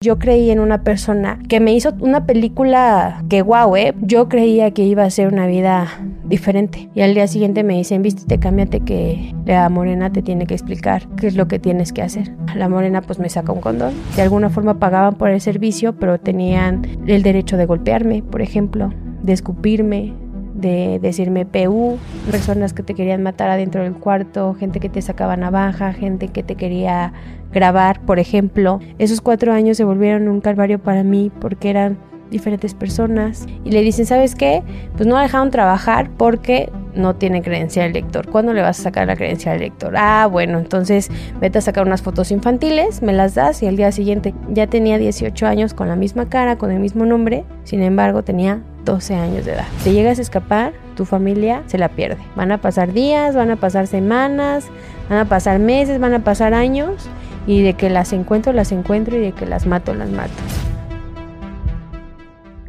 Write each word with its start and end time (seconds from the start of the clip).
Yo 0.00 0.20
creí 0.20 0.52
en 0.52 0.60
una 0.60 0.84
persona 0.84 1.40
que 1.48 1.58
me 1.58 1.74
hizo 1.74 1.92
una 1.98 2.24
película 2.24 3.24
que 3.28 3.42
guau, 3.42 3.74
¿eh? 3.74 3.96
Yo 4.00 4.28
creía 4.28 4.70
que 4.70 4.84
iba 4.84 5.02
a 5.02 5.10
ser 5.10 5.26
una 5.26 5.48
vida 5.48 5.88
diferente. 6.24 6.88
Y 6.94 7.00
al 7.00 7.14
día 7.14 7.26
siguiente 7.26 7.64
me 7.64 7.76
dicen, 7.76 8.02
vístete, 8.02 8.38
cámbiate 8.38 8.78
que 8.78 9.34
la 9.44 9.68
morena 9.68 10.12
te 10.12 10.22
tiene 10.22 10.46
que 10.46 10.54
explicar 10.54 11.08
qué 11.16 11.26
es 11.26 11.34
lo 11.34 11.48
que 11.48 11.58
tienes 11.58 11.92
que 11.92 12.02
hacer. 12.02 12.32
La 12.54 12.68
morena 12.68 13.02
pues 13.02 13.18
me 13.18 13.28
saca 13.28 13.50
un 13.50 13.60
condón. 13.60 13.92
De 14.14 14.22
alguna 14.22 14.50
forma 14.50 14.78
pagaban 14.78 15.16
por 15.16 15.30
el 15.30 15.40
servicio, 15.40 15.96
pero 15.96 16.20
tenían 16.20 16.86
el 17.08 17.24
derecho 17.24 17.56
de 17.56 17.66
golpearme, 17.66 18.22
por 18.22 18.40
ejemplo, 18.40 18.94
de 19.24 19.32
escupirme, 19.32 20.14
de 20.58 20.98
decirme 21.00 21.46
PU, 21.46 21.98
personas 22.30 22.72
que 22.72 22.82
te 22.82 22.94
querían 22.94 23.22
matar 23.22 23.48
adentro 23.48 23.82
del 23.82 23.94
cuarto, 23.94 24.54
gente 24.54 24.80
que 24.80 24.88
te 24.88 25.00
sacaba 25.00 25.36
navaja, 25.36 25.92
gente 25.92 26.28
que 26.28 26.42
te 26.42 26.56
quería 26.56 27.12
grabar, 27.52 28.00
por 28.00 28.18
ejemplo. 28.18 28.80
Esos 28.98 29.20
cuatro 29.20 29.52
años 29.52 29.76
se 29.76 29.84
volvieron 29.84 30.28
un 30.28 30.40
calvario 30.40 30.80
para 30.80 31.04
mí 31.04 31.30
porque 31.40 31.70
eran 31.70 31.96
diferentes 32.30 32.74
personas 32.74 33.46
y 33.64 33.70
le 33.70 33.82
dicen, 33.82 34.04
¿sabes 34.04 34.34
qué? 34.34 34.62
Pues 34.96 35.06
no 35.06 35.14
la 35.14 35.22
dejaron 35.22 35.50
trabajar 35.50 36.10
porque 36.16 36.70
no 36.94 37.14
tiene 37.14 37.42
credencial 37.42 37.92
de 37.92 38.00
lector. 38.00 38.28
¿Cuándo 38.28 38.52
le 38.52 38.60
vas 38.60 38.80
a 38.80 38.82
sacar 38.82 39.06
la 39.06 39.16
credencial 39.16 39.58
de 39.58 39.66
lector? 39.66 39.94
Ah, 39.96 40.26
bueno, 40.26 40.58
entonces 40.58 41.08
vete 41.40 41.58
a 41.58 41.60
sacar 41.60 41.86
unas 41.86 42.02
fotos 42.02 42.30
infantiles, 42.30 43.00
me 43.00 43.12
las 43.12 43.34
das 43.34 43.62
y 43.62 43.66
al 43.66 43.76
día 43.76 43.92
siguiente 43.92 44.34
ya 44.50 44.66
tenía 44.66 44.98
18 44.98 45.46
años 45.46 45.72
con 45.72 45.88
la 45.88 45.96
misma 45.96 46.28
cara, 46.28 46.58
con 46.58 46.70
el 46.72 46.80
mismo 46.80 47.06
nombre, 47.06 47.44
sin 47.64 47.82
embargo 47.82 48.24
tenía 48.24 48.60
12 48.88 49.14
años 49.16 49.44
de 49.44 49.52
edad. 49.52 49.66
Si 49.82 49.92
llegas 49.92 50.18
a 50.18 50.22
escapar, 50.22 50.72
tu 50.96 51.04
familia 51.04 51.62
se 51.66 51.76
la 51.76 51.90
pierde. 51.90 52.22
Van 52.36 52.50
a 52.52 52.58
pasar 52.58 52.94
días, 52.94 53.34
van 53.34 53.50
a 53.50 53.56
pasar 53.56 53.86
semanas, 53.86 54.66
van 55.10 55.18
a 55.18 55.24
pasar 55.26 55.58
meses, 55.58 56.00
van 56.00 56.14
a 56.14 56.24
pasar 56.24 56.54
años 56.54 57.06
y 57.46 57.60
de 57.60 57.74
que 57.74 57.90
las 57.90 58.14
encuentro, 58.14 58.54
las 58.54 58.72
encuentro 58.72 59.18
y 59.18 59.20
de 59.20 59.32
que 59.32 59.44
las 59.44 59.66
mato, 59.66 59.92
las 59.92 60.08
mato. 60.08 60.32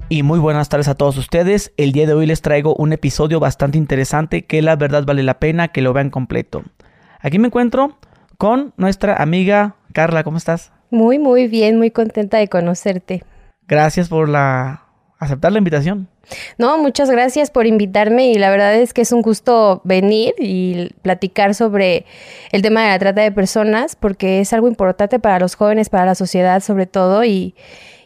Y 0.09 0.23
muy 0.23 0.39
buenas 0.39 0.67
tardes 0.67 0.89
a 0.89 0.95
todos 0.95 1.15
ustedes. 1.15 1.71
El 1.77 1.93
día 1.93 2.05
de 2.05 2.13
hoy 2.13 2.25
les 2.25 2.41
traigo 2.41 2.75
un 2.75 2.91
episodio 2.91 3.39
bastante 3.39 3.77
interesante 3.77 4.43
que 4.43 4.61
la 4.61 4.75
verdad 4.75 5.05
vale 5.05 5.23
la 5.23 5.39
pena 5.39 5.69
que 5.69 5.81
lo 5.81 5.93
vean 5.93 6.09
completo. 6.09 6.63
Aquí 7.21 7.39
me 7.39 7.47
encuentro 7.47 7.97
con 8.37 8.73
nuestra 8.75 9.15
amiga 9.15 9.75
Carla. 9.93 10.25
¿Cómo 10.25 10.35
estás? 10.35 10.73
Muy, 10.91 11.17
muy 11.17 11.47
bien, 11.47 11.77
muy 11.77 11.91
contenta 11.91 12.39
de 12.39 12.49
conocerte. 12.49 13.23
Gracias 13.69 14.09
por 14.09 14.27
la 14.27 14.88
aceptar 15.19 15.51
la 15.51 15.57
invitación. 15.57 16.07
No, 16.57 16.77
muchas 16.77 17.09
gracias 17.11 17.51
por 17.51 17.67
invitarme 17.67 18.31
y 18.31 18.35
la 18.35 18.49
verdad 18.49 18.75
es 18.75 18.93
que 18.93 19.01
es 19.01 19.11
un 19.11 19.21
gusto 19.21 19.81
venir 19.83 20.33
y 20.39 20.89
platicar 21.01 21.53
sobre 21.53 22.05
el 22.51 22.61
tema 22.61 22.83
de 22.83 22.89
la 22.89 22.99
trata 22.99 23.21
de 23.21 23.31
personas 23.31 23.95
porque 23.95 24.39
es 24.39 24.53
algo 24.53 24.67
importante 24.67 25.19
para 25.19 25.39
los 25.39 25.55
jóvenes, 25.55 25.89
para 25.89 26.05
la 26.05 26.15
sociedad 26.15 26.61
sobre 26.61 26.85
todo 26.85 27.25
y, 27.25 27.53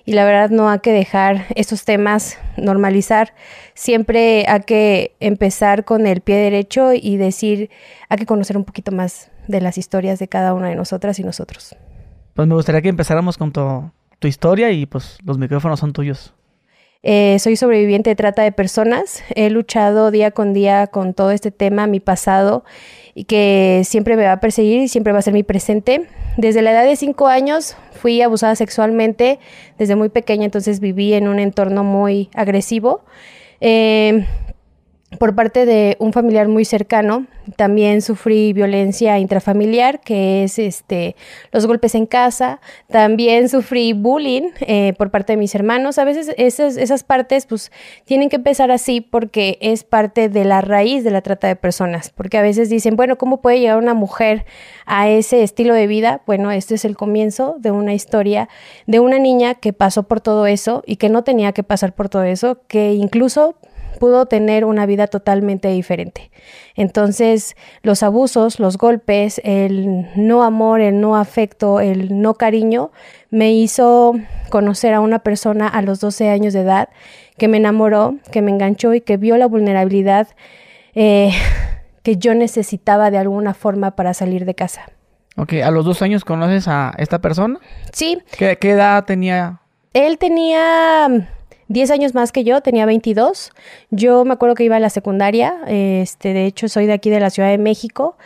y 0.05 0.13
la 0.13 0.25
verdad 0.25 0.49
no 0.49 0.69
hay 0.69 0.79
que 0.79 0.91
dejar 0.91 1.45
esos 1.55 1.85
temas 1.85 2.39
normalizar. 2.57 3.35
Siempre 3.75 4.45
hay 4.47 4.61
que 4.61 5.15
empezar 5.19 5.85
con 5.85 6.07
el 6.07 6.21
pie 6.21 6.37
derecho 6.37 6.93
y 6.93 7.17
decir, 7.17 7.69
hay 8.09 8.17
que 8.17 8.25
conocer 8.25 8.57
un 8.57 8.63
poquito 8.63 8.91
más 8.91 9.29
de 9.47 9.61
las 9.61 9.77
historias 9.77 10.17
de 10.17 10.27
cada 10.27 10.53
una 10.53 10.69
de 10.69 10.75
nosotras 10.75 11.19
y 11.19 11.23
nosotros. 11.23 11.75
Pues 12.33 12.47
me 12.47 12.55
gustaría 12.55 12.81
que 12.81 12.89
empezáramos 12.89 13.37
con 13.37 13.51
tu, 13.51 13.91
tu 14.17 14.27
historia 14.27 14.71
y 14.71 14.87
pues 14.87 15.19
los 15.23 15.37
micrófonos 15.37 15.79
son 15.79 15.93
tuyos. 15.93 16.33
Eh, 17.03 17.37
soy 17.39 17.57
sobreviviente 17.57 18.09
de 18.09 18.15
trata 18.15 18.43
de 18.43 18.53
personas. 18.53 19.23
He 19.35 19.49
luchado 19.49 20.09
día 20.09 20.31
con 20.31 20.53
día 20.53 20.87
con 20.87 21.13
todo 21.13 21.31
este 21.31 21.51
tema, 21.51 21.85
mi 21.85 21.99
pasado, 21.99 22.63
y 23.13 23.25
que 23.25 23.81
siempre 23.83 24.15
me 24.15 24.23
va 24.23 24.33
a 24.33 24.39
perseguir 24.39 24.81
y 24.81 24.87
siempre 24.87 25.11
va 25.11 25.19
a 25.19 25.21
ser 25.21 25.33
mi 25.33 25.43
presente. 25.43 26.07
Desde 26.37 26.61
la 26.61 26.71
edad 26.71 26.85
de 26.85 26.95
cinco 26.95 27.27
años 27.27 27.75
fui 27.91 28.21
abusada 28.21 28.55
sexualmente 28.55 29.39
desde 29.77 29.95
muy 29.95 30.09
pequeña, 30.09 30.45
entonces 30.45 30.79
viví 30.79 31.13
en 31.13 31.27
un 31.27 31.39
entorno 31.39 31.83
muy 31.83 32.29
agresivo. 32.33 33.03
Eh, 33.59 34.25
por 35.19 35.35
parte 35.35 35.65
de 35.65 35.95
un 35.99 36.13
familiar 36.13 36.47
muy 36.47 36.65
cercano. 36.65 37.25
También 37.55 38.01
sufrí 38.01 38.53
violencia 38.53 39.19
intrafamiliar, 39.19 39.99
que 39.99 40.43
es 40.43 40.59
este, 40.59 41.15
los 41.51 41.65
golpes 41.65 41.95
en 41.95 42.05
casa. 42.05 42.61
También 42.89 43.49
sufrí 43.49 43.93
bullying 43.93 44.51
eh, 44.61 44.93
por 44.97 45.11
parte 45.11 45.33
de 45.33 45.37
mis 45.37 45.53
hermanos. 45.55 45.97
A 45.97 46.05
veces 46.05 46.33
esas, 46.37 46.77
esas 46.77 47.03
partes 47.03 47.45
pues 47.45 47.71
tienen 48.05 48.29
que 48.29 48.37
empezar 48.37 48.71
así 48.71 49.01
porque 49.01 49.57
es 49.61 49.83
parte 49.83 50.29
de 50.29 50.45
la 50.45 50.61
raíz 50.61 51.03
de 51.03 51.11
la 51.11 51.21
trata 51.21 51.47
de 51.47 51.55
personas. 51.55 52.09
Porque 52.09 52.37
a 52.37 52.41
veces 52.41 52.69
dicen, 52.69 52.95
bueno, 52.95 53.17
¿cómo 53.17 53.41
puede 53.41 53.59
llegar 53.59 53.77
una 53.77 53.93
mujer 53.93 54.45
a 54.85 55.09
ese 55.09 55.43
estilo 55.43 55.73
de 55.73 55.87
vida? 55.87 56.21
Bueno, 56.25 56.51
este 56.51 56.75
es 56.75 56.85
el 56.85 56.95
comienzo 56.95 57.55
de 57.59 57.71
una 57.71 57.93
historia 57.93 58.47
de 58.87 58.99
una 58.99 59.19
niña 59.19 59.55
que 59.55 59.73
pasó 59.73 60.03
por 60.03 60.21
todo 60.21 60.47
eso 60.47 60.83
y 60.85 60.95
que 60.95 61.09
no 61.09 61.23
tenía 61.23 61.51
que 61.51 61.63
pasar 61.63 61.93
por 61.93 62.09
todo 62.09 62.23
eso, 62.23 62.61
que 62.67 62.93
incluso 62.93 63.55
pudo 63.99 64.25
tener 64.25 64.65
una 64.65 64.85
vida 64.85 65.07
totalmente 65.07 65.69
diferente. 65.69 66.31
Entonces, 66.75 67.55
los 67.81 68.03
abusos, 68.03 68.59
los 68.59 68.77
golpes, 68.77 69.41
el 69.43 70.07
no 70.15 70.43
amor, 70.43 70.81
el 70.81 70.99
no 70.99 71.15
afecto, 71.15 71.79
el 71.79 72.21
no 72.21 72.35
cariño, 72.35 72.91
me 73.29 73.53
hizo 73.53 74.15
conocer 74.49 74.93
a 74.93 74.99
una 74.99 75.19
persona 75.19 75.67
a 75.67 75.81
los 75.81 75.99
12 75.99 76.29
años 76.29 76.53
de 76.53 76.61
edad 76.61 76.89
que 77.37 77.47
me 77.47 77.57
enamoró, 77.57 78.15
que 78.31 78.41
me 78.41 78.51
enganchó 78.51 78.93
y 78.93 79.01
que 79.01 79.17
vio 79.17 79.37
la 79.37 79.47
vulnerabilidad 79.47 80.27
eh, 80.95 81.31
que 82.03 82.17
yo 82.17 82.35
necesitaba 82.35 83.09
de 83.11 83.17
alguna 83.17 83.53
forma 83.53 83.91
para 83.91 84.13
salir 84.13 84.45
de 84.45 84.53
casa. 84.53 84.85
Ok, 85.35 85.53
¿a 85.63 85.71
los 85.71 85.85
dos 85.85 86.01
años 86.03 86.23
conoces 86.25 86.67
a 86.67 86.93
esta 86.97 87.19
persona? 87.19 87.59
Sí. 87.91 88.19
¿Qué, 88.37 88.57
qué 88.57 88.71
edad 88.71 89.05
tenía? 89.05 89.61
Él 89.93 90.17
tenía 90.17 91.27
10 91.67 91.91
años 91.91 92.13
más 92.13 92.31
que 92.31 92.43
yo, 92.43 92.61
tenía 92.61 92.85
22. 92.85 93.51
Yo 93.91 94.25
me 94.25 94.33
acuerdo 94.33 94.55
que 94.55 94.63
iba 94.63 94.75
a 94.75 94.79
la 94.79 94.89
secundaria, 94.89 95.55
este, 95.67 96.33
de 96.33 96.45
hecho 96.45 96.67
soy 96.67 96.85
de 96.85 96.93
aquí 96.93 97.09
de 97.09 97.19
la 97.19 97.29
Ciudad 97.29 97.49
de 97.49 97.57
México 97.57 98.17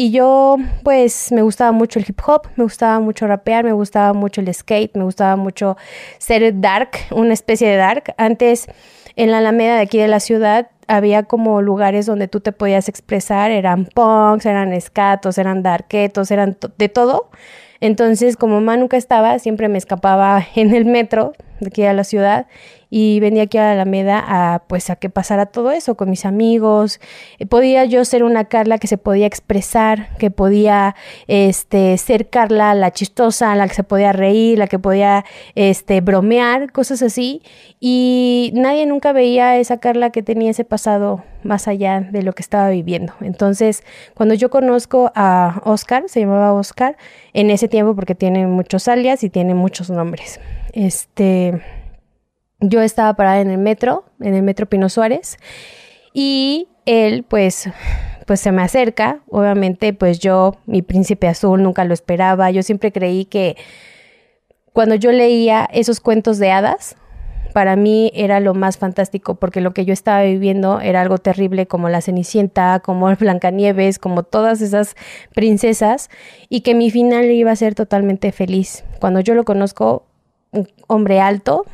y 0.00 0.12
yo, 0.12 0.58
pues, 0.84 1.32
me 1.32 1.42
gustaba 1.42 1.72
mucho 1.72 1.98
el 1.98 2.04
hip 2.08 2.20
hop, 2.24 2.42
me 2.54 2.62
gustaba 2.62 3.00
mucho 3.00 3.26
rapear, 3.26 3.64
me 3.64 3.72
gustaba 3.72 4.12
mucho 4.12 4.40
el 4.40 4.54
skate, 4.54 4.94
me 4.94 5.02
gustaba 5.02 5.34
mucho 5.34 5.76
ser 6.18 6.60
dark, 6.60 6.90
una 7.10 7.32
especie 7.32 7.68
de 7.68 7.74
dark. 7.74 8.14
Antes, 8.16 8.66
en 9.16 9.32
la 9.32 9.38
Alameda 9.38 9.74
de 9.74 9.80
aquí 9.80 9.98
de 9.98 10.06
la 10.06 10.20
ciudad, 10.20 10.70
había 10.86 11.24
como 11.24 11.62
lugares 11.62 12.06
donde 12.06 12.28
tú 12.28 12.38
te 12.38 12.52
podías 12.52 12.88
expresar, 12.88 13.50
eran 13.50 13.86
punks, 13.86 14.46
eran 14.46 14.72
escatos, 14.72 15.36
eran 15.36 15.64
darketos, 15.64 16.30
eran 16.30 16.56
de 16.78 16.88
todo. 16.88 17.28
Entonces, 17.80 18.36
como 18.36 18.54
mamá 18.60 18.76
nunca 18.76 18.96
estaba, 18.96 19.40
siempre 19.40 19.68
me 19.68 19.78
escapaba 19.78 20.46
en 20.54 20.76
el 20.76 20.84
metro 20.84 21.32
de 21.60 21.68
aquí 21.68 21.84
a 21.84 21.92
la 21.92 22.04
ciudad 22.04 22.46
y 22.90 23.20
venía 23.20 23.44
aquí 23.44 23.58
a 23.58 23.62
la 23.62 23.72
Alameda 23.72 24.24
a 24.26 24.60
pues 24.66 24.88
a 24.90 24.96
que 24.96 25.10
pasara 25.10 25.46
todo 25.46 25.70
eso 25.70 25.96
con 25.96 26.08
mis 26.10 26.24
amigos. 26.24 27.00
Eh, 27.38 27.46
podía 27.46 27.84
yo 27.84 28.04
ser 28.04 28.24
una 28.24 28.46
Carla 28.46 28.78
que 28.78 28.86
se 28.86 28.98
podía 28.98 29.26
expresar, 29.26 30.16
que 30.16 30.30
podía 30.30 30.94
este 31.26 31.96
ser 31.98 32.28
Carla 32.28 32.74
la 32.74 32.90
chistosa, 32.92 33.54
la 33.56 33.68
que 33.68 33.74
se 33.74 33.84
podía 33.84 34.12
reír, 34.12 34.58
la 34.58 34.66
que 34.66 34.78
podía 34.78 35.24
este 35.54 36.00
bromear, 36.00 36.72
cosas 36.72 37.02
así 37.02 37.42
y 37.80 38.52
nadie 38.54 38.86
nunca 38.86 39.12
veía 39.12 39.50
a 39.50 39.56
esa 39.58 39.78
Carla 39.78 40.10
que 40.10 40.22
tenía 40.22 40.50
ese 40.50 40.64
pasado 40.64 41.24
más 41.42 41.68
allá 41.68 42.00
de 42.00 42.22
lo 42.22 42.32
que 42.32 42.42
estaba 42.42 42.70
viviendo. 42.70 43.12
Entonces, 43.20 43.84
cuando 44.14 44.34
yo 44.34 44.50
conozco 44.50 45.12
a 45.14 45.60
Oscar, 45.64 46.04
se 46.08 46.20
llamaba 46.20 46.52
Oscar 46.52 46.96
en 47.32 47.50
ese 47.50 47.68
tiempo 47.68 47.94
porque 47.94 48.14
tiene 48.14 48.46
muchos 48.46 48.88
alias 48.88 49.22
y 49.22 49.30
tiene 49.30 49.54
muchos 49.54 49.90
nombres. 49.90 50.40
Este 50.78 51.60
yo 52.60 52.82
estaba 52.82 53.14
parada 53.14 53.40
en 53.40 53.50
el 53.50 53.58
metro, 53.58 54.04
en 54.20 54.34
el 54.34 54.44
metro 54.44 54.66
Pino 54.66 54.88
Suárez, 54.88 55.36
y 56.14 56.68
él 56.86 57.24
pues 57.24 57.68
pues 58.28 58.40
se 58.40 58.52
me 58.52 58.62
acerca, 58.62 59.20
obviamente 59.28 59.92
pues 59.92 60.20
yo, 60.20 60.54
mi 60.66 60.82
príncipe 60.82 61.26
azul, 61.26 61.64
nunca 61.64 61.84
lo 61.84 61.94
esperaba, 61.94 62.52
yo 62.52 62.62
siempre 62.62 62.92
creí 62.92 63.24
que 63.24 63.56
cuando 64.72 64.94
yo 64.94 65.10
leía 65.10 65.68
esos 65.72 65.98
cuentos 65.98 66.38
de 66.38 66.52
hadas, 66.52 66.94
para 67.52 67.74
mí 67.74 68.12
era 68.14 68.38
lo 68.38 68.54
más 68.54 68.78
fantástico 68.78 69.34
porque 69.34 69.60
lo 69.60 69.74
que 69.74 69.84
yo 69.84 69.92
estaba 69.92 70.22
viviendo 70.22 70.80
era 70.80 71.00
algo 71.00 71.18
terrible 71.18 71.66
como 71.66 71.88
la 71.88 72.02
Cenicienta, 72.02 72.78
como 72.84 73.12
Blancanieves, 73.18 73.98
como 73.98 74.22
todas 74.22 74.60
esas 74.60 74.94
princesas 75.34 76.08
y 76.48 76.60
que 76.60 76.76
mi 76.76 76.92
final 76.92 77.24
iba 77.32 77.50
a 77.50 77.56
ser 77.56 77.74
totalmente 77.74 78.30
feliz. 78.30 78.84
Cuando 79.00 79.18
yo 79.18 79.34
lo 79.34 79.44
conozco, 79.44 80.07
un 80.58 80.68
hombre 80.86 81.20
alto, 81.20 81.64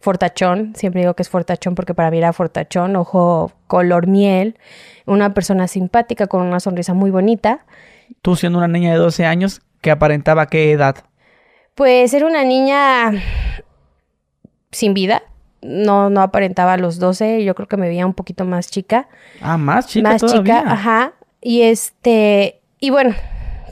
fortachón, 0.00 0.72
siempre 0.74 1.02
digo 1.02 1.14
que 1.14 1.22
es 1.22 1.28
fortachón 1.28 1.74
porque 1.74 1.94
para 1.94 2.10
mí 2.10 2.18
era 2.18 2.32
fortachón, 2.32 2.96
ojo 2.96 3.52
color 3.66 4.06
miel, 4.06 4.56
una 5.06 5.34
persona 5.34 5.68
simpática 5.68 6.26
con 6.26 6.42
una 6.42 6.60
sonrisa 6.60 6.94
muy 6.94 7.10
bonita. 7.10 7.64
Tú 8.22 8.36
siendo 8.36 8.58
una 8.58 8.68
niña 8.68 8.92
de 8.92 8.98
12 8.98 9.26
años, 9.26 9.60
¿qué 9.80 9.90
aparentaba 9.90 10.46
qué 10.46 10.72
edad? 10.72 10.96
Pues 11.74 12.12
era 12.14 12.26
una 12.26 12.44
niña 12.44 13.12
sin 14.70 14.94
vida, 14.94 15.22
no, 15.62 16.10
no 16.10 16.22
aparentaba 16.22 16.76
los 16.76 16.98
12, 16.98 17.44
yo 17.44 17.54
creo 17.54 17.68
que 17.68 17.76
me 17.76 17.88
veía 17.88 18.06
un 18.06 18.14
poquito 18.14 18.44
más 18.44 18.70
chica. 18.70 19.08
Ah, 19.40 19.56
más 19.56 19.86
chica 19.86 20.10
Más 20.10 20.20
todavía. 20.20 20.60
chica, 20.60 20.72
ajá. 20.72 21.12
Y 21.40 21.62
este, 21.62 22.60
y 22.80 22.90
bueno, 22.90 23.14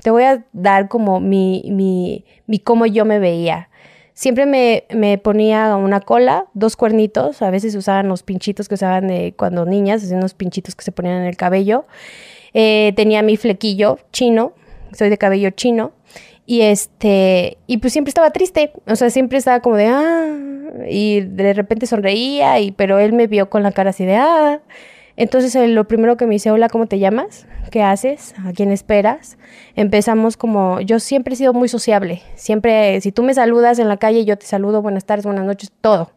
te 0.03 0.11
voy 0.11 0.25
a 0.25 0.45
dar 0.53 0.89
como 0.89 1.21
mi, 1.21 1.65
mi, 1.71 2.25
mi 2.47 2.59
cómo 2.59 2.87
yo 2.87 3.05
me 3.05 3.19
veía. 3.19 3.69
Siempre 4.19 4.47
me, 4.47 4.82
me, 4.93 5.17
ponía 5.17 5.76
una 5.76 6.00
cola, 6.00 6.47
dos 6.53 6.75
cuernitos, 6.75 7.41
a 7.41 7.50
veces 7.50 7.76
usaban 7.76 8.09
los 8.09 8.25
pinchitos 8.25 8.69
que 8.69 8.75
usaban 8.75 9.06
de 9.06 9.32
cuando 9.37 9.65
niñas, 9.65 10.03
unos 10.11 10.35
pinchitos 10.35 10.75
que 10.75 10.82
se 10.82 10.91
ponían 10.91 11.19
en 11.19 11.26
el 11.26 11.37
cabello. 11.37 11.87
Eh, 12.53 12.93
tenía 12.97 13.23
mi 13.23 13.37
flequillo 13.37 14.00
chino, 14.12 14.55
soy 14.93 15.09
de 15.09 15.19
cabello 15.19 15.50
chino. 15.50 15.93
Y 16.47 16.62
este, 16.62 17.59
y 17.69 17.76
pues 17.76 17.93
siempre 17.93 18.09
estaba 18.09 18.32
triste, 18.32 18.73
o 18.88 18.97
sea, 18.97 19.09
siempre 19.11 19.38
estaba 19.38 19.61
como 19.61 19.76
de, 19.76 19.87
ah, 19.87 20.37
y 20.91 21.21
de 21.21 21.53
repente 21.53 21.87
sonreía, 21.87 22.59
y, 22.59 22.73
pero 22.73 22.99
él 22.99 23.12
me 23.12 23.29
vio 23.29 23.49
con 23.49 23.62
la 23.62 23.71
cara 23.71 23.91
así 23.91 24.05
de, 24.05 24.17
ah. 24.17 24.61
Entonces 25.19 25.69
lo 25.70 25.88
primero 25.88 26.17
que 26.17 26.26
me 26.26 26.35
dice, 26.35 26.53
hola, 26.53 26.69
¿cómo 26.69 26.87
te 26.87 27.00
llamas? 27.00 27.49
¿Qué 27.73 27.82
haces? 27.82 28.37
¿A 28.47 28.53
quién 28.53 28.70
esperas? 28.70 29.37
Empezamos 29.75 30.37
como, 30.37 30.81
yo 30.81 31.00
siempre 31.00 31.35
he 31.35 31.37
sido 31.37 31.53
muy 31.53 31.69
sociable, 31.69 32.23
siempre, 32.37 33.00
si 33.00 33.11
tú 33.11 33.25
me 33.25 33.35
saludas 33.35 33.81
en 33.81 33.88
la 33.88 33.97
calle, 33.97 34.25
yo 34.25 34.38
te 34.38 34.47
saludo, 34.47 34.81
buenas 34.81 35.06
tardes, 35.06 35.26
buenas 35.26 35.44
noches, 35.44 35.73
todo. 35.81 36.12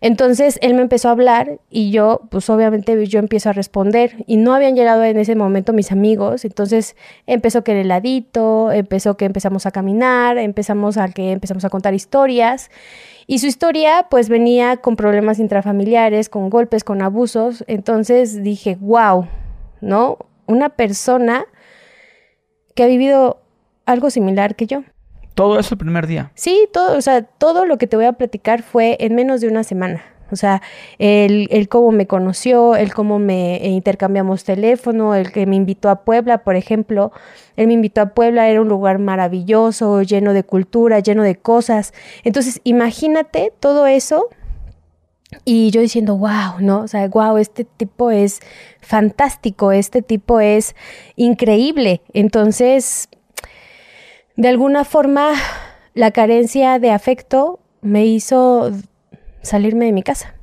Entonces 0.00 0.58
él 0.62 0.72
me 0.72 0.80
empezó 0.80 1.08
a 1.08 1.12
hablar 1.12 1.60
y 1.68 1.90
yo, 1.90 2.22
pues 2.30 2.48
obviamente 2.48 3.06
yo 3.06 3.18
empiezo 3.18 3.50
a 3.50 3.52
responder 3.52 4.24
y 4.26 4.38
no 4.38 4.54
habían 4.54 4.76
llegado 4.76 5.04
en 5.04 5.18
ese 5.18 5.36
momento 5.36 5.74
mis 5.74 5.92
amigos, 5.92 6.46
entonces 6.46 6.96
empezó 7.26 7.64
que 7.64 7.72
el 7.72 7.78
heladito, 7.78 8.72
empezó 8.72 9.18
que 9.18 9.26
empezamos 9.26 9.66
a 9.66 9.72
caminar, 9.72 10.38
empezamos 10.38 10.96
a 10.96 11.08
que 11.08 11.32
empezamos 11.32 11.66
a 11.66 11.70
contar 11.70 11.92
historias 11.92 12.70
y 13.26 13.38
su 13.38 13.46
historia 13.46 14.06
pues 14.08 14.28
venía 14.28 14.76
con 14.76 14.96
problemas 14.96 15.38
intrafamiliares, 15.38 16.28
con 16.28 16.50
golpes, 16.50 16.84
con 16.84 17.02
abusos, 17.02 17.64
entonces 17.66 18.42
dije, 18.42 18.76
wow, 18.80 19.26
¿no? 19.80 20.18
Una 20.46 20.70
persona 20.70 21.46
que 22.74 22.84
ha 22.84 22.86
vivido 22.86 23.40
algo 23.84 24.10
similar 24.10 24.54
que 24.54 24.66
yo. 24.66 24.84
Todo 25.34 25.58
eso 25.58 25.74
el 25.74 25.78
primer 25.78 26.06
día. 26.06 26.30
Sí, 26.34 26.68
todo, 26.72 26.96
o 26.96 27.00
sea, 27.00 27.22
todo 27.22 27.66
lo 27.66 27.78
que 27.78 27.86
te 27.86 27.96
voy 27.96 28.06
a 28.06 28.12
platicar 28.12 28.62
fue 28.62 28.96
en 29.00 29.14
menos 29.14 29.40
de 29.40 29.48
una 29.48 29.64
semana. 29.64 30.02
O 30.30 30.36
sea, 30.36 30.62
el, 30.98 31.68
cómo 31.68 31.92
me 31.92 32.06
conoció, 32.06 32.74
el 32.76 32.92
cómo 32.92 33.18
me 33.18 33.60
intercambiamos 33.68 34.44
teléfono, 34.44 35.14
el 35.14 35.32
que 35.32 35.46
me 35.46 35.56
invitó 35.56 35.88
a 35.88 36.04
Puebla, 36.04 36.38
por 36.38 36.56
ejemplo. 36.56 37.12
Él 37.56 37.68
me 37.68 37.74
invitó 37.74 38.00
a 38.00 38.06
Puebla, 38.06 38.48
era 38.48 38.60
un 38.60 38.68
lugar 38.68 38.98
maravilloso, 38.98 40.02
lleno 40.02 40.32
de 40.32 40.42
cultura, 40.42 41.00
lleno 41.00 41.22
de 41.22 41.36
cosas. 41.36 41.94
Entonces, 42.24 42.60
imagínate 42.64 43.52
todo 43.60 43.86
eso. 43.86 44.28
Y 45.44 45.70
yo 45.70 45.80
diciendo, 45.80 46.16
wow, 46.16 46.60
¿no? 46.60 46.80
O 46.80 46.88
sea, 46.88 47.06
wow, 47.08 47.36
este 47.36 47.64
tipo 47.64 48.10
es 48.10 48.40
fantástico, 48.80 49.72
este 49.72 50.02
tipo 50.02 50.40
es 50.40 50.74
increíble. 51.16 52.00
Entonces, 52.12 53.08
de 54.36 54.48
alguna 54.48 54.84
forma, 54.84 55.32
la 55.94 56.10
carencia 56.10 56.78
de 56.78 56.90
afecto 56.90 57.58
me 57.80 58.06
hizo 58.06 58.70
salirme 59.46 59.86
de 59.86 59.92
mi 59.92 60.02
casa. 60.02 60.34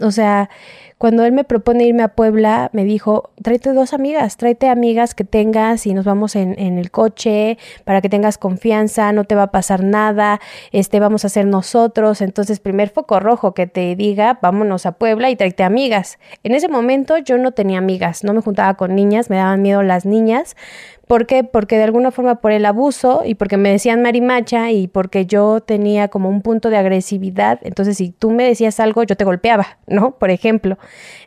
O 0.00 0.10
sea, 0.10 0.50
cuando 0.98 1.24
él 1.24 1.30
me 1.30 1.44
propone 1.44 1.84
irme 1.84 2.02
a 2.02 2.08
Puebla, 2.08 2.68
me 2.72 2.84
dijo, 2.84 3.30
tráete 3.42 3.72
dos 3.72 3.92
amigas, 3.92 4.36
tráete 4.36 4.68
amigas 4.68 5.14
que 5.14 5.22
tengas 5.22 5.86
y 5.86 5.94
nos 5.94 6.04
vamos 6.04 6.34
en, 6.34 6.58
el 6.58 6.90
coche 6.90 7.58
para 7.84 8.00
que 8.00 8.08
tengas 8.08 8.36
confianza, 8.36 9.12
no 9.12 9.22
te 9.22 9.36
va 9.36 9.44
a 9.44 9.50
pasar 9.52 9.84
nada, 9.84 10.40
este, 10.72 10.98
vamos 10.98 11.24
a 11.24 11.28
ser 11.28 11.46
nosotros. 11.46 12.22
Entonces, 12.22 12.58
primer 12.58 12.88
foco 12.88 13.20
rojo 13.20 13.54
que 13.54 13.68
te 13.68 13.94
diga, 13.94 14.40
vámonos 14.42 14.84
a 14.84 14.92
Puebla 14.92 15.30
y 15.30 15.36
tráete 15.36 15.62
amigas. 15.62 16.18
En 16.42 16.56
ese 16.56 16.68
momento 16.68 17.18
yo 17.18 17.38
no 17.38 17.52
tenía 17.52 17.78
amigas, 17.78 18.24
no 18.24 18.34
me 18.34 18.40
juntaba 18.40 18.74
con 18.74 18.96
niñas, 18.96 19.30
me 19.30 19.36
daban 19.36 19.62
miedo 19.62 19.82
las 19.84 20.06
niñas, 20.06 20.56
¿Por 21.06 21.26
qué? 21.26 21.44
Porque 21.44 21.76
de 21.76 21.84
alguna 21.84 22.10
forma 22.10 22.36
por 22.36 22.52
el 22.52 22.64
abuso 22.64 23.22
y 23.24 23.34
porque 23.34 23.56
me 23.56 23.70
decían 23.70 24.00
marimacha 24.00 24.70
y 24.70 24.88
porque 24.88 25.26
yo 25.26 25.60
tenía 25.60 26.08
como 26.08 26.30
un 26.30 26.40
punto 26.40 26.70
de 26.70 26.78
agresividad. 26.78 27.60
Entonces, 27.62 27.98
si 27.98 28.10
tú 28.10 28.30
me 28.30 28.44
decías 28.44 28.80
algo, 28.80 29.02
yo 29.02 29.16
te 29.16 29.24
golpeaba, 29.24 29.78
¿no? 29.86 30.12
Por 30.12 30.30
ejemplo. 30.30 30.78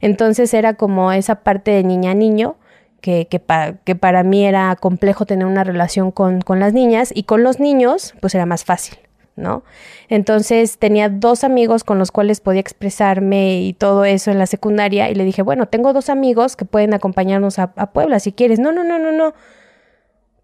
Entonces 0.02 0.54
era 0.54 0.74
como 0.74 1.12
esa 1.12 1.44
parte 1.44 1.72
de 1.72 1.84
niña-niño. 1.84 2.56
Que, 3.00 3.28
que, 3.28 3.40
que, 3.86 3.96
para 3.96 4.24
mí 4.24 4.44
era 4.44 4.76
complejo 4.76 5.28
tener 5.28 5.46
una 5.46 5.64
relación 5.64 6.10
con, 6.12 6.42
con 6.42 6.60
las 6.60 6.74
niñas 6.74 7.12
y 7.14 7.24
con 7.24 7.44
los 7.44 7.60
niños, 7.60 8.16
pues 8.22 8.34
era 8.34 8.48
más 8.48 8.66
fácil. 8.66 8.98
¿no? 9.36 9.64
Entonces 10.10 10.80
tenía 10.80 11.08
dos 11.08 11.44
amigos 11.44 11.84
con 11.84 12.00
los 12.00 12.12
cuales 12.12 12.42
podía 12.42 12.60
expresarme 12.60 13.62
y 13.62 13.74
todo 13.74 14.04
eso 14.04 14.32
en 14.32 14.40
la 14.40 14.48
secundaria 14.48 15.12
y 15.12 15.16
le 15.16 15.26
dije, 15.26 15.44
bueno, 15.44 15.68
tengo 15.68 15.94
dos 15.94 16.10
amigos 16.10 16.56
que 16.56 16.66
pueden 16.66 16.96
acompañarnos 16.96 17.60
a, 17.60 17.72
a 17.76 17.92
Puebla 17.92 18.20
si 18.20 18.32
quieres. 18.32 18.58
No, 18.58 18.72
no, 18.72 18.84
no, 18.84 18.98
no, 18.98 19.12
no 19.12 19.36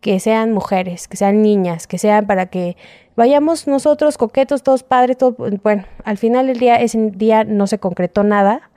que 0.04 0.20
sean 0.20 0.52
mujeres, 0.52 1.08
que 1.08 1.16
sean 1.16 1.42
niñas, 1.42 1.88
que 1.88 1.98
sean 1.98 2.28
para 2.28 2.48
que 2.48 2.76
vayamos 3.16 3.68
nosotros 3.68 4.18
coquetos, 4.18 4.62
todos 4.62 4.84
padres, 4.84 5.18
todo, 5.18 5.34
bueno, 5.64 5.86
al 6.04 6.18
final 6.18 6.48
del 6.48 6.60
día, 6.60 6.76
ese 6.76 7.10
día 7.12 7.46
no 7.46 7.68
se 7.68 7.80
concretó 7.80 8.24
nada. 8.24 8.70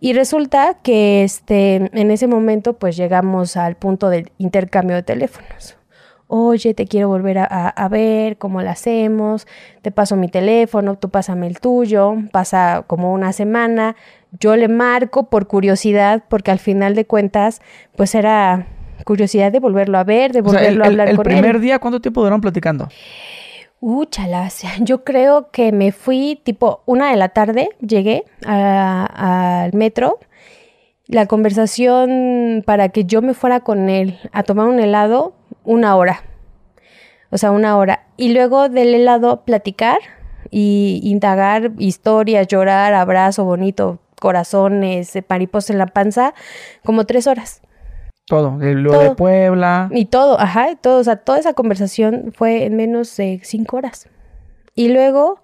Y 0.00 0.12
resulta 0.12 0.74
que 0.82 1.24
este, 1.24 1.76
en 1.76 2.10
ese 2.10 2.26
momento 2.26 2.74
pues 2.74 2.94
llegamos 2.94 3.56
al 3.56 3.76
punto 3.76 4.10
del 4.10 4.30
intercambio 4.36 4.96
de 4.96 5.02
teléfonos. 5.02 5.78
Oye, 6.26 6.74
te 6.74 6.86
quiero 6.86 7.08
volver 7.08 7.38
a, 7.38 7.44
a, 7.46 7.88
ver 7.88 8.36
cómo 8.36 8.60
lo 8.60 8.68
hacemos, 8.68 9.46
te 9.80 9.92
paso 9.92 10.16
mi 10.16 10.28
teléfono, 10.28 10.96
tú 10.96 11.08
pásame 11.08 11.46
el 11.46 11.58
tuyo, 11.58 12.16
pasa 12.32 12.84
como 12.86 13.14
una 13.14 13.32
semana, 13.32 13.96
yo 14.38 14.56
le 14.56 14.68
marco 14.68 15.30
por 15.30 15.46
curiosidad, 15.46 16.24
porque 16.28 16.50
al 16.50 16.58
final 16.58 16.94
de 16.94 17.06
cuentas, 17.06 17.62
pues 17.96 18.14
era 18.14 18.66
curiosidad 19.04 19.52
de 19.52 19.60
volverlo 19.60 19.98
a 19.98 20.04
ver, 20.04 20.32
de 20.32 20.40
volverlo 20.40 20.84
a 20.84 20.86
hablar 20.88 21.08
el, 21.08 21.16
el 21.16 21.22
primer 21.22 21.60
día, 21.60 21.78
¿cuánto 21.78 22.00
tiempo 22.00 22.20
duraron 22.20 22.40
platicando? 22.40 22.88
Uh, 23.80 24.04
chalas. 24.06 24.62
Yo 24.80 25.04
creo 25.04 25.50
que 25.50 25.70
me 25.70 25.92
fui 25.92 26.40
tipo 26.42 26.82
una 26.86 27.10
de 27.10 27.16
la 27.16 27.28
tarde, 27.28 27.70
llegué 27.80 28.24
al 28.44 29.72
metro. 29.74 30.18
La 31.08 31.26
conversación 31.26 32.64
para 32.66 32.88
que 32.88 33.04
yo 33.04 33.22
me 33.22 33.32
fuera 33.32 33.60
con 33.60 33.88
él 33.88 34.18
a 34.32 34.42
tomar 34.42 34.66
un 34.66 34.80
helado, 34.80 35.36
una 35.62 35.94
hora. 35.94 36.24
O 37.30 37.38
sea, 37.38 37.52
una 37.52 37.76
hora. 37.76 38.06
Y 38.16 38.32
luego 38.32 38.68
del 38.68 38.94
helado 38.94 39.44
platicar 39.44 39.98
y 40.50 41.00
indagar 41.04 41.72
historias, 41.78 42.48
llorar, 42.48 42.94
abrazo 42.94 43.44
bonito, 43.44 44.00
corazones, 44.20 45.16
mariposas 45.28 45.70
en 45.70 45.78
la 45.78 45.86
panza, 45.86 46.34
como 46.84 47.04
tres 47.04 47.26
horas. 47.26 47.60
Todo, 48.26 48.58
lo 48.58 48.98
de 48.98 49.14
Puebla. 49.14 49.88
Y 49.92 50.06
todo, 50.06 50.40
ajá, 50.40 50.74
todo, 50.74 50.98
o 50.98 51.04
sea, 51.04 51.16
toda 51.16 51.38
esa 51.38 51.54
conversación 51.54 52.32
fue 52.34 52.64
en 52.64 52.74
menos 52.74 53.16
de 53.16 53.40
cinco 53.44 53.76
horas. 53.76 54.08
Y 54.74 54.88
luego 54.88 55.40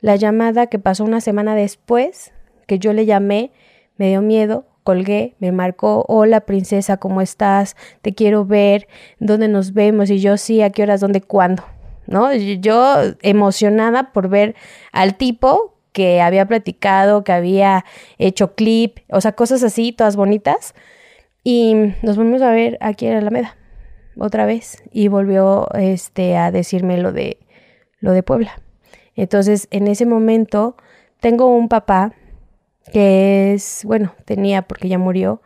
la 0.00 0.16
llamada 0.16 0.66
que 0.66 0.80
pasó 0.80 1.04
una 1.04 1.20
semana 1.20 1.54
después, 1.54 2.32
que 2.66 2.80
yo 2.80 2.92
le 2.92 3.06
llamé, 3.06 3.52
me 3.98 4.08
dio 4.08 4.20
miedo, 4.20 4.66
colgué, 4.82 5.36
me 5.38 5.52
marcó, 5.52 6.04
hola 6.08 6.40
princesa, 6.40 6.96
¿cómo 6.96 7.20
estás? 7.20 7.76
Te 8.02 8.14
quiero 8.14 8.44
ver, 8.44 8.88
¿dónde 9.20 9.46
nos 9.46 9.72
vemos? 9.72 10.10
Y 10.10 10.18
yo 10.18 10.36
sí, 10.36 10.60
¿a 10.60 10.70
qué 10.70 10.82
horas, 10.82 11.00
dónde, 11.00 11.20
cuándo? 11.20 11.62
¿No? 12.08 12.34
Yo 12.34 12.96
emocionada 13.22 14.12
por 14.12 14.28
ver 14.28 14.56
al 14.90 15.14
tipo 15.14 15.76
que 15.92 16.20
había 16.20 16.46
platicado, 16.46 17.22
que 17.22 17.30
había 17.30 17.84
hecho 18.18 18.56
clip, 18.56 18.98
o 19.08 19.20
sea, 19.20 19.32
cosas 19.32 19.62
así, 19.62 19.92
todas 19.92 20.16
bonitas 20.16 20.74
y 21.44 21.92
nos 22.02 22.16
volvimos 22.16 22.42
a 22.42 22.50
ver 22.50 22.78
aquí 22.80 23.06
en 23.06 23.18
Alameda, 23.18 23.56
otra 24.18 24.46
vez, 24.46 24.82
y 24.90 25.08
volvió 25.08 25.68
este, 25.74 26.36
a 26.36 26.50
decirme 26.50 26.96
lo 26.98 27.12
de, 27.12 27.38
lo 28.00 28.12
de 28.12 28.22
Puebla. 28.22 28.60
Entonces, 29.14 29.68
en 29.70 29.86
ese 29.86 30.06
momento, 30.06 30.76
tengo 31.20 31.54
un 31.54 31.68
papá 31.68 32.14
que 32.92 33.52
es, 33.52 33.82
bueno, 33.84 34.14
tenía 34.24 34.62
porque 34.62 34.88
ya 34.88 34.98
murió. 34.98 35.42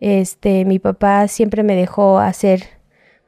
Este, 0.00 0.64
mi 0.64 0.78
papá 0.78 1.26
siempre 1.28 1.62
me 1.62 1.74
dejó 1.74 2.18
hacer 2.18 2.64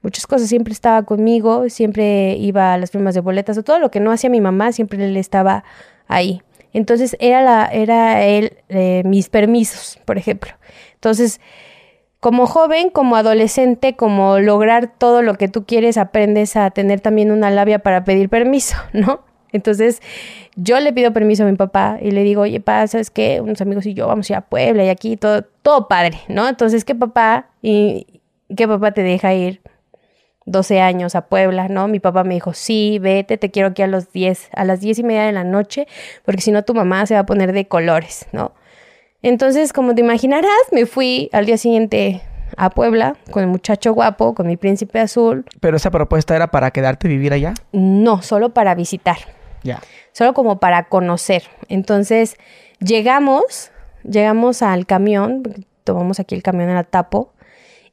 muchas 0.03 0.27
cosas, 0.27 0.49
siempre 0.49 0.73
estaba 0.73 1.03
conmigo, 1.05 1.69
siempre 1.69 2.37
iba 2.37 2.75
a 2.75 2.79
las 2.79 2.91
firmas 2.91 3.15
de 3.15 3.21
boletas, 3.21 3.57
o 3.59 3.62
todo 3.62 3.79
lo 3.79 3.91
que 3.91 4.00
no 4.00 4.12
hacía 4.12 4.31
mi 4.31 4.41
mamá, 4.41 4.73
siempre 4.73 5.05
él 5.05 5.17
estaba 5.17 5.65
ahí. 6.07 6.43
Entonces 6.73 7.17
era 7.19 7.43
la, 7.43 7.67
era 7.67 8.25
él 8.25 8.59
eh, 8.69 9.03
mis 9.05 9.29
permisos, 9.29 9.99
por 10.05 10.19
ejemplo. 10.19 10.53
Entonces, 10.95 11.41
como 12.21 12.47
joven, 12.47 12.91
como 12.91 13.17
adolescente, 13.17 13.97
como 13.97 14.39
lograr 14.39 14.93
todo 14.97 15.23
lo 15.23 15.35
que 15.35 15.49
tú 15.49 15.65
quieres, 15.65 15.97
aprendes 15.97 16.55
a 16.57 16.71
tener 16.71 17.00
también 17.00 17.33
una 17.33 17.50
labia 17.50 17.81
para 17.81 18.05
pedir 18.05 18.29
permiso, 18.29 18.77
¿no? 18.93 19.21
Entonces, 19.53 20.00
yo 20.55 20.79
le 20.79 20.93
pido 20.93 21.12
permiso 21.12 21.43
a 21.43 21.47
mi 21.47 21.57
papá 21.57 21.99
y 22.00 22.12
le 22.12 22.23
digo, 22.23 22.43
oye, 22.43 22.61
papá, 22.61 22.87
¿sabes 22.87 23.11
qué? 23.11 23.41
Unos 23.41 23.61
amigos 23.61 23.85
y 23.87 23.95
yo 23.95 24.07
vamos 24.07 24.31
a 24.31 24.35
ir 24.35 24.37
a 24.37 24.43
Puebla 24.43 24.85
y 24.85 24.89
aquí 24.91 25.17
todo, 25.17 25.43
todo 25.62 25.89
padre, 25.89 26.21
¿no? 26.29 26.49
Entonces, 26.49 26.85
¿qué 26.85 26.95
papá? 26.95 27.49
¿Y 27.61 28.07
qué 28.57 28.69
papá 28.69 28.93
te 28.93 29.03
deja 29.03 29.35
ir 29.35 29.61
12 30.47 30.81
años 30.81 31.15
a 31.17 31.27
Puebla, 31.27 31.69
¿no? 31.69 31.89
Mi 31.89 31.99
papá 31.99 32.23
me 32.23 32.35
dijo, 32.35 32.53
sí, 32.53 32.99
vete, 33.00 33.39
te 33.39 33.50
quiero 33.50 33.69
aquí 33.69 33.83
a 33.83 33.87
los 33.89 34.12
10, 34.12 34.50
a 34.55 34.65
las 34.65 34.81
10 34.81 35.00
y 35.00 35.03
media 35.03 35.25
de 35.25 35.33
la 35.33 35.45
noche, 35.45 35.89
porque 36.25 36.43
si 36.43 36.53
no 36.53 36.62
tu 36.62 36.75
mamá 36.75 37.07
se 37.07 37.15
va 37.15 37.21
a 37.21 37.27
poner 37.27 37.53
de 37.53 37.67
colores, 37.67 38.27
¿no? 38.33 38.53
Entonces, 39.23 39.73
como 39.73 39.95
te 39.95 40.00
imaginarás, 40.00 40.50
me 40.73 40.87
fui 40.87 41.29
al 41.33 41.47
día 41.47 41.59
siguiente 41.59 42.23
a 42.57 42.71
Puebla 42.71 43.17
con 43.31 43.43
el 43.43 43.49
muchacho 43.49 43.93
guapo, 43.93 44.35
con 44.35 44.47
mi 44.47 44.57
príncipe 44.57 44.99
azul. 44.99 45.45
Pero 45.61 45.77
esa 45.77 45.91
propuesta 45.91 46.35
era 46.35 46.50
para 46.50 46.71
quedarte 46.71 47.07
a 47.07 47.11
vivir 47.11 47.33
allá. 47.33 47.55
No, 47.73 48.23
solo 48.23 48.50
para 48.55 48.75
visitar. 48.75 49.19
Ya. 49.62 49.81
Solo 50.12 50.33
como 50.35 50.59
para 50.59 50.85
conocer. 50.85 51.45
Entonces, 51.69 52.37
llegamos, 52.81 53.71
llegamos 54.03 54.62
al 54.62 54.87
camión, 54.87 55.67
tomamos 55.85 56.19
aquí 56.19 56.35
el 56.35 56.43
camión 56.43 56.71
en 56.71 56.77
la 56.77 56.85
Tapo, 56.85 57.33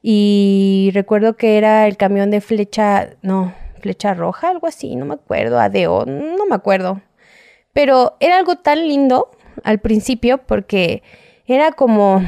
y 0.00 0.90
recuerdo 0.94 1.36
que 1.36 1.58
era 1.58 1.86
el 1.86 1.96
camión 1.96 2.30
de 2.30 2.40
flecha, 2.40 3.10
no, 3.20 3.52
flecha 3.80 4.14
roja, 4.14 4.48
algo 4.48 4.66
así, 4.66 4.96
no 4.96 5.04
me 5.04 5.14
acuerdo, 5.14 5.58
ADO, 5.60 6.06
no 6.06 6.46
me 6.46 6.54
acuerdo. 6.54 7.00
Pero 7.72 8.16
era 8.20 8.38
algo 8.38 8.56
tan 8.56 8.88
lindo 8.88 9.30
al 9.64 9.78
principio 9.78 10.38
porque 10.38 11.02
era 11.46 11.72
como 11.72 12.22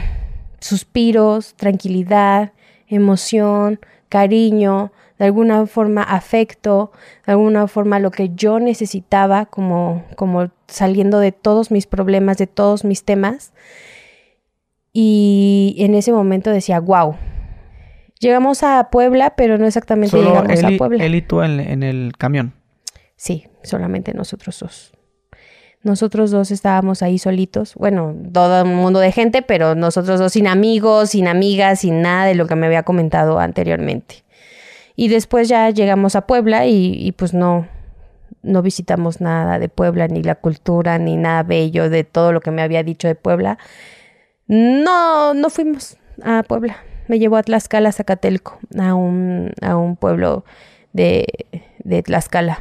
suspiros, 0.60 1.54
tranquilidad, 1.54 2.52
emoción, 2.88 3.80
cariño, 4.08 4.92
de 5.18 5.26
alguna 5.26 5.66
forma 5.66 6.02
afecto, 6.02 6.92
de 7.26 7.32
alguna 7.32 7.66
forma 7.66 7.98
lo 7.98 8.10
que 8.10 8.30
yo 8.34 8.58
necesitaba 8.58 9.46
como, 9.46 10.04
como 10.16 10.50
saliendo 10.66 11.18
de 11.20 11.32
todos 11.32 11.70
mis 11.70 11.86
problemas, 11.86 12.38
de 12.38 12.46
todos 12.46 12.84
mis 12.84 13.04
temas. 13.04 13.52
Y 14.92 15.76
en 15.78 15.94
ese 15.94 16.12
momento 16.12 16.50
decía, 16.50 16.80
wow. 16.80 17.16
Llegamos 18.18 18.62
a 18.62 18.88
Puebla, 18.90 19.34
pero 19.36 19.56
no 19.56 19.66
exactamente 19.66 20.16
llegamos 20.18 20.62
a 20.62 20.70
Puebla. 20.76 21.04
Él 21.04 21.14
y 21.14 21.22
tú 21.22 21.42
en, 21.42 21.60
en 21.60 21.82
el 21.82 22.12
camión. 22.18 22.54
Sí, 23.16 23.46
solamente 23.62 24.12
nosotros 24.14 24.58
dos. 24.60 24.92
Nosotros 25.82 26.30
dos 26.30 26.50
estábamos 26.50 27.02
ahí 27.02 27.18
solitos, 27.18 27.74
bueno, 27.74 28.14
todo 28.32 28.64
un 28.64 28.74
mundo 28.74 29.00
de 29.00 29.12
gente, 29.12 29.40
pero 29.40 29.74
nosotros 29.74 30.20
dos 30.20 30.32
sin 30.32 30.46
amigos, 30.46 31.10
sin 31.10 31.26
amigas, 31.26 31.80
sin 31.80 32.02
nada 32.02 32.26
de 32.26 32.34
lo 32.34 32.46
que 32.46 32.54
me 32.54 32.66
había 32.66 32.82
comentado 32.82 33.38
anteriormente. 33.38 34.22
Y 34.94 35.08
después 35.08 35.48
ya 35.48 35.70
llegamos 35.70 36.16
a 36.16 36.26
Puebla 36.26 36.66
y, 36.66 37.12
pues 37.12 37.32
no, 37.32 37.66
no 38.42 38.60
visitamos 38.60 39.22
nada 39.22 39.58
de 39.58 39.70
Puebla, 39.70 40.06
ni 40.08 40.22
la 40.22 40.34
cultura, 40.34 40.98
ni 40.98 41.16
nada 41.16 41.42
bello 41.44 41.88
de 41.88 42.04
todo 42.04 42.32
lo 42.32 42.42
que 42.42 42.50
me 42.50 42.60
había 42.60 42.82
dicho 42.82 43.08
de 43.08 43.14
Puebla. 43.14 43.56
No, 44.48 45.32
no 45.32 45.48
fuimos 45.48 45.96
a 46.22 46.42
Puebla. 46.42 46.76
Me 47.08 47.18
llevó 47.18 47.38
a 47.38 47.42
Tlaxcala, 47.42 47.92
Zacatelco, 47.92 48.58
a 48.78 48.94
un, 48.94 49.52
a 49.62 49.76
un 49.76 49.96
pueblo 49.96 50.44
de, 50.92 51.26
de 51.82 52.02
Tlaxcala. 52.02 52.60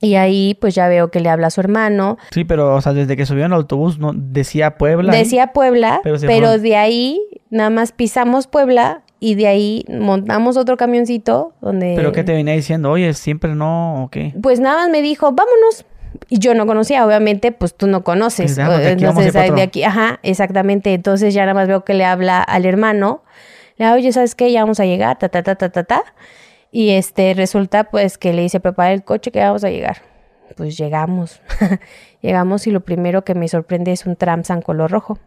Y 0.00 0.14
ahí 0.14 0.56
pues 0.60 0.74
ya 0.74 0.86
veo 0.88 1.10
que 1.10 1.20
le 1.20 1.28
habla 1.28 1.48
a 1.48 1.50
su 1.50 1.60
hermano. 1.60 2.18
Sí, 2.30 2.44
pero 2.44 2.76
o 2.76 2.80
sea, 2.80 2.92
desde 2.92 3.16
que 3.16 3.26
subió 3.26 3.44
en 3.44 3.52
el 3.52 3.56
autobús 3.56 3.98
no 3.98 4.12
decía 4.14 4.78
Puebla. 4.78 5.12
Decía 5.12 5.52
Puebla, 5.52 6.00
pero, 6.02 6.58
de 6.58 6.76
ahí 6.76 7.20
nada 7.50 7.70
más 7.70 7.92
pisamos 7.92 8.46
Puebla 8.46 9.02
y 9.18 9.34
de 9.34 9.48
ahí 9.48 9.84
montamos 9.88 10.56
otro 10.56 10.76
camioncito 10.76 11.52
donde... 11.60 11.94
¿Pero 11.96 12.12
qué 12.12 12.22
te 12.22 12.32
venía 12.32 12.54
diciendo? 12.54 12.92
Oye, 12.92 13.12
siempre 13.14 13.56
no, 13.56 14.04
¿o 14.04 14.10
qué? 14.10 14.32
Pues 14.40 14.60
nada 14.60 14.82
más 14.82 14.90
me 14.90 15.02
dijo, 15.02 15.32
vámonos. 15.32 15.84
Y 16.28 16.38
yo 16.38 16.54
no 16.54 16.66
conocía, 16.66 17.04
obviamente, 17.04 17.52
pues 17.52 17.74
tú 17.74 17.86
no 17.86 18.04
conoces. 18.04 18.54
Pues, 18.54 18.86
Entonces, 18.86 19.32
de 19.32 19.62
aquí, 19.62 19.82
ajá, 19.82 20.20
exactamente. 20.22 20.94
Entonces 20.94 21.34
ya 21.34 21.42
nada 21.42 21.54
más 21.54 21.68
veo 21.68 21.84
que 21.84 21.94
le 21.94 22.04
habla 22.04 22.40
al 22.40 22.64
hermano. 22.66 23.22
Le 23.76 23.86
digo, 23.86 23.96
oye, 23.96 24.12
¿sabes 24.12 24.34
qué? 24.34 24.50
Ya 24.52 24.60
vamos 24.60 24.78
a 24.80 24.86
llegar, 24.86 25.18
ta, 25.18 25.28
ta, 25.28 25.42
ta, 25.42 25.56
ta, 25.56 25.70
ta, 25.70 25.84
ta. 25.84 26.02
Y 26.70 26.90
este, 26.90 27.34
resulta 27.34 27.84
pues 27.84 28.18
que 28.18 28.32
le 28.32 28.42
dice, 28.42 28.60
prepara 28.60 28.92
el 28.92 29.04
coche 29.04 29.30
que 29.30 29.40
vamos 29.40 29.64
a 29.64 29.70
llegar. 29.70 29.98
Pues 30.56 30.76
llegamos. 30.76 31.40
llegamos 32.22 32.66
y 32.66 32.70
lo 32.70 32.80
primero 32.80 33.24
que 33.24 33.34
me 33.34 33.48
sorprende 33.48 33.92
es 33.92 34.06
un 34.06 34.16
tramsan 34.16 34.62
color 34.62 34.90
rojo. 34.90 35.18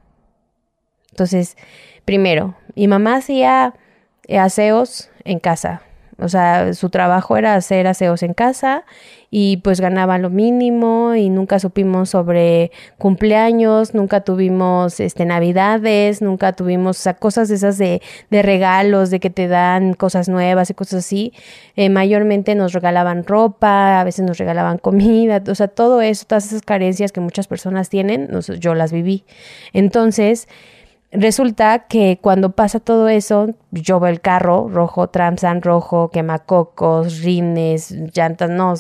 Entonces, 1.12 1.57
primero, 2.05 2.55
mi 2.75 2.88
mamá 2.88 3.17
hacía 3.17 3.74
aseos 4.29 5.10
en 5.24 5.39
casa. 5.39 5.81
O 6.20 6.30
sea, 6.30 6.74
su 6.74 6.89
trabajo 6.89 7.38
era 7.38 7.56
hacer 7.56 7.88
aseos 7.88 8.24
en 8.24 8.34
casa 8.34 8.84
y 9.34 9.58
pues 9.58 9.80
ganaba 9.80 10.18
lo 10.18 10.30
mínimo 10.30 11.15
y 11.15 11.30
nunca 11.30 11.58
supimos 11.58 12.10
sobre 12.10 12.72
cumpleaños, 12.98 13.94
nunca 13.94 14.22
tuvimos 14.22 15.00
este 15.00 15.25
navidades, 15.25 16.22
nunca 16.22 16.51
tuvimos 16.51 17.08
cosas 17.18 17.50
esas 17.50 17.77
de, 17.77 18.01
de, 18.30 18.41
regalos, 18.41 19.10
de 19.10 19.22
que 19.22 19.30
te 19.30 19.48
dan 19.48 19.94
cosas 19.94 20.27
nuevas 20.27 20.70
y 20.70 20.74
cosas 20.74 21.06
así. 21.06 21.34
Eh, 21.77 21.89
mayormente 21.89 22.56
nos 22.56 22.74
regalaban 22.74 23.24
ropa, 23.24 24.01
a 24.01 24.03
veces 24.03 24.25
nos 24.25 24.38
regalaban 24.38 24.77
comida, 24.77 25.41
o 25.48 25.56
sea, 25.56 25.70
todo 25.70 26.01
eso, 26.01 26.25
todas 26.27 26.48
esas 26.48 26.62
carencias 26.62 27.13
que 27.13 27.22
muchas 27.22 27.48
personas 27.48 27.88
tienen, 27.88 28.30
yo 28.60 28.75
las 28.75 28.91
viví. 28.91 29.24
Entonces, 29.72 30.50
Resulta 31.13 31.88
que 31.89 32.20
cuando 32.22 32.51
pasa 32.51 32.80
todo 32.80 33.10
eso, 33.10 33.53
yo 33.72 34.00
veo 34.00 34.10
el 34.10 34.22
carro 34.22 34.70
rojo, 34.70 35.10
Tramsan 35.10 35.62
rojo, 35.62 36.10
quemacocos, 36.10 37.22
rines, 37.22 37.91
llantas, 38.15 38.50
no, 38.50 38.75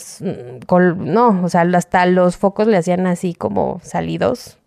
no, 0.95 1.43
o 1.43 1.49
sea, 1.49 1.61
hasta 1.61 2.05
los 2.05 2.37
focos 2.37 2.67
le 2.67 2.77
hacían 2.77 3.05
así 3.05 3.33
como 3.33 3.81
salidos. 3.83 4.59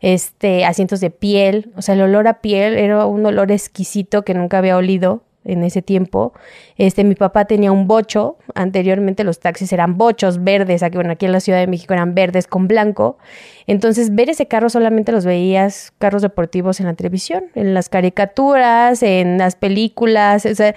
Este, 0.00 0.64
asientos 0.64 1.00
de 1.00 1.10
piel, 1.10 1.72
o 1.76 1.82
sea, 1.82 1.94
el 1.94 2.02
olor 2.02 2.28
a 2.28 2.40
piel 2.40 2.78
era 2.78 3.04
un 3.06 3.26
olor 3.26 3.50
exquisito 3.50 4.22
que 4.22 4.32
nunca 4.32 4.58
había 4.58 4.76
olido 4.76 5.24
en 5.44 5.62
ese 5.62 5.82
tiempo. 5.82 6.32
Este, 6.76 7.04
mi 7.04 7.14
papá 7.14 7.46
tenía 7.46 7.72
un 7.72 7.86
bocho, 7.86 8.36
anteriormente 8.54 9.24
los 9.24 9.40
taxis 9.40 9.72
eran 9.72 9.96
bochos 9.96 10.42
verdes, 10.44 10.82
aquí, 10.82 10.96
bueno, 10.96 11.12
aquí 11.12 11.26
en 11.26 11.32
la 11.32 11.40
Ciudad 11.40 11.58
de 11.58 11.66
México 11.66 11.94
eran 11.94 12.14
verdes 12.14 12.46
con 12.46 12.68
blanco. 12.68 13.18
Entonces, 13.66 14.14
ver 14.14 14.30
ese 14.30 14.46
carro 14.46 14.68
solamente 14.68 15.12
los 15.12 15.24
veías 15.24 15.92
carros 15.98 16.22
deportivos 16.22 16.80
en 16.80 16.86
la 16.86 16.94
televisión, 16.94 17.44
en 17.54 17.74
las 17.74 17.88
caricaturas, 17.88 19.02
en 19.02 19.38
las 19.38 19.56
películas, 19.56 20.46
o 20.46 20.54
sea, 20.54 20.74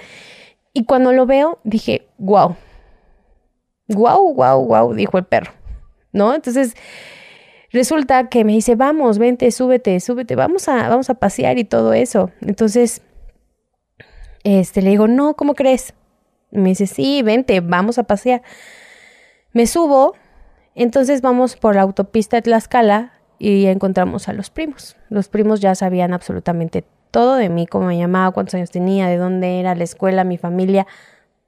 y 0.73 0.85
cuando 0.85 1.13
lo 1.13 1.25
veo 1.25 1.59
dije, 1.63 2.07
wow. 2.17 2.55
Wow, 3.89 4.33
wow, 4.33 4.65
wow, 4.65 4.93
dijo 4.93 5.17
el 5.17 5.25
perro. 5.25 5.51
¿No? 6.11 6.33
Entonces, 6.33 6.75
resulta 7.71 8.29
que 8.29 8.43
me 8.43 8.53
dice, 8.53 8.75
"Vamos, 8.75 9.17
vente, 9.17 9.49
súbete, 9.51 9.99
súbete, 9.99 10.35
vamos 10.35 10.67
a 10.67 10.87
vamos 10.89 11.09
a 11.09 11.15
pasear 11.15 11.57
y 11.57 11.63
todo 11.63 11.93
eso." 11.93 12.31
Entonces, 12.41 13.01
este, 14.43 14.81
le 14.81 14.91
digo, 14.91 15.07
no, 15.07 15.35
¿cómo 15.35 15.53
crees? 15.53 15.93
me 16.53 16.69
dice, 16.69 16.87
sí, 16.87 17.21
vente, 17.23 17.59
vamos 17.61 17.97
a 17.97 18.03
pasear. 18.03 18.43
Me 19.53 19.67
subo, 19.67 20.13
entonces 20.75 21.21
vamos 21.21 21.55
por 21.55 21.75
la 21.75 21.81
autopista 21.81 22.37
de 22.37 22.43
Tlaxcala 22.43 23.13
y 23.39 23.65
encontramos 23.65 24.29
a 24.29 24.33
los 24.33 24.49
primos. 24.49 24.95
Los 25.09 25.29
primos 25.29 25.59
ya 25.59 25.75
sabían 25.75 26.13
absolutamente 26.13 26.85
todo 27.11 27.35
de 27.35 27.49
mí, 27.49 27.67
cómo 27.67 27.87
me 27.87 27.97
llamaba, 27.97 28.31
cuántos 28.31 28.55
años 28.55 28.71
tenía, 28.71 29.07
de 29.07 29.17
dónde 29.17 29.59
era, 29.59 29.75
la 29.75 29.83
escuela, 29.83 30.23
mi 30.23 30.37
familia, 30.37 30.87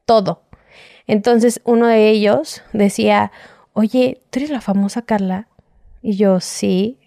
todo. 0.06 0.44
Entonces 1.08 1.62
uno 1.64 1.88
de 1.88 2.10
ellos 2.10 2.62
decía, 2.74 3.32
oye, 3.74 4.22
¿tú 4.30 4.40
eres 4.40 4.50
la 4.50 4.62
famosa 4.62 5.04
Carla? 5.04 5.48
Y 6.02 6.18
yo, 6.18 6.40
sí. 6.40 7.00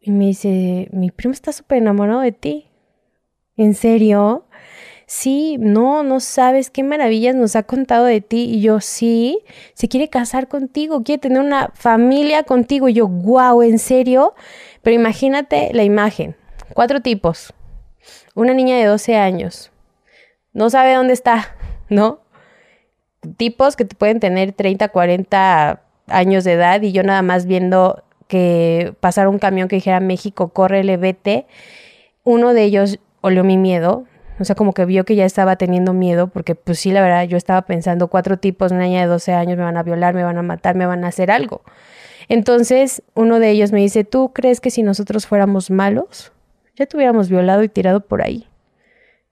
Y 0.00 0.10
me 0.10 0.26
dice, 0.26 0.88
mi 0.92 1.10
primo 1.10 1.32
está 1.32 1.52
súper 1.52 1.78
enamorado 1.78 2.20
de 2.20 2.32
ti. 2.32 2.70
¿En 3.56 3.74
serio? 3.74 4.46
Sí, 5.12 5.56
no, 5.58 6.02
no 6.02 6.20
sabes 6.20 6.70
qué 6.70 6.82
maravillas 6.82 7.34
nos 7.34 7.54
ha 7.54 7.64
contado 7.64 8.06
de 8.06 8.22
ti. 8.22 8.44
Y 8.44 8.62
yo, 8.62 8.80
sí, 8.80 9.40
se 9.74 9.86
quiere 9.86 10.08
casar 10.08 10.48
contigo, 10.48 11.02
quiere 11.02 11.20
tener 11.20 11.40
una 11.40 11.70
familia 11.74 12.44
contigo. 12.44 12.88
Y 12.88 12.94
yo, 12.94 13.08
wow, 13.08 13.60
¿en 13.62 13.78
serio? 13.78 14.34
Pero 14.80 14.96
imagínate 14.96 15.70
la 15.74 15.84
imagen. 15.84 16.34
Cuatro 16.72 17.00
tipos. 17.00 17.52
Una 18.34 18.54
niña 18.54 18.78
de 18.78 18.86
12 18.86 19.16
años. 19.16 19.70
No 20.54 20.70
sabe 20.70 20.94
dónde 20.94 21.12
está, 21.12 21.56
¿no? 21.90 22.20
Tipos 23.36 23.76
que 23.76 23.84
pueden 23.84 24.18
tener 24.18 24.52
30, 24.52 24.88
40 24.88 25.82
años 26.06 26.44
de 26.44 26.52
edad 26.52 26.80
y 26.80 26.92
yo 26.92 27.02
nada 27.02 27.20
más 27.20 27.44
viendo 27.44 28.02
que 28.28 28.94
pasara 29.00 29.28
un 29.28 29.38
camión 29.38 29.68
que 29.68 29.76
dijera 29.76 30.00
México, 30.00 30.48
córrele, 30.48 30.96
vete. 30.96 31.46
Uno 32.24 32.54
de 32.54 32.64
ellos 32.64 32.98
olió 33.20 33.44
mi 33.44 33.58
miedo, 33.58 34.06
o 34.38 34.44
sea, 34.44 34.56
como 34.56 34.72
que 34.72 34.84
vio 34.84 35.04
que 35.04 35.14
ya 35.14 35.24
estaba 35.24 35.56
teniendo 35.56 35.92
miedo, 35.92 36.28
porque 36.28 36.54
pues 36.54 36.78
sí, 36.78 36.90
la 36.90 37.02
verdad, 37.02 37.24
yo 37.24 37.36
estaba 37.36 37.62
pensando, 37.62 38.08
cuatro 38.08 38.38
tipos, 38.38 38.72
una 38.72 38.84
niña 38.84 39.02
de 39.02 39.06
12 39.06 39.32
años 39.32 39.56
me 39.56 39.64
van 39.64 39.76
a 39.76 39.82
violar, 39.82 40.14
me 40.14 40.24
van 40.24 40.38
a 40.38 40.42
matar, 40.42 40.74
me 40.74 40.86
van 40.86 41.04
a 41.04 41.08
hacer 41.08 41.30
algo. 41.30 41.62
Entonces, 42.28 43.02
uno 43.14 43.38
de 43.38 43.50
ellos 43.50 43.72
me 43.72 43.80
dice, 43.80 44.04
¿tú 44.04 44.32
crees 44.32 44.60
que 44.60 44.70
si 44.70 44.82
nosotros 44.82 45.26
fuéramos 45.26 45.70
malos, 45.70 46.32
ya 46.76 46.86
te 46.86 46.96
hubiéramos 46.96 47.28
violado 47.28 47.62
y 47.62 47.68
tirado 47.68 48.00
por 48.00 48.22
ahí? 48.22 48.46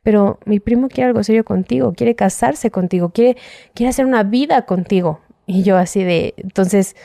Pero 0.03 0.39
mi 0.45 0.61
primo 0.61 0.89
quiere 0.89 1.09
algo 1.09 1.23
serio 1.23 1.45
contigo, 1.45 1.93
quiere 1.95 2.15
casarse 2.15 2.71
contigo, 2.71 3.11
quiere, 3.11 3.37
quiere 3.75 3.91
hacer 3.91 4.07
una 4.07 4.23
vida 4.23 4.67
contigo. 4.67 5.21
Y 5.47 5.63
yo 5.63 5.77
así 5.77 6.05
de, 6.05 6.35
entonces, 6.37 6.97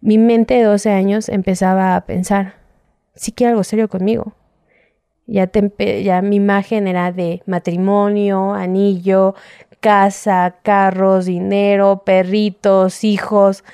mi 0.00 0.18
mente 0.18 0.54
de 0.54 0.62
12 0.64 0.90
años 0.90 1.28
empezaba 1.28 1.96
a 1.96 2.06
pensar, 2.06 2.54
sí 3.14 3.32
quiere 3.32 3.50
algo 3.50 3.64
serio 3.64 3.88
conmigo 3.88 4.34
ya, 5.30 6.22
mi 6.22 6.36
imagen 6.36 6.88
era 6.88 7.12
de 7.12 7.42
matrimonio, 7.46 8.52
anillo, 8.52 9.34
casa, 9.78 10.56
carros, 10.62 11.26
dinero, 11.26 12.02
perritos, 12.04 13.04
hijos. 13.04 13.64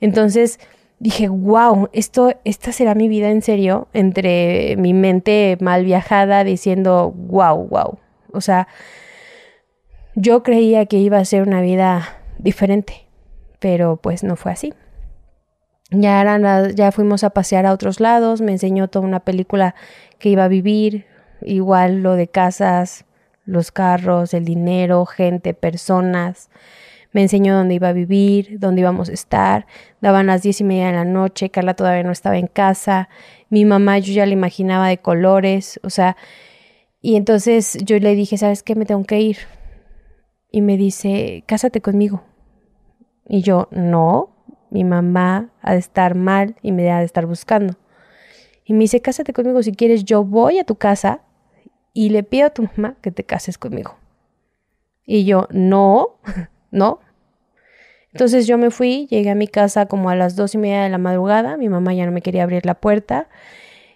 Entonces 0.00 0.58
dije, 0.98 1.28
wow, 1.28 1.88
esto, 1.92 2.34
esta 2.44 2.72
será 2.72 2.94
mi 2.94 3.08
vida 3.08 3.30
en 3.30 3.42
serio, 3.42 3.88
entre 3.92 4.76
mi 4.76 4.92
mente 4.92 5.56
mal 5.60 5.84
viajada 5.84 6.42
diciendo, 6.42 7.12
wow, 7.16 7.68
wow. 7.68 7.98
O 8.32 8.40
sea, 8.40 8.66
yo 10.16 10.42
creía 10.42 10.86
que 10.86 10.98
iba 10.98 11.18
a 11.18 11.24
ser 11.24 11.42
una 11.42 11.60
vida 11.60 12.18
diferente, 12.38 13.06
pero 13.60 13.96
pues 13.96 14.24
no 14.24 14.36
fue 14.36 14.52
así. 14.52 14.74
Ya, 15.94 16.20
eran 16.20 16.74
ya 16.74 16.92
fuimos 16.92 17.24
a 17.24 17.30
pasear 17.30 17.66
a 17.66 17.72
otros 17.72 18.00
lados, 18.00 18.40
me 18.40 18.52
enseñó 18.52 18.88
toda 18.88 19.06
una 19.06 19.20
película 19.20 19.74
que 20.18 20.28
iba 20.30 20.44
a 20.44 20.48
vivir, 20.48 21.06
igual 21.42 22.02
lo 22.02 22.14
de 22.14 22.28
casas, 22.28 23.04
los 23.44 23.70
carros, 23.70 24.34
el 24.34 24.44
dinero, 24.44 25.04
gente, 25.06 25.54
personas. 25.54 26.50
Me 27.12 27.22
enseñó 27.22 27.56
dónde 27.56 27.74
iba 27.74 27.88
a 27.88 27.92
vivir, 27.92 28.58
dónde 28.58 28.80
íbamos 28.80 29.08
a 29.08 29.12
estar. 29.12 29.66
Daban 30.00 30.26
las 30.26 30.42
diez 30.42 30.60
y 30.60 30.64
media 30.64 30.88
de 30.88 30.94
la 30.94 31.04
noche, 31.04 31.50
Carla 31.50 31.74
todavía 31.74 32.02
no 32.02 32.10
estaba 32.10 32.38
en 32.38 32.48
casa. 32.48 33.08
Mi 33.50 33.64
mamá 33.64 33.98
yo 33.98 34.12
ya 34.12 34.26
la 34.26 34.32
imaginaba 34.32 34.88
de 34.88 34.98
colores, 34.98 35.78
o 35.84 35.90
sea, 35.90 36.16
y 37.00 37.16
entonces 37.16 37.78
yo 37.84 37.98
le 37.98 38.14
dije, 38.16 38.36
¿sabes 38.38 38.62
qué? 38.62 38.74
Me 38.74 38.86
tengo 38.86 39.04
que 39.04 39.20
ir. 39.20 39.36
Y 40.50 40.62
me 40.62 40.76
dice, 40.76 41.44
cásate 41.46 41.80
conmigo. 41.80 42.24
Y 43.28 43.42
yo, 43.42 43.68
no, 43.70 44.33
mi 44.70 44.84
mamá 44.84 45.50
ha 45.62 45.72
de 45.72 45.78
estar 45.78 46.14
mal 46.14 46.56
y 46.62 46.72
me 46.72 46.90
ha 46.90 46.98
de 46.98 47.04
estar 47.04 47.26
buscando. 47.26 47.74
Y 48.64 48.72
me 48.72 48.80
dice, 48.80 49.00
cásate 49.00 49.32
conmigo 49.32 49.62
si 49.62 49.72
quieres, 49.72 50.04
yo 50.04 50.24
voy 50.24 50.58
a 50.58 50.64
tu 50.64 50.76
casa 50.76 51.20
y 51.92 52.10
le 52.10 52.22
pido 52.22 52.46
a 52.46 52.50
tu 52.50 52.68
mamá 52.76 52.96
que 53.00 53.10
te 53.10 53.24
cases 53.24 53.58
conmigo. 53.58 53.96
Y 55.06 55.24
yo, 55.24 55.48
no, 55.50 56.16
no. 56.70 57.00
Entonces 58.12 58.46
yo 58.46 58.58
me 58.58 58.70
fui, 58.70 59.06
llegué 59.10 59.30
a 59.30 59.34
mi 59.34 59.48
casa 59.48 59.86
como 59.86 60.08
a 60.08 60.14
las 60.14 60.36
dos 60.36 60.54
y 60.54 60.58
media 60.58 60.84
de 60.84 60.88
la 60.88 60.98
madrugada, 60.98 61.56
mi 61.56 61.68
mamá 61.68 61.94
ya 61.94 62.06
no 62.06 62.12
me 62.12 62.22
quería 62.22 62.44
abrir 62.44 62.64
la 62.64 62.74
puerta. 62.74 63.28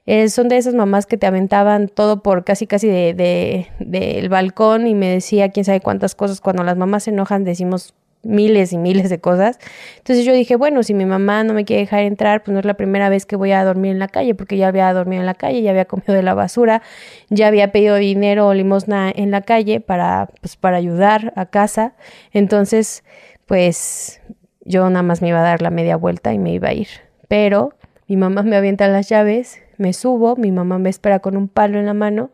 Eh, 0.07 0.29
son 0.31 0.49
de 0.49 0.57
esas 0.57 0.75
mamás 0.75 1.07
que 1.07 1.19
te 1.19 1.27
aventaban 1.27 1.89
todo 1.89 2.23
por 2.23 2.43
casi 2.43 2.67
casi 2.67 2.89
del 2.89 3.17
de, 3.17 3.67
de, 3.79 4.27
balcón 4.29 4.87
y 4.87 4.95
me 4.95 5.07
decía 5.07 5.51
quién 5.51 5.65
sabe 5.65 5.81
cuántas 5.81 6.15
cosas. 6.15 6.41
Cuando 6.41 6.65
las 6.65 6.77
mamás 6.77 7.05
se 7.05 7.11
enojan 7.11 7.45
decimos 7.45 7.95
miles 8.23 8.73
y 8.73 8.79
miles 8.79 9.11
de 9.11 9.21
cosas. 9.21 9.59
Entonces 9.99 10.25
yo 10.25 10.33
dije, 10.33 10.57
bueno, 10.57 10.83
si 10.83 10.95
mi 10.95 11.05
mamá 11.05 11.45
no 11.45 11.55
me 11.55 11.65
quiere 11.65 11.83
dejar 11.83 12.01
entrar, 12.01 12.43
pues 12.43 12.53
no 12.53 12.61
es 12.61 12.65
la 12.65 12.75
primera 12.75 13.09
vez 13.09 13.27
que 13.27 13.37
voy 13.37 13.53
a 13.53 13.65
dormir 13.65 13.93
en 13.93 13.99
la 13.99 14.09
calle, 14.09 14.35
porque 14.35 14.57
ya 14.57 14.69
había 14.69 14.93
dormido 14.93 15.21
en 15.21 15.27
la 15.27 15.35
calle, 15.35 15.63
ya 15.63 15.71
había 15.71 15.85
comido 15.85 16.15
de 16.15 16.23
la 16.23 16.35
basura, 16.35 16.83
ya 17.31 17.47
había 17.47 17.73
pedido 17.73 17.97
dinero 17.97 18.49
o 18.49 18.55
limosna 18.55 19.11
en 19.15 19.31
la 19.31 19.43
calle 19.43 19.81
para, 19.81 20.29
pues, 20.41 20.57
para 20.57 20.77
ayudar 20.77 21.33
a 21.37 21.47
casa. 21.47 21.95
Entonces, 22.33 23.05
pues 23.47 24.21
yo 24.61 24.89
nada 24.91 25.03
más 25.03 25.23
me 25.23 25.29
iba 25.29 25.41
a 25.41 25.43
dar 25.43 25.63
la 25.63 25.71
media 25.71 25.97
vuelta 25.97 26.33
y 26.33 26.39
me 26.39 26.53
iba 26.53 26.69
a 26.69 26.75
ir. 26.75 26.89
Pero 27.29 27.75
mi 28.07 28.17
mamá 28.17 28.43
me 28.43 28.57
avienta 28.57 28.89
las 28.89 29.09
llaves, 29.09 29.61
me 29.79 29.93
subo, 29.93 30.37
mi 30.37 30.53
mamá 30.53 30.79
me 30.79 30.91
espera 30.91 31.21
con 31.21 31.37
un 31.37 31.49
palo 31.49 31.79
en 31.79 31.87
la 31.87 31.95
mano 31.95 32.31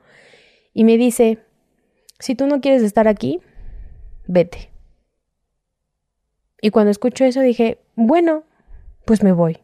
y 0.73 0.85
me 0.85 0.97
dice, 0.97 1.39
si 2.19 2.35
tú 2.35 2.47
no 2.47 2.61
quieres 2.61 2.83
estar 2.83 3.07
aquí, 3.07 3.41
vete. 4.27 4.74
Y 6.65 6.71
cuando 6.71 6.91
escucho 6.91 7.27
eso 7.27 7.43
dije, 7.43 7.77
bueno, 7.95 8.45
pues 9.05 9.23
me 9.23 9.33
voy. 9.33 9.59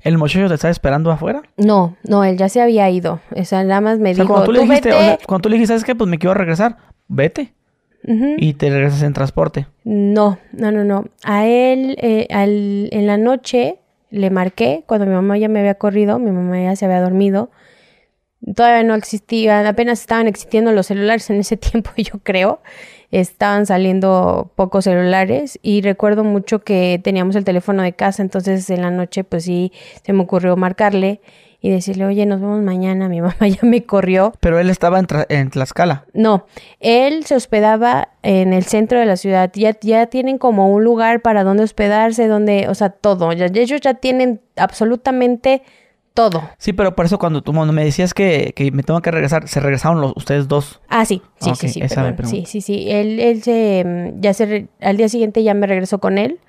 ¿El 0.00 0.16
muchacho 0.16 0.48
te 0.48 0.54
estaba 0.54 0.72
esperando 0.72 1.10
afuera? 1.10 1.42
No, 1.58 1.98
no, 2.08 2.24
él 2.24 2.38
ya 2.38 2.48
se 2.48 2.62
había 2.62 2.88
ido. 2.88 3.20
O 3.32 3.44
sea, 3.44 3.62
nada 3.64 3.82
más 3.82 3.98
me 3.98 4.14
dijo, 4.14 4.26
cuando 4.26 4.46
tú, 4.46 4.52
le 4.52 4.60
dijiste, 4.60 4.88
vete. 4.88 5.26
cuando 5.26 5.42
tú 5.42 5.48
le 5.50 5.56
dijiste, 5.56 5.72
¿sabes 5.72 5.84
qué? 5.84 5.94
Pues 5.94 6.08
me 6.08 6.18
quiero 6.18 6.32
regresar. 6.32 6.78
Vete. 7.06 7.52
Y 8.38 8.54
te 8.54 8.70
regresas 8.70 9.02
en 9.02 9.12
transporte. 9.12 9.66
No, 9.84 10.38
no, 10.52 10.72
no, 10.72 10.84
no. 10.84 11.04
A 11.22 11.46
él, 11.46 11.98
eh, 12.00 12.26
al, 12.30 12.88
en 12.92 13.06
la 13.06 13.18
noche, 13.18 13.80
le 14.08 14.30
marqué 14.30 14.84
cuando 14.86 15.04
mi 15.04 15.12
mamá 15.12 15.36
ya 15.36 15.50
me 15.50 15.58
había 15.58 15.74
corrido, 15.74 16.18
mi 16.18 16.30
mamá 16.30 16.62
ya 16.62 16.76
se 16.76 16.86
había 16.86 17.02
dormido. 17.02 17.50
Todavía 18.54 18.84
no 18.84 18.94
existían, 18.94 19.66
apenas 19.66 20.00
estaban 20.00 20.28
existiendo 20.28 20.72
los 20.72 20.86
celulares 20.86 21.28
en 21.28 21.40
ese 21.40 21.56
tiempo, 21.58 21.90
yo 21.98 22.20
creo 22.22 22.60
estaban 23.10 23.66
saliendo 23.66 24.50
pocos 24.56 24.84
celulares 24.84 25.58
y 25.62 25.82
recuerdo 25.82 26.24
mucho 26.24 26.60
que 26.60 27.00
teníamos 27.02 27.36
el 27.36 27.44
teléfono 27.44 27.82
de 27.82 27.92
casa, 27.92 28.22
entonces 28.22 28.68
en 28.70 28.82
la 28.82 28.90
noche 28.90 29.24
pues 29.24 29.44
sí 29.44 29.72
se 30.04 30.12
me 30.12 30.22
ocurrió 30.22 30.56
marcarle 30.56 31.20
y 31.60 31.70
decirle, 31.70 32.04
oye, 32.04 32.26
nos 32.26 32.40
vemos 32.40 32.60
mañana, 32.62 33.08
mi 33.08 33.20
mamá 33.20 33.48
ya 33.48 33.58
me 33.62 33.82
corrió. 33.84 34.32
Pero 34.40 34.58
él 34.58 34.70
estaba 34.70 34.98
en, 34.98 35.06
en, 35.28 35.50
Tlaxcala. 35.50 36.04
No, 36.12 36.46
él 36.80 37.24
se 37.24 37.34
hospedaba 37.34 38.10
en 38.22 38.52
el 38.52 38.64
centro 38.64 39.00
de 39.00 39.06
la 39.06 39.16
ciudad. 39.16 39.50
Ya, 39.54 39.76
ya 39.80 40.06
tienen 40.06 40.38
como 40.38 40.72
un 40.72 40.84
lugar 40.84 41.22
para 41.22 41.44
donde 41.44 41.64
hospedarse, 41.64 42.28
donde, 42.28 42.68
o 42.68 42.74
sea, 42.74 42.90
todo. 42.90 43.32
Ya, 43.32 43.46
ellos 43.46 43.80
ya 43.80 43.94
tienen 43.94 44.40
absolutamente 44.56 45.62
todo. 46.16 46.48
Sí, 46.56 46.72
pero 46.72 46.96
por 46.96 47.04
eso 47.04 47.18
cuando 47.18 47.42
tú 47.42 47.52
me 47.52 47.84
decías 47.84 48.14
que, 48.14 48.54
me 48.72 48.82
tengo 48.82 49.02
que 49.02 49.10
regresar, 49.10 49.46
¿se 49.46 49.60
regresaron 49.60 50.00
los, 50.00 50.14
ustedes 50.16 50.48
dos? 50.48 50.80
Ah, 50.88 51.04
sí, 51.04 51.20
sí, 51.38 51.50
sí, 51.54 51.68
sí, 51.68 51.82
sí, 52.24 52.44
sí, 52.46 52.60
sí. 52.62 52.86
Él, 52.90 53.20
él 53.20 53.42
se, 53.42 53.84
mm, 53.84 54.20
ya 54.22 54.32
se, 54.32 54.68
al 54.80 54.96
día 54.96 55.10
siguiente 55.10 55.42
ya 55.42 55.52
me 55.52 55.66
regresó 55.66 56.00
con 56.00 56.16
él. 56.16 56.40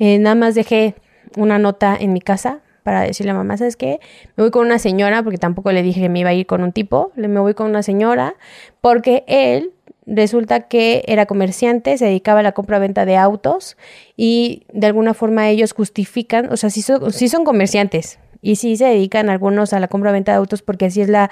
Eh, 0.00 0.18
nada 0.18 0.34
más 0.34 0.56
dejé 0.56 0.96
una 1.36 1.60
nota 1.60 1.96
en 1.98 2.12
mi 2.12 2.20
casa 2.20 2.62
para 2.82 3.02
decirle 3.02 3.30
a 3.30 3.34
mamá, 3.34 3.56
¿sabes 3.56 3.76
qué? 3.76 4.00
Me 4.36 4.42
voy 4.42 4.50
con 4.50 4.66
una 4.66 4.80
señora, 4.80 5.22
porque 5.22 5.38
tampoco 5.38 5.70
le 5.70 5.84
dije 5.84 6.00
que 6.00 6.08
me 6.08 6.18
iba 6.18 6.30
a 6.30 6.34
ir 6.34 6.46
con 6.46 6.64
un 6.64 6.72
tipo, 6.72 7.12
me 7.14 7.38
voy 7.38 7.54
con 7.54 7.68
una 7.68 7.84
señora, 7.84 8.34
porque 8.80 9.22
él 9.28 9.70
resulta 10.04 10.62
que 10.66 11.04
era 11.06 11.26
comerciante, 11.26 11.96
se 11.96 12.06
dedicaba 12.06 12.40
a 12.40 12.42
la 12.42 12.52
compra-venta 12.52 13.06
de 13.06 13.16
autos 13.16 13.76
y 14.16 14.64
de 14.72 14.88
alguna 14.88 15.14
forma 15.14 15.48
ellos 15.48 15.72
justifican, 15.72 16.52
o 16.52 16.56
sea, 16.56 16.70
sí 16.70 16.82
son, 16.82 17.12
sí 17.12 17.28
son 17.28 17.44
comerciantes, 17.44 18.18
y 18.42 18.56
sí 18.56 18.76
se 18.76 18.86
dedican 18.86 19.30
algunos 19.30 19.72
a 19.72 19.80
la 19.80 19.88
compra-venta 19.88 20.32
de 20.32 20.38
autos 20.38 20.60
porque 20.62 20.86
así 20.86 21.00
es 21.00 21.08
la, 21.08 21.30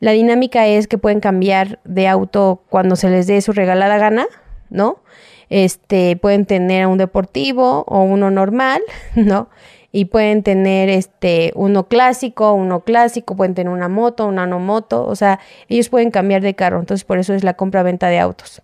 la 0.00 0.12
dinámica 0.12 0.66
es 0.66 0.88
que 0.88 0.98
pueden 0.98 1.20
cambiar 1.20 1.78
de 1.84 2.08
auto 2.08 2.64
cuando 2.70 2.96
se 2.96 3.10
les 3.10 3.26
dé 3.26 3.40
su 3.42 3.52
regalada 3.52 3.98
gana, 3.98 4.26
¿no? 4.70 5.02
Este, 5.48 6.16
pueden 6.16 6.46
tener 6.46 6.86
un 6.86 6.98
deportivo 6.98 7.84
o 7.86 8.02
uno 8.02 8.30
normal, 8.30 8.82
¿no? 9.14 9.48
Y 9.92 10.06
pueden 10.06 10.42
tener 10.42 10.88
este 10.88 11.52
uno 11.54 11.88
clásico, 11.88 12.52
uno 12.52 12.80
clásico, 12.80 13.36
pueden 13.36 13.54
tener 13.54 13.72
una 13.72 13.88
moto, 13.88 14.26
una 14.26 14.46
no 14.46 14.58
moto, 14.58 15.06
o 15.06 15.14
sea, 15.14 15.40
ellos 15.68 15.88
pueden 15.88 16.10
cambiar 16.10 16.42
de 16.42 16.54
carro, 16.54 16.80
entonces 16.80 17.04
por 17.04 17.18
eso 17.18 17.34
es 17.34 17.44
la 17.44 17.54
compra-venta 17.54 18.08
de 18.08 18.18
autos. 18.18 18.62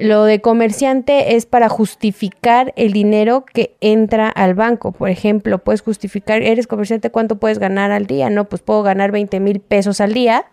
Lo 0.00 0.24
de 0.24 0.40
comerciante 0.40 1.36
es 1.36 1.44
para 1.44 1.68
justificar 1.68 2.72
el 2.76 2.94
dinero 2.94 3.44
que 3.44 3.76
entra 3.82 4.30
al 4.30 4.54
banco. 4.54 4.92
Por 4.92 5.10
ejemplo, 5.10 5.58
puedes 5.58 5.82
justificar, 5.82 6.40
eres 6.40 6.66
comerciante, 6.66 7.10
¿cuánto 7.10 7.38
puedes 7.38 7.58
ganar 7.58 7.92
al 7.92 8.06
día? 8.06 8.30
No, 8.30 8.48
pues 8.48 8.62
puedo 8.62 8.82
ganar 8.82 9.12
20 9.12 9.40
mil 9.40 9.60
pesos 9.60 10.00
al 10.00 10.14
día 10.14 10.46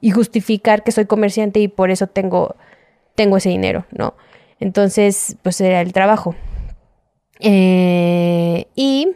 y 0.00 0.12
justificar 0.12 0.84
que 0.84 0.90
soy 0.90 1.04
comerciante 1.04 1.60
y 1.60 1.68
por 1.68 1.90
eso 1.90 2.06
tengo, 2.06 2.56
tengo 3.14 3.36
ese 3.36 3.50
dinero, 3.50 3.84
¿no? 3.90 4.14
Entonces, 4.58 5.36
pues 5.42 5.60
era 5.60 5.82
el 5.82 5.92
trabajo. 5.92 6.34
Eh, 7.40 8.68
y 8.74 9.10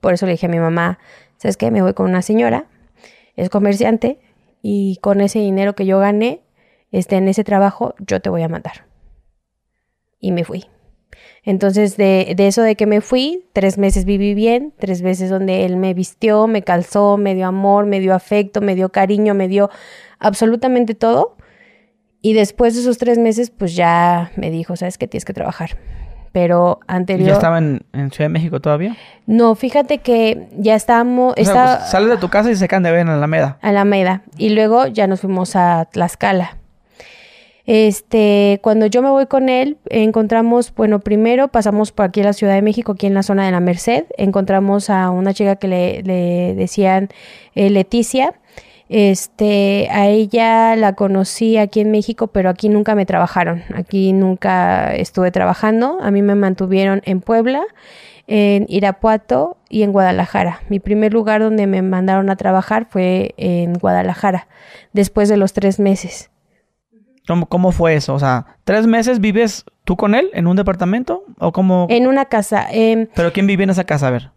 por 0.00 0.14
eso 0.14 0.24
le 0.24 0.32
dije 0.32 0.46
a 0.46 0.48
mi 0.48 0.58
mamá, 0.58 0.98
¿sabes 1.36 1.58
qué? 1.58 1.70
Me 1.70 1.82
voy 1.82 1.92
con 1.92 2.08
una 2.08 2.22
señora, 2.22 2.64
es 3.36 3.50
comerciante 3.50 4.20
y 4.62 4.96
con 5.02 5.20
ese 5.20 5.40
dinero 5.40 5.74
que 5.74 5.84
yo 5.84 5.98
gané, 5.98 6.40
este, 6.92 7.16
en 7.16 7.28
ese 7.28 7.44
trabajo, 7.44 7.94
yo 7.98 8.20
te 8.20 8.30
voy 8.30 8.42
a 8.42 8.48
mandar 8.48 8.93
y 10.24 10.32
me 10.32 10.42
fui. 10.42 10.64
Entonces, 11.42 11.98
de, 11.98 12.34
eso 12.38 12.62
de 12.62 12.76
que 12.76 12.86
me 12.86 13.02
fui, 13.02 13.44
tres 13.52 13.76
meses 13.76 14.06
viví 14.06 14.32
bien, 14.32 14.72
tres 14.78 15.02
meses 15.02 15.28
donde 15.28 15.66
él 15.66 15.76
me 15.76 15.92
vistió, 15.92 16.46
me 16.46 16.62
calzó, 16.62 17.18
me 17.18 17.34
dio 17.34 17.46
amor, 17.46 17.84
me 17.84 18.00
dio 18.00 18.14
afecto, 18.14 18.62
me 18.62 18.74
dio 18.74 18.88
cariño, 18.88 19.34
me 19.34 19.48
dio 19.48 19.68
absolutamente 20.18 20.94
todo. 20.94 21.36
Y 22.22 22.32
después 22.32 22.72
de 22.74 22.80
esos 22.80 22.96
tres 22.96 23.18
meses, 23.18 23.50
pues 23.50 23.76
ya 23.76 24.32
me 24.36 24.50
dijo, 24.50 24.76
sabes 24.76 24.96
que 24.96 25.06
tienes 25.06 25.26
que 25.26 25.34
trabajar. 25.34 25.76
Pero 26.32 26.80
anterior... 26.86 27.28
¿Ya 27.28 27.34
estaba 27.34 27.58
en, 27.58 27.84
Ciudad 27.92 28.24
de 28.24 28.28
México 28.30 28.60
todavía? 28.60 28.96
No, 29.26 29.54
fíjate 29.54 29.98
que 29.98 30.48
ya 30.56 30.74
estábamos... 30.74 31.34
Pues, 31.34 31.48
sales 31.48 32.08
de 32.08 32.16
tu 32.16 32.30
casa 32.30 32.50
y 32.50 32.56
se 32.56 32.66
caen 32.66 32.82
de 32.82 32.90
ver 32.90 33.00
en 33.00 33.10
Alameda. 33.10 33.58
Alameda. 33.60 34.22
Y 34.38 34.50
luego 34.50 34.86
ya 34.86 35.06
nos 35.06 35.20
fuimos 35.20 35.54
a 35.54 35.84
Tlaxcala. 35.92 36.63
Este, 37.66 38.60
cuando 38.62 38.86
yo 38.86 39.00
me 39.00 39.08
voy 39.08 39.26
con 39.26 39.48
él, 39.48 39.78
encontramos, 39.88 40.74
bueno, 40.74 41.00
primero 41.00 41.48
pasamos 41.48 41.92
por 41.92 42.06
aquí 42.06 42.20
en 42.20 42.26
la 42.26 42.32
Ciudad 42.34 42.54
de 42.54 42.62
México, 42.62 42.92
aquí 42.92 43.06
en 43.06 43.14
la 43.14 43.22
zona 43.22 43.46
de 43.46 43.52
la 43.52 43.60
Merced, 43.60 44.04
encontramos 44.18 44.90
a 44.90 45.08
una 45.10 45.32
chica 45.32 45.56
que 45.56 45.68
le, 45.68 46.54
decían 46.54 47.08
eh, 47.54 47.70
Leticia. 47.70 48.34
Este, 48.90 49.88
a 49.90 50.08
ella 50.08 50.76
la 50.76 50.92
conocí 50.92 51.56
aquí 51.56 51.80
en 51.80 51.90
México, 51.90 52.26
pero 52.26 52.50
aquí 52.50 52.68
nunca 52.68 52.94
me 52.94 53.06
trabajaron. 53.06 53.62
Aquí 53.74 54.12
nunca 54.12 54.94
estuve 54.94 55.30
trabajando. 55.30 55.98
A 56.02 56.10
mí 56.10 56.20
me 56.20 56.34
mantuvieron 56.34 57.00
en 57.06 57.22
Puebla, 57.22 57.62
en 58.26 58.66
Irapuato 58.68 59.56
y 59.70 59.84
en 59.84 59.92
Guadalajara. 59.92 60.60
Mi 60.68 60.80
primer 60.80 61.14
lugar 61.14 61.40
donde 61.40 61.66
me 61.66 61.80
mandaron 61.80 62.28
a 62.28 62.36
trabajar 62.36 62.86
fue 62.90 63.34
en 63.38 63.72
Guadalajara, 63.72 64.48
después 64.92 65.30
de 65.30 65.38
los 65.38 65.54
tres 65.54 65.80
meses. 65.80 66.30
¿Cómo, 67.26 67.72
fue 67.72 67.94
eso? 67.94 68.14
O 68.14 68.18
sea, 68.18 68.58
¿tres 68.64 68.86
meses 68.86 69.20
vives 69.20 69.64
tú 69.84 69.96
con 69.96 70.14
él 70.14 70.30
en 70.34 70.46
un 70.46 70.56
departamento? 70.56 71.24
¿O 71.38 71.52
cómo? 71.52 71.86
En 71.88 72.06
una 72.06 72.26
casa. 72.26 72.66
Em, 72.70 73.08
¿Pero 73.14 73.32
quién 73.32 73.46
vive 73.46 73.64
en 73.64 73.70
esa 73.70 73.84
casa? 73.84 74.08
A 74.08 74.10
ver. 74.10 74.30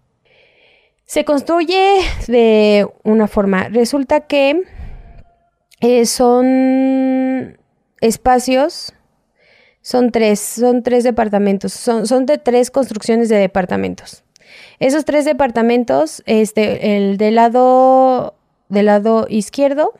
Se 1.05 1.25
construye 1.25 1.99
de 2.27 2.87
una 3.03 3.27
forma. 3.27 3.67
Resulta 3.69 4.21
que 4.21 4.63
eh, 5.81 6.05
son 6.05 7.57
espacios 7.99 8.93
son 9.87 10.11
tres, 10.11 10.41
son 10.41 10.83
tres 10.83 11.05
departamentos, 11.05 11.71
son, 11.71 12.07
son 12.07 12.25
de 12.25 12.37
tres 12.37 12.71
construcciones 12.71 13.29
de 13.29 13.37
departamentos. 13.37 14.25
Esos 14.79 15.05
tres 15.05 15.23
departamentos, 15.23 16.21
este, 16.25 16.97
el 16.97 17.15
del 17.15 17.35
lado, 17.35 18.35
del 18.67 18.87
lado 18.87 19.27
izquierdo, 19.29 19.93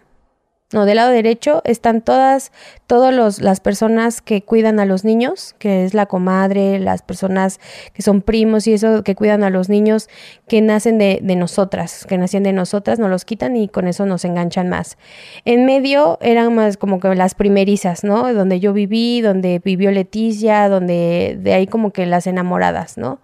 no, 0.74 0.86
del 0.86 0.98
lado 0.98 1.12
derecho 1.12 1.62
están 1.64 2.02
todas, 2.02 2.52
todas 2.88 3.40
las 3.40 3.60
personas 3.62 4.22
que 4.22 4.42
cuidan 4.42 4.82
a 4.82 4.86
los 4.86 5.06
niños, 5.06 5.56
que 5.60 5.86
es 5.86 5.94
la 5.94 6.08
comadre, 6.08 6.78
las 6.80 7.04
personas 7.04 7.62
que 7.94 8.02
son 8.02 8.22
primos 8.22 8.68
y 8.68 8.74
eso, 8.74 9.02
que 9.02 9.16
cuidan 9.16 9.46
a 9.46 9.50
los 9.50 9.70
niños 9.70 10.10
que 10.50 10.62
nacen 10.62 10.98
de, 10.98 11.20
de 11.24 11.36
nosotras, 11.38 12.06
que 12.06 12.18
nacían 12.18 12.44
de 12.44 12.52
nosotras, 12.52 13.00
nos 13.00 13.10
los 13.10 13.24
quitan 13.24 13.56
y 13.56 13.70
con 13.70 13.88
eso 13.88 14.06
nos 14.06 14.26
enganchan 14.26 14.68
más. 14.68 14.98
En 15.46 15.66
medio 15.66 16.18
eran 16.20 16.54
más 16.54 16.76
como 16.76 17.00
que 17.00 17.16
las 17.16 17.34
primerizas, 17.34 18.04
¿no? 18.04 18.34
Donde 18.34 18.60
yo 18.60 18.74
viví, 18.74 19.22
donde 19.22 19.60
vivió 19.64 19.92
Leticia, 19.92 20.68
donde 20.68 21.38
de 21.40 21.54
ahí 21.54 21.68
como 21.68 21.94
que 21.94 22.06
las 22.06 22.28
enamoradas, 22.28 22.98
¿no? 22.98 23.22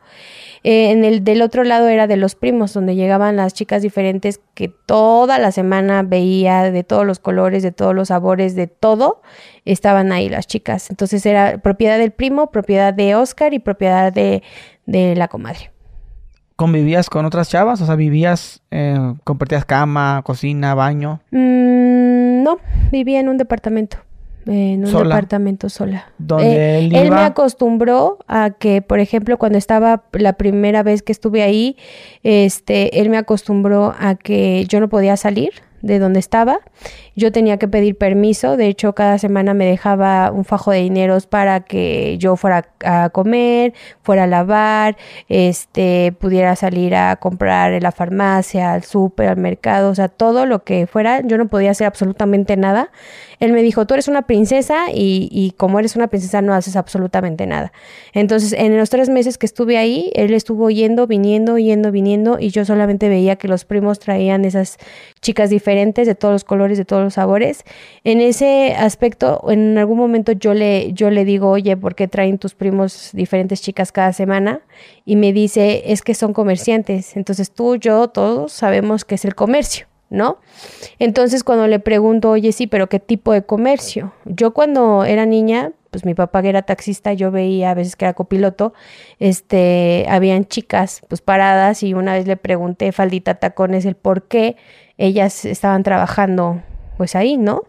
Eh, 0.63 0.91
en 0.91 1.03
el 1.03 1.23
del 1.23 1.41
otro 1.41 1.63
lado 1.63 1.87
era 1.87 2.07
de 2.07 2.15
los 2.15 2.35
primos, 2.35 2.73
donde 2.73 2.95
llegaban 2.95 3.35
las 3.35 3.53
chicas 3.53 3.81
diferentes 3.81 4.39
que 4.53 4.69
toda 4.69 5.37
la 5.37 5.51
semana 5.51 6.03
veía 6.03 6.71
de 6.71 6.83
todos 6.83 7.05
los 7.05 7.19
colores, 7.19 7.63
de 7.63 7.71
todos 7.71 7.93
los 7.93 8.07
sabores, 8.07 8.55
de 8.55 8.67
todo, 8.67 9.21
estaban 9.65 10.11
ahí 10.11 10.29
las 10.29 10.47
chicas. 10.47 10.89
Entonces 10.89 11.25
era 11.25 11.57
propiedad 11.57 11.97
del 11.97 12.11
primo, 12.11 12.49
propiedad 12.49 12.93
de 12.93 13.15
Oscar 13.15 13.53
y 13.53 13.59
propiedad 13.59 14.13
de, 14.13 14.41
la 14.85 15.27
comadre. 15.27 15.71
¿Convivías 16.55 17.09
con 17.09 17.25
otras 17.25 17.49
chavas? 17.49 17.81
O 17.81 17.85
sea, 17.85 17.95
¿vivías, 17.95 18.61
eh, 18.71 19.15
compartías 19.23 19.65
cama, 19.65 20.21
cocina, 20.23 20.75
baño? 20.75 21.21
Mm, 21.31 22.43
no, 22.43 22.59
vivía 22.91 23.19
en 23.19 23.27
un 23.27 23.37
departamento 23.37 23.97
en 24.45 24.85
un 24.85 24.91
departamento 24.91 25.69
sola. 25.69 26.05
¿Dónde 26.17 26.79
eh, 26.79 26.89
él, 26.91 27.11
me 27.11 27.21
acostumbró 27.21 28.19
a 28.27 28.51
que, 28.51 28.81
por 28.81 28.99
ejemplo, 28.99 29.37
cuando 29.37 29.57
estaba 29.57 30.03
la 30.13 30.33
primera 30.33 30.83
vez 30.83 31.01
que 31.01 31.11
estuve 31.11 31.43
ahí, 31.43 31.77
este, 32.23 32.99
él 32.99 33.09
me 33.09 33.17
acostumbró 33.17 33.93
a 33.97 34.15
que 34.15 34.65
yo 34.67 34.79
no 34.79 34.89
podía 34.89 35.17
salir 35.17 35.53
de 35.83 35.99
donde 35.99 36.19
estaba. 36.19 36.61
Yo 37.15 37.31
tenía 37.31 37.57
que 37.57 37.67
pedir 37.67 37.97
permiso, 37.97 38.57
de 38.57 38.67
hecho 38.67 38.95
cada 38.95 39.19
semana 39.19 39.53
me 39.53 39.65
dejaba 39.65 40.31
un 40.31 40.45
fajo 40.45 40.71
de 40.71 40.79
dineros 40.79 41.27
para 41.27 41.59
que 41.59 42.17
yo 42.17 42.37
fuera 42.37 42.69
a 42.83 43.09
comer, 43.09 43.73
fuera 44.01 44.23
a 44.23 44.27
lavar, 44.27 44.97
este, 45.27 46.13
pudiera 46.19 46.55
salir 46.55 46.95
a 46.95 47.17
comprar 47.17 47.73
en 47.73 47.83
la 47.83 47.91
farmacia, 47.91 48.73
al 48.73 48.83
súper, 48.83 49.27
al 49.27 49.37
mercado, 49.37 49.91
o 49.91 49.95
sea, 49.95 50.07
todo 50.07 50.45
lo 50.45 50.63
que 50.63 50.87
fuera, 50.87 51.21
yo 51.21 51.37
no 51.37 51.47
podía 51.47 51.71
hacer 51.71 51.85
absolutamente 51.85 52.57
nada. 52.57 52.89
Él 53.43 53.51
me 53.51 53.61
dijo, 53.61 53.85
tú 53.85 53.93
eres 53.93 54.07
una 54.07 54.21
princesa 54.21 54.85
y, 54.89 55.27
y 55.29 55.51
como 55.57 55.77
eres 55.77 55.97
una 55.97 56.07
princesa 56.07 56.41
no 56.41 56.53
haces 56.53 56.77
absolutamente 56.77 57.45
nada. 57.45 57.73
Entonces, 58.13 58.53
en 58.53 58.77
los 58.77 58.89
tres 58.89 59.09
meses 59.09 59.37
que 59.37 59.45
estuve 59.45 59.77
ahí, 59.77 60.11
él 60.15 60.33
estuvo 60.33 60.69
yendo, 60.69 61.07
viniendo, 61.07 61.57
yendo, 61.57 61.91
viniendo 61.91 62.39
y 62.39 62.51
yo 62.51 62.63
solamente 62.63 63.09
veía 63.09 63.35
que 63.35 63.49
los 63.49 63.65
primos 63.65 63.99
traían 63.99 64.45
esas 64.45 64.77
chicas 65.19 65.49
diferentes 65.49 66.07
de 66.07 66.15
todos 66.15 66.31
los 66.31 66.45
colores, 66.45 66.77
de 66.77 66.85
todos 66.85 67.03
los 67.03 67.15
sabores. 67.15 67.65
En 68.05 68.21
ese 68.21 68.75
aspecto, 68.77 69.43
en 69.49 69.77
algún 69.77 69.97
momento 69.97 70.31
yo 70.31 70.53
le, 70.53 70.93
yo 70.93 71.09
le 71.09 71.25
digo, 71.25 71.49
oye, 71.49 71.75
¿por 71.75 71.95
qué 71.95 72.07
traen 72.07 72.37
tus 72.37 72.55
primos 72.55 73.09
diferentes 73.11 73.61
chicas 73.61 73.91
cada 73.91 74.13
semana? 74.13 74.61
Y 75.03 75.17
me 75.17 75.33
dice, 75.33 75.91
es 75.91 76.01
que 76.01 76.15
son 76.15 76.31
comerciantes. 76.31 77.17
Entonces 77.17 77.51
tú, 77.51 77.75
yo, 77.75 78.07
todos 78.07 78.53
sabemos 78.53 79.03
que 79.03 79.15
es 79.15 79.25
el 79.25 79.35
comercio. 79.35 79.92
¿No? 80.13 80.37
Entonces 80.99 81.43
cuando 81.43 81.67
le 81.67 81.79
pregunto, 81.79 82.29
oye, 82.29 82.51
sí, 82.51 82.67
pero 82.67 82.87
¿qué 82.87 82.99
tipo 82.99 83.33
de 83.33 83.43
comercio? 83.43 84.13
Yo 84.25 84.53
cuando 84.53 85.03
era 85.05 85.25
niña, 85.25 85.71
pues 85.89 86.05
mi 86.05 86.13
papá 86.13 86.43
que 86.43 86.49
era 86.49 86.61
taxista, 86.61 87.13
yo 87.13 87.31
veía 87.31 87.71
a 87.71 87.73
veces 87.73 87.95
que 87.95 88.05
era 88.05 88.13
copiloto, 88.13 88.73
este, 89.19 90.05
habían 90.07 90.45
chicas 90.45 91.01
pues 91.09 91.21
paradas 91.21 91.81
y 91.81 91.95
una 91.95 92.13
vez 92.13 92.27
le 92.27 92.37
pregunté, 92.37 92.91
faldita 92.91 93.35
tacones, 93.35 93.85
el 93.85 93.95
por 93.95 94.27
qué 94.27 94.55
ellas 94.99 95.45
estaban 95.45 95.81
trabajando 95.81 96.61
pues 96.97 97.15
ahí, 97.15 97.37
¿no? 97.37 97.63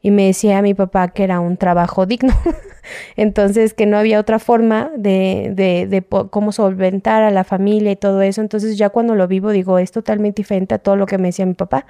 Y 0.00 0.12
me 0.12 0.26
decía 0.26 0.62
mi 0.62 0.74
papá 0.74 1.08
que 1.08 1.24
era 1.24 1.40
un 1.40 1.56
trabajo 1.56 2.06
digno. 2.06 2.32
Entonces, 3.16 3.74
que 3.74 3.86
no 3.86 3.98
había 3.98 4.20
otra 4.20 4.38
forma 4.38 4.90
de, 4.96 5.52
de, 5.54 5.86
de, 5.86 6.02
cómo 6.02 6.52
solventar 6.52 7.22
a 7.22 7.30
la 7.30 7.44
familia 7.44 7.92
y 7.92 7.96
todo 7.96 8.22
eso. 8.22 8.40
Entonces, 8.40 8.78
ya 8.78 8.90
cuando 8.90 9.14
lo 9.14 9.26
vivo, 9.28 9.50
digo, 9.50 9.78
es 9.78 9.92
totalmente 9.92 10.40
diferente 10.40 10.74
a 10.74 10.78
todo 10.78 10.96
lo 10.96 11.06
que 11.06 11.18
me 11.18 11.28
decía 11.28 11.46
mi 11.46 11.54
papá. 11.54 11.86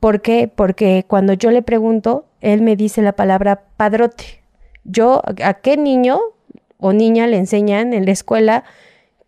¿Por 0.00 0.20
qué? 0.20 0.50
Porque 0.54 1.04
cuando 1.08 1.32
yo 1.32 1.50
le 1.50 1.62
pregunto, 1.62 2.26
él 2.40 2.62
me 2.62 2.76
dice 2.76 3.02
la 3.02 3.12
palabra 3.12 3.62
padrote. 3.76 4.42
Yo, 4.84 5.22
¿a 5.42 5.54
qué 5.54 5.76
niño 5.76 6.20
o 6.78 6.92
niña 6.92 7.26
le 7.26 7.38
enseñan 7.38 7.92
en 7.92 8.04
la 8.04 8.12
escuela 8.12 8.64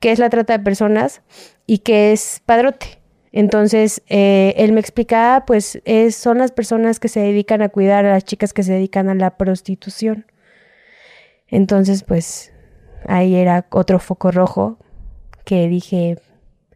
qué 0.00 0.12
es 0.12 0.18
la 0.18 0.30
trata 0.30 0.56
de 0.56 0.64
personas 0.64 1.22
y 1.66 1.78
qué 1.78 2.12
es 2.12 2.42
padrote? 2.44 2.98
Entonces, 3.32 4.02
eh, 4.08 4.54
él 4.56 4.72
me 4.72 4.80
explicaba, 4.80 5.44
pues, 5.44 5.80
es, 5.84 6.16
son 6.16 6.38
las 6.38 6.52
personas 6.52 6.98
que 6.98 7.08
se 7.08 7.20
dedican 7.20 7.62
a 7.62 7.68
cuidar 7.68 8.06
a 8.06 8.10
las 8.10 8.24
chicas 8.24 8.52
que 8.52 8.62
se 8.62 8.72
dedican 8.72 9.08
a 9.08 9.14
la 9.14 9.36
prostitución. 9.36 10.26
Entonces, 11.48 12.02
pues, 12.02 12.52
ahí 13.06 13.34
era 13.34 13.66
otro 13.70 13.98
foco 13.98 14.30
rojo 14.30 14.78
que 15.44 15.68
dije, 15.68 16.18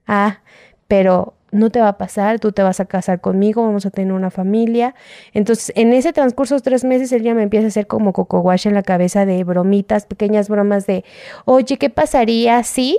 ah, 0.06 0.40
pero 0.88 1.35
no 1.52 1.68
te 1.70 1.80
va 1.80 1.88
a 1.88 1.98
pasar, 1.98 2.40
tú 2.40 2.52
te 2.52 2.62
vas 2.62 2.80
a 2.80 2.87
casar 2.87 3.20
conmigo, 3.20 3.62
vamos 3.62 3.85
a 3.85 3.90
tener 3.90 4.12
una 4.12 4.30
familia. 4.30 4.94
Entonces, 5.35 5.70
en 5.76 5.92
ese 5.92 6.12
transcurso 6.12 6.54
de 6.54 6.62
tres 6.62 6.82
meses, 6.82 7.12
él 7.12 7.22
ya 7.22 7.35
me 7.35 7.42
empieza 7.42 7.66
a 7.66 7.68
hacer 7.68 7.87
como 7.87 8.14
coco 8.14 8.42
en 8.64 8.74
la 8.74 8.82
cabeza 8.82 9.26
de 9.26 9.44
bromitas, 9.44 10.06
pequeñas 10.06 10.48
bromas 10.48 10.87
de, 10.87 11.04
oye, 11.44 11.76
¿qué 11.76 11.90
pasaría 11.90 12.62
si 12.62 12.98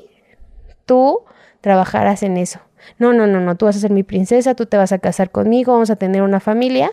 tú 0.86 1.21
trabajaras 1.62 2.21
en 2.21 2.38
eso? 2.38 2.59
No, 2.99 3.13
no, 3.13 3.25
no, 3.25 3.39
no, 3.39 3.55
tú 3.55 3.65
vas 3.65 3.75
a 3.77 3.79
ser 3.79 3.91
mi 3.91 4.03
princesa, 4.03 4.53
tú 4.55 4.67
te 4.67 4.77
vas 4.77 4.91
a 4.91 4.99
casar 4.99 5.31
conmigo, 5.31 5.73
vamos 5.73 5.89
a 5.89 5.95
tener 5.95 6.21
una 6.21 6.39
familia 6.39 6.91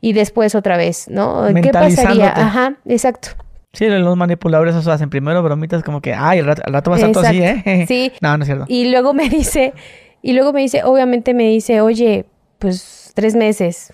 y 0.00 0.14
después 0.14 0.54
otra 0.54 0.76
vez, 0.76 1.08
¿no? 1.08 1.44
¿Qué 1.60 1.72
pasaría? 1.72 2.32
Ajá, 2.34 2.76
exacto. 2.86 3.30
Sí, 3.72 3.86
los 3.86 4.16
manipuladores 4.16 4.74
hacen 4.74 5.08
primero 5.08 5.42
bromitas 5.42 5.82
como 5.82 6.02
que, 6.02 6.12
ay, 6.12 6.40
al 6.40 6.46
rato, 6.46 6.90
va 6.90 6.96
a 6.96 6.98
estar 6.98 7.12
todo 7.12 7.24
así, 7.24 7.42
¿eh? 7.42 7.84
Sí. 7.88 8.12
no, 8.20 8.36
no 8.36 8.42
es 8.42 8.46
cierto. 8.46 8.66
Y 8.68 8.90
luego 8.90 9.14
me 9.14 9.30
dice, 9.30 9.72
y 10.20 10.34
luego 10.34 10.52
me 10.52 10.60
dice, 10.60 10.84
obviamente 10.84 11.32
me 11.32 11.44
dice, 11.44 11.80
oye, 11.80 12.26
pues 12.58 13.12
tres 13.14 13.34
meses. 13.34 13.92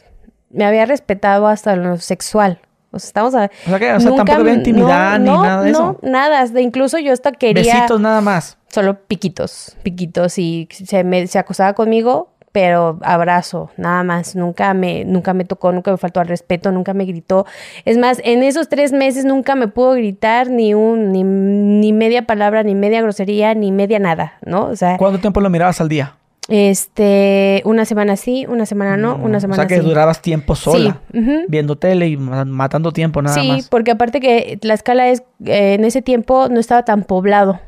Me 0.51 0.65
había 0.65 0.85
respetado 0.85 1.47
hasta 1.47 1.77
lo 1.77 1.97
sexual. 1.99 2.61
O 2.91 2.99
sea, 2.99 3.07
estamos 3.07 3.35
a... 3.35 3.51
O 3.67 3.69
sea, 3.69 3.79
que, 3.79 3.93
o 3.93 4.01
sea 4.01 4.15
tampoco 4.15 4.41
había 4.41 4.55
intimidad 4.55 5.19
ni 5.19 5.27
nada 5.27 5.63
de 5.63 5.71
eso. 5.71 5.99
No, 6.03 6.11
nada. 6.11 6.45
Incluso 6.61 6.99
yo 6.99 7.13
hasta 7.13 7.33
quería... 7.33 7.75
Besitos 7.75 8.01
nada 8.01 8.21
más. 8.21 8.59
Solo 8.69 8.99
piquitos, 9.07 9.77
piquitos. 9.83 10.39
Y 10.39 10.69
se, 10.71 11.05
me, 11.05 11.27
se 11.27 11.39
acostaba 11.39 11.75
conmigo, 11.75 12.33
pero 12.53 12.99
abrazo, 13.03 13.71
nada 13.77 14.03
más. 14.03 14.35
Nunca 14.37 14.75
me, 14.75 15.05
nunca 15.05 15.35
me 15.35 15.45
tocó, 15.45 15.73
nunca 15.73 15.91
me 15.91 15.99
faltó 15.99 16.21
al 16.21 16.29
respeto, 16.29 16.73
nunca 16.73 16.95
me 16.95 17.05
gritó. 17.05 17.47
Es 17.85 17.99
más, 17.99 18.21
en 18.25 18.43
esos 18.43 18.69
tres 18.69 18.93
meses 18.93 19.25
nunca 19.25 19.55
me 19.55 19.69
pudo 19.69 19.93
gritar 19.93 20.51
ni 20.51 20.75
un, 20.75 21.13
ni, 21.13 21.23
ni 21.25 21.93
media 21.93 22.27
palabra, 22.27 22.63
ni 22.63 22.75
media 22.75 23.03
grosería, 23.03 23.55
ni 23.55 23.73
media 23.73 23.99
nada, 23.99 24.35
¿no? 24.45 24.67
O 24.67 24.77
sea... 24.77 24.97
¿Cuánto 24.97 25.21
tiempo 25.21 25.41
lo 25.41 25.51
mirabas 25.51 25.81
al 25.81 25.89
día? 25.89 26.15
Este, 26.49 27.61
una 27.67 27.85
semana 27.85 28.17
sí, 28.17 28.47
una 28.49 28.65
semana 28.65 28.97
no, 28.97 29.19
mm, 29.19 29.25
una 29.25 29.39
semana 29.39 29.63
sí. 29.63 29.67
O 29.67 29.69
sea 29.69 29.79
que 29.79 29.87
durabas 29.87 30.23
tiempo 30.23 30.57
sola, 30.57 30.99
viendo 31.47 31.77
tele 31.77 32.09
y 32.09 32.17
matando 32.17 32.91
tiempo 32.91 33.21
nada 33.21 33.37
más. 33.37 33.65
Sí, 33.65 33.69
porque 33.71 33.91
aparte 33.91 34.19
que 34.19 34.59
la 34.63 34.73
escala 34.73 35.09
es, 35.09 35.23
eh, 35.45 35.75
en 35.75 35.85
ese 35.85 36.01
tiempo 36.01 36.49
no 36.49 36.59
estaba 36.59 36.87
tan 36.87 37.03
poblado. 37.03 37.61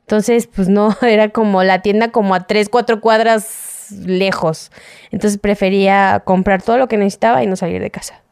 Entonces, 0.00 0.48
pues 0.48 0.68
no, 0.68 0.96
era 1.02 1.28
como 1.28 1.62
la 1.62 1.82
tienda 1.82 2.10
como 2.10 2.34
a 2.34 2.48
tres, 2.48 2.68
cuatro 2.68 3.00
cuadras 3.00 3.79
lejos. 3.92 4.70
Entonces 5.10 5.38
prefería 5.38 6.22
comprar 6.24 6.62
todo 6.62 6.78
lo 6.78 6.88
que 6.88 6.96
necesitaba 6.96 7.42
y 7.42 7.46
no 7.46 7.56
salir 7.56 7.80
de 7.80 7.90
casa. 7.90 8.22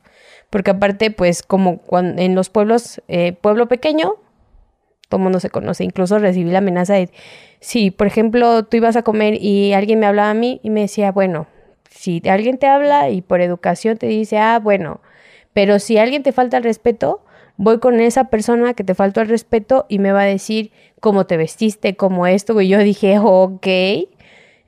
Porque 0.50 0.70
aparte, 0.70 1.10
pues 1.10 1.42
como 1.42 1.80
en 1.92 2.34
los 2.34 2.48
pueblos, 2.48 3.02
eh, 3.08 3.32
pueblo 3.32 3.68
pequeño, 3.68 4.14
todo 5.08 5.20
mundo 5.20 5.40
se 5.40 5.50
conoce. 5.50 5.84
Incluso 5.84 6.18
recibí 6.18 6.50
la 6.50 6.58
amenaza 6.58 6.94
de, 6.94 7.10
si 7.60 7.90
por 7.90 8.06
ejemplo 8.06 8.64
tú 8.64 8.76
ibas 8.76 8.96
a 8.96 9.02
comer 9.02 9.42
y 9.42 9.72
alguien 9.72 9.98
me 9.98 10.06
hablaba 10.06 10.30
a 10.30 10.34
mí 10.34 10.60
y 10.62 10.70
me 10.70 10.80
decía, 10.82 11.12
bueno, 11.12 11.46
si 11.90 12.22
alguien 12.28 12.58
te 12.58 12.66
habla 12.66 13.10
y 13.10 13.22
por 13.22 13.40
educación 13.40 13.98
te 13.98 14.06
dice, 14.06 14.38
ah, 14.38 14.58
bueno, 14.58 15.00
pero 15.52 15.78
si 15.78 15.98
alguien 15.98 16.22
te 16.22 16.32
falta 16.32 16.58
el 16.58 16.64
respeto, 16.64 17.24
voy 17.56 17.80
con 17.80 18.00
esa 18.00 18.24
persona 18.24 18.74
que 18.74 18.84
te 18.84 18.94
faltó 18.94 19.20
el 19.20 19.28
respeto 19.28 19.86
y 19.88 19.98
me 19.98 20.12
va 20.12 20.22
a 20.22 20.26
decir 20.26 20.70
cómo 21.00 21.26
te 21.26 21.36
vestiste, 21.36 21.96
cómo 21.96 22.26
esto. 22.26 22.58
Y 22.60 22.68
yo 22.68 22.78
dije, 22.78 23.18
ok. 23.18 23.66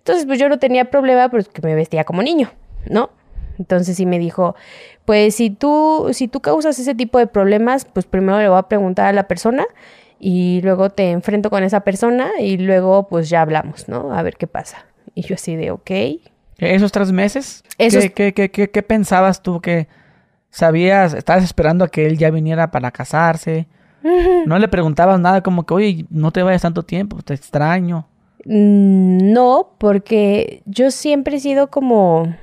Entonces, 0.01 0.27
pues 0.27 0.39
yo 0.39 0.49
no 0.49 0.59
tenía 0.59 0.91
problema 0.91 1.29
porque 1.29 1.63
me 1.63 1.75
vestía 1.75 2.05
como 2.05 2.23
niño, 2.23 2.51
¿no? 2.89 3.11
Entonces 3.59 3.97
sí 3.97 4.07
me 4.07 4.19
dijo, 4.19 4.55
pues 5.05 5.35
si 5.35 5.51
tú, 5.51 6.09
si 6.13 6.29
tú 6.29 6.41
causas 6.41 6.79
ese 6.79 6.95
tipo 6.95 7.19
de 7.19 7.27
problemas, 7.27 7.85
pues 7.85 8.07
primero 8.07 8.39
le 8.39 8.49
voy 8.49 8.59
a 8.59 8.63
preguntar 8.63 9.07
a 9.07 9.13
la 9.13 9.29
persona 9.29 9.67
y 10.19 10.61
luego 10.63 10.91
te 10.91 11.11
enfrento 11.11 11.51
con 11.51 11.63
esa 11.63 11.81
persona 11.81 12.31
y 12.39 12.57
luego 12.57 13.09
pues 13.09 13.29
ya 13.29 13.43
hablamos, 13.43 13.89
¿no? 13.89 14.15
A 14.15 14.23
ver 14.23 14.37
qué 14.37 14.47
pasa. 14.47 14.87
Y 15.15 15.23
yo 15.23 15.35
así 15.35 15.57
de, 15.57 15.71
ok. 15.71 15.91
¿Esos 16.59 16.93
tres 16.93 17.13
meses? 17.13 17.63
¿Qué, 17.77 18.33
qué, 18.33 18.51
qué, 18.51 18.71
qué, 18.71 18.83
pensabas 18.83 19.43
tú 19.43 19.61
que, 19.61 19.89
sabías, 20.51 21.15
estabas 21.15 21.45
esperando 21.45 21.85
a 21.85 21.89
que 21.89 22.07
él 22.07 22.19
ya 22.19 22.31
viniera 22.31 22.71
para 22.71 22.91
casarse. 22.91 23.67
No 24.47 24.59
le 24.59 24.69
preguntabas 24.69 25.21
nada 25.21 25.43
como 25.43 25.67
que, 25.67 25.75
oye, 25.75 26.07
no 26.11 26.31
te 26.31 26.43
vayas 26.43 26.63
tanto 26.63 26.83
tiempo, 26.83 27.21
te 27.23 27.35
extraño. 27.35 28.09
Mm, 28.45 29.33
no, 29.33 29.75
porque 29.79 30.63
yo 30.67 30.91
siempre 30.91 31.37
he 31.37 31.41
sido 31.41 31.69
como 31.69 32.35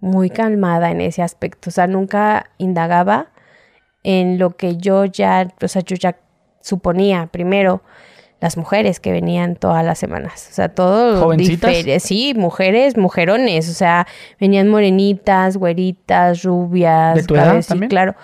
muy 0.00 0.30
calmada 0.30 0.90
en 0.90 1.00
ese 1.00 1.22
aspecto. 1.22 1.70
O 1.70 1.72
sea, 1.72 1.86
nunca 1.86 2.50
indagaba 2.58 3.28
en 4.02 4.38
lo 4.38 4.56
que 4.56 4.76
yo 4.76 5.04
ya, 5.06 5.48
o 5.62 5.68
sea, 5.68 5.82
yo 5.82 5.96
ya 5.96 6.16
suponía. 6.60 7.28
Primero, 7.32 7.82
las 8.40 8.56
mujeres 8.56 9.00
que 9.00 9.12
venían 9.12 9.56
todas 9.56 9.84
las 9.84 9.98
semanas. 9.98 10.48
O 10.50 10.54
sea, 10.54 10.68
todo. 10.68 11.22
¿Jovencitas? 11.22 12.02
Sí, 12.02 12.34
mujeres, 12.36 12.96
mujerones. 12.96 13.70
O 13.70 13.72
sea, 13.72 14.06
venían 14.38 14.68
morenitas, 14.68 15.56
güeritas, 15.56 16.42
rubias. 16.42 17.16
¿De 17.16 17.22
tu 17.22 17.34
edad 17.34 17.64
también? 17.66 17.88
Claro. 17.88 18.14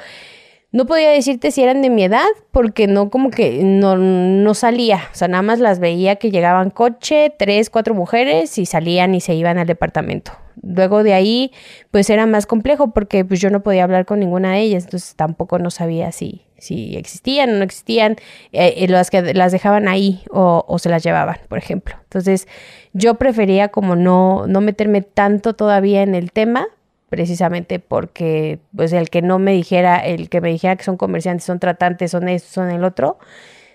No 0.73 0.87
podía 0.87 1.11
decirte 1.11 1.51
si 1.51 1.65
eran 1.65 1.83
de 1.83 1.91
mi 1.91 2.05
edad, 2.05 2.29
porque 2.53 2.87
no, 2.87 3.11
como 3.11 3.31
que 3.31 3.65
no, 3.65 3.97
no 3.97 4.55
salía. 4.55 5.09
O 5.13 5.17
sea, 5.17 5.27
nada 5.27 5.43
más 5.43 5.59
las 5.59 5.81
veía 5.81 6.17
que 6.17 6.31
llegaban 6.31 6.71
coche, 6.71 7.35
tres, 7.37 7.71
cuatro 7.71 7.93
mujeres 7.95 8.57
y 8.57 8.67
salían 8.67 9.15
y 9.17 9.21
se 9.21 9.35
iban 9.35 9.59
al 9.59 9.67
departamento. 9.67 10.31
Luego 10.63 11.03
de 11.03 11.13
ahí, 11.15 11.51
pues 11.91 12.09
era 12.09 12.27
más 12.27 12.47
complejo 12.47 12.93
porque 12.93 13.25
pues 13.25 13.41
yo 13.41 13.51
no 13.51 13.63
podía 13.65 13.83
hablar 13.83 14.07
con 14.07 14.21
ninguna 14.21 14.53
de 14.53 14.61
ellas, 14.61 14.85
entonces 14.85 15.17
tampoco 15.17 15.59
no 15.59 15.71
sabía 15.71 16.13
si, 16.13 16.43
si 16.59 16.97
existían 16.97 17.51
o 17.51 17.59
no 17.59 17.65
existían, 17.65 18.13
eh, 18.53 18.75
eh, 18.77 18.87
las 18.87 19.11
que 19.11 19.35
las 19.35 19.51
dejaban 19.51 19.89
ahí 19.89 20.23
o, 20.31 20.65
o, 20.69 20.79
se 20.79 20.89
las 20.89 21.03
llevaban, 21.03 21.39
por 21.49 21.59
ejemplo. 21.59 21.97
Entonces, 22.05 22.47
yo 22.93 23.15
prefería 23.15 23.69
como 23.69 23.97
no, 23.97 24.47
no 24.47 24.61
meterme 24.61 25.03
tanto 25.03 25.55
todavía 25.55 26.03
en 26.03 26.15
el 26.15 26.31
tema 26.31 26.69
precisamente 27.11 27.81
porque 27.81 28.61
pues 28.75 28.95
el 28.95 29.11
que 29.11 29.21
no 29.21 29.39
me 29.39 29.53
dijera, 29.53 29.99
el 29.99 30.31
que 30.31 30.41
me 30.41 30.49
dijera 30.49 30.77
que 30.77 30.85
son 30.85 30.97
comerciantes, 30.97 31.45
son 31.45 31.59
tratantes, 31.59 32.13
son 32.13 32.29
esto, 32.29 32.49
son 32.49 32.71
el 32.71 32.85
otro, 32.85 33.19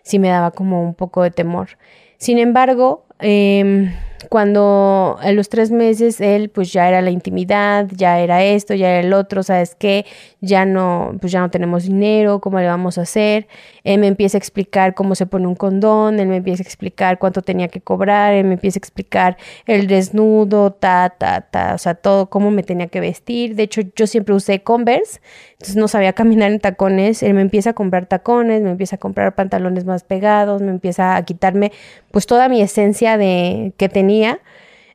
sí 0.01 0.17
me 0.17 0.29
daba 0.29 0.51
como 0.51 0.81
un 0.81 0.95
poco 0.95 1.21
de 1.21 1.29
temor. 1.29 1.77
Sin 2.17 2.39
embargo, 2.39 3.05
eh, 3.19 3.93
cuando 4.29 5.17
a 5.21 5.31
los 5.31 5.49
tres 5.49 5.71
meses 5.71 6.21
él 6.21 6.49
pues 6.49 6.71
ya 6.71 6.87
era 6.87 7.01
la 7.01 7.11
intimidad, 7.11 7.87
ya 7.91 8.19
era 8.19 8.43
esto, 8.43 8.73
ya 8.73 8.89
era 8.89 8.99
el 8.99 9.13
otro, 9.13 9.43
¿sabes 9.43 9.75
qué? 9.75 10.05
Ya 10.41 10.65
no, 10.65 11.15
pues 11.19 11.31
ya 11.31 11.39
no 11.39 11.49
tenemos 11.49 11.83
dinero, 11.83 12.39
¿cómo 12.39 12.59
le 12.59 12.67
vamos 12.67 12.97
a 12.97 13.01
hacer? 13.01 13.47
Él 13.83 13.99
me 13.99 14.07
empieza 14.07 14.37
a 14.37 14.39
explicar 14.39 14.93
cómo 14.93 15.15
se 15.15 15.25
pone 15.25 15.47
un 15.47 15.55
condón, 15.55 16.19
él 16.19 16.27
me 16.27 16.37
empieza 16.37 16.63
a 16.63 16.65
explicar 16.65 17.19
cuánto 17.19 17.41
tenía 17.41 17.67
que 17.67 17.81
cobrar, 17.81 18.33
él 18.33 18.45
me 18.45 18.53
empieza 18.53 18.77
a 18.77 18.81
explicar 18.81 19.37
el 19.65 19.87
desnudo, 19.87 20.71
ta, 20.71 21.13
ta, 21.17 21.41
ta, 21.41 21.73
o 21.75 21.77
sea, 21.77 21.95
todo, 21.95 22.29
cómo 22.29 22.51
me 22.51 22.63
tenía 22.63 22.87
que 22.87 22.99
vestir. 22.99 23.55
De 23.55 23.63
hecho, 23.63 23.81
yo 23.95 24.07
siempre 24.07 24.35
usé 24.35 24.63
Converse, 24.63 25.19
entonces 25.55 25.75
no 25.75 25.87
sabía 25.87 26.13
caminar 26.13 26.51
en 26.51 26.59
tacones, 26.59 27.23
él 27.23 27.33
me 27.33 27.41
empieza 27.41 27.71
a 27.71 27.73
comprar 27.73 28.05
tacones, 28.05 28.61
me 28.61 28.71
empieza 28.71 28.97
a 28.97 28.99
comprar 28.99 29.35
pantalones 29.35 29.85
más 29.85 30.03
pegados, 30.03 30.61
me 30.61 30.71
empieza 30.71 31.15
a 31.15 31.23
quitarme 31.23 31.71
pues 32.11 32.25
toda 32.25 32.49
mi 32.49 32.61
esencia 32.61 33.17
de 33.17 33.73
que 33.77 33.89
tenía 33.89 34.41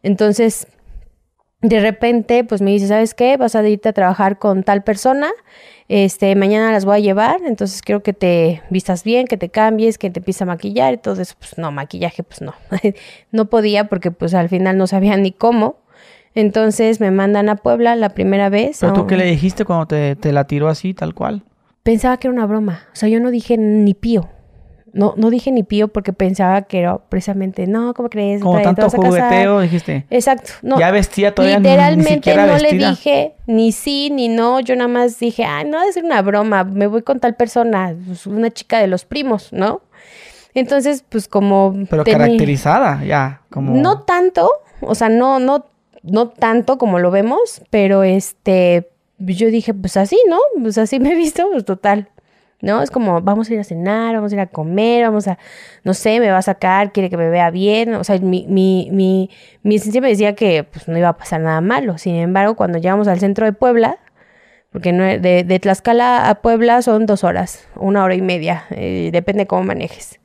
entonces, 0.02 0.66
de 1.60 1.80
repente, 1.80 2.44
pues 2.44 2.62
me 2.62 2.70
dice, 2.70 2.88
¿sabes 2.88 3.14
qué? 3.14 3.36
Vas 3.36 3.54
a 3.54 3.68
irte 3.68 3.88
a 3.88 3.92
trabajar 3.92 4.38
con 4.38 4.62
tal 4.62 4.82
persona. 4.82 5.30
Este, 5.88 6.34
mañana 6.36 6.72
las 6.72 6.84
voy 6.84 6.96
a 6.96 7.00
llevar, 7.00 7.40
entonces 7.44 7.82
quiero 7.82 8.02
que 8.02 8.12
te 8.12 8.62
vistas 8.70 9.02
bien, 9.04 9.26
que 9.26 9.36
te 9.36 9.48
cambies, 9.50 9.98
que 9.98 10.08
te 10.08 10.20
empieces 10.20 10.42
a 10.42 10.46
maquillar 10.46 10.94
eso. 10.94 11.34
Pues 11.38 11.58
no, 11.58 11.72
maquillaje, 11.72 12.22
pues 12.22 12.40
no. 12.40 12.54
no 13.32 13.50
podía 13.50 13.88
porque 13.88 14.10
pues 14.10 14.34
al 14.34 14.48
final 14.48 14.78
no 14.78 14.86
sabía 14.86 15.16
ni 15.16 15.32
cómo. 15.32 15.76
Entonces 16.34 17.00
me 17.00 17.10
mandan 17.10 17.48
a 17.48 17.56
Puebla 17.56 17.96
la 17.96 18.10
primera 18.10 18.48
vez. 18.48 18.78
¿Pero 18.80 18.92
tú 18.92 19.06
qué 19.06 19.16
le 19.16 19.24
dijiste 19.24 19.64
cuando 19.64 19.86
te, 19.86 20.16
te 20.16 20.32
la 20.32 20.44
tiró 20.44 20.68
así, 20.68 20.94
tal 20.94 21.14
cual? 21.14 21.42
Pensaba 21.82 22.18
que 22.18 22.28
era 22.28 22.34
una 22.34 22.46
broma. 22.46 22.82
O 22.92 22.96
sea, 22.96 23.08
yo 23.08 23.20
no 23.20 23.30
dije 23.30 23.56
ni 23.56 23.94
pío. 23.94 24.28
No, 24.92 25.14
no 25.16 25.30
dije 25.30 25.52
ni 25.52 25.62
pío 25.62 25.88
porque 25.88 26.12
pensaba 26.12 26.62
que 26.62 26.80
era 26.80 26.98
precisamente, 26.98 27.66
no, 27.66 27.94
¿cómo 27.94 28.10
crees? 28.10 28.42
Como 28.42 28.60
tanto 28.60 28.90
jugueteo, 28.90 29.60
dijiste. 29.60 30.04
Exacto. 30.10 30.52
No, 30.62 30.78
ya 30.78 30.90
vestía 30.90 31.34
todavía 31.34 31.58
Literalmente 31.58 32.36
ni, 32.36 32.42
no 32.42 32.58
le 32.58 32.72
dije 32.72 33.34
ni 33.46 33.72
sí 33.72 34.10
ni 34.10 34.28
no. 34.28 34.60
Yo 34.60 34.74
nada 34.74 34.88
más 34.88 35.18
dije, 35.18 35.44
ay, 35.44 35.66
no, 35.68 35.80
debe 35.80 35.92
ser 35.92 36.04
una 36.04 36.22
broma. 36.22 36.64
Me 36.64 36.86
voy 36.86 37.02
con 37.02 37.20
tal 37.20 37.36
persona, 37.36 37.94
pues, 38.06 38.26
una 38.26 38.50
chica 38.50 38.78
de 38.80 38.88
los 38.88 39.04
primos, 39.04 39.52
¿no? 39.52 39.82
Entonces, 40.54 41.04
pues 41.08 41.28
como. 41.28 41.74
Pero 41.88 42.04
caracterizada, 42.04 43.04
ya. 43.04 43.42
Como... 43.50 43.74
No 43.74 44.00
tanto, 44.00 44.50
o 44.80 44.94
sea, 44.96 45.08
no, 45.08 45.38
no, 45.38 45.66
no 46.02 46.28
tanto 46.28 46.78
como 46.78 46.98
lo 46.98 47.10
vemos, 47.10 47.62
pero 47.70 48.02
este. 48.02 48.90
Yo 49.18 49.48
dije, 49.48 49.74
pues 49.74 49.98
así, 49.98 50.18
¿no? 50.28 50.38
Pues 50.62 50.78
así 50.78 50.98
me 50.98 51.12
he 51.12 51.14
visto, 51.14 51.46
pues 51.50 51.64
total. 51.64 52.08
¿no? 52.62 52.82
Es 52.82 52.90
como, 52.90 53.20
vamos 53.20 53.48
a 53.50 53.54
ir 53.54 53.60
a 53.60 53.64
cenar, 53.64 54.14
vamos 54.14 54.32
a 54.32 54.34
ir 54.34 54.40
a 54.40 54.46
comer, 54.46 55.04
vamos 55.04 55.28
a, 55.28 55.38
no 55.84 55.94
sé, 55.94 56.20
me 56.20 56.30
va 56.30 56.38
a 56.38 56.42
sacar, 56.42 56.92
quiere 56.92 57.10
que 57.10 57.16
me 57.16 57.28
vea 57.30 57.50
bien. 57.50 57.94
O 57.94 58.04
sea, 58.04 58.18
mi, 58.18 58.46
mi, 58.48 58.88
mi, 58.92 59.30
mi 59.62 59.76
esencia 59.76 60.00
me 60.00 60.08
decía 60.08 60.34
que 60.34 60.64
pues, 60.64 60.88
no 60.88 60.98
iba 60.98 61.08
a 61.08 61.16
pasar 61.16 61.40
nada 61.40 61.60
malo. 61.60 61.98
Sin 61.98 62.16
embargo, 62.16 62.56
cuando 62.56 62.78
llegamos 62.78 63.08
al 63.08 63.20
centro 63.20 63.46
de 63.46 63.52
Puebla, 63.52 63.98
porque 64.72 64.92
no, 64.92 65.04
de, 65.04 65.44
de 65.44 65.58
Tlaxcala 65.58 66.28
a 66.28 66.36
Puebla 66.36 66.82
son 66.82 67.06
dos 67.06 67.24
horas, 67.24 67.66
una 67.76 68.04
hora 68.04 68.14
y 68.14 68.22
media, 68.22 68.64
eh, 68.70 69.10
depende 69.12 69.46
cómo 69.46 69.64
manejes. 69.64 70.20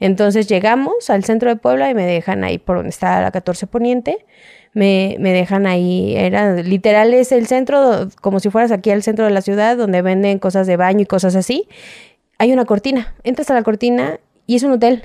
Entonces 0.00 0.48
llegamos 0.48 1.08
al 1.10 1.24
centro 1.24 1.48
de 1.48 1.56
Puebla 1.56 1.88
y 1.90 1.94
me 1.94 2.04
dejan 2.04 2.42
ahí 2.44 2.58
por 2.58 2.76
donde 2.76 2.90
está 2.90 3.22
la 3.22 3.30
14 3.30 3.66
Poniente 3.68 4.26
me, 4.74 5.16
me 5.20 5.32
dejan 5.32 5.66
ahí. 5.66 6.14
Era 6.16 6.56
literal 6.56 7.14
es 7.14 7.32
el 7.32 7.46
centro, 7.46 8.08
como 8.20 8.40
si 8.40 8.50
fueras 8.50 8.72
aquí 8.72 8.90
al 8.90 9.02
centro 9.02 9.24
de 9.24 9.30
la 9.30 9.40
ciudad, 9.40 9.76
donde 9.76 10.02
venden 10.02 10.38
cosas 10.38 10.66
de 10.66 10.76
baño 10.76 11.00
y 11.02 11.06
cosas 11.06 11.36
así. 11.36 11.68
Hay 12.38 12.52
una 12.52 12.66
cortina. 12.66 13.14
Entras 13.22 13.50
a 13.50 13.54
la 13.54 13.62
cortina 13.62 14.20
y 14.46 14.56
es 14.56 14.62
un 14.64 14.72
hotel. 14.72 15.04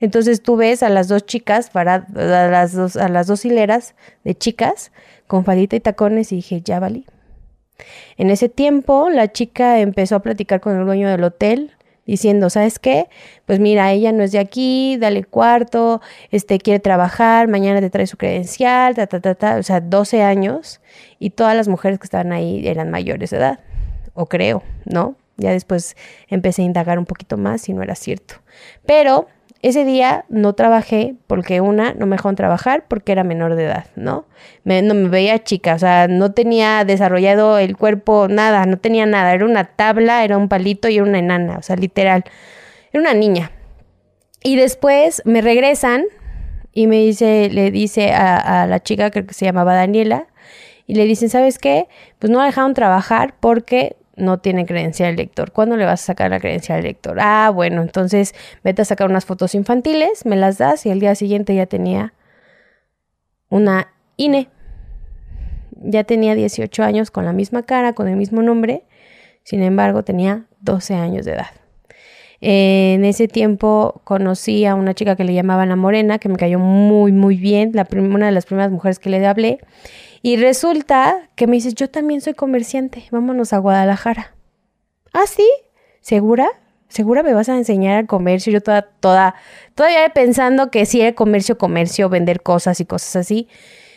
Entonces 0.00 0.42
tú 0.42 0.56
ves 0.56 0.82
a 0.82 0.88
las 0.88 1.08
dos 1.08 1.24
chicas, 1.24 1.70
para, 1.70 2.06
a, 2.14 2.48
las 2.48 2.72
dos, 2.72 2.96
a 2.96 3.08
las 3.08 3.26
dos 3.26 3.44
hileras 3.44 3.94
de 4.24 4.34
chicas, 4.34 4.92
con 5.26 5.44
fadita 5.44 5.76
y 5.76 5.80
tacones, 5.80 6.32
y 6.32 6.36
dije, 6.36 6.62
ya 6.62 6.80
valí. 6.80 7.06
En 8.16 8.30
ese 8.30 8.48
tiempo, 8.48 9.10
la 9.10 9.30
chica 9.30 9.78
empezó 9.78 10.16
a 10.16 10.20
platicar 10.20 10.60
con 10.60 10.78
el 10.78 10.84
dueño 10.84 11.08
del 11.08 11.22
hotel 11.24 11.72
diciendo, 12.06 12.50
¿sabes 12.50 12.78
qué? 12.78 13.08
Pues 13.46 13.60
mira, 13.60 13.92
ella 13.92 14.12
no 14.12 14.22
es 14.22 14.32
de 14.32 14.38
aquí, 14.38 14.96
dale 14.98 15.24
cuarto, 15.24 16.00
este 16.30 16.58
quiere 16.58 16.80
trabajar, 16.80 17.48
mañana 17.48 17.80
te 17.80 17.90
trae 17.90 18.06
su 18.06 18.16
credencial, 18.16 18.94
ta, 18.94 19.06
ta, 19.06 19.20
ta, 19.20 19.34
ta, 19.34 19.56
o 19.56 19.62
sea, 19.62 19.80
12 19.80 20.22
años 20.22 20.80
y 21.18 21.30
todas 21.30 21.56
las 21.56 21.68
mujeres 21.68 21.98
que 21.98 22.04
estaban 22.04 22.32
ahí 22.32 22.66
eran 22.66 22.90
mayores 22.90 23.30
de 23.30 23.36
edad, 23.36 23.60
o 24.14 24.26
creo, 24.26 24.62
¿no? 24.84 25.16
Ya 25.36 25.52
después 25.52 25.96
empecé 26.28 26.62
a 26.62 26.66
indagar 26.66 26.98
un 26.98 27.06
poquito 27.06 27.36
más 27.38 27.68
y 27.68 27.72
no 27.72 27.82
era 27.82 27.94
cierto. 27.94 28.34
Pero 28.84 29.26
ese 29.62 29.84
día 29.84 30.24
no 30.30 30.54
trabajé 30.54 31.16
porque 31.26 31.60
una, 31.60 31.92
no 31.92 32.06
me 32.06 32.16
dejaron 32.16 32.34
trabajar 32.34 32.86
porque 32.88 33.12
era 33.12 33.24
menor 33.24 33.56
de 33.56 33.64
edad, 33.64 33.86
¿no? 33.94 34.24
Me, 34.64 34.80
no 34.80 34.94
me 34.94 35.08
veía 35.08 35.42
chica, 35.44 35.74
o 35.74 35.78
sea, 35.78 36.08
no 36.08 36.32
tenía 36.32 36.84
desarrollado 36.84 37.58
el 37.58 37.76
cuerpo, 37.76 38.26
nada, 38.28 38.64
no 38.64 38.78
tenía 38.78 39.04
nada. 39.04 39.34
Era 39.34 39.44
una 39.44 39.64
tabla, 39.64 40.24
era 40.24 40.38
un 40.38 40.48
palito 40.48 40.88
y 40.88 40.96
era 40.96 41.04
una 41.04 41.18
enana, 41.18 41.58
o 41.58 41.62
sea, 41.62 41.76
literal. 41.76 42.24
Era 42.92 43.02
una 43.02 43.12
niña. 43.12 43.50
Y 44.42 44.56
después 44.56 45.20
me 45.26 45.42
regresan 45.42 46.04
y 46.72 46.86
me 46.86 46.96
dice, 46.96 47.50
le 47.50 47.70
dice 47.70 48.12
a, 48.12 48.66
la 48.66 48.82
chica, 48.82 49.10
creo 49.10 49.26
que 49.26 49.34
se 49.34 49.44
llamaba 49.44 49.74
Daniela, 49.74 50.28
y 50.86 50.94
le 50.94 51.04
dicen, 51.04 51.28
¿sabes 51.28 51.58
qué? 51.58 51.86
Pues 52.18 52.30
no 52.30 52.38
la 52.38 52.46
dejaron 52.46 52.74
trabajar 52.74 53.34
porque 53.38 53.96
no 54.20 54.38
tiene 54.38 54.66
credencial 54.66 55.16
lector. 55.16 55.52
¿Cuándo 55.52 55.76
le 55.76 55.84
vas 55.84 56.02
a 56.02 56.06
sacar 56.06 56.30
la 56.30 56.40
credencial 56.40 56.82
lector? 56.82 57.18
Ah, 57.20 57.50
bueno, 57.52 57.82
entonces 57.82 58.34
vete 58.62 58.82
a 58.82 58.84
sacar 58.84 59.08
unas 59.10 59.24
fotos 59.24 59.54
infantiles, 59.54 60.24
me 60.26 60.36
las 60.36 60.58
das 60.58 60.86
y 60.86 60.90
al 60.90 61.00
día 61.00 61.14
siguiente 61.14 61.54
ya 61.54 61.66
tenía 61.66 62.14
una 63.48 63.88
INE. 64.16 64.48
Ya 65.82 66.04
tenía 66.04 66.34
18 66.34 66.82
años 66.82 67.10
con 67.10 67.24
la 67.24 67.32
misma 67.32 67.62
cara, 67.62 67.94
con 67.94 68.06
el 68.06 68.16
mismo 68.16 68.42
nombre, 68.42 68.84
sin 69.42 69.62
embargo 69.62 70.04
tenía 70.04 70.44
12 70.60 70.94
años 70.94 71.24
de 71.24 71.32
edad. 71.32 71.50
En 72.42 73.04
ese 73.04 73.28
tiempo 73.28 74.00
conocí 74.04 74.64
a 74.64 74.74
una 74.74 74.94
chica 74.94 75.14
que 75.14 75.24
le 75.24 75.34
llamaban 75.34 75.68
La 75.68 75.76
Morena, 75.76 76.18
que 76.18 76.28
me 76.30 76.36
cayó 76.36 76.58
muy, 76.58 77.12
muy 77.12 77.36
bien, 77.36 77.72
la 77.74 77.86
una 77.92 78.26
de 78.26 78.32
las 78.32 78.46
primeras 78.46 78.70
mujeres 78.70 78.98
que 78.98 79.10
le 79.10 79.26
hablé. 79.26 79.58
Y 80.22 80.36
resulta 80.36 81.28
que 81.34 81.46
me 81.46 81.54
dices, 81.54 81.74
yo 81.74 81.88
también 81.88 82.20
soy 82.20 82.34
comerciante, 82.34 83.04
vámonos 83.10 83.52
a 83.52 83.58
Guadalajara. 83.58 84.34
¿Ah, 85.12 85.26
sí? 85.26 85.48
¿Segura? 86.00 86.48
¿Segura 86.88 87.22
me 87.22 87.32
vas 87.32 87.48
a 87.48 87.56
enseñar 87.56 87.98
al 87.98 88.06
comercio? 88.06 88.52
Yo 88.52 88.60
toda, 88.60 88.82
toda, 88.82 89.34
todavía 89.74 90.08
pensando 90.12 90.70
que 90.70 90.84
sí 90.86 91.00
era 91.00 91.14
comercio, 91.14 91.56
comercio, 91.56 92.08
vender 92.08 92.42
cosas 92.42 92.80
y 92.80 92.84
cosas 92.84 93.16
así. 93.16 93.48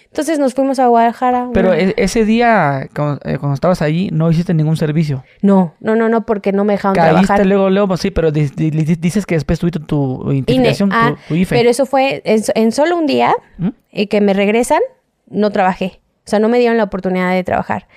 Entonces 0.06 0.38
nos 0.38 0.54
fuimos 0.54 0.78
a 0.78 0.86
Guadalajara. 0.88 1.50
Pero 1.56 1.74
e, 1.74 1.96
ese 1.98 2.24
día, 2.24 2.88
cuando, 2.96 3.20
eh, 3.26 3.40
cuando, 3.40 3.56
estabas 3.56 3.82
allí, 3.82 4.10
no 4.14 4.30
hiciste 4.30 4.54
ningún 4.54 4.78
servicio. 4.78 5.24
No, 5.42 5.74
no, 5.80 5.96
no, 5.96 6.08
no, 6.08 6.24
porque 6.28 6.52
no 6.52 6.64
me 6.66 6.74
dejaron 6.74 6.94
Caíste 6.94 7.26
trabajar. 7.26 7.46
luego, 7.48 7.72
luego, 7.72 7.98
sí, 7.98 8.12
pero 8.12 8.32
dices 8.32 9.26
que 9.26 9.34
después 9.34 9.58
tuviste 9.58 9.80
tu 9.80 10.32
identificación, 10.32 10.92
ah, 10.94 11.16
tu, 11.28 11.34
tu, 11.34 11.36
IFE. 11.36 11.56
Pero 11.56 11.70
eso 11.72 11.88
fue 11.88 12.22
en, 12.26 12.44
en 12.54 12.72
solo 12.72 12.96
un 12.96 13.08
día 13.08 13.34
¿Mm? 13.58 13.70
y 13.92 14.06
que 14.06 14.22
me 14.22 14.36
regresan, 14.36 14.82
no 15.32 15.50
trabajé. 15.50 16.03
O 16.26 16.30
sea, 16.30 16.40
no 16.40 16.50
me 16.50 16.60
dieron 16.60 16.78
la 16.78 16.86
oportunidad 16.86 17.34
de 17.34 17.44
trabajar. 17.44 17.88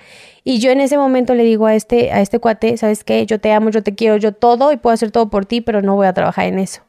Y 0.43 0.59
yo 0.59 0.71
en 0.71 0.81
ese 0.81 0.97
momento 0.97 1.35
le 1.35 1.43
digo 1.43 1.65
a 1.65 1.75
este, 1.75 2.11
a 2.11 2.21
este 2.21 2.39
cuate, 2.39 2.77
¿sabes 2.77 3.03
qué? 3.03 3.25
Yo 3.25 3.39
te 3.39 3.51
amo, 3.51 3.69
yo 3.69 3.83
te 3.83 3.95
quiero, 3.95 4.17
yo 4.17 4.31
todo 4.33 4.71
y 4.71 4.77
puedo 4.77 4.93
hacer 4.93 5.11
todo 5.11 5.29
por 5.29 5.45
ti, 5.45 5.61
pero 5.61 5.81
no 5.81 5.95
voy 5.95 6.07
a 6.07 6.13
trabajar 6.13 6.45
en 6.45 6.59
eso. 6.59 6.83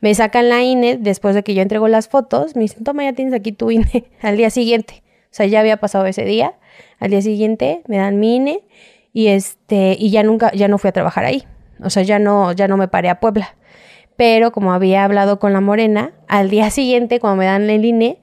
Me 0.00 0.14
sacan 0.14 0.48
la 0.48 0.62
INE 0.62 0.96
después 0.96 1.34
de 1.34 1.42
que 1.42 1.54
yo 1.54 1.62
entrego 1.62 1.88
las 1.88 2.08
fotos. 2.08 2.56
Me 2.56 2.62
dicen, 2.62 2.84
toma, 2.84 3.04
ya 3.04 3.12
tienes 3.12 3.34
aquí 3.34 3.52
tu 3.52 3.70
INE 3.70 4.04
al 4.22 4.36
día 4.36 4.50
siguiente. 4.50 5.02
O 5.26 5.34
sea, 5.36 5.46
ya 5.46 5.60
había 5.60 5.78
pasado 5.78 6.06
ese 6.06 6.24
día. 6.24 6.54
Al 6.98 7.10
día 7.10 7.22
siguiente 7.22 7.82
me 7.86 7.98
dan 7.98 8.18
mi 8.18 8.36
INE 8.36 8.64
y 9.12 9.28
este, 9.28 9.96
y 9.98 10.10
ya 10.10 10.22
nunca, 10.22 10.52
ya 10.52 10.68
no 10.68 10.78
fui 10.78 10.88
a 10.88 10.92
trabajar 10.92 11.24
ahí. 11.24 11.44
O 11.82 11.90
sea, 11.90 12.02
ya 12.02 12.18
no, 12.18 12.52
ya 12.52 12.68
no 12.68 12.76
me 12.76 12.88
paré 12.88 13.08
a 13.08 13.20
Puebla. 13.20 13.54
Pero 14.16 14.50
como 14.50 14.72
había 14.72 15.04
hablado 15.04 15.38
con 15.38 15.52
la 15.52 15.60
morena, 15.60 16.12
al 16.26 16.48
día 16.48 16.70
siguiente, 16.70 17.20
cuando 17.20 17.36
me 17.36 17.44
dan 17.44 17.68
el 17.68 17.84
INE, 17.84 18.18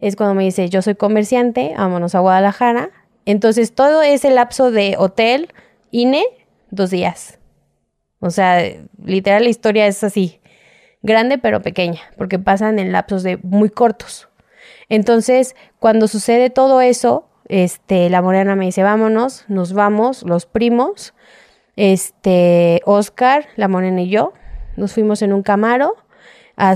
es 0.00 0.16
cuando 0.16 0.34
me 0.34 0.44
dice, 0.44 0.68
yo 0.68 0.82
soy 0.82 0.94
comerciante, 0.94 1.74
vámonos 1.76 2.14
a 2.14 2.20
Guadalajara. 2.20 2.90
Entonces, 3.26 3.74
todo 3.74 4.02
ese 4.02 4.30
lapso 4.30 4.70
de 4.70 4.96
hotel, 4.98 5.52
INE, 5.90 6.24
dos 6.70 6.90
días. 6.90 7.38
O 8.20 8.30
sea, 8.30 8.62
literal 9.02 9.44
la 9.44 9.50
historia 9.50 9.86
es 9.86 10.04
así, 10.04 10.40
grande 11.02 11.38
pero 11.38 11.62
pequeña, 11.62 12.00
porque 12.16 12.38
pasan 12.38 12.78
en 12.78 12.92
lapsos 12.92 13.22
de 13.22 13.38
muy 13.42 13.70
cortos. 13.70 14.28
Entonces, 14.88 15.54
cuando 15.78 16.08
sucede 16.08 16.50
todo 16.50 16.80
eso, 16.80 17.28
este, 17.48 18.10
la 18.10 18.22
morena 18.22 18.56
me 18.56 18.66
dice, 18.66 18.82
vámonos, 18.82 19.44
nos 19.48 19.72
vamos, 19.72 20.22
los 20.22 20.46
primos, 20.46 21.14
este, 21.76 22.82
Oscar, 22.84 23.46
la 23.56 23.68
morena 23.68 24.02
y 24.02 24.08
yo, 24.08 24.32
nos 24.76 24.92
fuimos 24.92 25.22
en 25.22 25.32
un 25.32 25.42
camaro, 25.42 25.96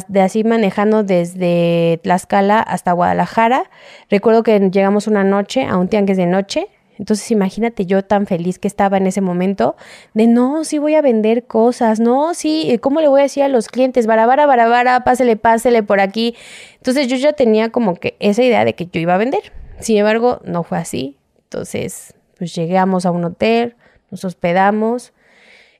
de 0.08 0.20
así 0.20 0.44
manejando 0.44 1.02
desde 1.02 2.00
Tlaxcala 2.02 2.60
hasta 2.60 2.92
Guadalajara. 2.92 3.70
Recuerdo 4.10 4.42
que 4.42 4.58
llegamos 4.58 5.06
una 5.06 5.24
noche 5.24 5.64
a 5.64 5.76
un 5.76 5.88
tianguis 5.88 6.16
de 6.16 6.26
noche. 6.26 6.68
Entonces 6.98 7.30
imagínate 7.30 7.86
yo 7.86 8.04
tan 8.04 8.26
feliz 8.26 8.58
que 8.58 8.68
estaba 8.68 8.96
en 8.96 9.06
ese 9.06 9.20
momento 9.20 9.76
de 10.14 10.28
no, 10.28 10.62
sí 10.64 10.78
voy 10.78 10.94
a 10.94 11.02
vender 11.02 11.44
cosas, 11.44 11.98
no, 11.98 12.34
sí, 12.34 12.78
¿cómo 12.80 13.00
le 13.00 13.08
voy 13.08 13.20
a 13.20 13.22
decir 13.24 13.42
a 13.42 13.48
los 13.48 13.66
clientes? 13.66 14.06
Barabara, 14.06 14.46
barabara, 14.46 15.02
pásele, 15.02 15.36
pásele 15.36 15.82
por 15.82 15.98
aquí. 15.98 16.36
Entonces 16.76 17.08
yo 17.08 17.16
ya 17.16 17.32
tenía 17.32 17.70
como 17.70 17.96
que 17.96 18.16
esa 18.20 18.42
idea 18.44 18.64
de 18.64 18.74
que 18.74 18.86
yo 18.86 19.00
iba 19.00 19.14
a 19.14 19.18
vender. 19.18 19.52
Sin 19.80 19.96
embargo, 19.96 20.40
no 20.44 20.62
fue 20.62 20.78
así. 20.78 21.18
Entonces, 21.44 22.14
pues 22.38 22.54
llegamos 22.54 23.06
a 23.06 23.10
un 23.10 23.24
hotel, 23.24 23.74
nos 24.10 24.24
hospedamos, 24.24 25.12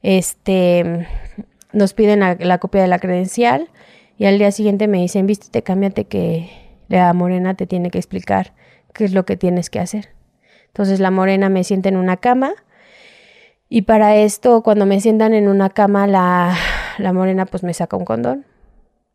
este, 0.03 1.07
nos 1.73 1.95
piden 1.95 2.21
la, 2.21 2.59
copia 2.59 2.83
de 2.83 2.88
la 2.88 2.99
credencial 2.99 3.69
y 4.16 4.27
al 4.27 4.38
día 4.38 4.50
siguiente 4.50 4.88
me 4.88 4.98
dicen, 4.98 5.27
vístete, 5.27 5.62
cámbiate 5.62 6.05
que 6.05 6.50
la 6.88 7.12
morena 7.12 7.55
te 7.55 7.66
tiene 7.66 7.90
que 7.90 7.98
explicar 7.98 8.53
qué 8.92 9.05
es 9.05 9.12
lo 9.12 9.24
que 9.24 9.37
tienes 9.37 9.70
que 9.70 9.81
hacer. 9.81 10.11
Entonces 10.68 11.00
la 11.00 11.11
morena 11.11 11.48
me 11.48 11.64
sienta 11.64 11.88
en 11.88 11.96
una 11.96 12.16
cama 12.16 12.53
y 13.68 13.83
para 13.83 14.16
esto 14.16 14.62
cuando 14.62 14.87
me 14.87 15.00
sientan 15.00 15.35
en 15.35 15.48
una 15.48 15.70
cama 15.70 16.07
la, 16.07 16.57
la 16.98 17.12
morena 17.12 17.46
pues 17.46 17.62
me 17.62 17.74
saca 17.74 17.96
un 17.96 18.05
condón, 18.05 18.46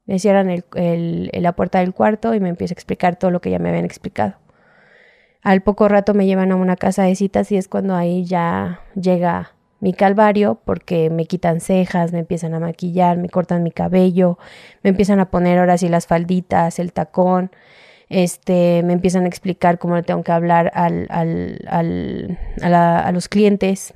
me 0.05 0.19
cierran 0.19 0.49
el, 0.49 1.29
la 1.33 1.53
puerta 1.53 1.79
del 1.79 1.93
cuarto 1.93 2.33
y 2.33 2.39
me 2.39 2.49
empieza 2.49 2.73
a 2.73 2.75
explicar 2.75 3.15
todo 3.15 3.31
lo 3.31 3.41
que 3.41 3.51
ya 3.51 3.59
me 3.59 3.69
habían 3.69 3.85
explicado. 3.85 4.35
Al 5.41 5.61
poco 5.61 5.87
rato 5.87 6.13
me 6.13 6.25
llevan 6.25 6.51
a 6.51 6.55
una 6.55 6.75
casa 6.75 7.03
de 7.03 7.15
citas 7.15 7.51
y 7.51 7.57
es 7.57 7.67
cuando 7.67 7.95
ahí 7.95 8.25
ya 8.25 8.81
llega 8.95 9.53
mi 9.79 9.93
calvario 9.93 10.59
porque 10.65 11.09
me 11.09 11.25
quitan 11.25 11.61
cejas, 11.61 12.11
me 12.11 12.19
empiezan 12.19 12.53
a 12.53 12.59
maquillar, 12.59 13.17
me 13.17 13.29
cortan 13.29 13.63
mi 13.63 13.71
cabello, 13.71 14.37
me 14.83 14.89
empiezan 14.89 15.19
a 15.19 15.29
poner 15.29 15.59
ahora 15.59 15.77
sí 15.77 15.89
las 15.89 16.07
falditas, 16.07 16.79
el 16.79 16.91
tacón, 16.93 17.51
este, 18.09 18.81
me 18.83 18.93
empiezan 18.93 19.25
a 19.25 19.27
explicar 19.27 19.77
cómo 19.79 19.95
le 19.95 20.03
tengo 20.03 20.23
que 20.23 20.31
hablar 20.31 20.71
al, 20.73 21.07
al, 21.09 21.59
al, 21.67 22.37
a, 22.61 22.99
a 22.99 23.11
los 23.11 23.29
clientes. 23.29 23.93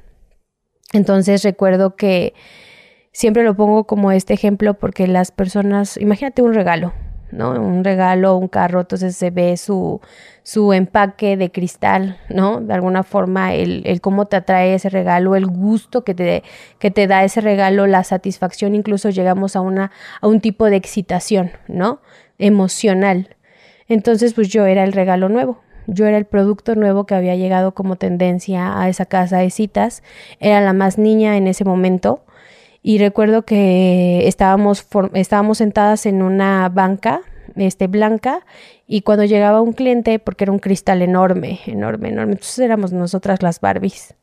Entonces 0.93 1.43
recuerdo 1.43 1.95
que 1.95 2.33
siempre 3.11 3.43
lo 3.43 3.55
pongo 3.55 3.85
como 3.85 4.11
este 4.11 4.33
ejemplo 4.33 4.75
porque 4.75 5.07
las 5.07 5.31
personas, 5.31 5.97
imagínate 5.97 6.41
un 6.41 6.53
regalo, 6.53 6.93
¿no? 7.33 7.51
Un 7.51 7.83
regalo, 7.83 8.37
un 8.37 8.47
carro, 8.47 8.81
entonces 8.81 9.15
se 9.15 9.31
ve 9.31 9.57
su, 9.57 9.99
su 10.43 10.71
empaque 10.73 11.35
de 11.35 11.51
cristal, 11.51 12.17
¿no? 12.29 12.61
De 12.61 12.73
alguna 12.73 13.03
forma, 13.03 13.53
el, 13.53 13.81
el, 13.85 14.01
cómo 14.01 14.27
te 14.27 14.35
atrae 14.35 14.75
ese 14.75 14.89
regalo, 14.89 15.35
el 15.35 15.47
gusto 15.47 16.03
que 16.03 16.13
te, 16.13 16.43
que 16.79 16.91
te 16.91 17.07
da 17.07 17.23
ese 17.23 17.41
regalo, 17.41 17.87
la 17.87 18.03
satisfacción, 18.03 18.75
incluso 18.75 19.09
llegamos 19.09 19.55
a, 19.55 19.61
una, 19.61 19.91
a 20.21 20.27
un 20.27 20.39
tipo 20.41 20.65
de 20.65 20.75
excitación, 20.75 21.51
¿no? 21.67 21.99
Emocional. 22.37 23.35
Entonces, 23.87 24.33
pues 24.33 24.49
yo 24.49 24.65
era 24.65 24.83
el 24.83 24.93
regalo 24.93 25.29
nuevo. 25.29 25.61
Yo 25.87 26.05
era 26.05 26.17
el 26.17 26.25
producto 26.25 26.75
nuevo 26.75 27.05
que 27.05 27.15
había 27.15 27.35
llegado 27.35 27.73
como 27.73 27.97
tendencia 27.97 28.79
a 28.79 28.87
esa 28.87 29.05
casa 29.05 29.39
de 29.39 29.49
citas. 29.49 30.01
Era 30.39 30.61
la 30.61 30.71
más 30.71 30.97
niña 30.97 31.35
en 31.35 31.47
ese 31.47 31.65
momento 31.65 32.21
y 32.83 32.97
recuerdo 32.99 33.43
que 33.43 34.27
estábamos, 34.27 34.85
estábamos 35.13 35.57
sentadas 35.57 36.05
en 36.05 36.21
una 36.21 36.69
banca 36.69 37.21
este, 37.55 37.87
blanca 37.87 38.45
y 38.87 39.01
cuando 39.01 39.23
llegaba 39.23 39.61
un 39.61 39.73
cliente, 39.73 40.19
porque 40.19 40.43
era 40.43 40.51
un 40.51 40.59
cristal 40.59 41.01
enorme, 41.01 41.61
enorme, 41.65 42.09
enorme, 42.09 42.33
entonces 42.33 42.59
éramos 42.59 42.91
nosotras 42.91 43.41
las 43.41 43.61
Barbies. 43.61 44.15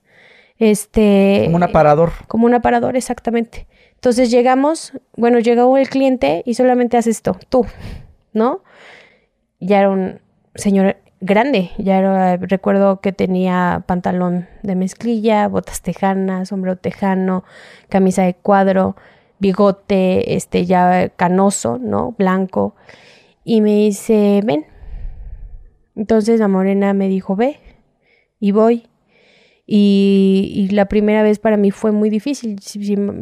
Este, 0.58 1.42
como 1.44 1.56
un 1.56 1.62
aparador. 1.62 2.12
Como 2.28 2.44
un 2.44 2.52
aparador, 2.52 2.96
exactamente. 2.96 3.66
Entonces 3.94 4.30
llegamos, 4.30 4.92
bueno, 5.16 5.38
llegó 5.38 5.76
el 5.78 5.88
cliente 5.88 6.42
y 6.44 6.54
solamente 6.54 6.98
hace 6.98 7.10
esto, 7.10 7.38
tú, 7.48 7.66
¿no? 8.34 8.62
Ya 9.58 9.78
era 9.78 9.90
un 9.90 10.20
señor 10.54 10.96
grande. 11.20 11.70
Ya 11.78 12.36
recuerdo 12.36 13.00
que 13.00 13.12
tenía 13.12 13.84
pantalón 13.86 14.48
de 14.62 14.74
mezclilla, 14.74 15.48
botas 15.48 15.82
tejanas, 15.82 16.48
sombrero 16.48 16.76
tejano, 16.76 17.44
camisa 17.88 18.22
de 18.22 18.34
cuadro, 18.34 18.96
bigote, 19.38 20.34
este 20.34 20.66
ya 20.66 21.10
canoso, 21.10 21.78
¿no? 21.78 22.14
Blanco. 22.18 22.74
Y 23.44 23.60
me 23.60 23.74
dice, 23.74 24.40
ven. 24.44 24.66
Entonces 25.96 26.40
la 26.40 26.48
morena 26.48 26.92
me 26.94 27.08
dijo, 27.08 27.36
ve. 27.36 27.58
Y 28.38 28.52
voy. 28.52 28.86
Y, 29.66 30.52
y 30.54 30.74
la 30.74 30.86
primera 30.86 31.22
vez 31.22 31.38
para 31.38 31.56
mí 31.56 31.70
fue 31.70 31.92
muy 31.92 32.10
difícil. 32.10 32.58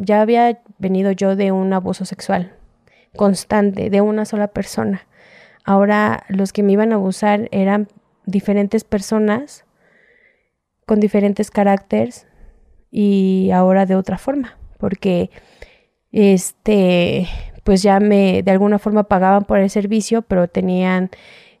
Ya 0.03 0.21
había 0.21 0.61
venido 0.77 1.11
yo 1.11 1.35
de 1.35 1.51
un 1.51 1.73
abuso 1.73 2.05
sexual 2.05 2.55
constante, 3.15 3.89
de 3.89 4.01
una 4.01 4.25
sola 4.25 4.47
persona. 4.47 5.07
Ahora 5.65 6.23
los 6.29 6.53
que 6.53 6.63
me 6.63 6.73
iban 6.73 6.91
a 6.91 6.95
abusar 6.95 7.47
eran 7.51 7.87
diferentes 8.25 8.83
personas 8.83 9.65
con 10.85 10.99
diferentes 10.99 11.51
caracteres 11.51 12.27
y 12.91 13.51
ahora 13.53 13.85
de 13.85 13.95
otra 13.95 14.17
forma, 14.17 14.57
porque 14.77 15.29
este 16.11 17.27
pues 17.63 17.83
ya 17.83 17.99
me 17.99 18.41
de 18.41 18.51
alguna 18.51 18.79
forma 18.79 19.03
pagaban 19.03 19.43
por 19.45 19.59
el 19.59 19.69
servicio, 19.69 20.23
pero 20.23 20.47
tenían 20.47 21.11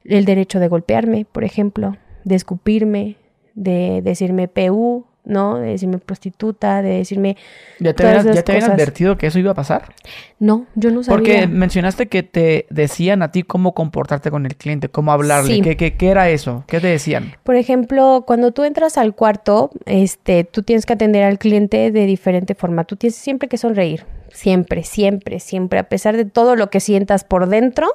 el 0.03 0.25
derecho 0.25 0.59
de 0.59 0.67
golpearme, 0.67 1.25
por 1.25 1.43
ejemplo, 1.43 1.97
de 2.23 2.35
escupirme, 2.35 3.17
de 3.53 4.01
decirme 4.01 4.47
PU, 4.47 5.05
¿no? 5.29 5.59
De 5.59 5.69
decirme 5.69 5.99
prostituta, 5.99 6.81
de 6.81 6.97
decirme... 6.97 7.37
¿Ya 7.79 7.93
te, 7.93 8.05
habían, 8.05 8.33
¿ya 8.33 8.43
te 8.43 8.51
habían 8.51 8.71
advertido 8.71 9.17
que 9.17 9.27
eso 9.27 9.39
iba 9.39 9.51
a 9.51 9.55
pasar? 9.55 9.93
No, 10.39 10.65
yo 10.75 10.91
no 10.91 11.03
sabía. 11.03 11.17
Porque 11.17 11.47
mencionaste 11.47 12.07
que 12.07 12.23
te 12.23 12.65
decían 12.69 13.21
a 13.21 13.31
ti 13.31 13.43
cómo 13.43 13.73
comportarte 13.73 14.31
con 14.31 14.45
el 14.45 14.55
cliente, 14.55 14.89
cómo 14.89 15.11
hablarle. 15.11 15.61
¿Qué, 15.61 15.77
qué, 15.77 15.95
qué 15.95 16.09
era 16.09 16.29
eso? 16.29 16.63
¿Qué 16.67 16.79
te 16.79 16.87
decían? 16.87 17.35
Por 17.43 17.55
ejemplo, 17.55 18.23
cuando 18.25 18.51
tú 18.51 18.63
entras 18.63 18.97
al 18.97 19.15
cuarto, 19.15 19.71
este, 19.85 20.43
tú 20.43 20.63
tienes 20.63 20.85
que 20.85 20.93
atender 20.93 21.23
al 21.23 21.37
cliente 21.37 21.91
de 21.91 22.05
diferente 22.05 22.55
forma. 22.55 22.83
Tú 22.83 22.95
tienes 22.95 23.15
siempre 23.15 23.47
que 23.47 23.57
sonreír. 23.57 24.05
Siempre, 24.31 24.83
siempre, 24.83 25.39
siempre. 25.39 25.79
A 25.79 25.83
pesar 25.83 26.17
de 26.17 26.25
todo 26.25 26.55
lo 26.55 26.69
que 26.69 26.79
sientas 26.79 27.23
por 27.23 27.47
dentro, 27.47 27.93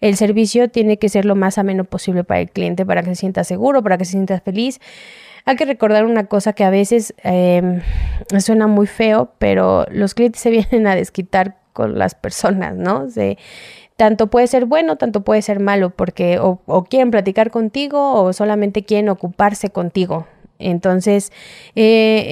el 0.00 0.16
servicio 0.16 0.68
tiene 0.68 0.98
que 0.98 1.08
ser 1.08 1.24
lo 1.24 1.34
más 1.34 1.58
ameno 1.58 1.84
posible 1.84 2.24
para 2.24 2.40
el 2.40 2.50
cliente, 2.50 2.86
para 2.86 3.02
que 3.02 3.10
se 3.10 3.16
sienta 3.16 3.44
seguro, 3.44 3.82
para 3.82 3.98
que 3.98 4.04
se 4.04 4.12
sienta 4.12 4.40
feliz. 4.40 4.80
Hay 5.48 5.56
que 5.56 5.64
recordar 5.64 6.04
una 6.04 6.26
cosa 6.26 6.52
que 6.52 6.62
a 6.62 6.68
veces 6.68 7.14
eh, 7.24 7.80
suena 8.38 8.66
muy 8.66 8.86
feo, 8.86 9.32
pero 9.38 9.86
los 9.90 10.12
clientes 10.12 10.42
se 10.42 10.50
vienen 10.50 10.86
a 10.86 10.94
desquitar 10.94 11.56
con 11.72 11.98
las 11.98 12.14
personas, 12.14 12.74
¿no? 12.74 13.06
tanto 13.96 14.26
puede 14.26 14.46
ser 14.46 14.66
bueno, 14.66 14.96
tanto 14.96 15.24
puede 15.24 15.40
ser 15.40 15.58
malo, 15.58 15.88
porque 15.88 16.38
o, 16.38 16.60
o 16.66 16.84
quieren 16.84 17.10
platicar 17.10 17.50
contigo 17.50 18.22
o 18.22 18.34
solamente 18.34 18.84
quieren 18.84 19.08
ocuparse 19.08 19.70
contigo, 19.70 20.26
entonces, 20.58 21.32
eh, 21.76 22.26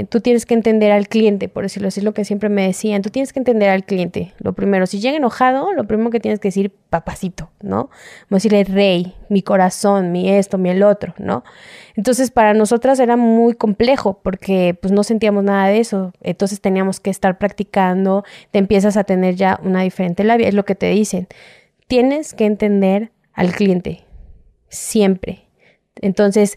eh, 0.00 0.06
tú 0.10 0.20
tienes 0.20 0.44
que 0.44 0.54
entender 0.54 0.92
al 0.92 1.08
cliente, 1.08 1.48
por 1.48 1.62
decirlo 1.62 1.88
así, 1.88 2.00
es 2.00 2.04
lo 2.04 2.12
que 2.12 2.24
siempre 2.24 2.50
me 2.50 2.66
decían, 2.66 3.00
tú 3.00 3.08
tienes 3.08 3.32
que 3.32 3.38
entender 3.38 3.70
al 3.70 3.84
cliente. 3.84 4.34
Lo 4.38 4.52
primero, 4.52 4.86
si 4.86 5.00
llega 5.00 5.16
enojado, 5.16 5.72
lo 5.72 5.86
primero 5.86 6.10
que 6.10 6.20
tienes 6.20 6.40
que 6.40 6.48
decir, 6.48 6.72
papacito, 6.90 7.50
¿no? 7.62 7.88
Como 8.28 8.36
decirle, 8.36 8.64
rey, 8.64 9.14
mi 9.30 9.42
corazón, 9.42 10.12
mi 10.12 10.28
esto, 10.28 10.58
mi 10.58 10.68
el 10.68 10.82
otro, 10.82 11.14
¿no? 11.18 11.42
Entonces, 11.96 12.30
para 12.30 12.52
nosotras 12.52 13.00
era 13.00 13.16
muy 13.16 13.54
complejo 13.54 14.20
porque 14.22 14.76
pues 14.80 14.92
no 14.92 15.02
sentíamos 15.02 15.44
nada 15.44 15.68
de 15.68 15.78
eso. 15.78 16.12
Entonces, 16.20 16.60
teníamos 16.60 17.00
que 17.00 17.10
estar 17.10 17.38
practicando, 17.38 18.24
te 18.50 18.58
empiezas 18.58 18.96
a 18.98 19.04
tener 19.04 19.36
ya 19.36 19.58
una 19.64 19.82
diferente 19.82 20.22
labia, 20.24 20.48
es 20.48 20.54
lo 20.54 20.64
que 20.64 20.74
te 20.74 20.90
dicen. 20.90 21.28
Tienes 21.86 22.34
que 22.34 22.44
entender 22.44 23.10
al 23.32 23.52
cliente, 23.52 24.04
siempre 24.68 25.46
Entonces, 25.96 26.56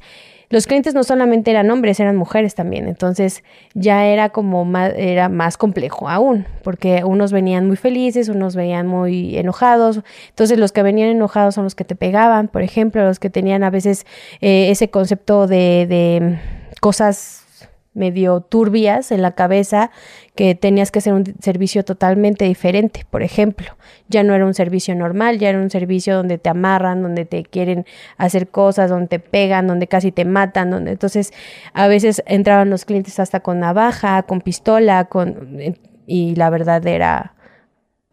los 0.54 0.68
clientes 0.68 0.94
no 0.94 1.04
solamente 1.04 1.50
eran 1.50 1.72
hombres, 1.72 2.00
eran 2.00 2.16
mujeres 2.16 2.54
también. 2.54 2.88
Entonces 2.88 3.44
ya 3.74 4.06
era 4.06 4.30
como 4.30 4.66
más, 4.66 4.94
era 4.96 5.28
más 5.28 5.58
complejo 5.58 6.08
aún, 6.08 6.46
porque 6.64 7.04
unos 7.04 7.32
venían 7.32 7.66
muy 7.66 7.76
felices, 7.76 8.30
unos 8.30 8.56
venían 8.56 8.86
muy 8.86 9.36
enojados. 9.36 10.02
Entonces 10.30 10.60
los 10.60 10.72
que 10.72 10.84
venían 10.84 11.10
enojados 11.10 11.56
son 11.56 11.64
los 11.64 11.74
que 11.74 11.86
te 11.86 11.96
pegaban, 11.96 12.50
por 12.50 12.62
ejemplo, 12.62 13.04
los 13.04 13.18
que 13.18 13.32
tenían 13.32 13.64
a 13.64 13.72
veces 13.72 14.06
eh, 14.42 14.70
ese 14.70 14.92
concepto 14.92 15.48
de, 15.48 15.88
de 15.90 16.40
cosas 16.82 17.43
medio 17.94 18.42
turbias 18.42 19.12
en 19.12 19.22
la 19.22 19.32
cabeza 19.32 19.92
que 20.36 20.56
tenías 20.56 20.92
que 20.92 21.00
hacer 21.00 21.14
un 21.14 21.24
servicio 21.40 21.86
totalmente 21.86 22.46
diferente, 22.46 23.06
por 23.10 23.24
ejemplo. 23.24 23.68
Ya 24.10 24.24
no 24.24 24.34
era 24.34 24.46
un 24.46 24.54
servicio 24.54 24.96
normal, 24.96 25.40
ya 25.40 25.50
era 25.50 25.60
un 25.60 25.70
servicio 25.70 26.16
donde 26.16 26.38
te 26.38 26.50
amarran, 26.50 27.04
donde 27.04 27.26
te 27.26 27.44
quieren 27.44 27.86
hacer 28.18 28.48
cosas, 28.50 28.90
donde 28.90 29.08
te 29.08 29.20
pegan, 29.20 29.68
donde 29.68 29.88
casi 29.88 30.12
te 30.12 30.26
matan, 30.26 30.72
donde 30.72 30.92
entonces 30.92 31.34
a 31.74 31.88
veces 31.88 32.24
entraban 32.26 32.70
los 32.70 32.86
clientes 32.86 33.20
hasta 33.20 33.42
con 33.42 33.60
navaja, 33.60 34.24
con 34.24 34.42
pistola, 34.42 35.06
con 35.06 35.50
y 36.06 36.36
la 36.36 36.50
verdad 36.50 36.86
era 36.86 37.33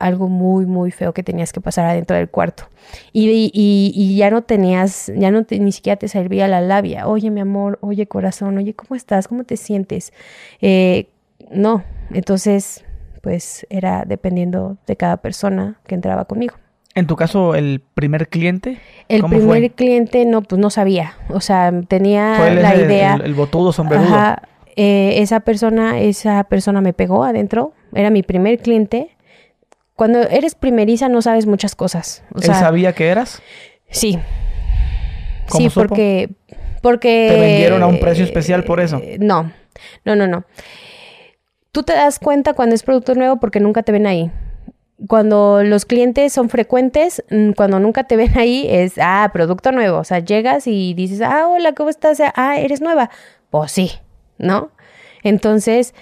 algo 0.00 0.28
muy, 0.28 0.66
muy 0.66 0.90
feo 0.90 1.12
que 1.12 1.22
tenías 1.22 1.52
que 1.52 1.60
pasar 1.60 1.86
adentro 1.86 2.16
del 2.16 2.28
cuarto. 2.28 2.64
Y, 3.12 3.50
y, 3.54 4.16
ya 4.16 4.30
no 4.30 4.42
tenías, 4.42 5.12
ya 5.14 5.30
no 5.30 5.46
ni 5.48 5.70
siquiera 5.70 5.96
te 5.96 6.08
servía 6.08 6.48
la 6.48 6.60
labia. 6.60 7.06
Oye, 7.06 7.30
mi 7.30 7.40
amor, 7.40 7.78
oye, 7.82 8.06
corazón, 8.06 8.58
oye, 8.58 8.74
¿cómo 8.74 8.96
estás? 8.96 9.28
¿Cómo 9.28 9.44
te 9.44 9.56
sientes? 9.56 10.12
Eh, 10.60 11.08
no, 11.52 11.84
entonces, 12.12 12.84
pues 13.20 13.66
era 13.70 14.04
dependiendo 14.06 14.78
de 14.86 14.96
cada 14.96 15.18
persona 15.18 15.78
que 15.86 15.94
entraba 15.94 16.24
conmigo. 16.24 16.56
En 16.94 17.06
tu 17.06 17.14
caso, 17.14 17.54
el 17.54 17.82
primer 17.94 18.28
cliente. 18.28 18.78
El 19.08 19.22
primer 19.22 19.70
cliente 19.72 20.24
no, 20.24 20.42
pues 20.42 20.60
no 20.60 20.70
sabía. 20.70 21.14
O 21.28 21.40
sea, 21.40 21.72
tenía 21.86 22.50
la 22.50 22.74
idea. 22.74 23.14
El, 23.14 23.22
el, 23.22 23.34
botudo 23.34 23.72
sombrerudo. 23.72 24.08
Ajá, 24.08 24.42
eh, 24.76 25.20
esa 25.22 25.40
persona, 25.40 26.00
esa 26.00 26.42
persona 26.44 26.80
me 26.80 26.92
pegó 26.92 27.22
adentro. 27.22 27.74
Era 27.94 28.10
mi 28.10 28.22
primer 28.22 28.58
cliente 28.58 29.16
cuando 30.00 30.22
eres 30.22 30.54
primeriza 30.54 31.10
no 31.10 31.20
sabes 31.20 31.44
muchas 31.44 31.74
cosas. 31.74 32.22
¿Él 32.34 32.54
sabía 32.54 32.94
que 32.94 33.08
eras? 33.08 33.42
Sí. 33.90 34.18
sí, 35.48 35.68
porque 35.68 36.30
porque 36.80 37.28
te 37.30 37.38
vendieron 37.38 37.82
a 37.82 37.86
un 37.86 38.00
precio 38.00 38.24
especial 38.24 38.64
por 38.64 38.80
eso. 38.80 38.98
Eh, 39.04 39.18
no. 39.20 39.52
No, 40.06 40.16
no, 40.16 40.26
no. 40.26 40.44
Tú 41.70 41.82
te 41.82 41.92
das 41.92 42.18
cuenta 42.18 42.54
cuando 42.54 42.74
es 42.74 42.82
producto 42.82 43.14
nuevo 43.14 43.40
porque 43.40 43.60
nunca 43.60 43.82
te 43.82 43.92
ven 43.92 44.06
ahí. 44.06 44.30
Cuando 45.06 45.62
los 45.64 45.84
clientes 45.84 46.32
son 46.32 46.48
frecuentes, 46.48 47.22
mm, 47.28 47.50
cuando 47.50 47.78
nunca 47.78 48.04
te 48.04 48.16
ven 48.16 48.38
ahí, 48.38 48.66
es, 48.70 48.94
ah, 48.96 49.28
producto 49.34 49.70
nuevo. 49.70 49.98
O 49.98 50.04
sea, 50.04 50.20
llegas 50.20 50.66
y 50.66 50.94
dices, 50.94 51.20
ah, 51.20 51.46
hola, 51.46 51.74
¿cómo 51.74 51.90
estás? 51.90 52.22
Ah, 52.36 52.58
eres 52.58 52.80
nueva. 52.80 53.10
Pues 53.50 53.70
sí, 53.72 53.92
¿no? 54.38 54.70
Entonces, 55.22 55.94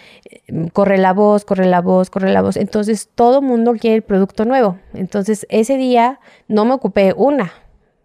corre 0.73 0.99
la 0.99 1.13
voz, 1.13 1.45
corre 1.45 1.67
la 1.67 1.81
voz, 1.81 2.11
corre 2.11 2.33
la 2.33 2.43
voz. 2.43 2.57
Entonces, 2.57 3.09
todo 3.15 3.43
mundo 3.43 3.75
quiere 3.75 3.97
el 3.97 4.03
producto 4.03 4.45
nuevo. 4.45 4.79
Entonces, 4.95 5.47
ese 5.51 5.77
día 5.77 6.21
no 6.47 6.65
me 6.65 6.75
ocupé 6.75 7.15
una, 7.17 7.53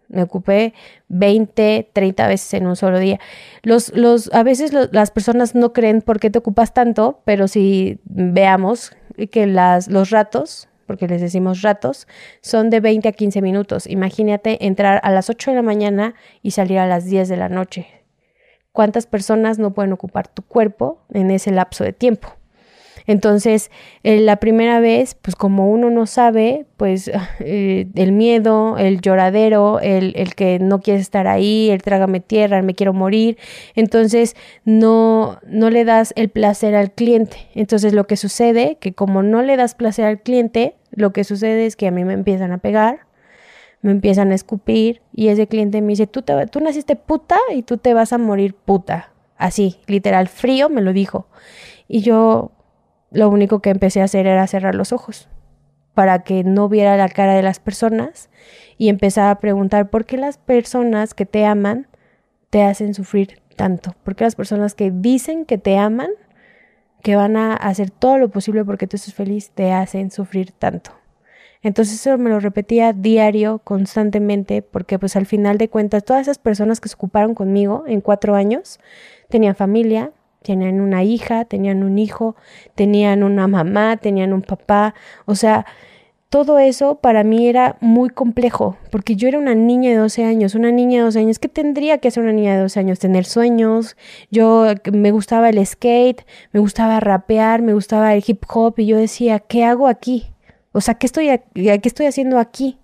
me 0.08 0.22
ocupé 0.22 0.74
20, 1.08 1.90
30 1.92 2.28
veces 2.28 2.54
en 2.54 2.66
un 2.66 2.76
solo 2.76 2.98
día. 2.98 3.20
Los, 3.62 3.92
los, 3.94 4.32
a 4.32 4.42
veces 4.42 4.72
las 4.72 5.10
personas 5.10 5.54
no 5.54 5.72
creen 5.72 6.02
por 6.02 6.20
qué 6.20 6.30
te 6.30 6.38
ocupas 6.38 6.74
tanto, 6.74 7.20
pero 7.24 7.48
si 7.48 7.98
veamos 8.04 8.96
que 9.30 9.46
las, 9.46 9.88
los 9.88 10.10
ratos, 10.10 10.68
porque 10.86 11.08
les 11.08 11.20
decimos 11.20 11.62
ratos, 11.62 12.06
son 12.40 12.70
de 12.70 12.80
20 12.80 13.08
a 13.08 13.12
15 13.12 13.40
minutos. 13.42 13.86
Imagínate 13.86 14.66
entrar 14.66 15.00
a 15.02 15.10
las 15.10 15.30
8 15.30 15.52
de 15.52 15.56
la 15.56 15.62
mañana 15.62 16.14
y 16.42 16.50
salir 16.50 16.78
a 16.78 16.86
las 16.86 17.04
10 17.06 17.28
de 17.28 17.36
la 17.36 17.48
noche 17.48 18.03
cuántas 18.74 19.06
personas 19.06 19.60
no 19.60 19.72
pueden 19.72 19.92
ocupar 19.92 20.26
tu 20.26 20.42
cuerpo 20.42 20.98
en 21.12 21.30
ese 21.30 21.52
lapso 21.52 21.84
de 21.84 21.92
tiempo. 21.92 22.28
Entonces, 23.06 23.70
eh, 24.02 24.18
la 24.20 24.36
primera 24.36 24.80
vez, 24.80 25.14
pues 25.14 25.36
como 25.36 25.70
uno 25.70 25.90
no 25.90 26.06
sabe, 26.06 26.66
pues 26.76 27.08
eh, 27.38 27.86
el 27.94 28.12
miedo, 28.12 28.76
el 28.76 29.00
lloradero, 29.00 29.78
el, 29.78 30.12
el, 30.16 30.34
que 30.34 30.58
no 30.58 30.80
quieres 30.80 31.02
estar 31.02 31.28
ahí, 31.28 31.70
el 31.70 31.82
trágame 31.82 32.18
tierra, 32.18 32.62
me 32.62 32.74
quiero 32.74 32.92
morir, 32.92 33.38
entonces 33.76 34.34
no, 34.64 35.38
no 35.46 35.70
le 35.70 35.84
das 35.84 36.12
el 36.16 36.28
placer 36.28 36.74
al 36.74 36.90
cliente. 36.90 37.36
Entonces 37.54 37.92
lo 37.92 38.08
que 38.08 38.16
sucede, 38.16 38.78
que 38.80 38.92
como 38.92 39.22
no 39.22 39.42
le 39.42 39.56
das 39.56 39.76
placer 39.76 40.06
al 40.06 40.20
cliente, 40.20 40.74
lo 40.90 41.12
que 41.12 41.22
sucede 41.22 41.66
es 41.66 41.76
que 41.76 41.86
a 41.86 41.92
mí 41.92 42.04
me 42.04 42.14
empiezan 42.14 42.50
a 42.50 42.58
pegar, 42.58 43.06
me 43.84 43.90
empiezan 43.90 44.32
a 44.32 44.34
escupir 44.34 45.02
y 45.12 45.28
ese 45.28 45.46
cliente 45.46 45.82
me 45.82 45.88
dice, 45.88 46.06
tú, 46.06 46.22
te, 46.22 46.46
tú 46.46 46.58
naciste 46.60 46.96
puta 46.96 47.36
y 47.54 47.64
tú 47.64 47.76
te 47.76 47.92
vas 47.92 48.14
a 48.14 48.18
morir 48.18 48.54
puta. 48.54 49.12
Así, 49.36 49.76
literal, 49.86 50.28
frío 50.28 50.70
me 50.70 50.80
lo 50.80 50.94
dijo. 50.94 51.26
Y 51.86 52.00
yo 52.00 52.52
lo 53.10 53.28
único 53.28 53.60
que 53.60 53.68
empecé 53.68 54.00
a 54.00 54.04
hacer 54.04 54.26
era 54.26 54.46
cerrar 54.46 54.74
los 54.74 54.94
ojos 54.94 55.28
para 55.92 56.20
que 56.20 56.44
no 56.44 56.70
viera 56.70 56.96
la 56.96 57.10
cara 57.10 57.34
de 57.34 57.42
las 57.42 57.60
personas 57.60 58.30
y 58.78 58.88
empezaba 58.88 59.30
a 59.30 59.38
preguntar 59.38 59.90
por 59.90 60.06
qué 60.06 60.16
las 60.16 60.38
personas 60.38 61.12
que 61.12 61.26
te 61.26 61.44
aman 61.44 61.86
te 62.48 62.62
hacen 62.62 62.94
sufrir 62.94 63.42
tanto, 63.54 63.94
por 64.02 64.16
qué 64.16 64.24
las 64.24 64.34
personas 64.34 64.74
que 64.74 64.90
dicen 64.90 65.44
que 65.44 65.58
te 65.58 65.76
aman, 65.76 66.08
que 67.02 67.16
van 67.16 67.36
a 67.36 67.52
hacer 67.52 67.90
todo 67.90 68.16
lo 68.16 68.30
posible 68.30 68.64
porque 68.64 68.86
tú 68.86 68.96
estés 68.96 69.12
feliz, 69.12 69.50
te 69.50 69.72
hacen 69.72 70.10
sufrir 70.10 70.52
tanto. 70.52 71.03
Entonces 71.64 71.94
eso 71.94 72.18
me 72.18 72.30
lo 72.30 72.38
repetía 72.38 72.92
diario, 72.92 73.58
constantemente, 73.64 74.60
porque 74.60 74.98
pues 74.98 75.16
al 75.16 75.24
final 75.24 75.56
de 75.58 75.70
cuentas 75.70 76.04
todas 76.04 76.22
esas 76.22 76.38
personas 76.38 76.78
que 76.78 76.90
se 76.90 76.94
ocuparon 76.94 77.34
conmigo 77.34 77.84
en 77.86 78.02
cuatro 78.02 78.34
años 78.34 78.78
tenían 79.30 79.54
familia, 79.56 80.12
tenían 80.42 80.82
una 80.82 81.02
hija, 81.02 81.46
tenían 81.46 81.82
un 81.82 81.98
hijo, 81.98 82.36
tenían 82.74 83.22
una 83.22 83.48
mamá, 83.48 83.96
tenían 83.96 84.34
un 84.34 84.42
papá, 84.42 84.94
o 85.24 85.34
sea, 85.34 85.64
todo 86.28 86.58
eso 86.58 86.96
para 86.96 87.24
mí 87.24 87.48
era 87.48 87.78
muy 87.80 88.10
complejo, 88.10 88.76
porque 88.90 89.16
yo 89.16 89.28
era 89.28 89.38
una 89.38 89.54
niña 89.54 89.90
de 89.90 89.96
12 89.96 90.24
años, 90.24 90.54
una 90.54 90.70
niña 90.70 90.98
de 90.98 91.04
12 91.04 91.18
años, 91.20 91.38
¿qué 91.38 91.48
tendría 91.48 91.96
que 91.96 92.08
hacer 92.08 92.24
una 92.24 92.32
niña 92.32 92.56
de 92.56 92.62
12 92.62 92.78
años? 92.80 92.98
Tener 92.98 93.24
sueños, 93.24 93.96
yo 94.30 94.66
me 94.92 95.12
gustaba 95.12 95.48
el 95.48 95.64
skate, 95.64 96.26
me 96.52 96.60
gustaba 96.60 97.00
rapear, 97.00 97.62
me 97.62 97.72
gustaba 97.72 98.14
el 98.14 98.22
hip 98.26 98.44
hop, 98.52 98.74
y 98.78 98.86
yo 98.86 98.98
decía, 98.98 99.38
¿qué 99.38 99.64
hago 99.64 99.88
aquí? 99.88 100.33
O 100.76 100.80
sea, 100.80 100.94
¿qué 100.94 101.06
estoy, 101.06 101.28
¿qué 101.54 101.80
estoy 101.84 102.06
haciendo 102.06 102.40
aquí? 102.40 102.78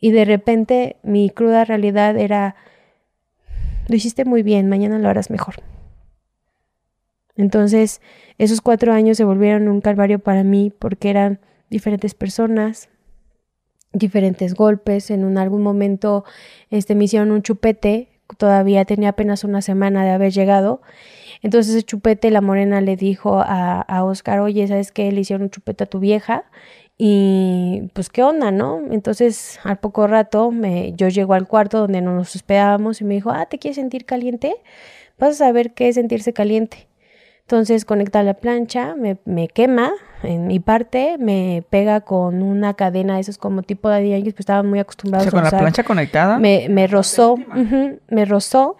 Y 0.00 0.10
de 0.10 0.24
repente 0.24 0.96
mi 1.04 1.30
cruda 1.30 1.64
realidad 1.64 2.18
era, 2.18 2.56
lo 3.86 3.94
hiciste 3.94 4.24
muy 4.24 4.42
bien, 4.42 4.68
mañana 4.68 4.98
lo 4.98 5.08
harás 5.08 5.30
mejor. 5.30 5.62
Entonces, 7.36 8.00
esos 8.38 8.60
cuatro 8.60 8.92
años 8.92 9.16
se 9.16 9.24
volvieron 9.24 9.68
un 9.68 9.80
calvario 9.80 10.18
para 10.18 10.42
mí 10.42 10.72
porque 10.76 11.10
eran 11.10 11.38
diferentes 11.70 12.14
personas, 12.14 12.88
diferentes 13.92 14.54
golpes. 14.54 15.12
En 15.12 15.24
un 15.24 15.38
algún 15.38 15.62
momento 15.62 16.24
este, 16.70 16.96
me 16.96 17.04
hicieron 17.04 17.30
un 17.30 17.42
chupete, 17.42 18.08
todavía 18.36 18.84
tenía 18.84 19.10
apenas 19.10 19.44
una 19.44 19.62
semana 19.62 20.02
de 20.02 20.10
haber 20.10 20.32
llegado 20.32 20.82
entonces 21.42 21.74
ese 21.74 21.82
chupete, 21.84 22.30
la 22.30 22.40
morena 22.40 22.80
le 22.80 22.96
dijo 22.96 23.40
a, 23.40 23.80
a 23.80 24.04
Oscar, 24.04 24.40
oye, 24.40 24.66
¿sabes 24.68 24.92
qué? 24.92 25.10
Le 25.10 25.20
hicieron 25.20 25.44
un 25.44 25.50
chupete 25.50 25.84
a 25.84 25.86
tu 25.86 25.98
vieja 25.98 26.44
y 27.02 27.88
pues 27.94 28.10
qué 28.10 28.22
onda, 28.22 28.50
¿no? 28.50 28.82
Entonces 28.90 29.58
al 29.64 29.78
poco 29.78 30.06
rato 30.06 30.50
me, 30.50 30.92
yo 30.92 31.08
llego 31.08 31.32
al 31.32 31.48
cuarto 31.48 31.78
donde 31.78 32.02
no 32.02 32.14
nos 32.14 32.36
hospedábamos 32.36 33.00
y 33.00 33.04
me 33.04 33.14
dijo, 33.14 33.30
ah, 33.30 33.46
¿te 33.46 33.58
quieres 33.58 33.76
sentir 33.76 34.04
caliente? 34.04 34.54
Vas 35.18 35.30
a 35.30 35.46
saber 35.46 35.72
qué 35.72 35.88
es 35.88 35.94
sentirse 35.94 36.34
caliente. 36.34 36.88
Entonces 37.40 37.86
conecta 37.86 38.22
la 38.22 38.34
plancha, 38.34 38.96
me, 38.96 39.16
me, 39.24 39.48
quema 39.48 39.92
en 40.22 40.46
mi 40.46 40.60
parte, 40.60 41.16
me 41.18 41.64
pega 41.70 42.02
con 42.02 42.42
una 42.42 42.74
cadena 42.74 43.14
de 43.14 43.22
esos 43.22 43.38
como 43.38 43.62
tipo 43.62 43.88
de 43.88 44.10
Yankee, 44.10 44.32
pues 44.32 44.40
estaban 44.40 44.68
muy 44.68 44.78
acostumbrados 44.78 45.26
o 45.26 45.30
sea, 45.30 45.40
con 45.40 45.50
la 45.50 45.58
plancha 45.58 45.82
conectada. 45.84 46.38
Me, 46.38 46.68
me 46.68 46.86
rozó, 46.86 47.36
me 48.08 48.24
rozó 48.26 48.76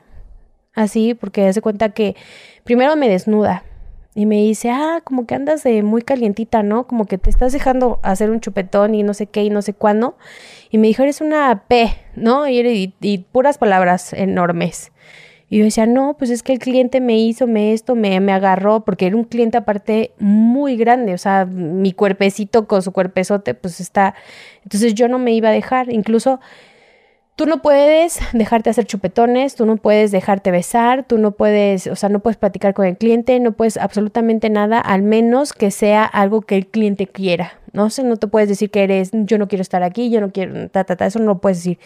así, 0.75 1.15
porque 1.15 1.49
hace 1.49 1.63
cuenta 1.63 1.89
que 1.89 2.17
primero 2.65 2.97
me 2.97 3.09
desnuda 3.09 3.65
y 4.15 4.27
me 4.27 4.37
dice, 4.37 4.71
ah, 4.71 5.01
como 5.05 5.25
que 5.27 5.37
andas 5.37 5.63
de 5.63 5.83
muy 5.83 6.03
calientita, 6.03 6.63
¿no? 6.63 6.87
Como 6.87 7.07
que 7.07 7.17
te 7.17 7.31
estás 7.31 7.53
dejando 7.53 8.01
hacer 8.03 8.31
un 8.31 8.41
chupetón 8.41 8.95
y 8.95 9.05
no 9.05 9.15
sé 9.15 9.27
qué 9.27 9.45
y 9.45 9.51
no 9.51 9.63
sé 9.63 9.73
cuándo. 9.73 10.17
Y 10.71 10.79
me 10.79 10.89
dijo, 10.89 11.05
eres 11.05 11.21
una 11.21 11.65
P, 11.69 11.93
¿no? 12.17 12.49
Y, 12.49 12.93
y, 13.01 13.19
puras 13.19 13.59
palabras 13.59 14.13
enormes. 14.13 14.91
Y 15.49 15.59
yo 15.59 15.65
decía, 15.65 15.87
no, 15.87 16.17
pues 16.19 16.31
es 16.31 16.43
que 16.43 16.53
el 16.53 16.59
cliente 16.59 17.01
me 17.01 17.19
hizo 17.19 17.47
me 17.47 17.73
esto, 17.73 17.95
me, 17.95 18.19
me 18.21 18.33
agarró, 18.33 18.85
porque 18.85 19.07
era 19.07 19.17
un 19.17 19.25
cliente 19.25 19.59
aparte 19.59 20.13
muy 20.19 20.77
grande, 20.77 21.15
o 21.15 21.19
sea, 21.19 21.45
mi 21.45 21.93
cuerpecito 21.93 22.69
con 22.69 22.83
su 22.83 22.93
cuerpezote, 22.93 23.55
pues 23.55 23.81
está. 23.81 24.15
Entonces 24.65 24.95
yo 24.95 25.09
no 25.09 25.19
me 25.19 25.33
iba 25.33 25.51
a 25.51 25.53
dejar. 25.53 25.93
Incluso 25.93 26.41
Tú 27.37 27.47
no 27.47 27.63
puedes 27.63 28.21
dejarte 28.33 28.69
hacer 28.71 28.85
chupetones, 28.85 29.55
tú 29.55 29.65
no 29.65 29.77
puedes 29.77 30.11
dejarte 30.11 30.51
besar, 30.51 31.05
tú 31.07 31.17
no 31.17 31.31
puedes, 31.33 31.87
o 31.87 31.97
sea, 31.97 32.09
no 32.09 32.21
puedes 32.21 32.37
platicar 32.37 32.75
con 32.75 32.85
el 32.85 32.99
cliente, 32.99 33.41
no 33.41 33.53
puedes 33.53 33.77
absolutamente 33.79 34.51
nada, 34.51 34.79
al 34.79 35.03
menos 35.03 35.53
que 35.53 35.71
sea 35.71 36.05
algo 36.05 36.43
que 36.43 36.57
el 36.57 36.67
cliente 36.67 37.07
quiera. 37.07 37.55
No 37.73 37.89
sé, 37.89 38.03
no 38.03 38.17
te 38.17 38.27
puedes 38.27 38.49
decir 38.49 38.71
que 38.71 38.83
eres, 38.83 39.11
yo 39.13 39.39
no 39.39 39.49
quiero 39.49 39.63
estar 39.63 39.83
aquí, 39.83 40.11
yo 40.11 40.21
no 40.21 40.33
quiero, 40.33 40.69
ta, 40.69 40.85
ta, 40.85 40.97
ta, 40.97 41.07
eso 41.07 41.19
no 41.21 41.27
lo 41.27 41.39
puedes 41.39 41.59
decir. 41.59 41.79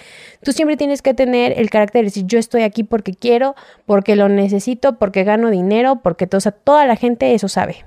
Tú 0.43 0.53
siempre 0.53 0.77
tienes 0.77 1.03
que 1.03 1.15
tener 1.15 1.53
el 1.57 1.71
carácter 1.71 2.01
de 2.01 2.07
decir, 2.07 2.25
yo 2.27 2.39
estoy 2.39 2.63
aquí 2.63 2.83
porque 2.83 3.13
quiero, 3.13 3.55
porque 3.87 4.17
lo 4.17 4.29
necesito, 4.29 4.99
porque 4.99 5.25
gano 5.25 5.51
dinero, 5.51 6.01
porque 6.03 6.29
o 6.33 6.41
sea, 6.41 6.53
toda 6.53 6.87
la 6.87 6.97
gente 6.97 7.35
eso 7.35 7.49
sabe. 7.49 7.85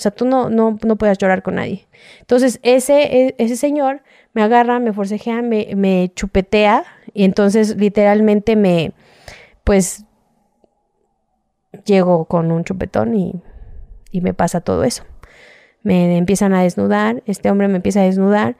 O 0.00 0.02
sea, 0.02 0.12
tú 0.12 0.24
no, 0.24 0.48
no, 0.48 0.78
no 0.82 0.96
puedes 0.96 1.18
llorar 1.18 1.42
con 1.42 1.56
nadie. 1.56 1.86
Entonces, 2.20 2.58
ese, 2.62 3.02
e, 3.02 3.34
ese 3.36 3.56
señor 3.56 4.02
me 4.32 4.42
agarra, 4.42 4.78
me 4.78 4.92
forcejea, 4.92 5.42
me, 5.42 5.68
me 5.76 6.12
chupetea 6.14 6.84
y 7.12 7.24
entonces 7.24 7.76
literalmente 7.76 8.56
me, 8.56 8.92
pues, 9.64 10.04
llego 11.84 12.24
con 12.26 12.52
un 12.52 12.64
chupetón 12.64 13.14
y, 13.14 13.42
y 14.10 14.20
me 14.20 14.34
pasa 14.34 14.60
todo 14.60 14.84
eso. 14.84 15.04
Me 15.82 16.16
empiezan 16.16 16.52
a 16.52 16.62
desnudar, 16.62 17.22
este 17.26 17.50
hombre 17.50 17.68
me 17.68 17.76
empieza 17.76 18.00
a 18.00 18.04
desnudar, 18.04 18.56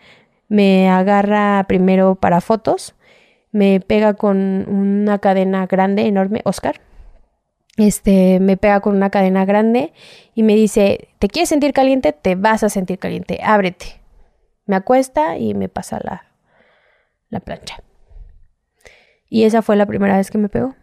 me 0.49 0.89
agarra 0.89 1.65
primero 1.69 2.15
para 2.15 2.41
fotos, 2.41 2.95
me 3.53 3.81
pega 3.81 4.15
con 4.15 4.39
una 4.69 5.19
cadena 5.19 5.67
grande, 5.67 6.07
enorme, 6.07 6.41
Oscar 6.45 6.81
este, 7.77 8.41
me 8.41 8.57
pega 8.57 8.81
con 8.81 8.97
una 8.97 9.11
cadena 9.11 9.45
grande 9.45 9.93
y 10.35 10.43
me 10.43 10.55
dice, 10.55 11.09
¿te 11.19 11.29
quieres 11.29 11.49
sentir 11.49 11.73
caliente? 11.73 12.13
Te 12.13 12.35
vas 12.35 12.63
a 12.63 12.69
sentir 12.69 12.99
caliente, 12.99 13.41
ábrete. 13.43 14.00
Me 14.71 14.77
acuesta 14.77 15.37
y 15.37 15.55
me 15.55 15.69
pasa 15.69 15.99
la, 16.01 16.27
la 17.29 17.41
plancha. 17.41 17.83
Y 19.29 19.43
esa 19.43 19.63
fue 19.63 19.75
la 19.75 19.85
primera 19.85 20.17
vez 20.17 20.31
que 20.31 20.39
me 20.39 20.49
pegó. 20.49 20.77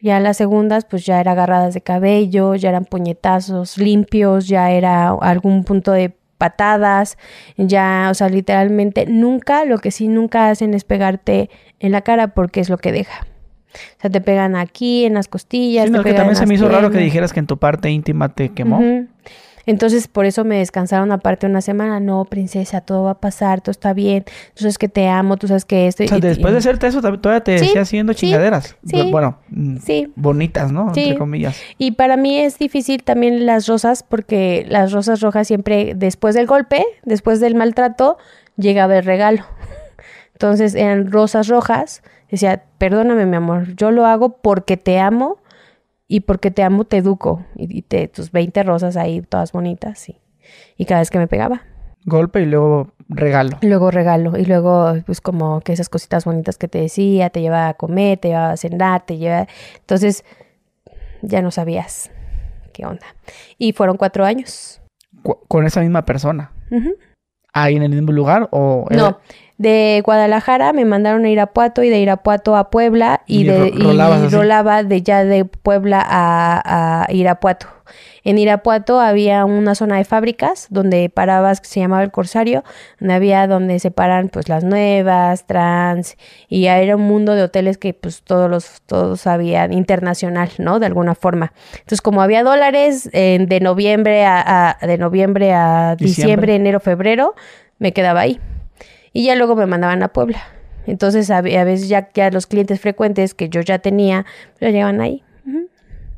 Ya 0.00 0.18
las 0.18 0.38
segundas, 0.38 0.86
pues 0.86 1.04
ya 1.04 1.20
era 1.20 1.32
agarradas 1.32 1.74
de 1.74 1.82
cabello, 1.82 2.54
ya 2.54 2.70
eran 2.70 2.86
puñetazos 2.86 3.76
limpios, 3.76 4.48
ya 4.48 4.70
era 4.70 5.10
algún 5.10 5.64
punto 5.64 5.92
de 5.92 6.16
patadas, 6.38 7.18
ya, 7.58 8.08
o 8.10 8.14
sea, 8.14 8.30
literalmente 8.30 9.04
nunca, 9.04 9.66
lo 9.66 9.76
que 9.76 9.90
sí 9.90 10.08
nunca 10.08 10.48
hacen 10.48 10.72
es 10.72 10.84
pegarte 10.84 11.50
en 11.80 11.92
la 11.92 12.00
cara 12.00 12.28
porque 12.28 12.60
es 12.60 12.70
lo 12.70 12.78
que 12.78 12.92
deja. 12.92 13.26
O 13.74 14.00
sea, 14.00 14.08
te 14.08 14.22
pegan 14.22 14.56
aquí, 14.56 15.04
en 15.04 15.12
las 15.12 15.28
costillas. 15.28 15.84
Sí, 15.84 15.92
te 15.92 15.98
que 15.98 16.02
pegan 16.04 16.16
también 16.16 16.30
en 16.30 16.36
se 16.36 16.46
me 16.46 16.54
hizo 16.54 16.66
raro 16.70 16.90
que 16.90 16.96
dijeras 16.96 17.34
que 17.34 17.40
en 17.40 17.46
tu 17.46 17.58
parte 17.58 17.90
íntima 17.90 18.30
te 18.30 18.48
quemó. 18.48 18.78
Ujú. 18.78 19.08
Entonces, 19.70 20.08
por 20.08 20.26
eso 20.26 20.44
me 20.44 20.58
descansaron 20.58 21.12
aparte 21.12 21.46
una 21.46 21.60
semana. 21.60 22.00
No, 22.00 22.24
princesa, 22.24 22.80
todo 22.80 23.04
va 23.04 23.12
a 23.12 23.20
pasar, 23.20 23.60
todo 23.60 23.70
está 23.70 23.92
bien. 23.92 24.24
Tú 24.54 24.62
sabes 24.62 24.78
que 24.78 24.88
te 24.88 25.08
amo, 25.08 25.36
tú 25.36 25.46
sabes 25.48 25.64
que 25.64 25.86
esto. 25.86 26.04
O 26.04 26.06
sea, 26.08 26.18
y- 26.18 26.20
después 26.20 26.50
y- 26.50 26.52
de 26.52 26.58
hacerte 26.58 26.86
eso, 26.88 27.00
todavía 27.00 27.42
te 27.44 27.58
Sí, 27.58 27.66
decía 27.66 27.82
haciendo 27.82 28.12
chingaderas. 28.12 28.76
sí, 28.84 29.10
Bueno, 29.10 29.38
mm, 29.48 29.76
Sí. 29.78 30.12
bonitas, 30.16 30.72
¿no? 30.72 30.92
Sí. 30.94 31.04
Entre 31.04 31.18
comillas. 31.18 31.56
Y 31.78 31.92
para 31.92 32.16
mí 32.16 32.38
es 32.38 32.58
difícil 32.58 33.02
también 33.02 33.46
las 33.46 33.66
rosas, 33.66 34.02
porque 34.02 34.66
las 34.68 34.92
rosas 34.92 35.20
rojas 35.20 35.46
siempre, 35.46 35.92
después 35.96 36.34
del 36.34 36.46
golpe, 36.46 36.84
después 37.04 37.40
del 37.40 37.54
maltrato, 37.54 38.18
llegaba 38.56 38.96
el 38.98 39.04
regalo. 39.04 39.44
Entonces 40.32 40.74
eran 40.74 41.10
rosas 41.10 41.48
rojas. 41.48 42.02
Decía, 42.30 42.62
perdóname, 42.78 43.26
mi 43.26 43.36
amor, 43.36 43.74
yo 43.76 43.90
lo 43.90 44.06
hago 44.06 44.38
porque 44.40 44.76
te 44.76 44.98
amo 45.00 45.38
y 46.12 46.20
porque 46.20 46.50
te 46.50 46.64
amo 46.64 46.84
te 46.84 46.96
educo. 46.96 47.46
Y, 47.54 47.82
te, 47.82 48.08
tus 48.08 48.32
20 48.32 48.64
rosas 48.64 48.96
ahí, 48.96 49.22
todas 49.22 49.52
bonitas. 49.52 50.08
Y, 50.08 50.18
y 50.76 50.84
cada 50.84 51.00
vez 51.00 51.08
que 51.10 51.18
me 51.18 51.28
pegaba. 51.28 51.62
Golpe 52.04 52.40
y 52.42 52.46
luego 52.46 52.90
regalo. 53.08 53.58
Luego 53.62 53.90
regalo 53.92 54.36
y 54.36 54.44
luego 54.44 54.94
pues 55.06 55.20
como 55.20 55.60
que 55.60 55.72
esas 55.72 55.88
cositas 55.88 56.24
bonitas 56.24 56.58
que 56.58 56.66
te 56.66 56.80
decía, 56.80 57.30
te 57.30 57.40
llevaba 57.40 57.68
a 57.68 57.74
comer, 57.74 58.18
te 58.18 58.28
llevaba 58.28 58.52
a 58.52 58.56
cenar, 58.56 59.06
te 59.06 59.18
llevaba... 59.18 59.46
Entonces 59.78 60.24
ya 61.22 61.42
no 61.42 61.50
sabías 61.52 62.10
qué 62.72 62.86
onda. 62.86 63.06
Y 63.56 63.72
fueron 63.72 63.96
cuatro 63.96 64.24
años. 64.24 64.80
Con 65.46 65.64
esa 65.66 65.80
misma 65.80 66.04
persona. 66.04 66.50
Ahí 67.52 67.76
en 67.76 67.82
el 67.84 67.90
mismo 67.90 68.10
lugar 68.12 68.48
o... 68.50 68.86
era- 68.90 69.02
No, 69.02 69.18
de 69.60 70.00
Guadalajara 70.06 70.72
me 70.72 70.86
mandaron 70.86 71.26
a 71.26 71.28
Irapuato 71.28 71.82
y 71.82 71.90
de 71.90 71.98
Irapuato 71.98 72.56
a 72.56 72.70
Puebla 72.70 73.20
y, 73.26 73.42
Y 73.42 73.44
de 73.44 73.58
ro- 73.58 73.66
y 73.66 74.28
rolaba 74.32 74.82
de 74.82 75.02
ya 75.02 75.22
de 75.22 75.44
Puebla 75.44 76.00
a, 76.02 77.02
a 77.04 77.12
Irapuato. 77.12 77.66
En 78.24 78.38
Irapuato 78.38 79.00
había 79.00 79.44
una 79.44 79.74
zona 79.74 79.98
de 79.98 80.04
fábricas 80.04 80.66
donde 80.70 81.10
parabas 81.10 81.60
que 81.60 81.66
se 81.68 81.80
llamaba 81.80 82.02
el 82.02 82.10
Corsario, 82.10 82.64
donde 83.00 83.12
había 83.14 83.46
donde 83.46 83.78
se 83.80 83.90
paran 83.90 84.30
pues 84.30 84.48
las 84.48 84.64
nuevas, 84.64 85.46
trans 85.46 86.16
y 86.48 86.62
ya 86.62 86.78
era 86.78 86.96
un 86.96 87.02
mundo 87.02 87.34
de 87.34 87.42
hoteles 87.42 87.76
que 87.76 87.92
pues 87.92 88.22
todos 88.22 88.48
los 88.48 88.80
todos 88.86 89.26
habían 89.26 89.74
internacional, 89.74 90.48
¿no? 90.56 90.78
De 90.78 90.86
alguna 90.86 91.14
forma. 91.14 91.52
Entonces 91.74 92.00
como 92.00 92.22
había 92.22 92.42
dólares 92.44 93.10
eh, 93.12 93.44
de 93.46 93.60
noviembre 93.60 94.24
a, 94.24 94.78
a- 94.80 94.86
de 94.86 94.96
noviembre 94.96 95.52
a 95.52 95.96
Diciembre. 95.96 96.06
diciembre, 96.06 96.54
enero, 96.54 96.80
febrero, 96.80 97.34
me 97.78 97.92
quedaba 97.92 98.20
ahí. 98.20 98.40
Y 99.12 99.24
ya 99.26 99.34
luego 99.36 99.56
me 99.56 99.66
mandaban 99.66 100.02
a 100.02 100.08
Puebla. 100.08 100.40
Entonces, 100.86 101.30
a, 101.30 101.38
a 101.38 101.42
veces 101.42 101.88
ya, 101.88 102.08
ya 102.14 102.30
los 102.30 102.46
clientes 102.46 102.80
frecuentes 102.80 103.34
que 103.34 103.48
yo 103.48 103.60
ya 103.60 103.78
tenía, 103.78 104.24
ya 104.60 104.70
llegaban 104.70 105.00
ahí. 105.00 105.22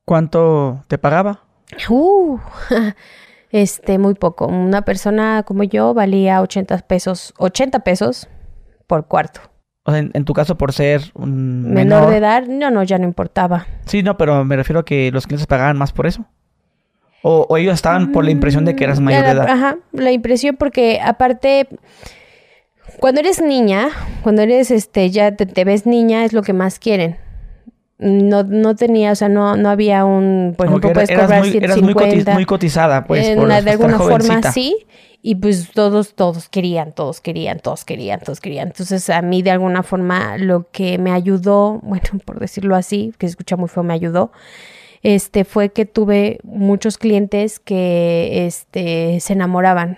¿Cuánto 0.05 0.83
te 0.89 0.99
pagaba? 0.99 1.41
Uh, 1.89 2.39
este, 3.51 3.99
muy 3.99 4.15
poco. 4.15 4.47
Una 4.47 4.83
persona 4.83 5.43
como 5.47 5.63
yo 5.63 5.95
valía 5.95 6.41
80 6.43 6.79
pesos, 6.79 7.35
80 7.39 7.81
pesos 7.81 8.29
por 8.87 9.07
cuarto. 9.07 9.41
O 9.85 9.91
sea, 9.91 9.99
en, 10.01 10.11
en 10.15 10.25
tu 10.25 10.33
caso 10.33 10.57
por 10.57 10.73
ser 10.73 11.03
un 11.15 11.63
Menor, 11.63 12.01
menor. 12.03 12.11
de 12.11 12.17
edad, 12.19 12.45
no, 12.47 12.71
no, 12.71 12.83
ya 12.85 12.99
no 12.99 13.05
importaba. 13.05 13.67
Sí, 13.87 14.03
no, 14.03 14.17
pero 14.17 14.45
me 14.45 14.57
refiero 14.57 14.81
a 14.81 14.85
que 14.85 15.11
los 15.13 15.27
clientes 15.27 15.47
pagaban 15.47 15.77
más 15.77 15.93
por 15.93 16.07
eso. 16.07 16.25
O, 17.23 17.47
o 17.49 17.57
ellos 17.57 17.75
estaban 17.75 18.11
por 18.13 18.25
la 18.25 18.31
impresión 18.33 18.65
de 18.65 18.75
que 18.77 18.85
eras 18.85 19.01
Mm, 19.01 19.05
mayor 19.05 19.25
de 19.25 19.31
edad. 19.31 19.49
Ajá, 19.49 19.77
la 19.93 20.11
impresión 20.13 20.57
porque 20.57 21.01
aparte, 21.05 21.69
cuando 22.99 23.21
eres 23.21 23.41
niña, 23.41 23.89
cuando 24.23 24.43
eres, 24.43 24.71
este, 24.71 25.11
ya 25.11 25.35
te, 25.35 25.47
te 25.47 25.65
ves 25.65 25.87
niña, 25.87 26.25
es 26.25 26.33
lo 26.33 26.43
que 26.43 26.53
más 26.53 26.79
quieren. 26.79 27.17
No, 27.99 28.43
no 28.43 28.75
tenía, 28.75 29.13
o 29.13 29.15
sea, 29.15 29.29
no, 29.29 29.57
no 29.57 29.69
había 29.71 30.05
un, 30.05 30.55
por 30.57 30.67
ejemplo, 30.67 30.93
puedes 30.93 31.09
eras, 31.11 31.25
cobrar 31.27 31.41
muy, 31.45 31.57
eras 31.57 31.81
muy, 31.81 31.95
coti- 31.95 32.11
150. 32.11 32.35
muy 32.35 32.45
cotizada, 32.47 33.05
pues. 33.05 33.29
En 33.29 33.39
por 33.39 33.49
de 33.49 33.71
alguna 33.71 33.99
forma 33.99 34.43
sí. 34.53 34.77
Y 35.25 35.37
pues 35.37 35.71
todos, 35.73 36.15
todos 36.15 36.49
querían, 36.49 36.91
todos 36.93 37.21
querían, 37.21 37.61
todos 37.61 37.85
querían, 37.85 38.19
todos 38.19 38.41
querían. 38.41 38.69
Entonces 38.69 39.09
a 39.09 39.23
mí 39.23 39.43
de 39.43 39.53
alguna 39.53 39.85
forma 39.85 40.37
lo 40.37 40.69
que 40.73 40.99
me 40.99 41.13
ayudó, 41.13 41.79
bueno, 41.85 42.19
por 42.25 42.41
decirlo 42.41 42.75
así, 42.75 43.15
que 43.19 43.29
se 43.29 43.31
escucha 43.31 43.57
muy 43.57 43.69
feo, 43.69 43.85
me 43.85 43.95
ayudó, 43.95 44.33
este, 45.05 45.45
fue 45.45 45.69
que 45.69 45.87
tuve 45.87 46.41
muchos 46.43 46.99
clientes 46.99 47.61
que, 47.61 48.47
este, 48.47 49.21
se 49.21 49.33
enamoraban. 49.35 49.97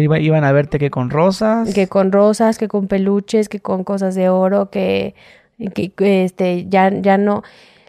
Iba- 0.00 0.18
iban 0.18 0.44
a 0.44 0.52
verte 0.52 0.78
que 0.78 0.90
con 0.90 1.10
rosas. 1.10 1.72
Que 1.72 1.86
con 1.86 2.10
rosas, 2.12 2.58
que 2.58 2.68
con 2.68 2.88
peluches, 2.88 3.48
que 3.48 3.60
con 3.60 3.84
cosas 3.84 4.14
de 4.14 4.28
oro, 4.28 4.70
que, 4.70 5.14
que, 5.74 5.90
que, 5.90 6.24
este, 6.24 6.66
ya, 6.68 6.90
ya 6.90 7.16
no. 7.18 7.42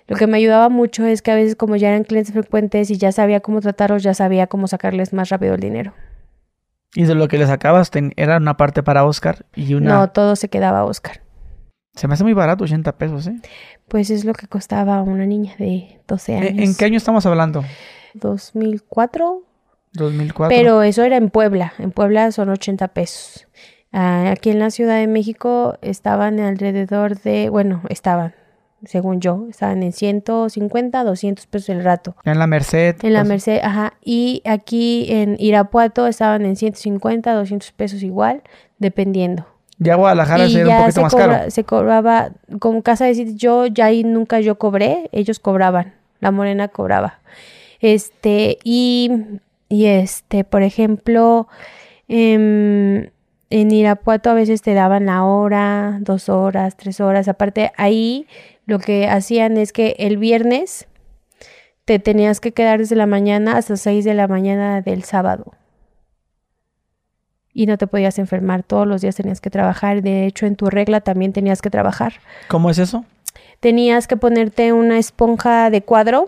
Lo 0.07 0.15
que 0.15 0.27
me 0.27 0.37
ayudaba 0.37 0.69
mucho 0.69 1.05
es 1.05 1.21
que 1.21 1.31
a 1.31 1.35
veces 1.35 1.55
como 1.55 1.75
ya 1.75 1.89
eran 1.89 2.03
clientes 2.03 2.33
frecuentes 2.33 2.89
y 2.91 2.97
ya 2.97 3.11
sabía 3.11 3.39
cómo 3.41 3.61
tratarlos, 3.61 4.01
ya 4.03 4.13
sabía 4.13 4.47
cómo 4.47 4.67
sacarles 4.67 5.13
más 5.13 5.29
rápido 5.29 5.53
el 5.55 5.59
dinero. 5.61 5.93
Y 6.95 7.03
de 7.03 7.13
lo 7.15 7.27
que 7.27 7.37
le 7.37 7.45
sacabas 7.45 7.91
ten- 7.91 8.13
era 8.17 8.37
una 8.37 8.57
parte 8.57 8.81
para 8.81 9.05
Oscar 9.05 9.45
y 9.55 9.75
una... 9.75 9.93
No, 9.99 10.09
todo 10.09 10.35
se 10.35 10.49
quedaba 10.49 10.79
a 10.79 10.85
Oscar. 10.85 11.21
Se 11.95 12.07
me 12.07 12.15
hace 12.15 12.23
muy 12.23 12.33
barato, 12.33 12.63
80 12.63 12.97
pesos, 12.97 13.27
¿eh? 13.27 13.35
Pues 13.87 14.09
es 14.09 14.25
lo 14.25 14.33
que 14.33 14.47
costaba 14.47 15.01
una 15.03 15.25
niña 15.27 15.53
de 15.59 15.99
12 16.07 16.35
años. 16.37 16.49
¿En, 16.51 16.59
en 16.61 16.75
qué 16.75 16.85
año 16.85 16.97
estamos 16.97 17.25
hablando? 17.27 17.63
2004. 18.15 19.43
2004. 19.93 20.55
Pero 20.55 20.83
eso 20.83 21.03
era 21.03 21.17
en 21.17 21.29
Puebla. 21.29 21.73
En 21.79 21.91
Puebla 21.91 22.31
son 22.31 22.49
80 22.49 22.89
pesos. 22.89 23.47
Ah, 23.91 24.29
aquí 24.31 24.51
en 24.51 24.59
la 24.59 24.69
Ciudad 24.69 24.97
de 24.97 25.07
México 25.07 25.77
estaban 25.81 26.39
alrededor 26.39 27.19
de, 27.19 27.49
bueno, 27.49 27.81
estaban, 27.89 28.35
según 28.85 29.19
yo, 29.19 29.47
estaban 29.49 29.81
en 29.81 29.91
150, 29.93 31.03
200 31.03 31.47
pesos 31.47 31.69
el 31.69 31.83
rato. 31.83 32.15
En 32.23 32.37
la 32.37 32.45
Merced. 32.45 32.97
En 33.03 33.13
la 33.13 33.21
pues, 33.21 33.29
Merced, 33.29 33.59
ajá. 33.63 33.93
Y 34.03 34.43
aquí 34.45 35.07
en 35.09 35.35
Irapuato 35.39 36.05
estaban 36.05 36.45
en 36.45 36.55
150, 36.55 37.33
200 37.33 37.71
pesos 37.71 38.03
igual, 38.03 38.43
dependiendo. 38.77 39.47
Ya 39.79 39.95
Guadalajara 39.95 40.45
y 40.45 40.55
era 40.55 40.69
un 40.69 40.77
poquito 40.81 40.91
se, 40.91 41.01
más 41.01 41.13
cobra- 41.13 41.37
caro. 41.39 41.51
se 41.51 41.63
cobraba, 41.63 42.29
como 42.59 42.83
casa 42.83 43.05
de 43.05 43.11
decir, 43.11 43.35
yo 43.35 43.65
ya 43.65 43.85
ahí 43.85 44.03
nunca 44.03 44.39
yo 44.41 44.59
cobré, 44.59 45.09
ellos 45.13 45.39
cobraban, 45.39 45.93
la 46.19 46.31
morena 46.31 46.67
cobraba. 46.67 47.19
Este, 47.79 48.59
y, 48.63 49.09
y 49.70 49.86
este, 49.86 50.43
por 50.43 50.63
ejemplo, 50.63 51.47
em, 52.07 53.09
en 53.51 53.72
Irapuato 53.72 54.32
a 54.32 54.34
veces 54.34 54.61
te 54.61 54.74
daban 54.74 55.05
la 55.05 55.24
hora, 55.24 55.99
dos 56.01 56.28
horas, 56.28 56.76
tres 56.76 56.99
horas. 56.99 57.28
Aparte, 57.28 57.72
ahí 57.78 58.28
lo 58.65 58.80
que 58.80 59.07
hacían 59.07 59.57
es 59.57 59.72
que 59.72 59.95
el 59.99 60.17
viernes 60.17 60.88
te 61.86 61.99
tenías 61.99 62.39
que 62.39 62.51
quedar 62.51 62.80
desde 62.80 62.95
la 62.95 63.07
mañana 63.07 63.57
hasta 63.57 63.78
seis 63.78 64.05
de 64.05 64.13
la 64.13 64.28
mañana 64.28 64.82
del 64.82 65.03
sábado. 65.03 65.53
y 67.51 67.65
no 67.65 67.78
te 67.78 67.88
podías 67.88 68.20
enfermar. 68.20 68.63
Todos 68.63 68.88
los 68.88 69.01
días 69.01 69.15
tenías 69.15 69.41
que 69.41 69.49
trabajar. 69.49 70.01
De 70.01 70.26
hecho, 70.26 70.45
en 70.45 70.55
tu 70.55 70.70
regla 70.70 71.01
también 71.01 71.34
tenías 71.34 71.61
que 71.61 71.70
trabajar. 71.70 72.13
¿Cómo 72.47 72.70
es 72.70 72.78
eso? 72.78 73.03
Tenías 73.59 74.07
que 74.07 74.15
ponerte 74.15 74.72
una 74.72 74.97
esponja 74.97 75.70
de 75.70 75.82
cuadro, 75.82 76.28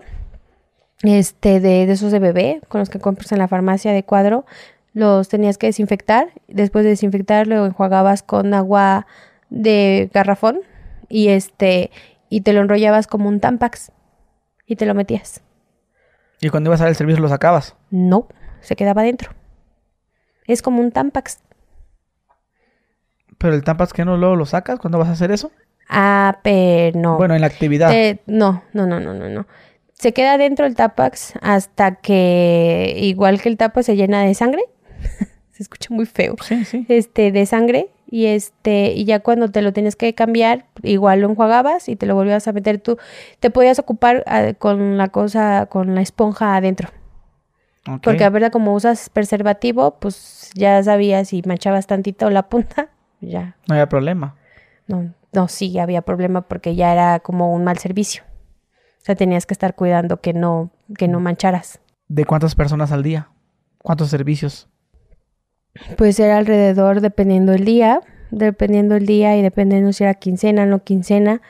este, 1.02 1.60
de, 1.60 1.86
de 1.86 1.92
esos 1.92 2.12
de 2.12 2.18
bebé, 2.18 2.60
con 2.68 2.78
los 2.80 2.90
que 2.90 2.98
compras 2.98 3.32
en 3.32 3.38
la 3.38 3.48
farmacia 3.48 3.92
de 3.92 4.04
cuadro. 4.04 4.44
Los 4.94 5.28
tenías 5.28 5.58
que 5.58 5.66
desinfectar. 5.68 6.28
Después 6.48 6.84
de 6.84 6.90
desinfectar, 6.90 7.46
lo 7.46 7.64
enjuagabas 7.66 8.22
con 8.22 8.52
agua 8.54 9.06
de 9.50 10.10
garrafón 10.12 10.60
y 11.08 11.28
este 11.28 11.90
y 12.28 12.40
te 12.40 12.52
lo 12.54 12.60
enrollabas 12.62 13.06
como 13.06 13.28
un 13.28 13.40
tampax 13.40 13.92
y 14.66 14.76
te 14.76 14.86
lo 14.86 14.94
metías. 14.94 15.42
¿Y 16.40 16.48
cuando 16.48 16.68
ibas 16.70 16.80
a 16.80 16.84
dar 16.84 16.90
el 16.90 16.96
servicio 16.96 17.20
lo 17.20 17.28
sacabas? 17.28 17.76
No, 17.90 18.26
se 18.60 18.76
quedaba 18.76 19.02
dentro. 19.02 19.32
Es 20.46 20.62
como 20.62 20.80
un 20.80 20.90
tampax. 20.92 21.40
¿Pero 23.38 23.54
el 23.54 23.64
tampax 23.64 23.92
que 23.92 24.04
no 24.04 24.16
luego 24.16 24.36
lo 24.36 24.46
sacas 24.46 24.78
cuando 24.78 24.98
vas 24.98 25.08
a 25.08 25.12
hacer 25.12 25.30
eso? 25.30 25.52
Ah, 25.88 26.38
pero 26.42 26.98
no. 26.98 27.16
Bueno, 27.16 27.34
en 27.34 27.40
la 27.40 27.46
actividad. 27.48 27.90
Te- 27.90 28.22
no, 28.26 28.62
no, 28.72 28.86
no, 28.86 29.00
no, 29.00 29.14
no, 29.14 29.28
no. 29.28 29.46
Se 30.02 30.12
queda 30.12 30.36
dentro 30.36 30.66
el 30.66 30.74
tapax 30.74 31.34
hasta 31.42 31.94
que, 31.94 32.92
igual 32.96 33.40
que 33.40 33.48
el 33.48 33.56
tapax, 33.56 33.86
se 33.86 33.94
llena 33.94 34.24
de 34.24 34.34
sangre. 34.34 34.64
se 35.52 35.62
escucha 35.62 35.94
muy 35.94 36.06
feo. 36.06 36.34
Sí, 36.42 36.64
sí. 36.64 36.84
Este, 36.88 37.30
de 37.30 37.46
sangre. 37.46 37.90
Y 38.10 38.26
este, 38.26 38.94
y 38.94 39.04
ya 39.04 39.20
cuando 39.20 39.52
te 39.52 39.62
lo 39.62 39.72
tienes 39.72 39.94
que 39.94 40.12
cambiar, 40.12 40.64
igual 40.82 41.20
lo 41.20 41.30
enjuagabas 41.30 41.88
y 41.88 41.94
te 41.94 42.06
lo 42.06 42.16
volvías 42.16 42.48
a 42.48 42.52
meter 42.52 42.80
tú. 42.80 42.98
Te 43.38 43.50
podías 43.50 43.78
ocupar 43.78 44.24
ah, 44.26 44.54
con 44.58 44.98
la 44.98 45.06
cosa, 45.06 45.66
con 45.66 45.94
la 45.94 46.00
esponja 46.00 46.56
adentro. 46.56 46.88
Ok. 47.88 48.00
Porque 48.02 48.24
a 48.24 48.30
verdad, 48.30 48.50
como 48.50 48.74
usas 48.74 49.08
preservativo, 49.08 50.00
pues 50.00 50.50
ya 50.56 50.82
sabías 50.82 51.28
si 51.28 51.42
manchabas 51.46 51.86
tantito 51.86 52.28
la 52.28 52.48
punta, 52.48 52.88
ya. 53.20 53.54
No 53.68 53.76
había 53.76 53.88
problema. 53.88 54.34
No, 54.88 55.14
no, 55.32 55.46
sí 55.46 55.78
había 55.78 56.02
problema 56.02 56.40
porque 56.40 56.74
ya 56.74 56.92
era 56.92 57.20
como 57.20 57.54
un 57.54 57.62
mal 57.62 57.78
servicio. 57.78 58.24
O 59.02 59.04
sea, 59.04 59.16
tenías 59.16 59.46
que 59.46 59.54
estar 59.54 59.74
cuidando 59.74 60.20
que 60.20 60.32
no, 60.32 60.70
que 60.96 61.08
no 61.08 61.18
mancharas. 61.18 61.80
¿De 62.06 62.24
cuántas 62.24 62.54
personas 62.54 62.92
al 62.92 63.02
día? 63.02 63.30
¿Cuántos 63.78 64.10
servicios? 64.10 64.68
Pues 65.96 66.20
era 66.20 66.38
alrededor, 66.38 67.00
dependiendo 67.00 67.52
el 67.52 67.64
día, 67.64 68.00
dependiendo 68.30 68.94
el 68.94 69.06
día 69.06 69.36
y 69.36 69.42
dependiendo 69.42 69.92
si 69.92 70.04
era 70.04 70.14
quincena, 70.14 70.66
no 70.66 70.84
quincena, 70.84 71.42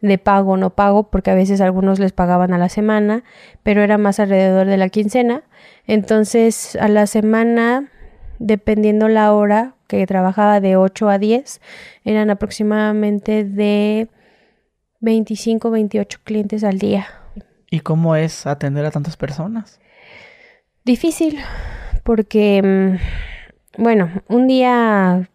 de 0.00 0.18
pago 0.18 0.52
o 0.52 0.56
no 0.56 0.70
pago, 0.70 1.10
porque 1.10 1.32
a 1.32 1.34
veces 1.34 1.60
algunos 1.60 1.98
les 1.98 2.12
pagaban 2.12 2.52
a 2.52 2.58
la 2.58 2.68
semana, 2.68 3.24
pero 3.64 3.82
era 3.82 3.98
más 3.98 4.20
alrededor 4.20 4.68
de 4.68 4.76
la 4.76 4.88
quincena. 4.88 5.42
Entonces, 5.88 6.76
a 6.76 6.86
la 6.86 7.08
semana, 7.08 7.90
dependiendo 8.38 9.08
la 9.08 9.32
hora 9.32 9.74
que 9.88 10.06
trabajaba 10.06 10.60
de 10.60 10.76
8 10.76 11.08
a 11.08 11.18
10, 11.18 11.60
eran 12.04 12.30
aproximadamente 12.30 13.44
de 13.44 14.08
25, 15.00 15.70
28 15.70 16.18
clientes 16.24 16.64
al 16.64 16.78
día. 16.78 17.06
¿Y 17.70 17.80
cómo 17.80 18.16
es 18.16 18.46
atender 18.46 18.84
a 18.84 18.90
tantas 18.90 19.16
personas? 19.16 19.80
Difícil, 20.84 21.38
porque, 22.04 22.62
mm, 22.62 23.82
bueno, 23.82 24.10
un 24.28 24.46
día 24.46 25.28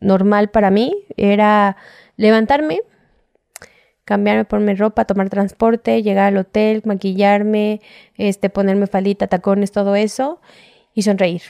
normal 0.00 0.50
para 0.50 0.70
mí 0.70 0.94
era 1.16 1.76
levantarme, 2.16 2.80
cambiarme, 4.04 4.44
ponerme 4.44 4.74
ropa, 4.74 5.04
tomar 5.04 5.30
transporte, 5.30 6.02
llegar 6.02 6.26
al 6.26 6.36
hotel, 6.36 6.82
maquillarme, 6.84 7.80
este, 8.16 8.50
ponerme 8.50 8.86
faldita, 8.86 9.26
tacones, 9.26 9.72
todo 9.72 9.96
eso 9.96 10.40
y 10.94 11.02
sonreír. 11.02 11.42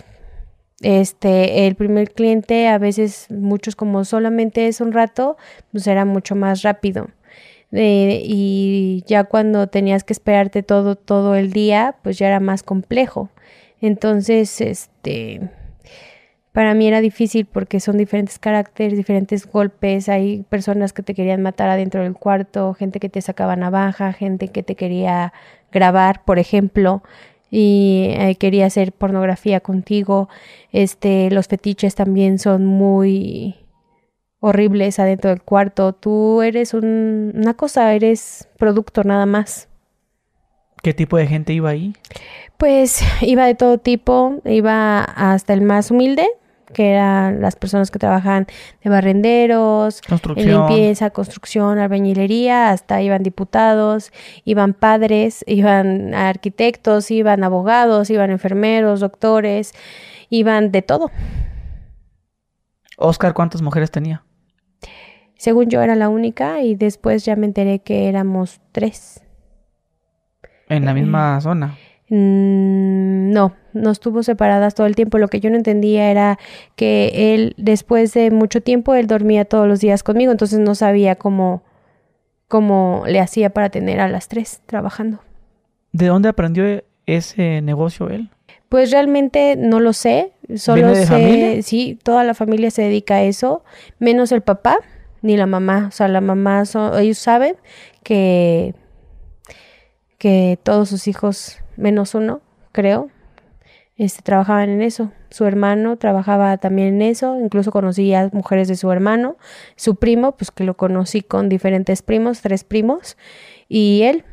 Este, 0.80 1.66
el 1.66 1.74
primer 1.74 2.12
cliente, 2.12 2.68
a 2.68 2.78
veces 2.78 3.26
muchos 3.30 3.76
como 3.76 4.04
solamente 4.04 4.68
es 4.68 4.80
un 4.80 4.92
rato, 4.92 5.36
pues 5.70 5.86
era 5.86 6.04
mucho 6.04 6.34
más 6.34 6.62
rápido. 6.62 7.08
Eh, 7.72 8.22
y 8.24 9.02
ya 9.06 9.24
cuando 9.24 9.66
tenías 9.66 10.04
que 10.04 10.12
esperarte 10.12 10.62
todo, 10.62 10.96
todo 10.96 11.34
el 11.36 11.52
día, 11.52 11.96
pues 12.02 12.18
ya 12.18 12.28
era 12.28 12.40
más 12.40 12.62
complejo. 12.62 13.30
Entonces, 13.80 14.60
este, 14.60 15.40
para 16.52 16.74
mí 16.74 16.86
era 16.86 17.00
difícil 17.00 17.46
porque 17.46 17.80
son 17.80 17.96
diferentes 17.96 18.38
caracteres, 18.38 18.96
diferentes 18.96 19.46
golpes. 19.50 20.08
Hay 20.08 20.44
personas 20.48 20.92
que 20.92 21.02
te 21.02 21.14
querían 21.14 21.42
matar 21.42 21.70
adentro 21.70 22.02
del 22.02 22.14
cuarto, 22.14 22.74
gente 22.74 23.00
que 23.00 23.08
te 23.08 23.22
sacaba 23.22 23.56
navaja, 23.56 24.12
gente 24.12 24.48
que 24.48 24.62
te 24.62 24.74
quería 24.76 25.32
grabar, 25.72 26.24
por 26.24 26.38
ejemplo, 26.38 27.02
y 27.50 28.08
eh, 28.10 28.36
quería 28.36 28.66
hacer 28.66 28.92
pornografía 28.92 29.60
contigo. 29.60 30.28
Este, 30.72 31.30
los 31.30 31.48
fetiches 31.48 31.94
también 31.94 32.38
son 32.38 32.66
muy 32.66 33.61
horribles 34.42 34.98
adentro 34.98 35.30
del 35.30 35.40
cuarto. 35.40 35.92
Tú 35.94 36.42
eres 36.42 36.74
un- 36.74 37.32
una 37.34 37.54
cosa, 37.54 37.94
eres 37.94 38.48
producto 38.58 39.04
nada 39.04 39.24
más. 39.24 39.68
¿Qué 40.82 40.92
tipo 40.92 41.16
de 41.16 41.28
gente 41.28 41.52
iba 41.52 41.70
ahí? 41.70 41.94
Pues 42.58 43.02
iba 43.22 43.46
de 43.46 43.54
todo 43.54 43.78
tipo, 43.78 44.40
iba 44.44 45.02
hasta 45.04 45.52
el 45.52 45.62
más 45.62 45.92
humilde, 45.92 46.26
que 46.74 46.90
eran 46.90 47.40
las 47.40 47.54
personas 47.54 47.90
que 47.92 47.98
trabajan 48.00 48.46
de 48.82 48.90
barrenderos, 48.90 50.00
en 50.02 50.08
Construcción. 50.08 50.48
limpieza, 50.66 51.10
construcción, 51.10 51.78
albañilería, 51.78 52.70
hasta 52.70 53.00
iban 53.00 53.22
diputados, 53.22 54.10
iban 54.44 54.72
padres, 54.74 55.44
iban 55.46 56.14
arquitectos, 56.14 57.10
iban 57.12 57.44
abogados, 57.44 58.10
iban 58.10 58.30
enfermeros, 58.30 58.98
doctores, 59.00 59.72
iban 60.30 60.72
de 60.72 60.82
todo. 60.82 61.10
Oscar, 62.96 63.34
¿cuántas 63.34 63.62
mujeres 63.62 63.90
tenía? 63.90 64.24
Según 65.42 65.68
yo 65.68 65.82
era 65.82 65.96
la 65.96 66.08
única 66.08 66.62
y 66.62 66.76
después 66.76 67.24
ya 67.24 67.34
me 67.34 67.46
enteré 67.46 67.80
que 67.80 68.08
éramos 68.08 68.60
tres. 68.70 69.24
En 70.68 70.84
la 70.84 70.92
Eh, 70.92 70.94
misma 70.94 71.40
zona. 71.40 71.76
Mm, 72.10 73.32
No, 73.32 73.52
no 73.72 73.90
estuvo 73.90 74.22
separadas 74.22 74.76
todo 74.76 74.86
el 74.86 74.94
tiempo. 74.94 75.18
Lo 75.18 75.26
que 75.26 75.40
yo 75.40 75.50
no 75.50 75.56
entendía 75.56 76.12
era 76.12 76.38
que 76.76 77.34
él, 77.34 77.54
después 77.56 78.14
de 78.14 78.30
mucho 78.30 78.60
tiempo, 78.60 78.94
él 78.94 79.08
dormía 79.08 79.44
todos 79.44 79.66
los 79.66 79.80
días 79.80 80.04
conmigo, 80.04 80.30
entonces 80.30 80.60
no 80.60 80.76
sabía 80.76 81.16
cómo, 81.16 81.64
cómo 82.46 83.02
le 83.08 83.18
hacía 83.18 83.50
para 83.50 83.68
tener 83.70 83.98
a 83.98 84.06
las 84.06 84.28
tres 84.28 84.62
trabajando. 84.66 85.18
¿De 85.90 86.06
dónde 86.06 86.28
aprendió 86.28 86.84
ese 87.06 87.62
negocio 87.62 88.10
él? 88.10 88.30
Pues 88.68 88.92
realmente 88.92 89.56
no 89.56 89.80
lo 89.80 89.92
sé, 89.92 90.34
solo 90.54 90.76
¿Viene 90.76 90.90
de 90.98 91.04
sé, 91.04 91.12
familia? 91.12 91.62
sí, 91.62 91.98
toda 92.00 92.22
la 92.22 92.34
familia 92.34 92.70
se 92.70 92.82
dedica 92.82 93.16
a 93.16 93.22
eso, 93.24 93.64
menos 93.98 94.30
el 94.30 94.42
papá 94.42 94.78
ni 95.22 95.36
la 95.36 95.46
mamá. 95.46 95.86
O 95.88 95.92
sea, 95.92 96.08
la 96.08 96.20
mamá, 96.20 96.64
son- 96.66 96.98
ellos 97.00 97.18
saben 97.18 97.56
que, 98.02 98.74
que 100.18 100.58
todos 100.62 100.88
sus 100.88 101.08
hijos, 101.08 101.58
menos 101.76 102.14
uno, 102.14 102.40
creo, 102.72 103.08
este, 103.96 104.22
trabajaban 104.22 104.68
en 104.70 104.82
eso. 104.82 105.12
Su 105.30 105.44
hermano 105.44 105.96
trabajaba 105.96 106.56
también 106.58 106.88
en 106.96 107.02
eso, 107.02 107.38
incluso 107.40 107.70
conocí 107.70 108.12
a 108.14 108.28
mujeres 108.32 108.68
de 108.68 108.76
su 108.76 108.90
hermano, 108.90 109.36
su 109.76 109.96
primo, 109.96 110.32
pues 110.32 110.50
que 110.50 110.64
lo 110.64 110.76
conocí 110.76 111.22
con 111.22 111.48
diferentes 111.48 112.02
primos, 112.02 112.40
tres 112.42 112.64
primos, 112.64 113.16
y 113.68 114.02
él. 114.02 114.24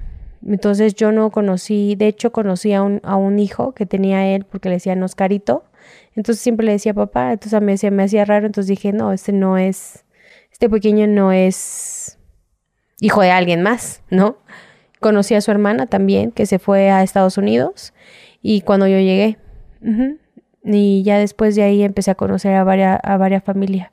Entonces 0.45 0.95
yo 0.95 1.11
no 1.11 1.31
conocí, 1.31 1.95
de 1.95 2.07
hecho 2.07 2.31
conocí 2.31 2.73
a 2.73 2.81
un, 2.81 3.01
a 3.03 3.15
un 3.17 3.39
hijo 3.39 3.73
que 3.73 3.85
tenía 3.85 4.25
él 4.27 4.45
porque 4.45 4.69
le 4.69 4.75
decían 4.75 5.03
Oscarito. 5.03 5.65
Entonces 6.15 6.41
siempre 6.41 6.65
le 6.65 6.73
decía 6.73 6.93
papá, 6.93 7.31
entonces 7.33 7.53
a 7.53 7.59
mí 7.59 7.73
me 7.91 8.03
hacía 8.03 8.25
raro, 8.25 8.45
entonces 8.45 8.67
dije, 8.69 8.91
no, 8.93 9.11
este 9.13 9.31
no 9.31 9.57
es, 9.57 10.05
este 10.59 10.69
pequeño 10.69 11.07
no 11.07 11.31
es 11.31 12.17
hijo 12.99 13.21
de 13.21 13.31
alguien 13.31 13.61
más, 13.61 14.03
¿no? 14.09 14.39
Conocí 14.99 15.33
a 15.33 15.39
su 15.39 15.51
hermana 15.51 15.87
también, 15.87 16.31
que 16.31 16.45
se 16.45 16.59
fue 16.59 16.91
a 16.91 17.01
Estados 17.01 17.37
Unidos, 17.37 17.93
y 18.41 18.59
cuando 18.59 18.85
yo 18.85 18.97
llegué, 18.97 19.37
y 20.65 21.03
ya 21.03 21.17
después 21.17 21.55
de 21.55 21.63
ahí 21.63 21.81
empecé 21.81 22.11
a 22.11 22.15
conocer 22.15 22.55
a 22.55 22.65
varias, 22.65 22.99
a 23.01 23.39
familias, 23.39 23.91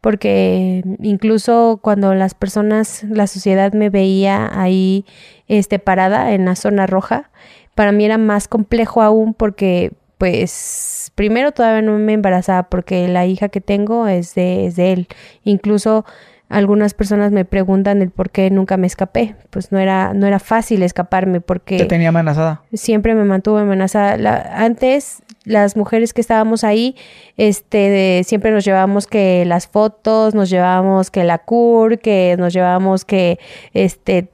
porque 0.00 0.82
incluso 1.02 1.78
cuando 1.82 2.14
las 2.14 2.32
personas, 2.32 3.04
la 3.04 3.26
sociedad 3.26 3.74
me 3.74 3.90
veía 3.90 4.50
ahí 4.58 5.04
este, 5.46 5.78
parada 5.78 6.32
en 6.32 6.46
la 6.46 6.56
zona 6.56 6.86
roja, 6.86 7.30
para 7.74 7.92
mí 7.92 8.06
era 8.06 8.16
más 8.16 8.48
complejo 8.48 9.02
aún 9.02 9.34
porque, 9.34 9.92
pues, 10.18 11.12
primero 11.14 11.52
todavía 11.52 11.82
no 11.82 11.98
me 11.98 12.12
embarazaba 12.12 12.64
porque 12.64 13.08
la 13.08 13.24
hija 13.26 13.48
que 13.48 13.60
tengo 13.60 14.06
es 14.08 14.34
de, 14.34 14.66
es 14.66 14.76
de 14.76 14.92
él. 14.92 15.08
Incluso 15.44 16.04
algunas 16.48 16.94
personas 16.94 17.30
me 17.30 17.44
preguntan 17.44 18.00
el 18.02 18.10
por 18.10 18.30
qué 18.30 18.50
nunca 18.50 18.76
me 18.76 18.86
escapé. 18.86 19.34
Pues 19.50 19.70
no 19.72 19.78
era, 19.78 20.14
no 20.14 20.26
era 20.26 20.38
fácil 20.38 20.82
escaparme 20.82 21.40
porque 21.40 21.76
Te 21.78 21.84
tenía 21.84 22.08
amenazada. 22.08 22.62
siempre 22.72 23.14
me 23.14 23.24
mantuvo 23.24 23.58
amenazada. 23.58 24.16
La- 24.16 24.50
antes, 24.56 25.22
las 25.44 25.76
mujeres 25.76 26.12
que 26.14 26.20
estábamos 26.20 26.64
ahí, 26.64 26.96
este, 27.36 27.76
de- 27.78 28.22
siempre 28.24 28.50
nos 28.50 28.64
llevábamos 28.64 29.06
que 29.06 29.44
las 29.44 29.66
fotos, 29.66 30.34
nos 30.34 30.48
llevábamos 30.50 31.10
que 31.10 31.22
la 31.24 31.38
CUR, 31.38 31.98
que 31.98 32.34
nos 32.38 32.52
llevábamos 32.54 33.04
que, 33.04 33.38
este, 33.74 34.28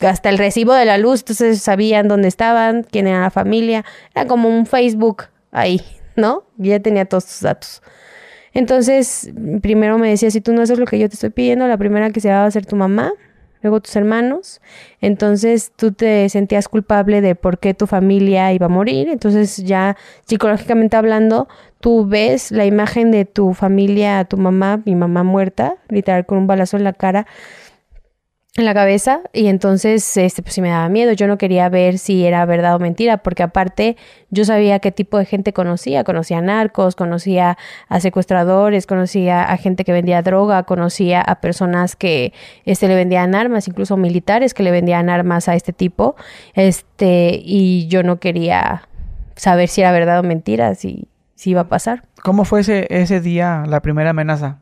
hasta 0.00 0.28
el 0.28 0.38
recibo 0.38 0.72
de 0.74 0.84
la 0.84 0.98
luz, 0.98 1.20
entonces 1.20 1.60
sabían 1.62 2.08
dónde 2.08 2.28
estaban, 2.28 2.84
quién 2.84 3.06
era 3.06 3.20
la 3.20 3.30
familia. 3.30 3.84
Era 4.14 4.26
como 4.26 4.48
un 4.48 4.66
Facebook 4.66 5.24
ahí, 5.52 5.82
¿no? 6.16 6.44
Ya 6.56 6.80
tenía 6.80 7.04
todos 7.04 7.26
tus 7.26 7.40
datos. 7.40 7.82
Entonces, 8.52 9.30
primero 9.62 9.98
me 9.98 10.10
decía, 10.10 10.30
si 10.30 10.40
tú 10.40 10.52
no 10.52 10.62
haces 10.62 10.78
lo 10.78 10.86
que 10.86 10.98
yo 10.98 11.08
te 11.08 11.14
estoy 11.14 11.30
pidiendo, 11.30 11.68
la 11.68 11.76
primera 11.76 12.10
que 12.10 12.20
se 12.20 12.30
va 12.30 12.44
a 12.44 12.50
ser 12.50 12.66
tu 12.66 12.76
mamá, 12.76 13.12
luego 13.62 13.80
tus 13.80 13.94
hermanos. 13.96 14.60
Entonces 15.00 15.72
tú 15.76 15.92
te 15.92 16.28
sentías 16.28 16.68
culpable 16.68 17.20
de 17.20 17.34
por 17.34 17.58
qué 17.58 17.74
tu 17.74 17.86
familia 17.86 18.52
iba 18.52 18.66
a 18.66 18.70
morir. 18.70 19.08
Entonces 19.08 19.56
ya 19.58 19.96
psicológicamente 20.26 20.96
hablando, 20.96 21.48
tú 21.80 22.06
ves 22.06 22.50
la 22.50 22.64
imagen 22.64 23.10
de 23.10 23.24
tu 23.24 23.54
familia, 23.54 24.24
tu 24.24 24.36
mamá, 24.36 24.80
mi 24.84 24.94
mamá 24.94 25.22
muerta, 25.22 25.76
literal 25.88 26.26
con 26.26 26.38
un 26.38 26.46
balazo 26.46 26.76
en 26.76 26.84
la 26.84 26.92
cara 26.92 27.26
en 28.56 28.64
la 28.64 28.74
cabeza 28.74 29.20
y 29.32 29.46
entonces 29.46 30.16
este 30.16 30.42
pues 30.42 30.54
sí 30.54 30.60
me 30.60 30.70
daba 30.70 30.88
miedo, 30.88 31.12
yo 31.12 31.28
no 31.28 31.38
quería 31.38 31.68
ver 31.68 31.98
si 31.98 32.24
era 32.24 32.44
verdad 32.46 32.74
o 32.74 32.78
mentira, 32.80 33.18
porque 33.18 33.44
aparte 33.44 33.96
yo 34.30 34.44
sabía 34.44 34.80
qué 34.80 34.90
tipo 34.90 35.18
de 35.18 35.24
gente 35.24 35.52
conocía, 35.52 36.02
conocía 36.02 36.40
narcos, 36.40 36.96
conocía 36.96 37.56
a 37.88 38.00
secuestradores, 38.00 38.86
conocía 38.86 39.42
a 39.42 39.56
gente 39.56 39.84
que 39.84 39.92
vendía 39.92 40.22
droga, 40.22 40.64
conocía 40.64 41.20
a 41.20 41.40
personas 41.40 41.94
que 41.94 42.32
este 42.64 42.88
le 42.88 42.96
vendían 42.96 43.36
armas, 43.36 43.68
incluso 43.68 43.96
militares 43.96 44.52
que 44.52 44.64
le 44.64 44.72
vendían 44.72 45.10
armas 45.10 45.48
a 45.48 45.54
este 45.54 45.72
tipo. 45.72 46.16
Este, 46.54 47.40
y 47.42 47.86
yo 47.86 48.02
no 48.02 48.18
quería 48.18 48.88
saber 49.36 49.68
si 49.68 49.80
era 49.80 49.92
verdad 49.92 50.18
o 50.18 50.22
mentira, 50.22 50.74
si 50.74 51.06
si 51.40 51.50
iba 51.50 51.62
a 51.62 51.68
pasar. 51.68 52.04
¿Cómo 52.22 52.44
fue 52.44 52.60
ese 52.60 52.86
ese 52.90 53.22
día 53.22 53.64
la 53.66 53.80
primera 53.80 54.10
amenaza? 54.10 54.58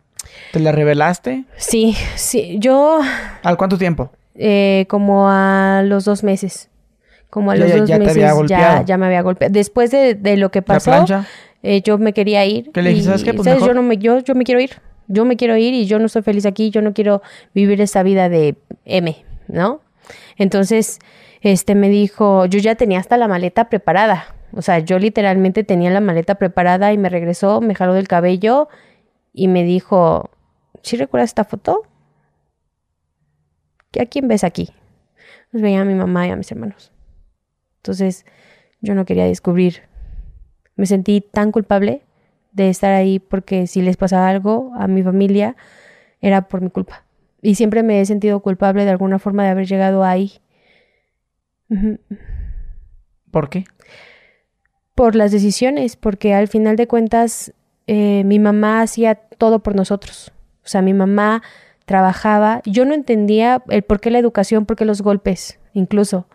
¿Te 0.52 0.60
la 0.60 0.72
revelaste? 0.72 1.44
Sí, 1.56 1.96
sí. 2.16 2.56
Yo. 2.58 3.00
¿Al 3.42 3.56
cuánto 3.56 3.78
tiempo? 3.78 4.10
Eh, 4.34 4.86
como 4.88 5.28
a 5.28 5.82
los 5.84 6.04
dos 6.04 6.22
meses. 6.22 6.70
Como 7.30 7.50
a 7.50 7.56
los 7.56 7.70
dos 7.70 7.90
meses 7.98 8.16
ya, 8.48 8.82
ya 8.84 8.96
me 8.96 9.06
había 9.06 9.20
golpeado. 9.22 9.52
Después 9.52 9.90
de, 9.90 10.14
de 10.14 10.36
lo 10.36 10.50
que 10.50 10.62
pasó, 10.62 11.04
eh, 11.62 11.82
yo 11.82 11.98
me 11.98 12.12
quería 12.12 12.44
ir. 12.46 12.70
¿Qué 12.72 12.80
le 12.80 12.90
dijiste? 12.90 13.08
¿Sabes 13.10 13.24
qué? 13.24 13.34
Pues 13.34 13.46
Yo, 13.60 13.74
no 13.74 13.82
me, 13.82 13.98
yo, 13.98 14.20
yo 14.20 14.34
me 14.34 14.44
quiero 14.44 14.60
ir. 14.60 14.80
Yo 15.08 15.24
me 15.24 15.36
quiero 15.36 15.56
ir 15.56 15.74
y 15.74 15.86
yo 15.86 15.98
no 15.98 16.06
estoy 16.06 16.22
feliz 16.22 16.46
aquí. 16.46 16.70
Yo 16.70 16.80
no 16.80 16.94
quiero 16.94 17.20
vivir 17.54 17.80
esa 17.80 18.02
vida 18.02 18.28
de 18.28 18.56
M, 18.84 19.16
¿no? 19.48 19.80
Entonces, 20.36 21.00
este 21.42 21.74
me 21.74 21.90
dijo, 21.90 22.46
yo 22.46 22.58
ya 22.58 22.74
tenía 22.76 23.00
hasta 23.00 23.16
la 23.16 23.28
maleta 23.28 23.68
preparada. 23.68 24.34
O 24.52 24.62
sea, 24.62 24.78
yo 24.78 24.98
literalmente 24.98 25.64
tenía 25.64 25.90
la 25.90 26.00
maleta 26.00 26.36
preparada 26.36 26.92
y 26.92 26.98
me 26.98 27.08
regresó, 27.10 27.60
me 27.60 27.74
jaló 27.74 27.92
del 27.92 28.08
cabello 28.08 28.68
y 29.38 29.46
me 29.46 29.62
dijo, 29.62 30.30
¿sí 30.82 30.96
recuerdas 30.96 31.30
esta 31.30 31.44
foto? 31.44 31.82
¿A 34.00 34.04
quién 34.06 34.26
ves 34.26 34.42
aquí? 34.42 34.70
Pues 35.52 35.62
veía 35.62 35.82
a 35.82 35.84
mi 35.84 35.94
mamá 35.94 36.26
y 36.26 36.30
a 36.30 36.36
mis 36.36 36.50
hermanos. 36.50 36.92
Entonces 37.76 38.26
yo 38.80 38.96
no 38.96 39.04
quería 39.04 39.26
descubrir. 39.26 39.82
Me 40.74 40.86
sentí 40.86 41.20
tan 41.20 41.52
culpable 41.52 42.02
de 42.50 42.68
estar 42.68 42.90
ahí 42.90 43.20
porque 43.20 43.68
si 43.68 43.80
les 43.80 43.96
pasaba 43.96 44.28
algo 44.28 44.72
a 44.76 44.88
mi 44.88 45.04
familia 45.04 45.54
era 46.20 46.48
por 46.48 46.60
mi 46.60 46.70
culpa. 46.70 47.04
Y 47.40 47.54
siempre 47.54 47.84
me 47.84 48.00
he 48.00 48.06
sentido 48.06 48.40
culpable 48.40 48.84
de 48.84 48.90
alguna 48.90 49.20
forma 49.20 49.44
de 49.44 49.50
haber 49.50 49.68
llegado 49.68 50.02
ahí. 50.02 50.40
¿Por 53.30 53.50
qué? 53.50 53.66
Por 54.96 55.14
las 55.14 55.30
decisiones, 55.30 55.94
porque 55.94 56.34
al 56.34 56.48
final 56.48 56.74
de 56.74 56.88
cuentas 56.88 57.54
eh, 57.88 58.22
mi 58.24 58.38
mamá 58.38 58.82
hacía 58.82 59.14
todo 59.14 59.60
por 59.60 59.74
nosotros. 59.74 60.30
O 60.62 60.68
sea, 60.68 60.82
mi 60.82 60.92
mamá 60.92 61.42
trabajaba. 61.86 62.60
Yo 62.66 62.84
no 62.84 62.92
entendía 62.92 63.62
el 63.70 63.82
por 63.82 63.98
qué 63.98 64.10
la 64.10 64.18
educación, 64.18 64.66
por 64.66 64.76
qué 64.76 64.84
los 64.84 65.00
golpes, 65.00 65.58
incluso, 65.72 66.28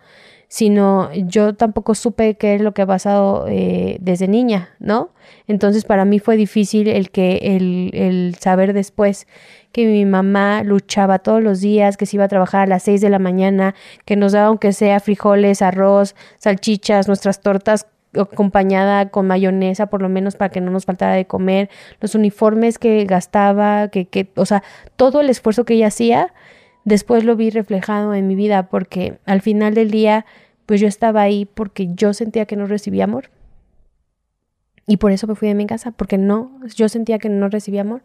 sino 0.48 1.12
yo 1.14 1.54
tampoco 1.54 1.94
supe 1.94 2.34
qué 2.34 2.56
es 2.56 2.60
lo 2.60 2.74
que 2.74 2.82
ha 2.82 2.86
pasado 2.86 3.46
eh, 3.48 3.98
desde 4.00 4.26
niña, 4.26 4.70
¿no? 4.80 5.10
Entonces 5.46 5.84
para 5.84 6.04
mí 6.04 6.18
fue 6.18 6.36
difícil 6.36 6.88
el 6.88 7.10
que 7.10 7.36
el, 7.56 7.90
el 7.94 8.34
saber 8.40 8.72
después 8.72 9.28
que 9.70 9.86
mi 9.86 10.04
mamá 10.04 10.64
luchaba 10.64 11.20
todos 11.20 11.40
los 11.42 11.60
días, 11.60 11.96
que 11.96 12.06
se 12.06 12.16
iba 12.16 12.24
a 12.24 12.28
trabajar 12.28 12.62
a 12.62 12.66
las 12.66 12.82
seis 12.82 13.00
de 13.00 13.10
la 13.10 13.20
mañana, 13.20 13.76
que 14.04 14.16
nos 14.16 14.32
daba 14.32 14.48
aunque 14.48 14.72
sea 14.72 14.98
frijoles, 14.98 15.62
arroz, 15.62 16.16
salchichas, 16.38 17.06
nuestras 17.06 17.40
tortas 17.40 17.86
acompañada 18.18 19.10
con 19.10 19.26
mayonesa, 19.26 19.86
por 19.86 20.02
lo 20.02 20.08
menos 20.08 20.36
para 20.36 20.50
que 20.50 20.60
no 20.60 20.70
nos 20.70 20.84
faltara 20.84 21.14
de 21.14 21.26
comer, 21.26 21.70
los 22.00 22.14
uniformes 22.14 22.78
que 22.78 23.04
gastaba, 23.04 23.88
que, 23.88 24.06
que, 24.06 24.30
o 24.36 24.46
sea, 24.46 24.62
todo 24.96 25.20
el 25.20 25.30
esfuerzo 25.30 25.64
que 25.64 25.74
ella 25.74 25.88
hacía, 25.88 26.32
después 26.84 27.24
lo 27.24 27.36
vi 27.36 27.50
reflejado 27.50 28.14
en 28.14 28.26
mi 28.26 28.34
vida, 28.34 28.68
porque 28.68 29.18
al 29.24 29.40
final 29.40 29.74
del 29.74 29.90
día, 29.90 30.26
pues 30.66 30.80
yo 30.80 30.88
estaba 30.88 31.22
ahí 31.22 31.44
porque 31.44 31.88
yo 31.94 32.14
sentía 32.14 32.46
que 32.46 32.56
no 32.56 32.66
recibía 32.66 33.04
amor. 33.04 33.30
Y 34.86 34.98
por 34.98 35.12
eso 35.12 35.26
me 35.26 35.34
fui 35.34 35.48
de 35.48 35.54
mi 35.54 35.66
casa, 35.66 35.92
porque 35.92 36.18
no, 36.18 36.60
yo 36.74 36.88
sentía 36.88 37.18
que 37.18 37.28
no 37.28 37.48
recibía 37.48 37.80
amor. 37.80 38.02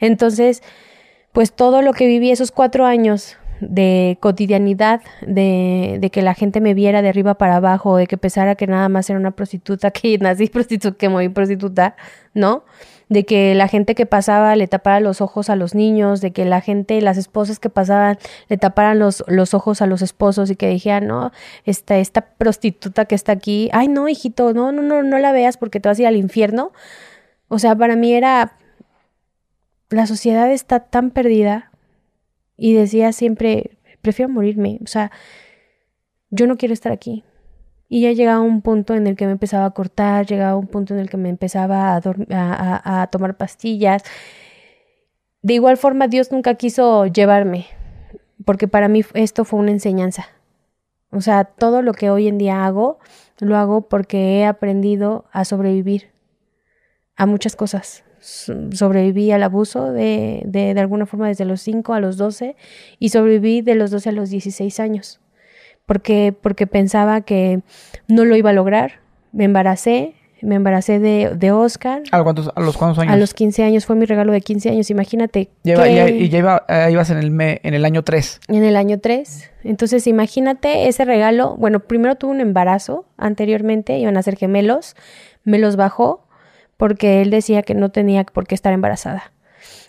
Entonces, 0.00 0.62
pues 1.32 1.52
todo 1.52 1.82
lo 1.82 1.92
que 1.92 2.06
viví 2.06 2.30
esos 2.30 2.52
cuatro 2.52 2.86
años 2.86 3.36
de 3.62 4.18
cotidianidad, 4.20 5.02
de, 5.26 5.98
de, 6.00 6.10
que 6.10 6.20
la 6.20 6.34
gente 6.34 6.60
me 6.60 6.74
viera 6.74 7.00
de 7.00 7.08
arriba 7.08 7.34
para 7.34 7.56
abajo, 7.56 7.96
de 7.96 8.06
que 8.06 8.18
pensara 8.18 8.56
que 8.56 8.66
nada 8.66 8.88
más 8.88 9.08
era 9.08 9.18
una 9.18 9.30
prostituta, 9.30 9.90
que 9.92 10.18
nací 10.18 10.48
prostituta, 10.48 10.98
que 10.98 11.08
morí 11.08 11.28
prostituta, 11.28 11.96
¿no? 12.34 12.64
De 13.08 13.24
que 13.24 13.54
la 13.54 13.68
gente 13.68 13.94
que 13.94 14.06
pasaba 14.06 14.56
le 14.56 14.66
tapara 14.66 14.98
los 14.98 15.20
ojos 15.20 15.50
a 15.50 15.56
los 15.56 15.74
niños, 15.74 16.20
de 16.20 16.32
que 16.32 16.44
la 16.44 16.60
gente, 16.60 17.00
las 17.00 17.18
esposas 17.18 17.58
que 17.58 17.70
pasaban 17.70 18.18
le 18.48 18.58
taparan 18.58 18.98
los, 18.98 19.22
los 19.28 19.54
ojos 19.54 19.82
a 19.82 19.86
los 19.86 20.02
esposos 20.02 20.50
y 20.50 20.56
que 20.56 20.68
dijeran, 20.68 21.06
no, 21.06 21.30
esta, 21.64 21.98
esta 21.98 22.22
prostituta 22.22 23.04
que 23.04 23.14
está 23.14 23.32
aquí, 23.32 23.68
ay 23.72 23.88
no, 23.88 24.08
hijito, 24.08 24.54
no, 24.54 24.72
no, 24.72 24.82
no, 24.82 25.02
no 25.02 25.18
la 25.18 25.32
veas 25.32 25.56
porque 25.56 25.78
te 25.78 25.88
vas 25.88 25.98
a 25.98 26.02
ir 26.02 26.08
al 26.08 26.16
infierno. 26.16 26.72
O 27.48 27.58
sea, 27.58 27.76
para 27.76 27.96
mí 27.96 28.14
era, 28.14 28.54
la 29.90 30.06
sociedad 30.06 30.50
está 30.50 30.80
tan 30.80 31.10
perdida, 31.10 31.71
y 32.62 32.74
decía 32.74 33.12
siempre, 33.12 33.76
prefiero 34.02 34.30
morirme, 34.30 34.78
o 34.84 34.86
sea, 34.86 35.10
yo 36.30 36.46
no 36.46 36.56
quiero 36.56 36.72
estar 36.72 36.92
aquí. 36.92 37.24
Y 37.88 38.02
ya 38.02 38.12
llegaba 38.12 38.40
un 38.40 38.62
punto 38.62 38.94
en 38.94 39.08
el 39.08 39.16
que 39.16 39.26
me 39.26 39.32
empezaba 39.32 39.64
a 39.64 39.72
cortar, 39.72 40.26
llegaba 40.26 40.54
un 40.54 40.68
punto 40.68 40.94
en 40.94 41.00
el 41.00 41.10
que 41.10 41.16
me 41.16 41.28
empezaba 41.28 41.96
a, 41.96 43.02
a, 43.02 43.06
tomar 43.08 43.36
pastillas. 43.36 44.04
De 45.42 45.54
igual 45.54 45.76
forma, 45.76 46.06
Dios 46.06 46.30
nunca 46.30 46.54
quiso 46.54 47.06
llevarme, 47.06 47.66
porque 48.44 48.68
para 48.68 48.86
mí 48.86 49.02
esto 49.14 49.44
fue 49.44 49.58
una 49.58 49.72
enseñanza. 49.72 50.28
O 51.10 51.20
sea, 51.20 51.42
todo 51.42 51.82
lo 51.82 51.94
que 51.94 52.10
hoy 52.10 52.28
en 52.28 52.38
día 52.38 52.64
hago, 52.64 53.00
lo 53.40 53.56
hago 53.56 53.88
porque 53.88 54.38
he 54.38 54.46
aprendido 54.46 55.24
a 55.32 55.44
sobrevivir 55.44 56.12
a 57.16 57.26
muchas 57.26 57.56
cosas 57.56 58.04
sobreviví 58.22 59.32
al 59.32 59.42
abuso 59.42 59.92
de, 59.92 60.42
de, 60.46 60.74
de, 60.74 60.80
alguna 60.80 61.06
forma 61.06 61.28
desde 61.28 61.44
los 61.44 61.60
5 61.60 61.92
a 61.94 62.00
los 62.00 62.16
12 62.16 62.56
y 62.98 63.08
sobreviví 63.08 63.62
de 63.62 63.74
los 63.74 63.90
12 63.90 64.08
a 64.10 64.12
los 64.12 64.30
16 64.30 64.80
años 64.80 65.20
porque, 65.86 66.34
porque 66.40 66.66
pensaba 66.66 67.20
que 67.22 67.60
no 68.08 68.24
lo 68.24 68.36
iba 68.36 68.50
a 68.50 68.52
lograr. 68.52 69.00
Me 69.32 69.44
embaracé, 69.44 70.14
me 70.40 70.54
embaracé 70.54 70.98
de, 70.98 71.32
de 71.36 71.52
Oscar. 71.52 72.02
¿A, 72.12 72.22
cuántos, 72.22 72.50
¿A 72.54 72.60
los 72.60 72.76
cuántos 72.76 72.98
años? 72.98 73.14
A 73.14 73.16
los 73.16 73.34
15 73.34 73.64
años, 73.64 73.86
fue 73.86 73.96
mi 73.96 74.06
regalo 74.06 74.32
de 74.32 74.40
15 74.40 74.70
años, 74.70 74.90
imagínate. 74.90 75.50
Lleva, 75.62 75.88
y 75.88 76.28
ya 76.28 76.38
iba, 76.38 76.64
eh, 76.68 76.88
ibas 76.92 77.10
en 77.10 77.18
el, 77.18 77.30
me, 77.30 77.60
en 77.62 77.74
el 77.74 77.84
año 77.84 78.02
3. 78.02 78.40
En 78.48 78.64
el 78.64 78.76
año 78.76 79.00
3. 79.00 79.50
Entonces 79.64 80.06
imagínate 80.06 80.88
ese 80.88 81.04
regalo. 81.04 81.56
Bueno, 81.56 81.80
primero 81.80 82.16
tuve 82.16 82.32
un 82.32 82.40
embarazo 82.40 83.06
anteriormente, 83.16 83.98
iban 83.98 84.16
a 84.16 84.22
ser 84.22 84.36
gemelos, 84.36 84.96
me 85.44 85.58
los 85.58 85.76
bajó 85.76 86.26
porque 86.82 87.22
él 87.22 87.30
decía 87.30 87.62
que 87.62 87.76
no 87.76 87.90
tenía 87.90 88.24
por 88.24 88.48
qué 88.48 88.56
estar 88.56 88.72
embarazada. 88.72 89.30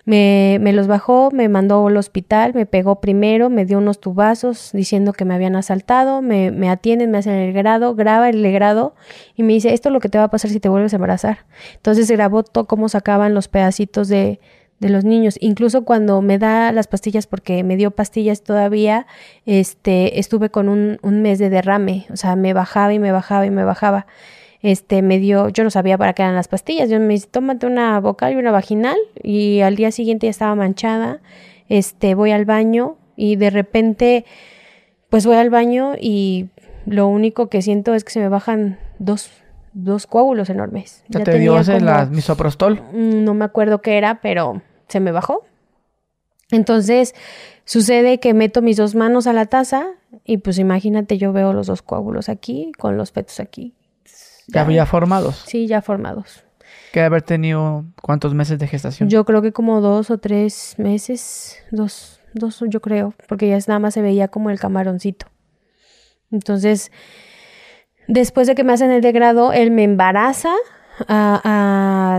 Me, 0.05 0.59
me, 0.61 0.73
los 0.73 0.85
bajó, 0.85 1.31
me 1.33 1.49
mandó 1.49 1.87
al 1.87 1.97
hospital, 1.97 2.53
me 2.53 2.67
pegó 2.67 3.01
primero, 3.01 3.49
me 3.49 3.65
dio 3.65 3.79
unos 3.79 3.99
tubazos 3.99 4.69
diciendo 4.73 5.11
que 5.11 5.25
me 5.25 5.33
habían 5.33 5.55
asaltado, 5.55 6.21
me, 6.21 6.51
me 6.51 6.69
atienden, 6.69 7.09
me 7.09 7.17
hacen 7.17 7.33
el 7.33 7.51
grado, 7.51 7.95
graba 7.95 8.29
el 8.29 8.43
grado 8.51 8.93
y 9.35 9.41
me 9.41 9.53
dice, 9.53 9.73
esto 9.73 9.89
es 9.89 9.93
lo 9.93 9.99
que 9.99 10.07
te 10.07 10.19
va 10.19 10.25
a 10.25 10.27
pasar 10.27 10.51
si 10.51 10.59
te 10.59 10.69
vuelves 10.69 10.93
a 10.93 10.97
embarazar. 10.97 11.47
Entonces 11.73 12.11
grabó 12.11 12.43
todo 12.43 12.67
cómo 12.67 12.87
sacaban 12.89 13.33
los 13.33 13.47
pedacitos 13.47 14.07
de, 14.07 14.39
de 14.79 14.89
los 14.89 15.03
niños. 15.03 15.37
Incluso 15.39 15.85
cuando 15.85 16.21
me 16.21 16.37
da 16.37 16.71
las 16.71 16.85
pastillas, 16.85 17.25
porque 17.25 17.63
me 17.63 17.75
dio 17.75 17.89
pastillas 17.89 18.43
todavía, 18.43 19.07
este, 19.47 20.19
estuve 20.19 20.51
con 20.51 20.69
un, 20.69 20.99
un 21.01 21.23
mes 21.23 21.39
de 21.39 21.49
derrame, 21.49 22.05
o 22.13 22.17
sea, 22.17 22.35
me 22.35 22.53
bajaba 22.53 22.93
y 22.93 22.99
me 22.99 23.11
bajaba 23.11 23.47
y 23.47 23.49
me 23.49 23.63
bajaba 23.63 24.05
este, 24.63 25.01
me 25.01 25.19
dio, 25.19 25.49
yo 25.49 25.63
no 25.65 25.69
sabía 25.69 25.97
para 25.97 26.13
qué 26.13 26.23
eran 26.23 26.35
las 26.35 26.47
pastillas, 26.47 26.89
yo 26.89 26.97
me 26.99 27.09
dice, 27.09 27.27
tómate 27.29 27.67
una 27.67 27.99
vocal 27.99 28.33
y 28.33 28.37
una 28.37 28.51
vaginal, 28.51 28.97
y 29.21 29.59
al 29.59 29.75
día 29.75 29.91
siguiente 29.91 30.25
ya 30.25 30.31
estaba 30.31 30.55
manchada, 30.55 31.19
este, 31.67 32.15
voy 32.15 32.31
al 32.31 32.45
baño, 32.45 32.95
y 33.17 33.35
de 33.35 33.49
repente, 33.49 34.25
pues 35.09 35.25
voy 35.25 35.35
al 35.35 35.49
baño, 35.49 35.95
y 35.99 36.47
lo 36.85 37.07
único 37.07 37.49
que 37.49 37.61
siento 37.61 37.93
es 37.93 38.05
que 38.05 38.11
se 38.13 38.21
me 38.21 38.29
bajan 38.29 38.79
dos, 38.99 39.31
dos 39.73 40.07
coágulos 40.07 40.49
enormes. 40.49 41.03
¿Ya, 41.09 41.25
te 41.25 41.37
dio 41.39 41.59
ese 41.59 41.81
la 41.81 42.05
misoprostol? 42.05 42.81
Mm, 42.93 43.25
no 43.25 43.33
me 43.33 43.43
acuerdo 43.43 43.81
qué 43.81 43.97
era, 43.97 44.21
pero 44.21 44.61
se 44.87 45.01
me 45.01 45.11
bajó. 45.11 45.43
Entonces, 46.51 47.15
sucede 47.65 48.21
que 48.21 48.33
meto 48.33 48.61
mis 48.61 48.77
dos 48.77 48.95
manos 48.95 49.27
a 49.27 49.33
la 49.33 49.45
taza 49.45 49.87
y 50.23 50.37
pues 50.37 50.57
imagínate, 50.57 51.17
yo 51.17 51.33
veo 51.33 51.51
los 51.51 51.67
dos 51.67 51.81
coágulos 51.81 52.29
aquí 52.29 52.71
con 52.77 52.95
los 52.95 53.11
fetos 53.11 53.41
aquí. 53.41 53.73
¿Ya, 54.47 54.69
ya 54.69 54.85
formados? 54.85 55.43
Sí, 55.47 55.67
ya 55.67 55.81
formados. 55.81 56.43
Que 56.91 57.01
haber 57.01 57.21
tenido 57.21 57.85
cuántos 58.01 58.33
meses 58.33 58.59
de 58.59 58.67
gestación. 58.67 59.09
Yo 59.09 59.25
creo 59.25 59.41
que 59.41 59.51
como 59.51 59.81
dos 59.81 60.09
o 60.11 60.17
tres 60.17 60.75
meses, 60.77 61.57
dos, 61.71 62.19
dos 62.33 62.63
yo 62.67 62.81
creo, 62.81 63.13
porque 63.27 63.49
ya 63.49 63.57
nada 63.67 63.79
más 63.79 63.93
se 63.93 64.01
veía 64.01 64.27
como 64.27 64.49
el 64.49 64.59
camaroncito. 64.59 65.27
Entonces, 66.31 66.91
después 68.07 68.47
de 68.47 68.55
que 68.55 68.63
me 68.63 68.73
hacen 68.73 68.91
el 68.91 69.01
degrado, 69.01 69.53
él 69.53 69.71
me 69.71 69.83
embaraza. 69.83 70.53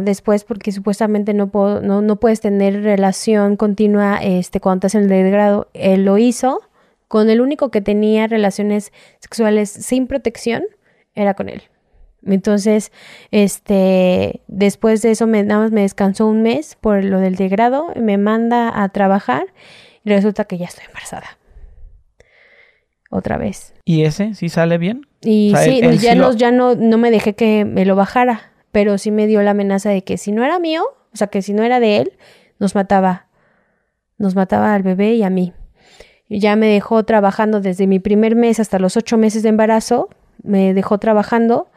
después 0.02 0.44
porque 0.44 0.72
supuestamente 0.72 1.34
no, 1.34 1.48
puedo, 1.48 1.80
no, 1.80 2.02
no, 2.02 2.16
puedes 2.16 2.40
tener 2.40 2.82
relación 2.82 3.56
continua 3.56 4.18
este, 4.22 4.60
cuando 4.60 4.80
te 4.80 4.86
hacen 4.88 5.02
el 5.02 5.08
degrado. 5.08 5.68
Él 5.74 6.04
lo 6.04 6.18
hizo 6.18 6.60
con 7.06 7.30
el 7.30 7.40
único 7.40 7.70
que 7.70 7.80
tenía 7.80 8.26
relaciones 8.26 8.92
sexuales 9.20 9.70
sin 9.70 10.06
protección 10.06 10.64
era 11.14 11.34
con 11.34 11.48
él. 11.48 11.62
Entonces, 12.26 12.90
este, 13.30 14.40
después 14.48 15.02
de 15.02 15.10
eso 15.10 15.26
me, 15.26 15.42
nada 15.42 15.62
más 15.62 15.72
me 15.72 15.82
descansó 15.82 16.26
un 16.26 16.42
mes 16.42 16.76
por 16.80 17.04
lo 17.04 17.20
del 17.20 17.36
degrado, 17.36 17.88
me 17.96 18.16
manda 18.18 18.82
a 18.82 18.88
trabajar 18.88 19.46
y 20.04 20.10
resulta 20.10 20.44
que 20.44 20.58
ya 20.58 20.66
estoy 20.66 20.84
embarazada. 20.86 21.38
Otra 23.10 23.36
vez. 23.36 23.74
¿Y 23.84 24.04
ese 24.04 24.34
sí 24.34 24.48
sale 24.48 24.78
bien? 24.78 25.06
Y 25.22 25.54
sí, 25.62 25.80
ya, 25.98 26.14
no, 26.14 26.32
ya 26.32 26.50
no, 26.50 26.74
no 26.74 26.98
me 26.98 27.10
dejé 27.10 27.34
que 27.34 27.64
me 27.64 27.84
lo 27.84 27.94
bajara, 27.94 28.52
pero 28.72 28.98
sí 28.98 29.10
me 29.10 29.26
dio 29.26 29.42
la 29.42 29.52
amenaza 29.52 29.90
de 29.90 30.02
que 30.02 30.18
si 30.18 30.32
no 30.32 30.44
era 30.44 30.58
mío, 30.58 30.84
o 31.12 31.16
sea, 31.16 31.28
que 31.28 31.42
si 31.42 31.52
no 31.52 31.62
era 31.62 31.78
de 31.78 31.98
él, 31.98 32.12
nos 32.58 32.74
mataba. 32.74 33.26
Nos 34.18 34.34
mataba 34.34 34.74
al 34.74 34.82
bebé 34.82 35.14
y 35.14 35.22
a 35.22 35.30
mí. 35.30 35.52
Y 36.28 36.40
ya 36.40 36.56
me 36.56 36.66
dejó 36.66 37.04
trabajando 37.04 37.60
desde 37.60 37.86
mi 37.86 38.00
primer 38.00 38.34
mes 38.34 38.58
hasta 38.58 38.78
los 38.78 38.96
ocho 38.96 39.16
meses 39.16 39.42
de 39.42 39.50
embarazo, 39.50 40.08
me 40.42 40.74
dejó 40.74 40.98
trabajando 40.98 41.68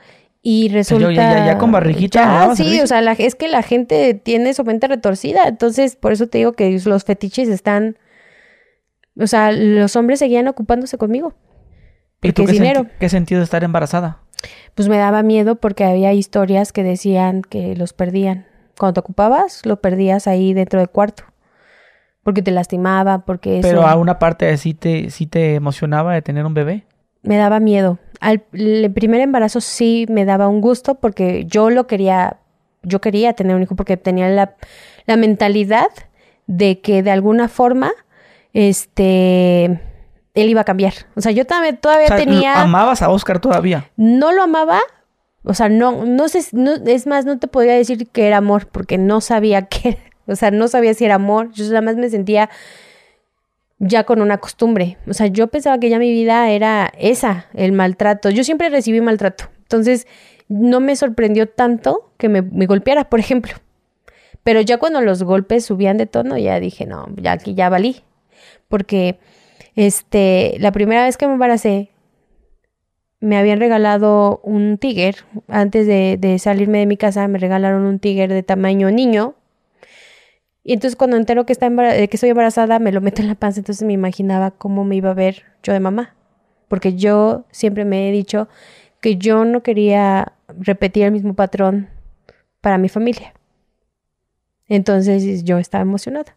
y 0.41 0.69
resulta... 0.69 1.45
ya, 1.45 1.57
con 1.57 1.71
barriguita. 1.71 2.55
sí, 2.55 2.79
o 2.81 2.87
sea, 2.87 3.01
es 3.11 3.35
que 3.35 3.47
la 3.47 3.61
gente 3.61 4.13
tiene 4.13 4.53
su 4.53 4.63
mente 4.63 4.87
retorcida, 4.87 5.47
entonces 5.47 5.95
por 5.95 6.11
eso 6.11 6.27
te 6.27 6.39
digo 6.39 6.53
que 6.53 6.79
los 6.85 7.03
fetiches 7.03 7.49
están... 7.49 7.97
O 9.19 9.27
sea, 9.27 9.51
los 9.51 9.95
hombres 9.95 10.19
seguían 10.19 10.47
ocupándose 10.47 10.97
conmigo. 10.97 11.33
¿Y 12.21 12.31
tú 12.33 12.45
qué, 12.45 12.51
dinero. 12.51 12.85
qué 12.99 13.09
sentido 13.09 13.41
estar 13.41 13.63
embarazada? 13.63 14.19
Pues 14.75 14.89
me 14.89 14.97
daba 14.97 15.23
miedo 15.23 15.55
porque 15.55 15.83
había 15.83 16.13
historias 16.13 16.71
que 16.71 16.83
decían 16.83 17.41
que 17.41 17.75
los 17.75 17.93
perdían. 17.93 18.45
Cuando 18.77 18.93
te 18.93 18.99
ocupabas, 18.99 19.65
lo 19.65 19.81
perdías 19.81 20.27
ahí 20.27 20.53
dentro 20.53 20.79
del 20.79 20.89
cuarto. 20.89 21.23
Porque 22.23 22.41
te 22.41 22.51
lastimaba, 22.51 23.25
porque 23.25 23.59
Pero 23.61 23.87
a 23.87 23.95
una 23.95 24.19
parte 24.19 24.55
sí 24.57 24.73
te, 24.73 25.09
sí 25.09 25.25
te 25.25 25.55
emocionaba 25.55 26.13
de 26.13 26.21
tener 26.21 26.45
un 26.45 26.53
bebé. 26.53 26.85
Me 27.27 27.37
daba 27.37 27.59
miedo 27.59 27.99
al 28.19 28.43
el 28.53 28.91
primer 28.93 29.21
embarazo 29.21 29.61
sí 29.61 30.05
me 30.09 30.25
daba 30.25 30.47
un 30.47 30.61
gusto 30.61 30.95
porque 30.95 31.45
yo 31.45 31.69
lo 31.69 31.87
quería, 31.87 32.37
yo 32.83 33.01
quería 33.01 33.33
tener 33.33 33.55
un 33.55 33.63
hijo 33.63 33.75
porque 33.75 33.97
tenía 33.97 34.29
la, 34.29 34.55
la 35.05 35.17
mentalidad 35.17 35.87
de 36.47 36.79
que 36.79 37.03
de 37.03 37.11
alguna 37.11 37.47
forma, 37.47 37.91
este, 38.53 39.65
él 40.33 40.49
iba 40.49 40.61
a 40.61 40.65
cambiar. 40.65 40.93
O 41.15 41.21
sea, 41.21 41.31
yo 41.31 41.45
también 41.45 41.77
todavía 41.77 42.15
tenía... 42.15 42.61
¿Amabas 42.61 43.01
a 43.01 43.09
Oscar 43.09 43.39
todavía? 43.39 43.89
No 43.97 44.31
lo 44.31 44.43
amaba, 44.43 44.79
o 45.43 45.53
sea, 45.53 45.69
no, 45.69 46.05
no 46.05 46.27
sé, 46.29 46.41
no, 46.53 46.73
es 46.73 47.07
más, 47.07 47.25
no 47.25 47.37
te 47.37 47.47
podía 47.47 47.73
decir 47.73 48.07
que 48.07 48.27
era 48.27 48.37
amor 48.37 48.67
porque 48.67 48.97
no 48.97 49.21
sabía 49.21 49.63
qué, 49.67 49.97
o 50.25 50.35
sea, 50.35 50.51
no 50.51 50.67
sabía 50.67 50.93
si 50.93 51.05
era 51.05 51.15
amor, 51.15 51.51
yo 51.51 51.65
nada 51.65 51.81
más 51.81 51.95
me 51.97 52.09
sentía 52.09 52.49
ya 53.79 54.03
con 54.03 54.21
una 54.21 54.37
costumbre. 54.39 54.97
O 55.07 55.13
sea, 55.13 55.27
yo 55.27 55.47
pensaba 55.47 55.79
que 55.79 55.89
ya 55.89 55.99
mi 55.99 56.11
vida 56.11 56.49
era 56.49 56.91
esa, 56.97 57.47
el 57.53 57.71
maltrato. 57.71 58.29
Yo 58.29 58.43
siempre 58.43 58.69
recibí 58.69 59.01
maltrato. 59.01 59.45
Entonces, 59.61 60.07
no 60.49 60.79
me 60.79 60.95
sorprendió 60.95 61.47
tanto 61.47 62.11
que 62.17 62.29
me, 62.29 62.41
golpeara, 62.65 63.09
por 63.09 63.19
ejemplo. 63.19 63.53
Pero 64.43 64.61
ya 64.61 64.77
cuando 64.77 65.01
los 65.01 65.23
golpes 65.23 65.65
subían 65.65 65.97
de 65.97 66.05
tono, 66.05 66.37
ya 66.37 66.59
dije, 66.59 66.85
no, 66.85 67.07
ya 67.17 67.33
aquí 67.33 67.53
ya 67.53 67.69
valí. 67.69 68.03
Porque 68.69 69.19
este, 69.75 70.55
la 70.59 70.71
primera 70.71 71.03
vez 71.03 71.17
que 71.17 71.27
me 71.27 71.33
embaracé, 71.33 71.91
me 73.19 73.37
habían 73.37 73.59
regalado 73.59 74.39
un 74.43 74.77
tiger. 74.77 75.17
Antes 75.47 75.87
de, 75.87 76.37
salirme 76.39 76.79
de 76.79 76.85
mi 76.85 76.97
casa, 76.97 77.27
me 77.27 77.39
regalaron 77.39 77.83
un 77.83 77.99
tiger 77.99 78.31
de 78.31 78.43
tamaño 78.43 78.91
niño, 78.91 79.35
y 80.67 80.73
entonces 80.73 80.97
cuando 80.97 81.15
entero 81.15 81.45
que, 81.45 81.53
está 81.53 81.69
que 81.69 82.09
estoy 82.11 82.29
embarazada, 82.29 82.77
me 82.79 82.91
lo 82.91 82.99
meto 82.99 83.21
en 83.21 83.29
la 83.29 83.35
panza, 83.35 83.61
entonces 83.61 83.87
me 83.87 83.93
imaginaba 83.93 84.51
cómo 84.51 84.83
me 84.83 84.97
iba 84.97 85.11
a 85.11 85.13
ver 85.13 85.43
yo 85.63 85.71
de 85.71 85.79
mamá. 85.79 86.13
Porque 86.67 86.93
yo 86.95 87.45
siempre 87.51 87.85
me 87.85 88.09
he 88.09 88.11
dicho 88.11 88.49
que 88.99 89.15
yo 89.15 89.45
no 89.45 89.63
quería 89.63 90.33
repetir 90.49 91.05
el 91.05 91.13
mismo 91.13 91.35
patrón 91.35 91.87
para 92.59 92.77
mi 92.77 92.89
familia. 92.89 93.33
Entonces 94.67 95.45
yo 95.45 95.57
estaba 95.57 95.83
emocionada. 95.83 96.35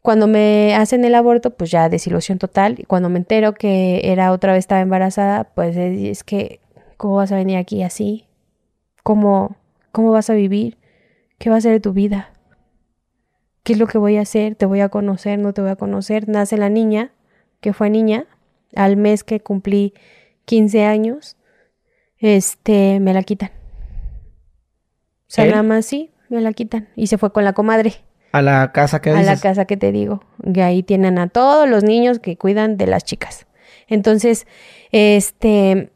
Cuando 0.00 0.28
me 0.28 0.76
hacen 0.76 1.04
el 1.04 1.16
aborto, 1.16 1.50
pues 1.56 1.72
ya 1.72 1.88
desilusión 1.88 2.38
total. 2.38 2.76
Y 2.78 2.84
cuando 2.84 3.08
me 3.08 3.18
entero 3.18 3.54
que 3.54 4.02
era 4.04 4.30
otra 4.30 4.52
vez 4.52 4.60
estaba 4.60 4.82
embarazada, 4.82 5.42
pues 5.52 5.76
es 5.76 6.22
que, 6.22 6.60
¿cómo 6.96 7.16
vas 7.16 7.32
a 7.32 7.36
venir 7.36 7.56
aquí 7.56 7.82
así? 7.82 8.28
¿Cómo, 9.02 9.56
cómo 9.90 10.12
vas 10.12 10.30
a 10.30 10.34
vivir? 10.34 10.78
¿Qué 11.38 11.50
va 11.50 11.56
a 11.56 11.60
ser 11.60 11.72
de 11.72 11.80
tu 11.80 11.92
vida? 11.92 12.30
¿Qué 13.66 13.72
es 13.72 13.80
lo 13.80 13.88
que 13.88 13.98
voy 13.98 14.16
a 14.16 14.20
hacer? 14.20 14.54
¿Te 14.54 14.64
voy 14.64 14.78
a 14.78 14.90
conocer? 14.90 15.40
¿No 15.40 15.52
te 15.52 15.60
voy 15.60 15.72
a 15.72 15.74
conocer? 15.74 16.28
Nace 16.28 16.56
la 16.56 16.68
niña, 16.68 17.10
que 17.60 17.72
fue 17.72 17.90
niña, 17.90 18.26
al 18.76 18.96
mes 18.96 19.24
que 19.24 19.40
cumplí 19.40 19.92
15 20.44 20.84
años, 20.84 21.36
este, 22.18 23.00
me 23.00 23.12
la 23.12 23.24
quitan. 23.24 23.48
O 23.48 25.26
sea, 25.26 25.46
nada 25.46 25.64
más 25.64 25.84
sí, 25.84 26.12
me 26.28 26.40
la 26.42 26.52
quitan. 26.52 26.86
Y 26.94 27.08
se 27.08 27.18
fue 27.18 27.32
con 27.32 27.42
la 27.42 27.54
comadre. 27.54 27.94
A 28.30 28.40
la 28.40 28.70
casa 28.70 29.00
que 29.00 29.10
A 29.10 29.20
la 29.24 29.36
casa 29.36 29.64
que 29.64 29.76
te 29.76 29.90
digo. 29.90 30.22
Que 30.54 30.62
ahí 30.62 30.84
tienen 30.84 31.18
a 31.18 31.26
todos 31.26 31.68
los 31.68 31.82
niños 31.82 32.20
que 32.20 32.38
cuidan 32.38 32.76
de 32.76 32.86
las 32.86 33.02
chicas. 33.02 33.48
Entonces, 33.88 34.46
este, 34.92 35.90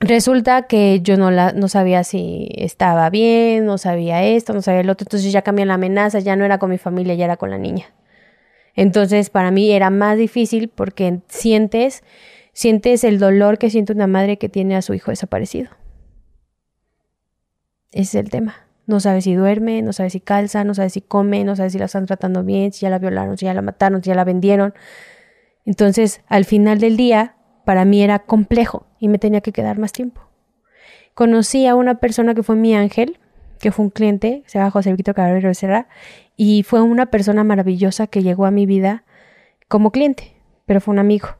Resulta 0.00 0.62
que 0.66 1.00
yo 1.00 1.16
no, 1.16 1.30
la, 1.30 1.52
no 1.52 1.68
sabía 1.68 2.04
si 2.04 2.48
estaba 2.56 3.08
bien, 3.08 3.64
no 3.64 3.78
sabía 3.78 4.22
esto, 4.22 4.52
no 4.52 4.60
sabía 4.60 4.80
el 4.80 4.90
otro, 4.90 5.04
entonces 5.04 5.32
ya 5.32 5.40
cambié 5.40 5.64
la 5.64 5.74
amenaza, 5.74 6.18
ya 6.18 6.36
no 6.36 6.44
era 6.44 6.58
con 6.58 6.68
mi 6.68 6.76
familia, 6.76 7.14
ya 7.14 7.24
era 7.24 7.38
con 7.38 7.50
la 7.50 7.56
niña. 7.56 7.86
Entonces 8.74 9.30
para 9.30 9.50
mí 9.50 9.72
era 9.72 9.88
más 9.88 10.18
difícil 10.18 10.68
porque 10.68 11.20
sientes, 11.28 12.04
sientes 12.52 13.04
el 13.04 13.18
dolor 13.18 13.56
que 13.56 13.70
siente 13.70 13.94
una 13.94 14.06
madre 14.06 14.36
que 14.36 14.50
tiene 14.50 14.76
a 14.76 14.82
su 14.82 14.92
hijo 14.92 15.10
desaparecido. 15.10 15.70
Ese 17.92 18.18
es 18.18 18.24
el 18.26 18.30
tema. 18.30 18.66
No 18.86 19.00
sabe 19.00 19.22
si 19.22 19.34
duerme, 19.34 19.80
no 19.80 19.94
sabe 19.94 20.10
si 20.10 20.20
calza, 20.20 20.62
no 20.62 20.74
sabe 20.74 20.90
si 20.90 21.00
come, 21.00 21.42
no 21.42 21.56
sabe 21.56 21.70
si 21.70 21.78
la 21.78 21.86
están 21.86 22.04
tratando 22.04 22.44
bien, 22.44 22.70
si 22.72 22.82
ya 22.82 22.90
la 22.90 22.98
violaron, 22.98 23.38
si 23.38 23.46
ya 23.46 23.54
la 23.54 23.62
mataron, 23.62 24.02
si 24.02 24.08
ya 24.08 24.14
la 24.14 24.24
vendieron. 24.24 24.74
Entonces, 25.64 26.20
al 26.28 26.44
final 26.44 26.78
del 26.78 26.96
día, 26.98 27.36
para 27.66 27.84
mí 27.84 28.00
era 28.00 28.20
complejo 28.20 28.86
y 29.00 29.08
me 29.08 29.18
tenía 29.18 29.40
que 29.40 29.50
quedar 29.50 29.76
más 29.76 29.90
tiempo. 29.90 30.20
Conocí 31.14 31.66
a 31.66 31.74
una 31.74 31.96
persona 31.96 32.32
que 32.32 32.44
fue 32.44 32.54
mi 32.54 32.76
ángel, 32.76 33.18
que 33.58 33.72
fue 33.72 33.86
un 33.86 33.90
cliente, 33.90 34.44
se 34.46 34.60
llama 34.60 34.70
José 34.70 34.92
Víctor 34.92 35.16
Caballero 35.16 35.48
Becerra, 35.48 35.88
y 36.36 36.62
fue 36.62 36.80
una 36.80 37.06
persona 37.06 37.42
maravillosa 37.42 38.06
que 38.06 38.22
llegó 38.22 38.46
a 38.46 38.52
mi 38.52 38.66
vida 38.66 39.02
como 39.66 39.90
cliente, 39.90 40.36
pero 40.64 40.80
fue 40.80 40.92
un 40.92 41.00
amigo. 41.00 41.30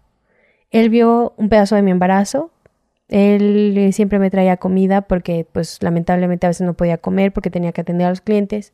Él 0.73 0.91
vio 0.91 1.33
un 1.37 1.49
pedazo 1.49 1.77
de 1.77 1.83
mi 1.83 1.93
embarazo, 1.93 2.51
él 3.09 3.75
eh, 3.79 3.93
siempre 3.93 4.19
me 4.19 4.31
traía 4.31 4.57
comida 4.57 5.03
porque 5.03 5.47
pues 5.53 5.81
lamentablemente 5.81 6.47
a 6.47 6.51
veces 6.51 6.67
no 6.67 6.75
podía 6.75 6.99
comer 6.99 7.33
porque 7.33 7.51
tenía 7.51 7.71
que 7.71 7.83
atender 7.83 8.07
a 8.07 8.11
los 8.11 8.21
clientes. 8.21 8.73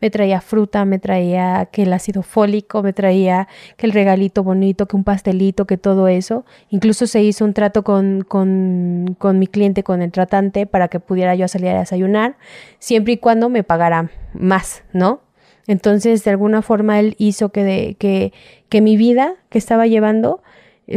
Me 0.00 0.10
traía 0.10 0.40
fruta, 0.40 0.84
me 0.84 0.98
traía 0.98 1.68
que 1.70 1.84
el 1.84 1.92
ácido 1.92 2.22
fólico, 2.22 2.82
me 2.82 2.92
traía 2.92 3.46
que 3.76 3.86
el 3.86 3.92
regalito 3.92 4.42
bonito, 4.42 4.86
que 4.86 4.96
un 4.96 5.04
pastelito, 5.04 5.66
que 5.66 5.76
todo 5.76 6.08
eso. 6.08 6.44
Incluso 6.70 7.06
se 7.06 7.22
hizo 7.22 7.44
un 7.44 7.54
trato 7.54 7.84
con, 7.84 8.24
con, 8.26 9.14
con 9.16 9.38
mi 9.38 9.46
cliente, 9.46 9.84
con 9.84 10.02
el 10.02 10.10
tratante, 10.10 10.66
para 10.66 10.88
que 10.88 10.98
pudiera 10.98 11.36
yo 11.36 11.46
salir 11.46 11.68
a 11.68 11.78
desayunar, 11.78 12.36
siempre 12.80 13.12
y 13.12 13.16
cuando 13.18 13.48
me 13.48 13.62
pagara 13.62 14.10
más, 14.34 14.82
¿no? 14.92 15.20
Entonces, 15.68 16.24
de 16.24 16.30
alguna 16.30 16.62
forma, 16.62 16.98
él 16.98 17.14
hizo 17.18 17.50
que, 17.50 17.62
de, 17.62 17.94
que, 17.98 18.32
que 18.70 18.80
mi 18.80 18.96
vida 18.96 19.34
que 19.50 19.58
estaba 19.58 19.86
llevando 19.86 20.42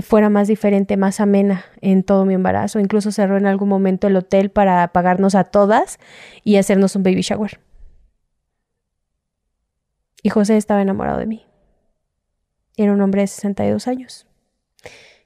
fuera 0.01 0.29
más 0.29 0.47
diferente, 0.47 0.95
más 0.95 1.19
amena 1.19 1.65
en 1.81 2.03
todo 2.03 2.25
mi 2.25 2.33
embarazo. 2.33 2.79
Incluso 2.79 3.11
cerró 3.11 3.37
en 3.37 3.45
algún 3.45 3.67
momento 3.67 4.07
el 4.07 4.15
hotel 4.15 4.49
para 4.49 4.87
pagarnos 4.93 5.35
a 5.35 5.43
todas 5.43 5.99
y 6.43 6.55
hacernos 6.55 6.95
un 6.95 7.03
baby 7.03 7.21
shower. 7.21 7.59
Y 10.23 10.29
José 10.29 10.57
estaba 10.57 10.81
enamorado 10.81 11.19
de 11.19 11.25
mí. 11.25 11.45
Era 12.77 12.93
un 12.93 13.01
hombre 13.01 13.21
de 13.21 13.27
62 13.27 13.87
años 13.87 14.27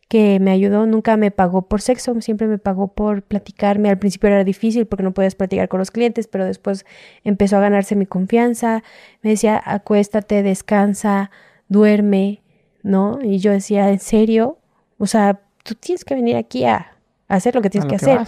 que 0.07 0.39
me 0.39 0.51
ayudó, 0.51 0.85
nunca 0.85 1.17
me 1.17 1.31
pagó 1.31 1.63
por 1.67 1.81
sexo, 1.81 2.19
siempre 2.21 2.47
me 2.47 2.59
pagó 2.59 2.93
por 2.93 3.23
platicarme. 3.23 3.89
Al 3.89 3.97
principio 3.97 4.27
era 4.27 4.43
difícil 4.43 4.85
porque 4.85 5.03
no 5.03 5.13
podías 5.13 5.35
platicar 5.35 5.67
con 5.67 5.79
los 5.79 5.91
clientes, 5.91 6.27
pero 6.27 6.45
después 6.45 6.85
empezó 7.23 7.57
a 7.57 7.61
ganarse 7.61 7.95
mi 7.95 8.05
confianza. 8.05 8.83
Me 9.23 9.31
decía, 9.31 9.61
acuéstate, 9.63 10.43
descansa, 10.43 11.31
duerme, 11.69 12.43
¿no? 12.85 13.17
Y 13.19 13.39
yo 13.39 13.51
decía, 13.51 13.89
¿en 13.89 13.99
serio? 13.99 14.59
O 14.99 15.07
sea, 15.07 15.41
tú 15.63 15.73
tienes 15.73 16.05
que 16.05 16.13
venir 16.13 16.35
aquí 16.35 16.65
a, 16.65 16.95
hacer 17.27 17.55
lo 17.55 17.63
que 17.63 17.71
tienes 17.71 17.89
que, 17.89 17.95
hacer. 17.95 18.21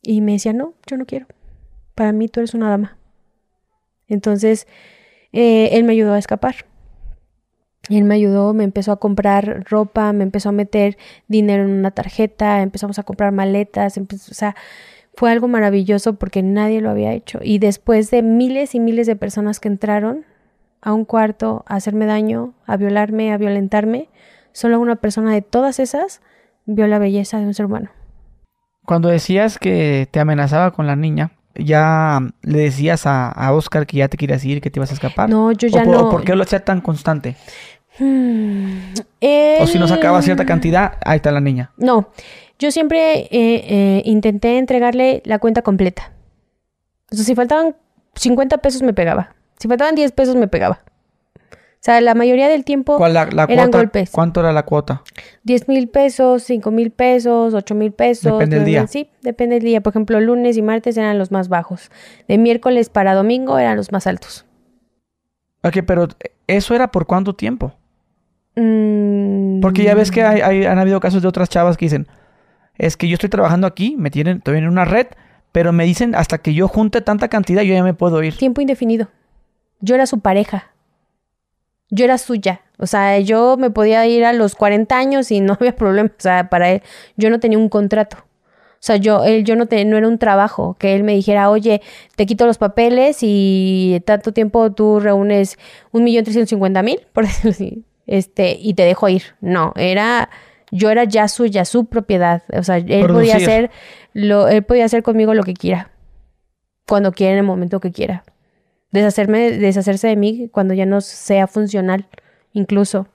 Y 0.00 0.22
me 0.22 0.32
decía, 0.32 0.54
no, 0.54 0.72
yo 0.86 0.96
no 0.96 1.04
quiero. 1.04 1.26
Para 1.94 2.12
mí 2.12 2.28
tú 2.28 2.40
eres 2.40 2.54
una 2.54 2.70
dama. 2.70 2.96
Entonces, 4.08 4.66
eh, 5.32 5.68
él 5.72 5.84
me 5.84 5.92
ayudó 5.92 6.14
a 6.14 6.18
escapar. 6.18 6.64
Él 7.90 8.04
me 8.04 8.14
ayudó, 8.14 8.54
me 8.54 8.64
empezó 8.64 8.90
a 8.90 8.98
comprar 8.98 9.64
ropa, 9.68 10.14
me 10.14 10.24
empezó 10.24 10.48
a 10.48 10.52
meter 10.52 10.96
dinero 11.28 11.64
en 11.64 11.72
una 11.72 11.90
tarjeta, 11.90 12.62
empezamos 12.62 12.98
a 12.98 13.02
comprar 13.02 13.32
maletas, 13.32 13.98
o 13.98 14.34
sea, 14.34 14.56
fue 15.12 15.30
algo 15.30 15.46
maravilloso 15.46 16.14
porque 16.14 16.42
nadie 16.42 16.80
lo 16.80 16.88
había 16.88 17.12
hecho. 17.12 17.40
Y 17.42 17.58
después 17.58 18.10
de 18.10 18.22
miles 18.22 18.74
y 18.74 18.80
miles 18.80 19.06
de 19.06 19.16
personas 19.16 19.60
que 19.60 19.68
entraron 19.68 20.24
a 20.82 20.92
un 20.92 21.04
cuarto 21.04 21.64
a 21.66 21.76
hacerme 21.76 22.06
daño, 22.06 22.54
a 22.66 22.76
violarme, 22.76 23.32
a 23.32 23.38
violentarme, 23.38 24.08
solo 24.52 24.80
una 24.80 24.96
persona 24.96 25.32
de 25.32 25.42
todas 25.42 25.78
esas 25.78 26.20
vio 26.66 26.86
la 26.86 26.98
belleza 26.98 27.38
de 27.38 27.46
un 27.46 27.54
ser 27.54 27.66
humano. 27.66 27.90
Cuando 28.84 29.08
decías 29.08 29.58
que 29.58 30.08
te 30.10 30.20
amenazaba 30.20 30.72
con 30.72 30.86
la 30.86 30.96
niña, 30.96 31.32
¿ya 31.54 32.20
le 32.42 32.58
decías 32.58 33.02
a, 33.06 33.52
Oscar 33.52 33.86
que 33.86 33.98
ya 33.98 34.08
te 34.08 34.16
querías 34.16 34.44
ir, 34.44 34.60
que 34.60 34.70
te 34.70 34.78
ibas 34.78 34.90
a 34.90 34.94
escapar? 34.94 35.28
No, 35.28 35.52
yo 35.52 35.68
ya 35.68 35.84
no. 35.84 36.10
¿Por 36.10 36.24
qué 36.24 36.34
lo 36.34 36.42
hacía 36.42 36.64
tan 36.64 36.80
constante? 36.80 37.36
Hmm, 37.98 38.94
o 39.60 39.66
si 39.66 39.78
no 39.78 39.86
sacaba 39.86 40.22
cierta 40.22 40.46
cantidad, 40.46 40.94
ahí 41.04 41.16
está 41.16 41.30
la 41.30 41.40
niña. 41.40 41.70
No, 41.76 42.08
yo 42.58 42.70
siempre 42.70 43.22
eh, 43.22 43.28
eh, 43.30 44.02
intenté 44.06 44.58
entregarle 44.58 45.22
la 45.24 45.38
cuenta 45.38 45.62
completa. 45.62 46.12
O 47.12 47.16
sea, 47.16 47.24
si 47.24 47.34
faltaban 47.34 47.76
50 48.14 48.58
pesos 48.58 48.82
me 48.82 48.94
pegaba. 48.94 49.34
Si 49.60 49.68
faltaban 49.68 49.94
10 49.94 50.12
pesos 50.12 50.36
me 50.36 50.48
pegaba. 50.48 50.80
O 51.52 51.82
sea, 51.82 52.00
la 52.00 52.14
mayoría 52.14 52.48
del 52.48 52.64
tiempo 52.64 52.98
¿Cuál 52.98 53.14
la, 53.14 53.46
eran 53.48 53.70
golpes. 53.70 54.10
¿Cuánto 54.10 54.40
era 54.40 54.52
la 54.52 54.64
cuota? 54.64 55.02
10 55.44 55.68
mil 55.68 55.88
pesos, 55.88 56.42
5 56.42 56.70
mil 56.70 56.90
pesos, 56.90 57.54
8 57.54 57.74
mil 57.74 57.92
pesos. 57.92 58.32
Depende 58.32 58.56
del 58.56 58.64
día. 58.64 58.86
Sí, 58.86 59.10
depende 59.22 59.54
del 59.56 59.64
día. 59.64 59.80
Por 59.80 59.92
ejemplo, 59.92 60.20
lunes 60.20 60.56
y 60.56 60.62
martes 60.62 60.96
eran 60.96 61.18
los 61.18 61.30
más 61.30 61.48
bajos. 61.48 61.90
De 62.26 62.36
miércoles 62.36 62.90
para 62.90 63.14
domingo 63.14 63.58
eran 63.58 63.76
los 63.76 63.92
más 63.92 64.06
altos. 64.06 64.44
Ok, 65.62 65.78
pero 65.86 66.08
¿eso 66.46 66.74
era 66.74 66.90
por 66.90 67.06
cuánto 67.06 67.34
tiempo? 67.34 67.72
Mm. 68.56 69.60
Porque 69.60 69.84
ya 69.84 69.94
ves 69.94 70.10
que 70.10 70.22
hay, 70.22 70.64
han 70.64 70.78
habido 70.78 71.00
casos 71.00 71.22
de 71.22 71.28
otras 71.28 71.48
chavas 71.48 71.76
que 71.76 71.86
dicen, 71.86 72.08
es 72.76 72.96
que 72.96 73.08
yo 73.08 73.14
estoy 73.14 73.30
trabajando 73.30 73.66
aquí, 73.66 73.94
me 73.98 74.10
tienen 74.10 74.40
todavía 74.40 74.64
en 74.64 74.70
una 74.70 74.84
red, 74.84 75.06
pero 75.52 75.72
me 75.72 75.84
dicen 75.84 76.14
hasta 76.14 76.38
que 76.38 76.52
yo 76.54 76.68
junte 76.68 77.00
tanta 77.00 77.28
cantidad 77.28 77.62
yo 77.62 77.74
ya 77.74 77.84
me 77.84 77.94
puedo 77.94 78.22
ir. 78.22 78.36
Tiempo 78.36 78.60
indefinido. 78.60 79.08
Yo 79.80 79.94
era 79.94 80.06
su 80.06 80.20
pareja 80.20 80.70
yo 81.90 82.04
era 82.04 82.18
suya. 82.18 82.62
O 82.78 82.86
sea, 82.86 83.18
yo 83.18 83.56
me 83.58 83.70
podía 83.70 84.06
ir 84.06 84.24
a 84.24 84.32
los 84.32 84.54
40 84.54 84.96
años 84.96 85.30
y 85.30 85.40
no 85.40 85.54
había 85.60 85.76
problema. 85.76 86.10
O 86.10 86.20
sea, 86.20 86.48
para 86.48 86.70
él, 86.70 86.82
yo 87.16 87.30
no 87.30 87.40
tenía 87.40 87.58
un 87.58 87.68
contrato. 87.68 88.16
O 88.18 88.82
sea, 88.82 88.96
yo, 88.96 89.24
él, 89.24 89.44
yo 89.44 89.56
no, 89.56 89.66
no 89.70 89.96
era 89.98 90.08
un 90.08 90.18
trabajo 90.18 90.74
que 90.78 90.94
él 90.94 91.04
me 91.04 91.12
dijera, 91.12 91.50
oye, 91.50 91.82
te 92.16 92.24
quito 92.24 92.46
los 92.46 92.56
papeles 92.56 93.18
y 93.20 94.02
tanto 94.06 94.32
tiempo 94.32 94.72
tú 94.72 95.00
reúnes 95.00 95.58
un 95.92 96.02
millón 96.02 96.24
trescientos 96.24 96.48
cincuenta 96.48 96.82
mil, 96.82 96.98
por 97.12 97.26
decirlo 97.26 97.50
así, 97.50 97.84
este, 98.06 98.56
y 98.58 98.72
te 98.72 98.84
dejo 98.84 99.10
ir. 99.10 99.22
No, 99.42 99.74
era, 99.76 100.30
yo 100.70 100.88
era 100.88 101.04
ya 101.04 101.28
suya, 101.28 101.66
su 101.66 101.84
propiedad. 101.86 102.42
O 102.56 102.62
sea, 102.62 102.78
él 102.78 103.06
podía 103.06 103.36
hacer, 103.36 103.70
lo, 104.14 104.48
él 104.48 104.62
podía 104.62 104.86
hacer 104.86 105.02
conmigo 105.02 105.34
lo 105.34 105.42
que 105.42 105.52
quiera, 105.52 105.90
cuando 106.88 107.12
quiera, 107.12 107.32
en 107.32 107.38
el 107.40 107.44
momento 107.44 107.80
que 107.80 107.92
quiera 107.92 108.24
deshacerme, 108.92 109.50
deshacerse 109.52 110.08
de 110.08 110.16
mí 110.16 110.48
cuando 110.52 110.74
ya 110.74 110.86
no 110.86 111.00
sea 111.00 111.46
funcional, 111.46 112.08
incluso. 112.52 113.08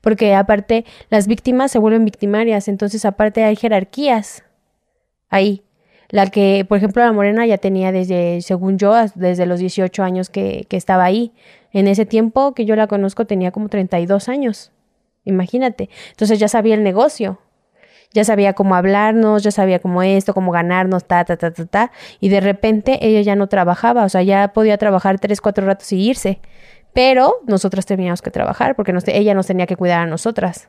Porque 0.00 0.34
aparte, 0.34 0.84
las 1.10 1.26
víctimas 1.26 1.72
se 1.72 1.78
vuelven 1.78 2.04
victimarias, 2.04 2.68
entonces 2.68 3.04
aparte 3.04 3.44
hay 3.44 3.56
jerarquías 3.56 4.44
ahí. 5.28 5.62
La 6.10 6.26
que, 6.28 6.64
por 6.66 6.78
ejemplo, 6.78 7.04
la 7.04 7.12
morena 7.12 7.44
ya 7.46 7.58
tenía 7.58 7.92
desde, 7.92 8.40
según 8.40 8.78
yo, 8.78 8.94
desde 9.14 9.44
los 9.44 9.60
18 9.60 10.02
años 10.02 10.30
que, 10.30 10.66
que 10.68 10.76
estaba 10.76 11.04
ahí. 11.04 11.32
En 11.72 11.86
ese 11.86 12.06
tiempo 12.06 12.54
que 12.54 12.64
yo 12.64 12.76
la 12.76 12.86
conozco 12.86 13.26
tenía 13.26 13.50
como 13.50 13.68
32 13.68 14.28
años. 14.30 14.72
Imagínate. 15.24 15.90
Entonces 16.10 16.38
ya 16.38 16.48
sabía 16.48 16.74
el 16.74 16.82
negocio 16.82 17.38
ya 18.12 18.24
sabía 18.24 18.54
cómo 18.54 18.74
hablarnos, 18.74 19.42
ya 19.42 19.50
sabía 19.50 19.80
cómo 19.80 20.02
esto, 20.02 20.34
cómo 20.34 20.50
ganarnos, 20.50 21.04
ta, 21.04 21.24
ta, 21.24 21.36
ta, 21.36 21.50
ta, 21.52 21.66
ta. 21.66 21.92
Y 22.20 22.28
de 22.28 22.40
repente 22.40 22.98
ella 23.06 23.20
ya 23.20 23.36
no 23.36 23.48
trabajaba, 23.48 24.04
o 24.04 24.08
sea, 24.08 24.22
ya 24.22 24.48
podía 24.48 24.78
trabajar 24.78 25.18
tres, 25.18 25.40
cuatro 25.40 25.66
ratos 25.66 25.92
y 25.92 26.00
irse. 26.08 26.40
Pero 26.94 27.36
nosotras 27.46 27.86
teníamos 27.86 28.22
que 28.22 28.30
trabajar 28.30 28.74
porque 28.74 28.94
ella 29.06 29.34
nos 29.34 29.46
tenía 29.46 29.66
que 29.66 29.76
cuidar 29.76 30.00
a 30.00 30.06
nosotras. 30.06 30.68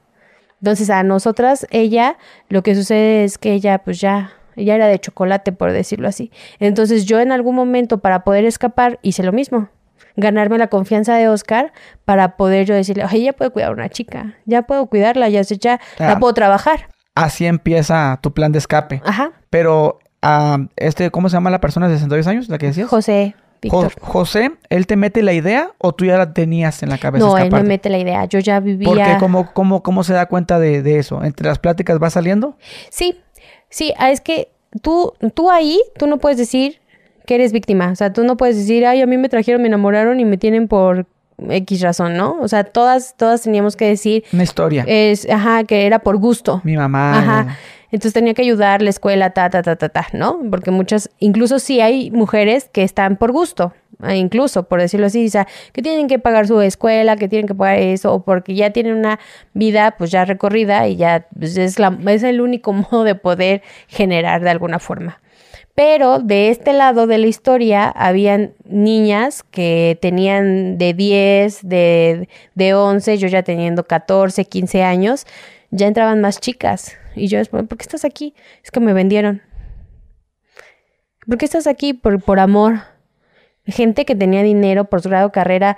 Entonces 0.62 0.90
a 0.90 1.04
nosotras, 1.04 1.66
ella, 1.72 2.18
lo 2.50 2.62
que 2.62 2.76
sucede 2.76 3.24
es 3.24 3.38
que 3.38 3.54
ella 3.54 3.80
pues 3.80 4.02
ya, 4.02 4.34
ella 4.58 4.76
era 4.76 4.88
de 4.88 5.00
chocolate, 5.00 5.54
por 5.54 5.72
decirlo 5.72 6.10
así. 6.10 6.32
Entonces 6.60 7.06
yo 7.06 7.22
en 7.22 7.32
algún 7.32 7.56
momento 7.56 8.00
para 8.00 8.26
poder 8.26 8.44
escapar 8.44 9.00
hice 9.02 9.24
lo 9.24 9.32
mismo 9.32 9.70
ganarme 10.16 10.58
la 10.58 10.68
confianza 10.68 11.16
de 11.16 11.30
Oscar 11.30 11.72
para 12.04 12.36
poder 12.36 12.66
yo 12.66 12.76
decirle, 12.76 13.06
oye, 13.06 13.22
ya 13.22 13.34
puedo 13.34 13.54
cuidar 13.54 13.70
a 13.70 13.74
una 13.74 13.88
chica, 13.88 14.36
ya 14.44 14.64
puedo 14.64 14.88
cuidarla, 14.88 15.30
ya, 15.30 15.42
ya 15.44 15.80
la 15.98 16.20
puedo 16.20 16.34
trabajar 16.34 16.90
así 17.24 17.45
empieza 17.45 18.20
tu 18.22 18.34
plan 18.34 18.51
de 18.51 18.59
escape. 18.59 19.01
Ajá. 19.05 19.32
Pero, 19.49 19.99
uh, 20.24 20.65
este, 20.76 21.11
¿cómo 21.11 21.30
se 21.30 21.34
llama 21.36 21.49
la 21.49 21.61
persona 21.61 21.88
de 21.88 21.95
62 21.95 22.28
años, 22.28 22.49
la 22.49 22.57
que 22.57 22.67
decías? 22.67 22.88
José. 22.88 23.36
Víctor. 23.61 23.91
José, 23.99 24.51
¿él 24.70 24.88
te 24.88 24.95
mete 24.95 25.22
la 25.22 25.34
idea 25.34 25.72
o 25.80 25.91
tú 25.91 26.05
ya 26.05 26.17
la 26.17 26.34
tenías 26.34 26.82
en 26.82 26.89
la 26.89 26.97
cabeza? 26.97 27.26
No, 27.26 27.38
él 27.38 27.51
me 27.51 27.63
mete 27.63 27.89
la 27.89 27.97
idea. 27.97 28.24
Yo 28.24 28.39
ya 28.39 28.61
vivía. 28.61 28.88
¿Por 28.88 28.97
qué? 28.97 29.17
¿Cómo, 29.20 29.51
cómo, 29.51 29.84
cómo 29.84 30.05
se 30.05 30.13
da 30.13 30.28
cuenta 30.28 30.59
de, 30.59 30.82
de, 30.82 30.97
eso? 30.97 31.22
¿Entre 31.26 31.45
las 31.45 31.59
pláticas 31.59 32.01
va 32.01 32.09
saliendo? 32.09 32.55
Sí, 32.89 33.20
sí, 33.70 33.93
ah, 33.97 34.11
es 34.11 34.22
que 34.22 34.47
tú, 34.82 35.11
tú 35.34 35.51
ahí, 35.51 35.82
tú 35.97 36.07
no 36.07 36.20
puedes 36.20 36.38
decir 36.38 36.80
que 37.26 37.36
eres 37.36 37.51
víctima. 37.51 37.91
O 37.91 37.95
sea, 37.95 38.13
tú 38.13 38.24
no 38.24 38.38
puedes 38.38 38.55
decir, 38.55 38.86
ay, 38.86 39.01
a 39.01 39.05
mí 39.05 39.17
me 39.17 39.28
trajeron, 39.28 39.61
me 39.61 39.67
enamoraron 39.67 40.22
y 40.22 40.26
me 40.26 40.38
tienen 40.38 40.70
por 40.70 41.05
X 41.50 41.82
razón, 41.82 42.18
¿no? 42.18 42.38
O 42.42 42.48
sea, 42.48 42.64
todas, 42.64 43.16
todas 43.18 43.42
teníamos 43.44 43.76
que 43.76 43.86
decir. 43.86 44.24
Una 44.34 44.44
historia. 44.44 44.84
Es, 44.88 45.30
ajá, 45.30 45.64
que 45.64 45.86
era 45.86 46.00
por 46.00 46.18
gusto. 46.18 46.62
Mi 46.64 46.76
mamá. 46.76 47.20
Ajá. 47.20 47.58
Entonces 47.92 48.14
tenía 48.14 48.34
que 48.34 48.44
ayudar 48.44 48.82
la 48.82 48.90
escuela, 48.92 49.32
ta, 49.32 49.50
ta, 49.50 49.64
ta, 49.64 49.76
ta, 49.76 49.90
ta, 49.90 50.08
¿no? 50.14 50.40
Porque 50.52 50.70
muchas, 50.70 51.10
incluso 51.20 51.58
sí 51.60 51.82
hay 51.82 52.12
mujeres 52.12 52.70
que 52.72 52.84
están 52.84 53.18
por 53.18 53.32
gusto, 53.32 53.74
eh, 54.04 54.16
incluso, 54.16 54.64
por 54.64 54.80
decirlo 54.80 55.08
así, 55.08 55.26
o 55.26 55.30
sea, 55.30 55.48
que 55.74 55.82
tienen 55.82 56.08
que 56.08 56.20
pagar 56.20 56.48
su 56.48 56.62
escuela, 56.62 57.16
que 57.16 57.28
tienen 57.28 57.48
que 57.48 57.56
pagar 57.56 57.80
eso, 57.80 58.14
o 58.14 58.24
porque 58.24 58.54
ya 58.54 58.70
tienen 58.70 58.96
una 58.96 59.20
vida 59.54 59.96
pues 59.98 60.12
ya 60.12 60.24
recorrida 60.24 60.88
y 60.88 60.98
ya 60.98 61.26
pues, 61.38 61.58
es, 61.58 61.80
la, 61.80 61.98
es 62.08 62.24
el 62.24 62.42
único 62.42 62.74
modo 62.92 63.04
de 63.04 63.16
poder 63.16 63.64
generar 63.88 64.42
de 64.42 64.52
alguna 64.52 64.80
forma. 64.80 65.20
Pero 65.80 66.20
de 66.20 66.50
este 66.50 66.74
lado 66.74 67.08
de 67.08 67.18
la 67.18 67.28
historia 67.28 67.88
habían 67.88 68.54
niñas 68.66 69.44
que 69.44 69.98
tenían 70.02 70.78
de 70.78 70.94
10, 70.94 71.62
de, 71.64 72.28
de 72.54 72.74
11, 72.74 73.18
yo 73.18 73.30
ya 73.30 73.44
teniendo 73.44 73.86
14, 73.86 74.44
15 74.44 74.84
años, 74.84 75.26
ya 75.72 75.88
entraban 75.88 76.20
más 76.20 76.42
chicas. 76.42 76.98
Y 77.16 77.28
yo 77.28 77.38
después, 77.38 77.66
¿por 77.66 77.78
qué 77.78 77.84
estás 77.84 78.04
aquí? 78.04 78.34
Es 78.62 78.72
que 78.72 78.82
me 78.82 78.92
vendieron. 78.92 79.42
¿Por 81.26 81.38
qué 81.38 81.46
estás 81.46 81.66
aquí? 81.66 81.94
Por, 81.94 82.22
por 82.22 82.42
amor. 82.42 82.82
Gente 83.66 84.04
que 84.04 84.16
tenía 84.16 84.44
dinero 84.44 84.84
por 84.84 85.02
su 85.02 85.08
grado 85.08 85.32
carrera 85.32 85.78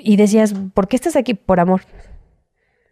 y 0.00 0.16
decías, 0.16 0.52
¿por 0.74 0.86
qué 0.86 0.96
estás 0.96 1.16
aquí? 1.16 1.32
Por 1.32 1.60
amor. 1.60 1.80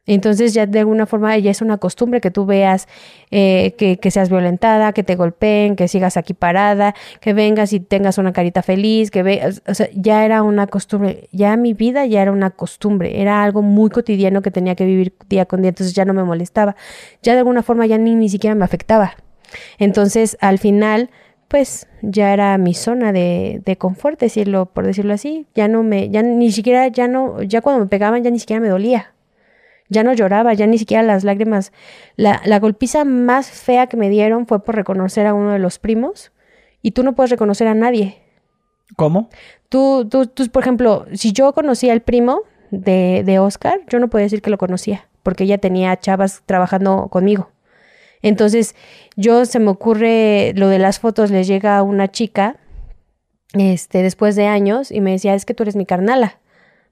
Entonces 0.09 0.55
ya 0.55 0.65
de 0.65 0.79
alguna 0.79 1.05
forma 1.05 1.37
ya 1.37 1.51
es 1.51 1.61
una 1.61 1.77
costumbre 1.77 2.23
que 2.23 2.31
tú 2.31 2.47
veas 2.47 2.89
eh, 3.31 3.75
que, 3.77 4.11
seas 4.11 4.31
violentada, 4.31 4.95
que 4.95 5.05
te 5.05 5.17
golpeen, 5.17 5.77
que 5.77 5.87
sigas 5.87 6.17
aquí 6.17 6.33
parada, 6.33 6.95
que 7.21 7.35
vengas 7.35 7.75
y 7.75 7.81
tengas 7.81 8.17
una 8.17 8.33
carita 8.33 8.63
feliz, 8.63 9.11
que 9.11 9.23
veas, 9.23 9.63
o 9.69 9.75
sea, 9.75 9.89
ya 9.93 10.25
era 10.25 10.43
una 10.43 10.67
costumbre, 10.67 11.29
ya 11.31 11.55
mi 11.59 11.75
vida 11.75 12.07
ya 12.07 12.23
era 12.23 12.33
una 12.33 12.49
costumbre, 12.49 13.21
era 13.21 13.45
algo 13.45 13.61
muy 13.61 13.91
cotidiano 13.91 14.41
que 14.41 14.51
tenía 14.51 14.75
que 14.75 14.87
vivir 14.87 15.15
día 15.29 15.45
con 15.45 15.61
día, 15.61 15.69
entonces 15.69 15.95
ya 15.95 16.07
no 16.07 16.15
me 16.15 16.25
molestaba, 16.25 16.75
ya 17.23 17.35
de 17.35 17.41
alguna 17.41 17.63
forma 17.63 17.85
ya 17.85 17.99
ni, 17.99 18.15
ni 18.15 18.31
siquiera 18.31 18.55
me 18.55 18.65
afectaba. 18.65 19.15
Entonces 19.79 20.39
al 20.41 20.59
final 20.59 21.11
pues 21.49 21.87
ya 22.01 22.33
era 22.33 22.57
mi 22.57 22.73
zona 22.73 23.13
de, 23.13 23.61
de 23.63 23.77
confort, 23.77 24.19
decirlo, 24.19 24.67
por 24.67 24.87
decirlo 24.87 25.13
así, 25.13 25.47
ya 25.55 25.69
no 25.69 25.83
me, 25.83 26.09
ya 26.09 26.23
ni 26.23 26.51
siquiera, 26.51 26.89
ya 26.89 27.09
no, 27.09 27.43
ya 27.43 27.61
cuando 27.61 27.85
me 27.85 27.89
pegaban 27.91 28.23
ya 28.23 28.31
ni 28.31 28.39
siquiera 28.39 28.61
me 28.61 28.69
dolía. 28.69 29.13
Ya 29.89 30.05
no 30.05 30.13
lloraba, 30.13 30.53
ya 30.55 30.67
ni 30.67 30.79
siquiera 30.79 31.03
las 31.03 31.25
lágrimas. 31.25 31.73
La, 32.17 32.41
la 32.45 32.59
golpiza 32.59 33.05
más 33.05 33.51
fea 33.51 33.87
que 33.87 33.97
me 33.97 34.11
dieron 34.11 34.47
fue 34.47 34.63
por 34.63 34.75
reconocer 34.75 35.27
a 35.27 35.35
uno 35.35 35.53
de 35.53 35.59
los 35.59 35.79
primos 35.79 36.33
y 36.83 36.93
tú 36.93 37.03
no 37.03 37.15
puedes 37.15 37.31
reconocer 37.31 37.67
a 37.69 37.75
nadie. 37.75 38.23
¿Cómo? 38.97 39.29
Tú, 39.69 40.09
tú, 40.09 40.27
tú 40.27 40.49
por 40.49 40.63
ejemplo, 40.63 41.07
si 41.13 41.33
yo 41.33 41.53
conocía 41.53 41.93
al 41.93 42.03
primo 42.03 42.43
de, 42.71 43.23
de 43.25 43.39
Oscar, 43.39 43.81
yo 43.89 43.99
no 43.99 44.09
podía 44.09 44.25
decir 44.25 44.43
que 44.43 44.51
lo 44.51 44.59
conocía, 44.59 45.09
porque 45.23 45.45
ella 45.45 45.59
tenía 45.59 45.99
chavas 45.99 46.43
trabajando 46.47 47.09
conmigo. 47.09 47.51
Entonces, 48.23 48.75
yo 49.17 49.45
se 49.45 49.61
me 49.61 49.71
ocurre 49.71 50.53
lo 50.57 50.69
de 50.69 50.79
las 50.79 50.99
fotos, 50.99 51.31
les 51.31 51.47
llega 51.47 51.79
a 51.79 51.83
una 51.83 52.09
chica, 52.09 52.57
este, 53.55 54.03
después 54.03 54.37
de 54.37 54.47
años, 54.47 54.91
y 54.91 55.01
me 55.01 55.13
decía, 55.13 55.35
es 55.35 55.45
que 55.45 55.55
tú 55.55 55.63
eres 55.63 55.77
mi 55.77 55.87
carnala 55.87 56.39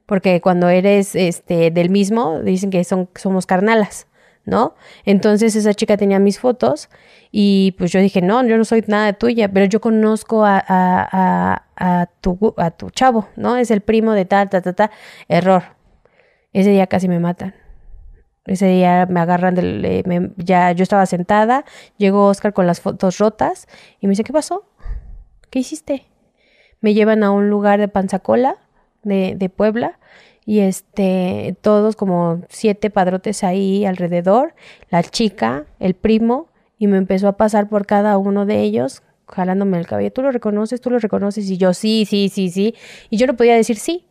porque 0.07 0.41
cuando 0.41 0.69
eres 0.69 1.15
este 1.15 1.71
del 1.71 1.91
mismo 1.91 2.41
dicen 2.41 2.71
que 2.71 2.85
son 2.85 3.09
somos 3.17 3.47
carnalas, 3.47 4.07
¿no? 4.45 4.75
Entonces 5.05 5.57
esa 5.57 5.75
chica 5.75 5.97
tenía 5.97 6.19
mis 6.19 6.39
fotos 6.39 6.89
y 7.33 7.75
pues 7.77 7.93
yo 7.93 8.01
dije, 8.01 8.23
no, 8.23 8.45
yo 8.47 8.57
no 8.57 8.65
soy 8.65 8.85
nada 8.87 9.13
tuya, 9.13 9.53
pero 9.53 9.67
yo 9.67 9.81
conozco 9.81 10.45
a, 10.45 10.65
a, 10.67 11.65
a, 11.77 12.07
tu, 12.21 12.55
a 12.57 12.71
tu 12.71 12.91
chavo, 12.91 13.29
¿no? 13.37 13.57
Es 13.57 13.71
el 13.71 13.81
primo 13.81 14.13
de 14.13 14.25
tal, 14.25 14.49
ta, 14.49 14.63
ta, 14.63 14.73
ta. 14.73 14.91
Error. 15.29 15.65
Ese 16.53 16.71
día 16.71 16.87
casi 16.87 17.09
me 17.09 17.19
matan. 17.19 17.55
Ese 18.47 18.67
día 18.69 19.07
me 19.11 19.21
agarran 19.21 19.57
del... 19.57 20.33
ya 20.37 20.71
yo 20.73 20.85
estaba 20.85 21.05
sentada, 21.07 21.65
llegó 21.99 22.27
Oscar 22.27 22.53
con 22.53 22.67
las 22.67 22.81
fotos 22.81 23.19
rotas 23.19 23.67
y 24.01 24.07
me 24.07 24.13
dice, 24.13 24.23
¿qué 24.23 24.33
pasó? 24.33 24.65
¿Qué 25.51 25.59
hiciste? 25.59 26.07
Me 26.81 26.95
llevan 26.95 27.25
a 27.25 27.33
un 27.33 27.51
lugar 27.51 27.81
de 27.81 27.89
Panzacola, 27.89 28.57
de, 29.07 29.51
Puebla, 29.55 29.99
y 30.45 30.61
este, 30.61 31.57
todos 31.61 31.97
como 31.97 32.43
siete 32.49 32.91
padrotes 32.91 33.45
ahí 33.45 33.85
alrededor, 33.85 34.55
la 34.91 35.03
chica, 35.03 35.67
el 35.81 35.95
primo, 35.95 36.49
y 36.79 36.87
me 36.89 36.99
empezó 36.99 37.29
a 37.29 37.37
pasar 37.37 37.69
por 37.69 37.87
cada 37.87 38.19
uno 38.19 38.47
de 38.47 38.61
ellos, 38.61 39.03
jalándome 39.27 39.79
el 39.79 39.87
cabello. 39.87 40.13
¿Tú 40.13 40.23
lo 40.23 40.31
reconoces? 40.31 40.81
¿Tú 40.81 40.91
lo 40.91 40.99
reconoces? 40.99 41.51
Y 41.51 41.57
yo, 41.57 41.73
sí, 41.73 42.05
sí, 42.09 42.29
sí, 42.29 42.51
sí. 42.51 42.75
Y 43.11 43.17
yo 43.17 43.27
no 43.27 43.35
podía 43.35 43.57
decir 43.57 43.77
sí. 43.77 44.07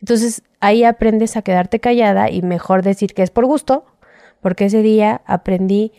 Entonces 0.00 0.42
ahí 0.60 0.84
aprendes 0.84 1.36
a 1.36 1.42
quedarte 1.42 1.80
callada 1.80 2.30
y 2.30 2.42
mejor 2.42 2.82
decir 2.82 3.14
que 3.14 3.22
es 3.22 3.30
por 3.30 3.46
gusto, 3.46 3.84
porque 4.40 4.66
ese 4.66 4.82
día 4.82 5.22
aprendí 5.26 5.92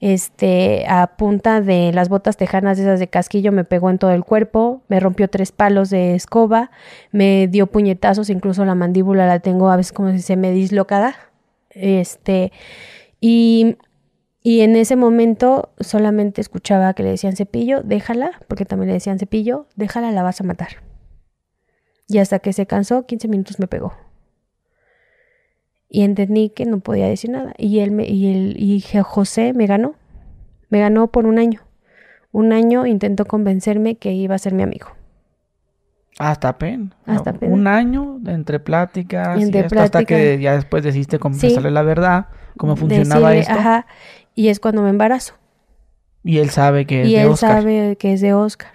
este, 0.00 0.86
a 0.88 1.16
punta 1.18 1.60
de 1.60 1.92
las 1.92 2.08
botas 2.08 2.36
tejanas 2.36 2.78
esas 2.78 2.98
de 2.98 3.08
casquillo, 3.08 3.52
me 3.52 3.64
pegó 3.64 3.90
en 3.90 3.98
todo 3.98 4.12
el 4.12 4.24
cuerpo, 4.24 4.82
me 4.88 4.98
rompió 4.98 5.28
tres 5.28 5.52
palos 5.52 5.90
de 5.90 6.14
escoba, 6.14 6.70
me 7.12 7.48
dio 7.48 7.66
puñetazos, 7.66 8.30
incluso 8.30 8.64
la 8.64 8.74
mandíbula 8.74 9.26
la 9.26 9.40
tengo 9.40 9.70
a 9.70 9.76
veces 9.76 9.92
como 9.92 10.10
si 10.10 10.20
se 10.20 10.36
me 10.36 10.52
dislocada. 10.52 11.14
Este, 11.70 12.50
y, 13.20 13.76
y 14.42 14.62
en 14.62 14.74
ese 14.74 14.96
momento 14.96 15.70
solamente 15.78 16.40
escuchaba 16.40 16.94
que 16.94 17.02
le 17.02 17.10
decían 17.10 17.36
cepillo, 17.36 17.82
déjala, 17.82 18.40
porque 18.48 18.64
también 18.64 18.88
le 18.88 18.94
decían 18.94 19.18
cepillo, 19.18 19.66
déjala, 19.76 20.10
la 20.12 20.22
vas 20.22 20.40
a 20.40 20.44
matar. 20.44 20.82
Y 22.08 22.18
hasta 22.18 22.38
que 22.38 22.52
se 22.54 22.66
cansó, 22.66 23.06
15 23.06 23.28
minutos 23.28 23.60
me 23.60 23.68
pegó. 23.68 23.92
Y 25.92 26.02
entendí 26.02 26.50
que 26.50 26.64
no 26.66 26.78
podía 26.78 27.08
decir 27.08 27.30
nada. 27.30 27.52
Y 27.58 27.80
él 27.80 27.90
me, 27.90 28.06
y 28.08 28.32
él, 28.32 28.54
y 28.56 28.80
José 29.02 29.52
me 29.52 29.66
ganó. 29.66 29.96
Me 30.68 30.78
ganó 30.78 31.08
por 31.08 31.26
un 31.26 31.38
año. 31.38 31.62
Un 32.30 32.52
año 32.52 32.86
intentó 32.86 33.24
convencerme 33.24 33.96
que 33.96 34.12
iba 34.12 34.36
a 34.36 34.38
ser 34.38 34.54
mi 34.54 34.62
amigo. 34.62 34.86
Hasta 36.18 36.58
pen. 36.58 36.94
Hasta 37.06 37.32
pen. 37.32 37.52
Un 37.52 37.66
año 37.66 38.20
entre 38.26 38.60
pláticas 38.60 39.40
y, 39.40 39.56
hasta 39.56 40.04
que 40.04 40.38
ya 40.38 40.54
después 40.54 40.84
decidiste 40.84 41.18
confesarle 41.18 41.72
la 41.72 41.82
verdad, 41.82 42.26
cómo 42.56 42.76
funcionaba 42.76 43.34
esto. 43.34 43.52
Ajá. 43.52 43.86
Y 44.36 44.48
es 44.48 44.60
cuando 44.60 44.82
me 44.82 44.90
embarazo. 44.90 45.34
Y 46.22 46.38
él 46.38 46.50
sabe 46.50 46.86
que 46.86 47.02
es 47.02 47.08
y 47.08 47.14
de 47.14 47.22
él 47.22 47.36
sabe 47.36 47.96
que 47.96 48.12
es 48.12 48.20
de 48.20 48.32
Oscar. 48.32 48.72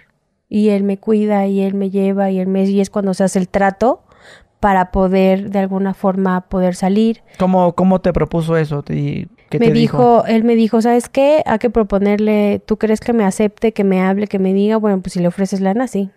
Y 0.48 0.68
él 0.68 0.82
me 0.82 0.98
cuida 0.98 1.46
y 1.46 1.62
él 1.62 1.74
me 1.74 1.90
lleva 1.90 2.30
y 2.30 2.40
él 2.40 2.46
me 2.46 2.64
y 2.64 2.80
es 2.80 2.90
cuando 2.90 3.14
se 3.14 3.24
hace 3.24 3.38
el 3.38 3.48
trato 3.48 4.02
para 4.60 4.90
poder 4.90 5.50
de 5.50 5.58
alguna 5.58 5.94
forma 5.94 6.42
poder 6.42 6.74
salir. 6.74 7.22
¿Cómo, 7.38 7.74
cómo 7.74 8.00
te 8.00 8.12
propuso 8.12 8.56
eso? 8.56 8.82
¿Qué 8.84 9.28
me 9.58 9.70
dijo, 9.70 10.24
él 10.26 10.44
me 10.44 10.56
dijo, 10.56 10.82
¿sabes 10.82 11.08
qué? 11.08 11.42
Hay 11.46 11.58
que 11.58 11.70
proponerle, 11.70 12.60
¿tú 12.64 12.76
crees 12.78 13.00
que 13.00 13.12
me 13.12 13.24
acepte, 13.24 13.72
que 13.72 13.84
me 13.84 14.02
hable, 14.02 14.26
que 14.26 14.38
me 14.38 14.52
diga? 14.52 14.76
Bueno, 14.76 15.00
pues 15.00 15.12
si 15.12 15.20
le 15.20 15.28
ofreces 15.28 15.60
lana, 15.60 15.86
sí. 15.86 16.10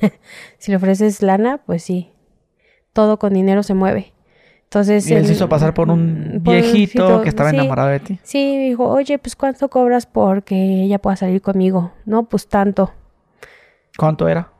si 0.58 0.70
le 0.70 0.76
ofreces 0.76 1.22
lana, 1.22 1.58
pues 1.58 1.82
sí. 1.82 2.10
Todo 2.92 3.18
con 3.18 3.34
dinero 3.34 3.62
se 3.62 3.74
mueve. 3.74 4.12
Entonces, 4.64 5.10
y 5.10 5.14
él 5.14 5.26
se 5.26 5.32
hizo 5.32 5.48
pasar 5.48 5.74
por 5.74 5.90
un 5.90 6.38
viejito 6.42 7.22
que 7.22 7.28
estaba 7.28 7.50
enamorado 7.50 7.88
de 7.88 7.98
ti. 7.98 8.20
Sí, 8.22 8.56
dijo, 8.56 8.88
oye, 8.88 9.18
pues 9.18 9.34
¿cuánto 9.34 9.68
cobras 9.68 10.06
por 10.06 10.44
que 10.44 10.84
ella 10.84 11.00
pueda 11.00 11.16
salir 11.16 11.42
conmigo? 11.42 11.92
No, 12.06 12.22
pues 12.22 12.46
tanto. 12.46 12.92
¿Cuánto 13.98 14.28
era? 14.28 14.52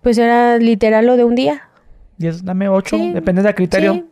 Pues 0.00 0.16
era 0.16 0.56
literal 0.56 1.06
lo 1.06 1.18
de 1.18 1.24
un 1.24 1.34
día. 1.34 1.68
10, 2.20 2.44
dame 2.44 2.68
8, 2.68 2.98
depende 3.14 3.42
del 3.42 3.54
criterio. 3.54 4.04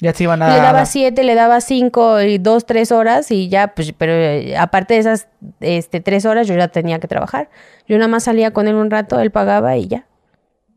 Ya 0.00 0.12
se 0.12 0.24
iban 0.24 0.42
a... 0.42 0.54
Le 0.54 0.62
daba 0.62 0.86
7, 0.86 1.24
le 1.24 1.34
daba 1.34 1.60
5 1.60 2.20
y 2.20 2.38
2, 2.38 2.66
3 2.66 2.92
horas 2.92 3.30
y 3.32 3.48
ya, 3.48 3.68
pues, 3.74 3.92
pero 3.96 4.12
eh, 4.12 4.56
aparte 4.56 4.94
de 4.94 5.00
esas 5.00 5.26
este, 5.60 6.00
3 6.00 6.24
horas 6.26 6.46
yo 6.46 6.54
ya 6.54 6.68
tenía 6.68 7.00
que 7.00 7.08
trabajar. 7.08 7.50
Yo 7.88 7.96
nada 7.96 8.06
más 8.06 8.24
salía 8.24 8.52
con 8.52 8.68
él 8.68 8.76
un 8.76 8.90
rato, 8.90 9.18
él 9.18 9.32
pagaba 9.32 9.76
y 9.76 9.88
ya. 9.88 10.06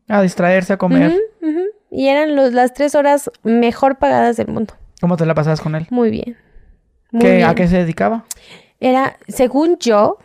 A 0.08 0.22
distraerse, 0.22 0.72
a 0.72 0.76
comer. 0.76 1.16
Y 1.88 2.08
eran 2.08 2.34
los, 2.34 2.52
las 2.52 2.74
3 2.74 2.94
horas 2.96 3.30
mejor 3.44 3.98
pagadas 3.98 4.36
del 4.36 4.48
mundo. 4.48 4.74
¿Cómo 5.00 5.16
te 5.16 5.26
la 5.26 5.34
pasabas 5.34 5.60
con 5.60 5.76
él? 5.76 5.86
Muy 5.90 6.10
bien. 6.10 6.36
¿A 7.44 7.54
qué 7.54 7.68
se 7.68 7.76
dedicaba? 7.76 8.24
Era, 8.80 9.18
según 9.28 9.76
yo, 9.78 10.18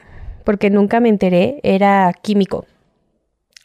porque 0.43 0.71
nunca 0.71 0.99
me 1.01 1.09
enteré, 1.09 1.59
era 1.61 2.13
químico 2.13 2.65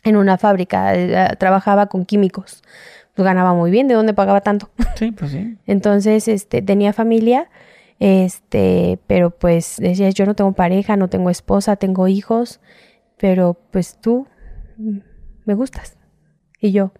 en 0.05 0.17
una 0.17 0.39
fábrica, 0.39 0.95
eh, 0.95 1.37
trabajaba 1.39 1.87
con 1.87 2.05
químicos. 2.05 2.63
Pues 3.15 3.25
ganaba 3.25 3.55
muy 3.55 3.71
bien, 3.71 3.89
¿de 3.89 3.95
dónde 3.95 4.15
pagaba 4.15 4.41
tanto? 4.41 4.71
Sí, 4.97 5.13
pues 5.13 5.31
sí. 5.31 5.57
Entonces, 5.67 6.29
este, 6.29 6.61
tenía 6.61 6.93
familia, 6.93 7.49
este, 7.99 8.99
pero 9.07 9.31
pues 9.31 9.77
decía, 9.79 10.11
yo 10.11 10.27
no 10.27 10.35
tengo 10.35 10.53
pareja, 10.53 10.97
no 10.97 11.09
tengo 11.09 11.31
esposa, 11.31 11.77
tengo 11.77 12.07
hijos, 12.07 12.61
pero 13.17 13.55
pues 13.71 13.99
tú 14.01 14.27
mm, 14.77 14.99
me 15.47 15.55
gustas. 15.55 15.97
Y 16.61 16.73
yo, 16.73 16.93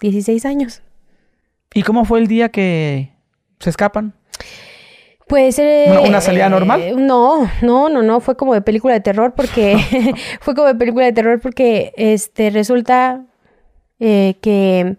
16 0.00 0.44
años. 0.46 0.82
¿Y 1.74 1.82
cómo 1.82 2.04
fue 2.04 2.20
el 2.20 2.26
día 2.26 2.50
que 2.50 3.12
se 3.60 3.70
escapan? 3.70 4.14
Pues... 5.28 5.58
¿Una, 5.58 6.20
salida 6.20 6.48
normal? 6.48 6.80
Eh, 6.82 6.94
no, 6.96 7.48
no, 7.62 7.88
no, 7.88 8.02
no, 8.02 8.20
fue 8.20 8.36
como 8.36 8.54
de 8.54 8.62
película 8.62 8.94
de 8.94 9.00
terror 9.00 9.34
porque... 9.34 9.76
fue 10.40 10.54
como 10.54 10.68
de 10.68 10.74
película 10.74 11.04
de 11.04 11.12
terror 11.12 11.40
porque 11.40 11.92
este, 11.96 12.50
resulta 12.50 13.24
eh, 14.00 14.36
que 14.40 14.96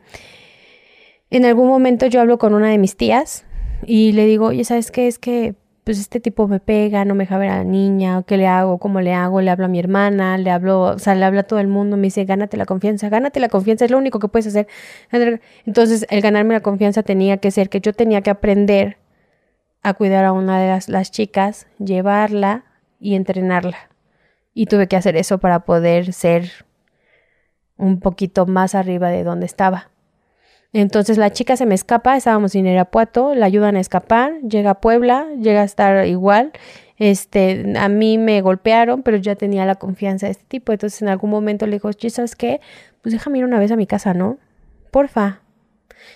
en 1.30 1.45
algún 1.45 1.67
momento 1.67 2.05
yo 2.05 2.21
hablo 2.21 2.38
con 2.38 2.53
una 2.53 2.69
de 2.69 2.78
mis 2.78 2.95
tías 2.95 3.45
y 3.86 4.13
le 4.13 4.26
digo, 4.26 4.47
oye, 4.47 4.63
¿sabes 4.63 4.91
qué? 4.91 5.07
Es 5.07 5.19
que 5.19 5.55
pues 5.84 5.99
este 5.99 6.19
tipo 6.19 6.47
me 6.47 6.59
pega, 6.59 7.03
no 7.03 7.13
me 7.13 7.26
deja 7.26 7.38
ver 7.38 7.49
a 7.49 7.57
la 7.57 7.63
niña, 7.63 8.24
¿qué 8.24 8.38
le 8.38 8.47
hago? 8.47 8.78
¿Cómo 8.78 9.01
le 9.01 9.13
hago? 9.13 9.41
Le 9.41 9.51
hablo 9.51 9.65
a 9.65 9.67
mi 9.67 9.80
hermana, 9.80 10.38
le 10.38 10.49
hablo, 10.49 10.82
o 10.82 10.99
sea, 10.99 11.13
le 11.15 11.26
habla 11.26 11.41
a 11.41 11.43
todo 11.43 11.59
el 11.59 11.67
mundo, 11.67 11.97
me 11.97 12.03
dice, 12.03 12.24
gánate 12.24 12.55
la 12.55 12.65
confianza, 12.65 13.09
gánate 13.09 13.39
la 13.41 13.49
confianza, 13.49 13.84
es 13.86 13.91
lo 13.91 13.97
único 13.97 14.19
que 14.19 14.30
puedes 14.30 14.47
hacer. 14.47 14.67
Entonces, 15.65 16.05
el 16.09 16.21
ganarme 16.21 16.53
la 16.53 16.61
confianza 16.61 17.03
tenía 17.03 17.38
que 17.38 17.51
ser 17.51 17.69
que 17.69 17.82
yo 17.82 17.91
tenía 17.93 18.21
que 18.21 18.30
aprender 18.30 18.97
a 19.84 19.93
cuidar 19.93 20.23
a 20.25 20.31
una 20.31 20.59
de 20.59 20.81
las, 20.88 21.11
chicas, 21.11 21.67
llevarla 21.77 22.63
y 22.99 23.15
entrenarla. 23.15 23.77
Y 24.53 24.67
tuve 24.67 24.88
que 24.88 24.95
hacer 24.95 25.17
eso 25.17 25.39
para 25.39 25.65
poder 25.65 26.13
ser 26.13 26.49
un 27.77 27.99
poquito 27.99 28.45
más 28.45 28.75
arriba 28.75 29.09
de 29.09 29.23
donde 29.23 29.45
estaba. 29.45 29.89
Entonces 30.71 31.17
la 31.17 31.31
chica 31.31 31.57
se 31.57 31.65
me 31.65 31.75
escapa, 31.75 32.15
estábamos 32.15 32.55
en 32.55 32.65
Irapuato, 32.65 33.36
la 33.36 33.45
ayudan 33.45 33.75
a 33.75 33.79
escapar, 33.79 34.39
llega 34.41 34.71
a 34.71 34.81
Puebla, 34.81 35.27
llega 35.39 35.61
a 35.61 35.65
estar 35.65 36.07
igual. 36.07 36.51
Este, 36.97 37.73
a 37.77 37.89
mí 37.89 38.17
me 38.17 38.41
golpearon, 38.41 39.03
pero 39.03 39.17
ya 39.17 39.36
tenía 39.36 39.65
la 39.65 39.75
confianza 39.75 40.27
de 40.27 40.31
este 40.31 40.45
tipo. 40.45 40.71
Entonces 40.71 41.01
en 41.01 41.09
algún 41.09 41.29
momento 41.29 41.67
le 41.67 41.73
dijo, 41.73 41.91
¿sabes 42.09 42.36
qué? 42.36 42.61
Pues 43.01 43.13
déjame 43.13 43.39
ir 43.39 43.45
una 43.45 43.59
vez 43.59 43.71
a 43.71 43.75
mi 43.75 43.86
casa, 43.86 44.13
¿no? 44.13 44.38
Porfa. 44.91 45.42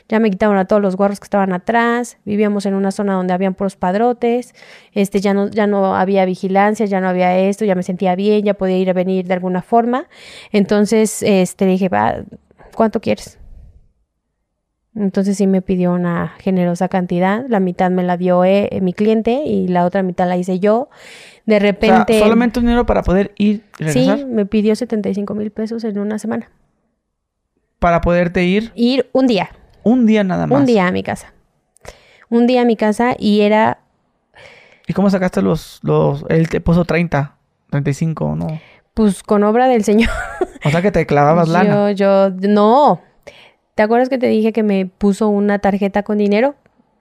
Ya 0.10 0.20
me 0.20 0.30
quitaron 0.30 0.58
a 0.58 0.66
todos 0.66 0.82
los 0.82 0.96
guarros 0.96 1.20
que 1.20 1.26
estaban 1.26 1.54
atrás, 1.54 2.18
vivíamos 2.26 2.66
en 2.66 2.74
una 2.74 2.92
zona 2.92 3.14
donde 3.14 3.34
habían 3.34 3.54
puros 3.54 3.76
padrotes, 3.76 4.54
este, 4.93 5.20
ya 5.20 5.34
no, 5.34 5.50
ya 5.50 5.68
no 5.68 5.96
había 5.96 6.26
vigilancia, 6.26 6.86
ya 6.86 7.01
no 7.01 7.09
había 7.09 7.38
esto, 7.38 7.66
ya 7.66 7.76
me 7.76 7.84
sentía 7.84 8.16
bien, 8.16 8.43
ya 8.43 8.54
podía 8.54 8.78
ir 8.78 8.89
a 8.89 8.93
venir 8.93 9.28
de 9.28 9.34
alguna 9.34 9.62
forma. 9.62 10.08
Entonces, 10.51 11.24
este, 11.24 11.66
dije, 11.66 11.89
va, 11.89 12.24
¿cuánto 12.76 13.01
quieres? 13.01 13.38
Entonces 14.97 15.38
sí 15.38 15.46
me 15.46 15.62
pidió 15.62 15.93
una 15.93 16.34
generosa 16.39 16.88
cantidad, 16.88 17.46
la 17.47 17.59
mitad 17.59 17.92
me 17.92 18.04
la 18.04 18.18
dio 18.18 18.43
eh, 18.43 18.80
mi 18.82 18.93
cliente 18.93 19.43
y 19.46 19.68
la 19.68 19.86
otra 19.86 20.01
mitad 20.01 20.28
la 20.28 20.38
hice 20.38 20.59
yo. 20.59 20.89
De 21.46 21.59
repente... 21.59 22.20
solamente 22.20 22.59
un 22.59 22.66
dinero 22.66 22.86
para 22.86 23.04
poder 23.04 23.32
ir 23.38 23.62
y 23.78 23.84
regresar. 23.84 24.18
Sí, 24.20 24.26
me 24.26 24.46
pidió 24.47 24.76
75 24.76 25.36
mil 25.36 25.51
pesos 25.51 25.84
en 25.84 26.00
una 26.00 26.18
semana. 26.18 26.50
Para 27.78 28.01
poderte 28.01 28.43
ir. 28.43 28.72
Ir 28.74 29.08
un 29.14 29.28
día. 29.28 29.51
Un 29.88 30.05
día 30.05 30.24
nada 30.24 30.47
más. 30.47 30.59
Un 30.59 30.66
día 30.66 30.88
a 30.88 30.92
mi 30.92 31.01
casa. 31.01 31.34
Un 32.30 32.46
día 32.46 32.62
a 32.62 32.66
mi 32.66 32.76
casa 32.76 33.16
y 33.18 33.42
era... 33.42 33.80
¿Y 34.86 34.93
cómo 34.93 35.09
sacaste 35.09 35.42
los... 35.42 35.80
los 35.82 36.26
él 36.28 36.50
te 36.50 36.59
puso 36.59 36.84
30, 36.84 37.36
35, 37.70 38.36
no? 38.36 38.47
Pues 38.93 39.24
con 39.24 39.43
obra 39.43 39.68
del 39.68 39.86
Señor. 39.86 40.09
O 40.66 40.70
sea 40.70 40.82
que 40.82 40.92
te 40.92 41.05
clavabas 41.05 41.47
lana. 41.50 41.92
Yo, 41.92 42.30
yo, 42.32 42.50
no. 42.50 43.01
¿Te 43.76 43.84
acuerdas 43.84 44.09
que 44.09 44.18
te 44.18 44.28
dije 44.28 44.51
que 44.51 44.64
me 44.64 44.88
puso 44.88 45.30
una 45.30 45.59
tarjeta 45.59 46.04
con 46.04 46.18
dinero? 46.18 46.55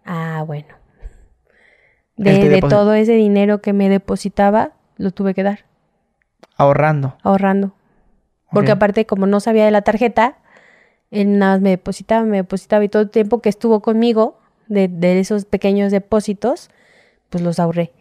Ah, 0.04 0.44
bueno. 0.46 0.68
De, 2.16 2.48
de 2.48 2.60
todo 2.60 2.94
ese 2.94 3.12
dinero 3.12 3.60
que 3.60 3.72
me 3.72 3.88
depositaba, 3.88 4.72
lo 4.96 5.10
tuve 5.10 5.34
que 5.34 5.42
dar. 5.42 5.64
Ahorrando. 6.56 7.16
Ahorrando. 7.22 7.74
Porque 8.52 8.70
aparte, 8.70 9.06
como 9.06 9.26
no 9.26 9.40
sabía 9.40 9.64
de 9.64 9.70
la 9.70 9.82
tarjeta, 9.82 10.38
él 11.20 11.38
nada 11.38 11.54
más 11.54 11.62
me 11.62 11.70
depositaba, 11.70 12.24
me 12.24 12.38
depositaba 12.38 12.84
y 12.84 12.88
todo 12.88 13.02
el 13.02 13.10
tiempo 13.10 13.40
que 13.40 13.48
estuvo 13.48 13.80
conmigo, 13.80 14.38
de, 14.68 14.88
de 14.88 15.20
esos 15.20 15.44
pequeños 15.44 15.92
depósitos, 15.92 16.70
pues 17.30 17.42
los 17.42 17.58
ahorré. 17.58 17.92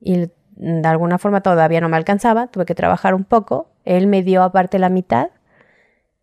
Y 0.00 0.28
de 0.56 0.88
alguna 0.88 1.18
forma 1.18 1.40
todavía 1.40 1.80
no 1.80 1.88
me 1.88 1.96
alcanzaba, 1.96 2.48
tuve 2.48 2.66
que 2.66 2.74
trabajar 2.74 3.14
un 3.14 3.24
poco. 3.24 3.68
Él 3.84 4.06
me 4.06 4.22
dio 4.22 4.42
aparte 4.42 4.78
la 4.78 4.88
mitad 4.88 5.30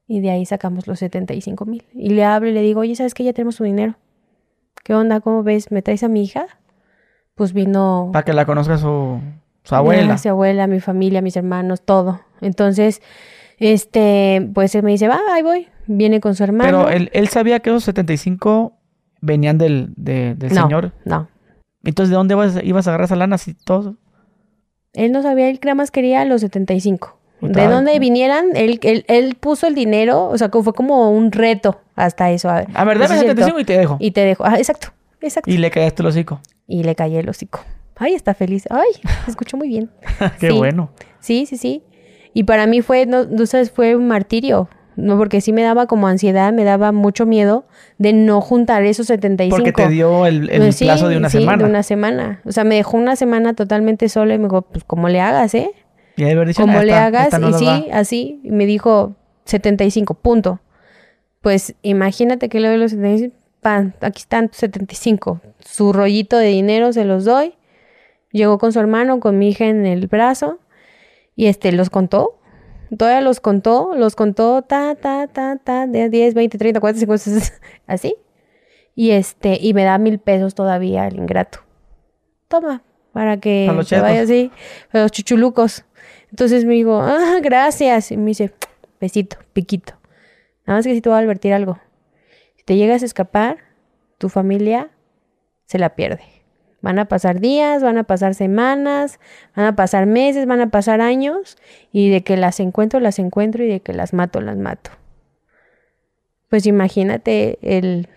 y 0.08 0.22
de 0.22 0.32
ahí 0.32 0.46
sacamos 0.46 0.88
los 0.88 1.00
75 1.00 1.66
mil. 1.66 1.86
Y 1.94 2.10
le 2.10 2.24
hablo 2.24 2.50
y 2.50 2.54
le 2.54 2.62
digo, 2.62 2.82
oye, 2.82 2.96
¿sabes 2.96 3.14
que 3.14 3.24
Ya 3.24 3.34
tenemos 3.34 3.58
tu 3.58 3.64
dinero. 3.64 3.96
¿Qué 4.84 4.94
onda? 4.94 5.20
¿Cómo 5.20 5.44
ves? 5.44 5.72
¿Me 5.72 5.82
traes 5.82 6.04
a 6.04 6.08
mi 6.08 6.24
hija? 6.24 6.48
Pues 7.36 7.54
vino... 7.54 8.10
Para 8.12 8.26
que 8.26 8.34
la 8.34 8.46
conozca 8.46 8.78
su, 8.78 9.20
su 9.64 9.76
abuela. 9.76 10.18
Su 10.18 10.30
abuela, 10.30 10.68
mi 10.68 10.80
familia, 10.80 11.22
mis 11.22 11.36
hermanos, 11.38 11.82
todo. 11.82 12.22
Entonces, 12.42 13.02
este, 13.58 14.50
pues 14.54 14.74
él 14.76 14.84
me 14.84 14.92
dice, 14.92 15.08
va, 15.08 15.20
ahí 15.32 15.44
voy. 15.44 15.68
Viene 15.92 16.20
con 16.20 16.36
su 16.36 16.44
hermano. 16.44 16.86
Pero 16.86 16.90
él, 16.90 17.10
él 17.14 17.30
sabía 17.30 17.62
que 17.62 17.72
esos 17.72 17.84
75 17.84 18.74
venían 19.22 19.58
del, 19.58 19.92
del 19.96 20.38
señor. 20.52 20.94
No. 21.04 21.28
Entonces, 21.84 22.12
¿de 22.12 22.16
dónde 22.16 22.36
ibas, 22.36 22.64
ibas 22.64 22.86
a 22.88 22.92
agarrar 22.92 23.06
esa 23.06 23.16
lana 23.16 23.40
si 23.40 23.56
todo? 23.56 23.96
Él 24.94 25.12
no 25.12 25.24
sabía, 25.24 25.50
él 25.50 25.60
nada 25.64 25.74
más 25.74 25.90
quería 25.90 26.24
los 26.26 26.42
75. 26.42 27.18
De 27.42 27.68
dónde 27.68 27.98
vinieran, 27.98 28.48
él, 28.54 28.80
él, 28.84 29.04
él, 29.08 29.36
puso 29.36 29.66
el 29.66 29.74
dinero, 29.74 30.26
o 30.28 30.38
sea, 30.38 30.50
fue 30.50 30.74
como 30.74 31.10
un 31.10 31.32
reto 31.32 31.80
hasta 31.96 32.30
eso. 32.30 32.50
A, 32.50 32.66
a 32.74 32.84
ver, 32.84 33.00
dame 33.00 33.18
75 33.18 33.60
y 33.62 33.66
te 33.66 33.78
dejo. 33.78 33.98
Y 34.00 34.12
te 34.12 34.22
dejo, 34.22 34.44
ah, 34.46 34.58
exacto, 34.58 34.90
exacto. 35.22 35.50
Y 35.50 35.58
le 35.58 35.72
caíste 35.72 36.04
el 36.04 36.08
hocico. 36.10 36.40
Y 36.68 36.84
le 36.84 36.94
caí 36.94 37.16
el 37.16 37.30
hocico. 37.30 37.62
Ay, 37.96 38.14
está 38.14 38.36
feliz. 38.36 38.68
Ay, 38.70 38.90
escuchó 39.28 39.58
muy 39.58 39.70
bien. 39.70 39.90
Qué 40.40 40.52
bueno. 40.52 40.92
Sí, 41.20 41.46
sí, 41.46 41.58
sí. 41.58 41.82
Y 42.34 42.44
para 42.44 42.68
mí 42.68 42.82
fue, 42.82 43.06
no, 43.06 43.24
no 43.26 43.46
sabes, 43.46 43.72
fue 43.72 43.96
un 43.96 44.08
martirio. 44.08 44.70
No, 45.06 45.18
porque 45.18 45.42
sí 45.42 45.54
me 45.54 45.64
daba 45.64 45.86
como 45.88 46.08
ansiedad, 46.08 46.52
me 46.54 46.64
daba 46.64 46.92
mucho 46.92 47.26
miedo 47.26 47.66
de 47.98 48.14
no 48.14 48.42
juntar 48.42 48.84
esos 48.84 49.08
75. 49.08 49.56
Porque 49.56 49.72
te 49.72 49.88
dio 49.90 50.26
el, 50.26 50.50
el 50.50 50.62
pues 50.62 50.80
plazo 50.80 51.08
de 51.10 51.18
una 51.18 51.30
sí, 51.30 51.40
semana. 51.40 51.64
de 51.64 51.70
una 51.70 51.84
semana. 51.84 52.42
O 52.46 52.52
sea, 52.52 52.64
me 52.64 52.76
dejó 52.76 52.98
una 52.98 53.16
semana 53.16 53.54
totalmente 53.54 54.10
sola 54.10 54.34
y 54.34 54.38
me 54.38 54.46
dijo, 54.46 54.62
pues 54.64 54.84
como 54.84 55.10
le 55.10 55.22
hagas, 55.22 55.54
¿eh? 55.56 55.72
Y 56.18 56.24
haber 56.24 56.48
dicho, 56.48 56.62
como 56.62 56.80
"Ah, 56.80 56.84
le 56.84 56.92
esta- 56.92 57.06
hagas, 57.06 57.24
esta 57.26 57.40
no 57.40 57.50
y 57.50 57.54
sí, 57.54 57.66
va". 57.66 57.84
así, 57.94 58.42
y 58.44 58.52
me 58.52 58.66
dijo 58.66 59.16
75, 59.46 60.14
punto. 60.16 60.60
Pues 61.42 61.76
imagínate 61.82 62.50
que 62.50 62.60
le 62.60 62.68
doy 62.68 62.78
los 62.78 62.92
75, 62.92 63.36
pan, 63.62 63.94
aquí 64.02 64.20
están 64.22 64.50
tus 64.50 64.58
75. 64.58 65.40
Su 65.60 65.94
rollito 65.94 66.38
de 66.38 66.48
dinero 66.48 66.92
se 66.94 67.06
los 67.06 67.26
doy. 67.26 67.54
Llegó 68.32 68.58
con 68.58 68.74
su 68.74 68.80
hermano, 68.80 69.20
con 69.20 69.38
mi 69.38 69.50
hija 69.50 69.66
en 69.66 69.86
el 69.86 70.08
brazo, 70.08 70.60
y 71.36 71.48
este, 71.48 71.72
los 71.72 71.90
contó. 71.90 72.39
Todavía 72.98 73.22
los 73.22 73.40
contó, 73.40 73.94
los 73.96 74.16
contó, 74.16 74.64
ta, 74.64 74.96
ta, 74.96 75.28
ta, 75.28 75.58
ta, 75.58 75.88
de 75.88 76.10
10, 76.10 76.34
20, 76.34 76.58
30, 76.58 76.80
40, 76.80 77.00
50, 77.00 77.24
60, 77.24 77.68
así. 77.88 78.16
Y 78.96 79.12
este, 79.12 79.58
y 79.62 79.74
me 79.74 79.84
da 79.84 79.98
mil 79.98 80.20
pesos 80.20 80.56
todavía 80.56 81.08
el 81.08 81.18
ingrato. 81.18 81.60
Toma, 82.48 82.84
para 83.14 83.38
que 83.38 83.66
Para 83.68 83.78
los 83.78 83.88
te 83.88 84.00
vaya 84.00 84.22
así, 84.22 84.52
para 84.92 85.04
los 85.04 85.12
chuchulucos. 85.12 85.86
Entonces 86.32 86.66
me 86.66 86.74
digo, 86.74 87.00
ah, 87.02 87.40
gracias. 87.42 88.12
Y 88.12 88.18
me 88.18 88.28
dice, 88.28 88.54
besito, 89.00 89.38
piquito. 89.54 89.94
Nada 90.66 90.80
más 90.80 90.86
que 90.86 90.94
si 90.94 91.02
te 91.02 91.10
voy 91.10 91.18
a 91.18 91.22
advertir 91.22 91.54
algo. 91.54 91.80
Si 92.58 92.64
te 92.64 92.76
llegas 92.76 93.04
a 93.04 93.06
escapar, 93.06 93.58
tu 94.18 94.30
familia 94.30 94.92
se 95.66 95.80
la 95.80 95.96
pierde. 95.96 96.39
Van 96.82 96.98
a 97.00 97.06
pasar 97.06 97.40
días, 97.42 97.84
van 97.84 97.98
a 97.98 98.04
pasar 98.04 98.34
semanas, 98.36 99.20
van 99.56 99.66
a 99.66 99.76
pasar 99.76 100.06
meses, 100.06 100.46
van 100.46 100.62
a 100.62 100.70
pasar 100.70 101.02
años. 101.02 101.58
Y 101.92 102.10
de 102.10 102.24
que 102.24 102.38
las 102.38 102.60
encuentro, 102.60 103.00
las 103.00 103.20
encuentro. 103.20 103.64
Y 103.64 103.68
de 103.68 103.80
que 103.82 103.94
las 103.94 104.14
mato, 104.14 104.40
las 104.42 104.58
mato. 104.58 104.92
Pues 106.50 106.66
imagínate 106.66 107.60
el 107.62 108.08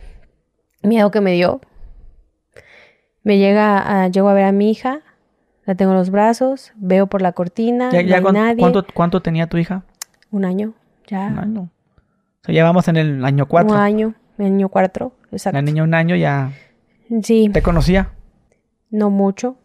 miedo 0.82 1.10
que 1.10 1.20
me 1.20 1.32
dio. 1.32 1.60
Me 3.24 3.38
llega 3.38 3.78
a, 4.04 4.08
llego 4.08 4.28
a 4.28 4.34
ver 4.34 4.44
a 4.44 4.52
mi 4.52 4.70
hija, 4.70 5.00
la 5.64 5.74
tengo 5.76 5.92
en 5.92 5.98
los 5.98 6.10
brazos, 6.10 6.72
veo 6.76 7.06
por 7.06 7.22
la 7.22 7.32
cortina, 7.32 7.90
Ya- 7.92 8.02
no 8.02 8.08
ya 8.08 8.16
hay 8.16 8.22
cuán- 8.22 8.34
nadie. 8.34 8.56
¿cuánto, 8.60 8.84
cuánto 8.94 9.22
tenía 9.22 9.46
tu 9.46 9.58
hija? 9.58 9.84
Un 10.30 10.44
año, 10.44 10.72
ya. 11.06 11.26
Un 11.28 11.38
año. 11.38 11.60
O 11.62 12.44
sea, 12.46 12.54
ya 12.54 12.64
vamos 12.64 12.88
en 12.88 12.96
el 12.96 13.24
año 13.24 13.46
4. 13.46 13.72
Un 13.72 13.78
año, 13.78 14.14
año 14.38 14.68
cuatro, 14.68 15.12
exacto. 15.30 15.56
La 15.56 15.62
niña 15.62 15.84
un 15.84 15.94
año 15.94 16.16
ya 16.16 16.50
Sí, 17.22 17.48
te 17.52 17.62
conocía. 17.62 18.10
No 18.92 19.10
mucho. 19.10 19.56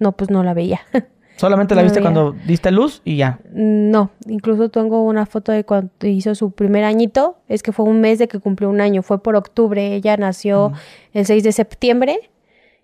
No, 0.00 0.12
pues 0.12 0.28
no 0.30 0.42
la 0.42 0.52
veía. 0.54 0.80
Solamente 1.36 1.74
la 1.74 1.82
No 1.82 1.84
viste 1.84 2.00
veía. 2.00 2.10
cuando 2.12 2.32
diste 2.46 2.70
luz 2.70 3.02
y 3.04 3.16
ya. 3.18 3.40
no, 3.52 4.10
incluso 4.26 4.70
tengo 4.70 5.02
una 5.04 5.26
foto 5.26 5.52
de 5.52 5.64
cuando 5.64 5.90
hizo 6.02 6.34
su 6.34 6.50
primer 6.50 6.82
añito. 6.84 7.36
Es 7.46 7.62
que 7.62 7.72
fue 7.72 7.84
un 7.84 8.00
mes 8.00 8.18
de 8.18 8.26
que 8.26 8.40
cumplió 8.40 8.68
un 8.70 8.80
año. 8.80 9.02
Fue 9.02 9.22
por 9.22 9.36
octubre. 9.36 9.94
Ella 9.94 10.16
nació 10.16 10.72
el 11.12 11.26
6 11.26 11.44
de 11.44 11.52
septiembre. 11.52 12.30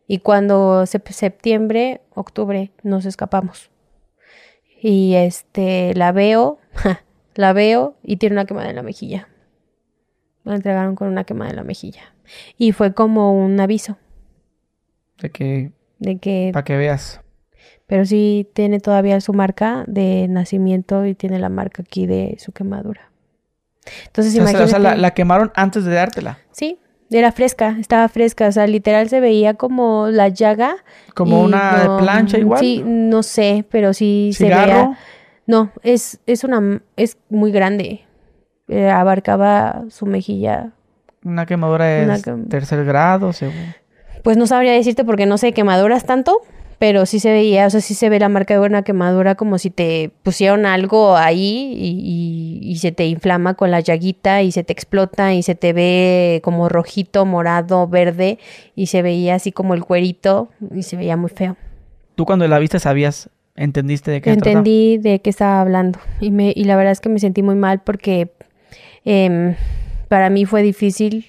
Y 0.07 0.19
cuando 0.19 0.83
sep- 0.83 1.11
septiembre, 1.11 2.03
octubre, 2.15 2.73
nos 2.83 3.07
escapamos. 3.07 3.71
Y 4.83 5.15
este, 5.15 5.95
la 5.95 6.13
veo, 6.13 6.59
la 7.35 7.53
veo 7.53 7.95
y 8.03 8.17
tiene 8.17 8.35
una 8.35 8.45
quemada 8.45 8.69
en 8.71 8.77
la 8.77 8.83
mejilla. 8.83 9.29
La 10.45 10.57
entregaron 10.57 10.97
con 10.97 11.09
una 11.09 11.25
quemada 11.25 11.51
en 11.51 11.57
la 11.57 11.63
mejilla. 11.63 12.03
Y 12.59 12.73
fue 12.73 12.93
como 12.95 13.33
un 13.33 13.59
aviso 13.61 13.97
De 15.23 15.31
que, 15.31 15.73
de 15.99 16.19
que 16.19 16.51
para 16.53 16.65
que 16.65 16.77
veas. 16.77 17.21
pero 17.87 18.05
sí 18.05 18.49
tiene 18.55 18.81
todavía 18.81 19.21
su 19.21 19.33
marca 19.33 19.85
de 19.87 20.27
nacimiento 20.29 21.07
y 21.07 21.15
tiene 21.15 21.39
la 21.39 21.49
marca 21.49 21.83
aquí 21.83 22.07
de 22.07 22.37
su 22.39 22.53
quemadura. 22.53 23.11
Entonces, 24.07 24.33
O 24.33 24.37
sea, 24.37 24.43
o 24.45 24.49
imagínate. 24.51 24.71
sea, 24.71 24.79
la, 24.79 24.95
la 24.97 25.11
quemaron 25.13 25.51
antes 25.55 25.85
de 25.85 25.95
dártela. 25.95 26.39
Sí, 26.53 26.79
era 27.11 27.31
fresca, 27.33 27.77
estaba 27.81 28.09
fresca, 28.09 28.49
o 28.49 28.53
sea, 28.53 28.67
literal 28.67 29.09
se 29.09 29.21
veía 29.21 29.55
como 29.55 30.09
la 30.09 30.29
llaga. 30.29 30.77
Como 31.15 31.43
una 31.43 31.85
no- 31.85 31.99
plancha 31.99 32.39
igual. 32.39 32.61
Sí, 32.61 32.83
no 32.87 33.23
sé, 33.23 33.65
pero 33.71 33.93
sí 33.93 34.31
se 34.35 34.45
veía. 34.45 34.99
No, 35.47 35.73
es, 35.83 36.21
es 36.27 36.45
una, 36.45 36.81
es 36.97 37.19
muy 37.29 37.51
grande. 37.53 38.03
Eh, 38.69 38.89
abarcaba 38.89 39.83
su 39.91 40.07
mejilla. 40.07 40.71
Una 41.25 41.45
quemadura 41.47 41.87
quem- 42.19 42.49
tercer 42.49 42.85
grado, 42.85 43.33
según. 43.33 43.75
Pues 44.23 44.37
no 44.37 44.47
sabría 44.47 44.73
decirte 44.73 45.05
porque 45.05 45.27
no 45.27 45.37
sé 45.39 45.53
quemaduras 45.53 46.05
tanto, 46.05 46.41
pero 46.79 47.07
sí 47.07 47.21
se 47.21 47.31
veía, 47.31 47.67
o 47.67 47.71
sea, 47.71 47.81
sí 47.81 47.95
se 47.95 48.09
ve 48.09 48.19
la 48.19 48.29
marca 48.29 48.55
de 48.55 48.61
una 48.67 48.83
quemadura 48.83 49.35
como 49.37 49.59
si 49.59 49.71
te 49.71 50.11
pusieron 50.23 50.67
algo 50.67 51.17
ahí 51.17 51.73
y, 51.77 52.61
y- 52.65 52.71
y 52.73 52.77
se 52.79 52.91
te 52.93 53.07
inflama 53.07 53.55
con 53.55 53.71
la 53.71 53.81
llaguita 53.81 54.43
y 54.43 54.51
se 54.53 54.65
te 54.65 54.73
explota 54.73 55.35
y 55.35 55.43
se 55.43 55.55
te 55.55 55.73
ve 55.73 56.41
como 56.43 56.69
rojito, 56.69 57.25
morado, 57.27 57.87
verde 57.87 58.39
y 58.75 58.87
se 58.87 59.03
veía 59.03 59.35
así 59.37 59.53
como 59.53 59.75
el 59.75 59.85
cuerito 59.85 60.49
y 60.75 60.83
se 60.83 60.97
veía 60.97 61.17
muy 61.17 61.31
feo. 61.31 61.57
Tú 62.15 62.25
cuando 62.25 62.47
la 62.49 62.59
viste 62.59 62.79
sabías, 62.81 63.29
entendiste 63.57 64.11
de 64.11 64.21
qué 64.21 64.31
se 64.31 64.37
trataba? 64.37 64.59
Entendí 64.61 64.99
de 64.99 65.21
qué 65.21 65.31
estaba 65.31 65.61
hablando 65.61 65.99
y, 66.21 66.31
me, 66.31 66.53
y 66.55 66.65
la 66.65 66.77
verdad 66.77 66.93
es 66.93 67.01
que 67.01 67.09
me 67.09 67.19
sentí 67.21 67.43
muy 67.43 67.55
mal 67.55 67.81
porque 67.83 68.33
em, 69.05 69.55
para 70.09 70.31
mí 70.31 70.45
fue 70.47 70.63
difícil 70.63 71.27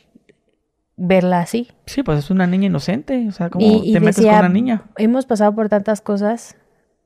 verla 0.96 1.40
así. 1.40 1.70
Sí, 1.86 2.04
pues 2.04 2.20
es 2.20 2.30
una 2.30 2.48
niña 2.48 2.68
inocente. 2.68 3.26
O 3.28 3.32
sea, 3.32 3.50
¿cómo 3.50 3.66
Y- 3.66 3.90
y 3.90 3.94
te 3.94 4.00
metes 4.00 4.18
decía, 4.18 4.32
con 4.34 4.40
una 4.42 4.50
niña? 4.50 4.82
hemos 4.98 5.26
pasado 5.26 5.54
por 5.56 5.70
tantas 5.70 6.02
cosas 6.02 6.56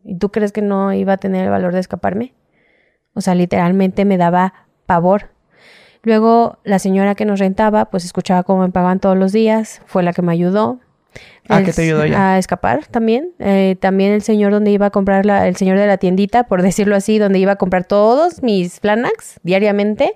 y 0.03 0.15
tú 0.17 0.29
crees 0.31 0.51
que 0.51 0.61
no 0.61 0.93
iba 0.93 1.13
a 1.13 1.17
tener 1.17 1.45
el 1.45 1.49
valor 1.51 1.73
de 1.73 1.79
escaparme. 1.79 2.33
O 3.13 3.21
sea, 3.21 3.33
literalmente 3.35 4.05
me 4.05 4.17
daba 4.17 4.53
pavor. 4.85 5.29
Luego 6.03 6.59
la 6.63 6.79
señora 6.79 7.15
que 7.15 7.25
nos 7.25 7.39
rentaba, 7.39 7.85
pues 7.85 8.05
escuchaba 8.05 8.43
cómo 8.43 8.61
me 8.61 8.69
pagaban 8.69 8.99
todos 8.99 9.17
los 9.17 9.31
días, 9.31 9.81
fue 9.85 10.03
la 10.03 10.13
que 10.13 10.21
me 10.21 10.31
ayudó. 10.31 10.79
Ah, 11.49 11.63
¿qué 11.63 11.71
Es- 11.71 11.75
te 11.75 11.81
ayudó 11.83 12.03
ella? 12.03 12.33
A 12.33 12.37
escapar 12.37 12.85
también. 12.85 13.31
Eh, 13.39 13.75
también 13.79 14.11
el 14.11 14.21
señor 14.21 14.51
donde 14.51 14.69
iba 14.71 14.85
a 14.85 14.89
comprar, 14.91 15.25
la, 15.25 15.47
el 15.47 15.55
señor 15.55 15.77
de 15.79 15.87
la 15.87 15.97
tiendita, 15.97 16.43
por 16.43 16.61
decirlo 16.61 16.95
así, 16.95 17.17
donde 17.17 17.39
iba 17.39 17.53
a 17.53 17.55
comprar 17.55 17.85
todos 17.85 18.43
mis 18.43 18.79
Flanax 18.79 19.39
diariamente, 19.43 20.13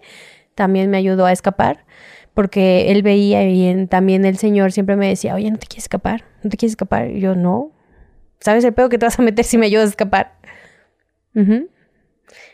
también 0.55 0.89
me 0.91 0.97
ayudó 0.97 1.25
a 1.25 1.31
escapar. 1.31 1.85
Porque 2.33 2.91
él 2.91 3.03
veía 3.03 3.43
y 3.49 3.65
en- 3.67 3.87
también 3.87 4.23
el 4.25 4.37
señor 4.37 4.71
siempre 4.71 4.95
me 4.95 5.07
decía, 5.07 5.35
oye, 5.35 5.51
¿no 5.51 5.57
te 5.57 5.67
quieres 5.67 5.83
escapar? 5.85 6.23
¿No 6.43 6.49
te 6.49 6.57
quieres 6.57 6.71
escapar? 6.73 7.09
Y 7.11 7.19
yo, 7.19 7.35
no. 7.35 7.71
¿Sabes 8.39 8.63
el 8.63 8.73
pedo 8.73 8.89
que 8.89 8.97
te 8.97 9.05
vas 9.05 9.19
a 9.19 9.21
meter 9.21 9.45
si 9.45 9.57
me 9.57 9.65
ayudas 9.67 9.87
a 9.87 9.89
escapar? 9.89 10.33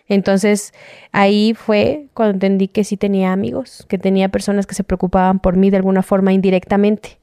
Entonces 0.07 0.73
ahí 1.11 1.53
fue 1.53 2.07
cuando 2.13 2.33
entendí 2.35 2.67
que 2.67 2.83
sí 2.83 2.97
tenía 2.97 3.31
amigos, 3.33 3.85
que 3.89 3.97
tenía 3.97 4.29
personas 4.29 4.65
que 4.65 4.75
se 4.75 4.83
preocupaban 4.83 5.39
por 5.39 5.57
mí 5.57 5.69
de 5.69 5.77
alguna 5.77 6.01
forma 6.01 6.33
indirectamente. 6.33 7.19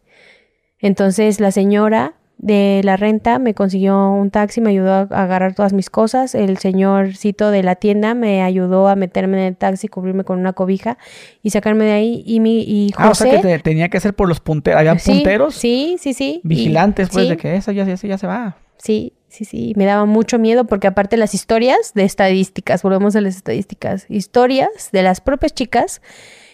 Entonces 0.79 1.41
la 1.41 1.51
señora 1.51 2.15
de 2.39 2.81
la 2.85 2.97
renta 2.97 3.39
me 3.39 3.55
consiguió 3.55 4.11
un 4.11 4.31
taxi, 4.31 4.61
me 4.61 4.71
ayudó 4.71 4.93
a 4.93 5.01
agarrar 5.03 5.55
todas 5.55 5.73
mis 5.73 5.89
cosas. 5.89 6.35
El 6.35 6.59
señorcito 6.59 7.51
de 7.51 7.63
la 7.63 7.77
tienda 7.77 8.15
me 8.15 8.43
ayudó 8.43 8.89
a 8.89 8.97
meterme 8.97 9.39
en 9.39 9.45
el 9.45 9.57
taxi, 9.57 9.89
cubrirme 9.89 10.25
con 10.25 10.39
una 10.41 10.53
cobija 10.53 10.99
y 11.43 11.51
sacarme 11.51 11.85
de 11.85 11.93
ahí. 11.93 12.23
Y 12.27 12.41
mi 12.41 12.61
y 12.63 12.93
José, 12.93 13.07
Ah, 13.07 13.11
o 13.11 13.15
sea 13.15 13.31
que 13.31 13.39
te- 13.39 13.59
tenía 13.61 13.89
que 13.89 14.01
ser 14.01 14.15
por 14.15 14.29
los 14.29 14.41
punteros. 14.41 14.79
Había 14.81 14.99
sí, 14.99 15.13
punteros 15.13 15.55
sí, 15.55 15.97
sí, 15.99 16.13
sí. 16.13 16.41
y- 16.45 16.49
vigilantes, 16.49 17.09
pues, 17.11 17.25
sí, 17.25 17.31
de 17.31 17.37
que 17.37 17.57
esa 17.57 17.73
ya, 17.73 17.85
ya, 17.85 17.95
ya 17.95 18.19
se 18.19 18.27
va. 18.27 18.57
Sí, 18.77 19.15
sí, 19.29 19.45
sí. 19.47 19.73
Me 19.77 19.87
daba 19.87 20.05
mucho 20.05 20.39
miedo 20.39 20.67
porque 20.67 20.89
aparte 20.89 21.17
las 21.17 21.33
historias 21.33 21.93
de 21.95 22.05
estadísticas, 22.05 22.83
volvemos 22.83 23.17
a 23.17 23.21
las 23.23 23.37
estadísticas, 23.37 24.05
historias 24.11 24.91
de 24.93 25.03
las 25.03 25.21
propias 25.23 25.55
chicas 25.55 26.03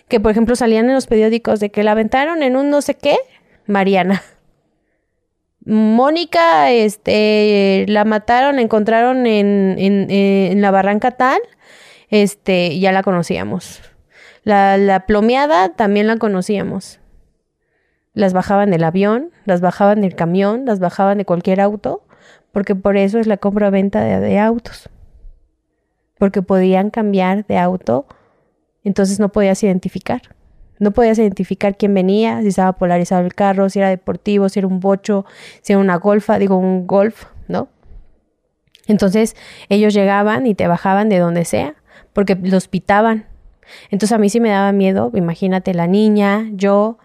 que 0.09 0.21
por 0.21 0.31
ejemplo 0.31 0.55
salían 0.57 0.87
en 0.89 0.95
los 0.95 1.07
periódicos 1.07 1.59
de 1.59 1.71
que 1.71 1.83
la 1.83 1.93
aventaron 1.93 2.43
en 2.43 2.55
un 2.57 2.69
no 2.71 2.83
sé 2.83 2.95
qué, 2.95 3.17
Mariana. 3.67 4.23
Mónica, 5.71 6.73
este, 6.73 7.85
la 7.87 8.05
mataron, 8.05 8.57
la 8.57 8.63
encontraron 8.63 9.25
en, 9.25 9.77
en, 9.79 10.61
la 10.61 10.73
barranca 10.73 11.13
tal, 11.13 11.39
este, 12.09 12.81
ya 12.81 12.91
la 12.91 13.05
conocíamos. 13.05 13.81
La, 14.43 14.77
la 14.79 15.07
plomeada 15.07 15.69
también 15.69 16.09
la 16.09 16.17
conocíamos. 16.17 16.99
Las 18.15 18.33
bajaban 18.33 18.73
del 18.73 18.83
avión, 18.83 19.31
las 19.45 19.61
bajaban 19.61 20.01
del 20.01 20.17
camión, 20.17 20.65
las 20.65 20.81
bajaban 20.81 21.19
de 21.19 21.25
cualquier 21.25 21.61
auto, 21.61 22.03
porque 22.51 22.75
por 22.75 22.97
eso 22.97 23.21
es 23.21 23.29
la 23.29 23.37
compra-venta 23.37 24.01
de, 24.01 24.19
de 24.19 24.41
autos. 24.41 24.91
Porque 26.19 26.43
podían 26.43 26.91
cambiar 26.91 27.47
de 27.47 27.59
auto, 27.59 28.07
entonces 28.83 29.21
no 29.21 29.31
podías 29.31 29.63
identificar. 29.63 30.35
No 30.81 30.91
podías 30.91 31.19
identificar 31.19 31.77
quién 31.77 31.95
venía, 31.95 32.41
si 32.43 32.49
estaba 32.49 32.73
polarizado 32.73 33.25
el 33.25 33.35
carro, 33.35 33.69
si 33.69 33.79
era 33.79 33.89
deportivo, 33.89 34.49
si 34.49 34.59
era 34.59 34.67
un 34.67 34.81
bocho, 34.81 35.25
si 35.63 35.73
era 35.73 35.81
una 35.81 35.97
golfa, 35.97 36.39
digo 36.39 36.57
un 36.57 36.89
golf, 36.89 37.27
¿no? 37.47 37.69
Entonces 38.89 39.37
ellos 39.69 39.95
llegaban 39.95 40.47
y 40.47 40.57
te 40.57 40.67
bajaban 40.67 41.09
de 41.09 41.19
donde 41.19 41.45
sea, 41.45 41.77
porque 42.13 42.35
los 42.35 42.67
pitaban. 42.67 43.27
Entonces 43.91 44.13
a 44.13 44.19
mí 44.19 44.29
sí 44.29 44.41
me 44.41 44.49
daba 44.49 44.73
miedo, 44.73 45.13
imagínate 45.15 45.75
la 45.75 45.87
niña, 45.87 46.49
yo, 46.53 46.99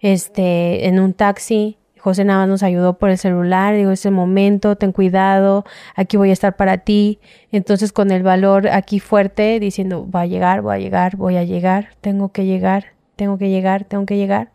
este, 0.00 0.88
en 0.88 0.98
un 0.98 1.12
taxi, 1.12 1.78
José 1.98 2.24
nada 2.24 2.40
más 2.40 2.48
nos 2.48 2.62
ayudó 2.62 2.98
por 2.98 3.10
el 3.10 3.18
celular, 3.18 3.74
digo, 3.74 3.90
es 3.90 4.06
el 4.06 4.12
momento, 4.12 4.76
ten 4.76 4.92
cuidado, 4.92 5.64
aquí 5.94 6.16
voy 6.16 6.30
a 6.30 6.32
estar 6.32 6.56
para 6.56 6.78
ti. 6.78 7.18
Entonces 7.52 7.92
con 7.92 8.10
el 8.10 8.22
valor 8.22 8.68
aquí 8.68 9.00
fuerte, 9.00 9.60
diciendo, 9.60 10.04
voy 10.04 10.22
a 10.22 10.26
llegar, 10.26 10.62
voy 10.62 10.76
a 10.76 10.78
llegar, 10.78 11.16
voy 11.16 11.36
a 11.36 11.44
llegar, 11.44 11.90
tengo 12.00 12.30
que 12.30 12.44
llegar, 12.46 12.92
tengo 13.18 13.36
que 13.36 13.50
llegar, 13.50 13.84
tengo 13.84 14.06
que 14.06 14.16
llegar. 14.16 14.52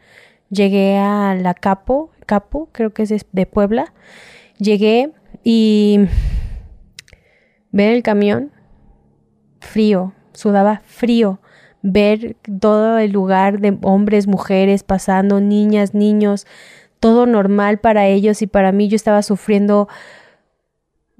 Llegué 0.49 0.97
a 0.97 1.35
la 1.35 1.53
Capo, 1.53 2.09
Capo, 2.25 2.69
creo 2.71 2.93
que 2.93 3.03
es 3.03 3.25
de 3.31 3.45
Puebla. 3.45 3.93
Llegué 4.57 5.11
y 5.43 5.99
ver 7.71 7.93
el 7.93 8.03
camión, 8.03 8.51
frío, 9.59 10.13
sudaba 10.31 10.81
frío. 10.85 11.39
Ver 11.81 12.37
todo 12.61 12.97
el 12.97 13.11
lugar 13.11 13.59
de 13.59 13.77
hombres, 13.81 14.25
mujeres 14.25 14.83
pasando, 14.83 15.41
niñas, 15.41 15.93
niños, 15.93 16.47
todo 17.01 17.25
normal 17.25 17.79
para 17.79 18.07
ellos 18.07 18.41
y 18.41 18.47
para 18.47 18.71
mí 18.71 18.87
yo 18.87 18.95
estaba 18.95 19.21
sufriendo 19.21 19.89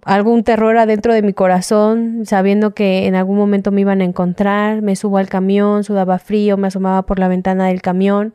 algún 0.06 0.44
terror 0.44 0.78
adentro 0.78 1.14
de 1.14 1.22
mi 1.22 1.34
corazón, 1.34 2.26
sabiendo 2.26 2.74
que 2.74 3.08
en 3.08 3.16
algún 3.16 3.38
momento 3.38 3.72
me 3.72 3.82
iban 3.82 4.02
a 4.02 4.04
encontrar, 4.04 4.82
me 4.82 4.96
subo 4.96 5.18
al 5.18 5.30
camión, 5.30 5.84
sudaba 5.84 6.20
frío, 6.20 6.58
me 6.58 6.68
asomaba 6.68 7.04
por 7.04 7.20
la 7.20 7.28
ventana 7.28 7.68
del 7.68 7.82
camión, 7.82 8.34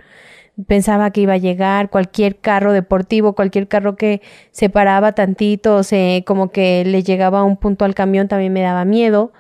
pensaba 0.66 1.10
que 1.10 1.20
iba 1.20 1.34
a 1.34 1.38
llegar 1.38 1.90
cualquier 1.90 2.38
carro 2.38 2.72
deportivo, 2.72 3.34
cualquier 3.34 3.68
carro 3.68 3.96
que 3.96 4.22
se 4.50 4.70
paraba 4.70 5.12
tantito, 5.12 5.76
o 5.76 5.82
sea, 5.82 6.22
como 6.24 6.50
que 6.50 6.84
le 6.84 7.02
llegaba 7.02 7.44
un 7.44 7.56
punto 7.56 7.84
al 7.84 7.94
camión, 7.94 8.28
también 8.28 8.52
me 8.52 8.62
daba 8.62 8.84
miedo, 8.84 9.32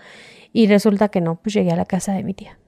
y 0.52 0.66
resulta 0.66 1.08
que 1.08 1.20
no, 1.20 1.36
pues 1.36 1.54
llegué 1.54 1.72
a 1.72 1.76
la 1.76 1.84
casa 1.86 2.12
de 2.12 2.24
mi 2.24 2.34
tía. 2.34 2.58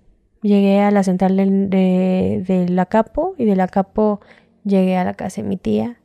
Llegué 0.42 0.80
a 0.80 0.90
la 0.90 1.02
central 1.02 1.36
de, 1.36 1.46
de, 1.46 2.44
de 2.46 2.68
la 2.70 2.86
Capo 2.86 3.34
y 3.36 3.44
de 3.44 3.56
la 3.56 3.68
Capo 3.68 4.20
llegué 4.64 4.96
a 4.96 5.04
la 5.04 5.14
casa 5.14 5.42
de 5.42 5.48
mi 5.48 5.58
tía 5.58 5.99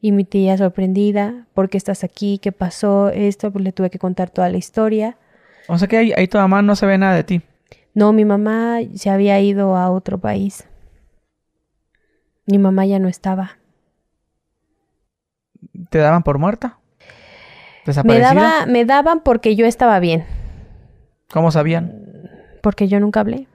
y 0.00 0.12
mi 0.12 0.24
tía 0.24 0.56
sorprendida, 0.56 1.46
¿por 1.54 1.68
qué 1.68 1.76
estás 1.76 2.04
aquí? 2.04 2.38
¿Qué 2.38 2.52
pasó? 2.52 3.08
Esto, 3.10 3.50
pues 3.52 3.64
le 3.64 3.72
tuve 3.72 3.90
que 3.90 3.98
contar 3.98 4.30
toda 4.30 4.48
la 4.48 4.56
historia. 4.56 5.16
O 5.68 5.78
sea 5.78 5.88
que 5.88 5.96
ahí, 5.98 6.12
ahí 6.16 6.26
tu 6.26 6.38
mamá 6.38 6.62
no 6.62 6.74
se 6.76 6.86
ve 6.86 6.96
nada 6.98 7.14
de 7.14 7.24
ti. 7.24 7.42
No, 7.94 8.12
mi 8.12 8.24
mamá 8.24 8.78
se 8.94 9.10
había 9.10 9.40
ido 9.40 9.76
a 9.76 9.90
otro 9.90 10.18
país. 10.18 10.64
Mi 12.46 12.58
mamá 12.58 12.86
ya 12.86 12.98
no 12.98 13.08
estaba. 13.08 13.58
¿Te 15.90 15.98
daban 15.98 16.22
por 16.22 16.38
muerta? 16.38 16.78
Me, 17.84 17.84
¿Desaparecida? 17.86 18.34
daba, 18.34 18.66
me 18.66 18.84
daban 18.84 19.20
porque 19.20 19.56
yo 19.56 19.66
estaba 19.66 19.98
bien, 20.00 20.24
¿Cómo 21.32 21.50
sabían? 21.50 21.92
porque 22.62 22.88
yo 22.88 23.00
nunca 23.00 23.20
hablé, 23.20 23.46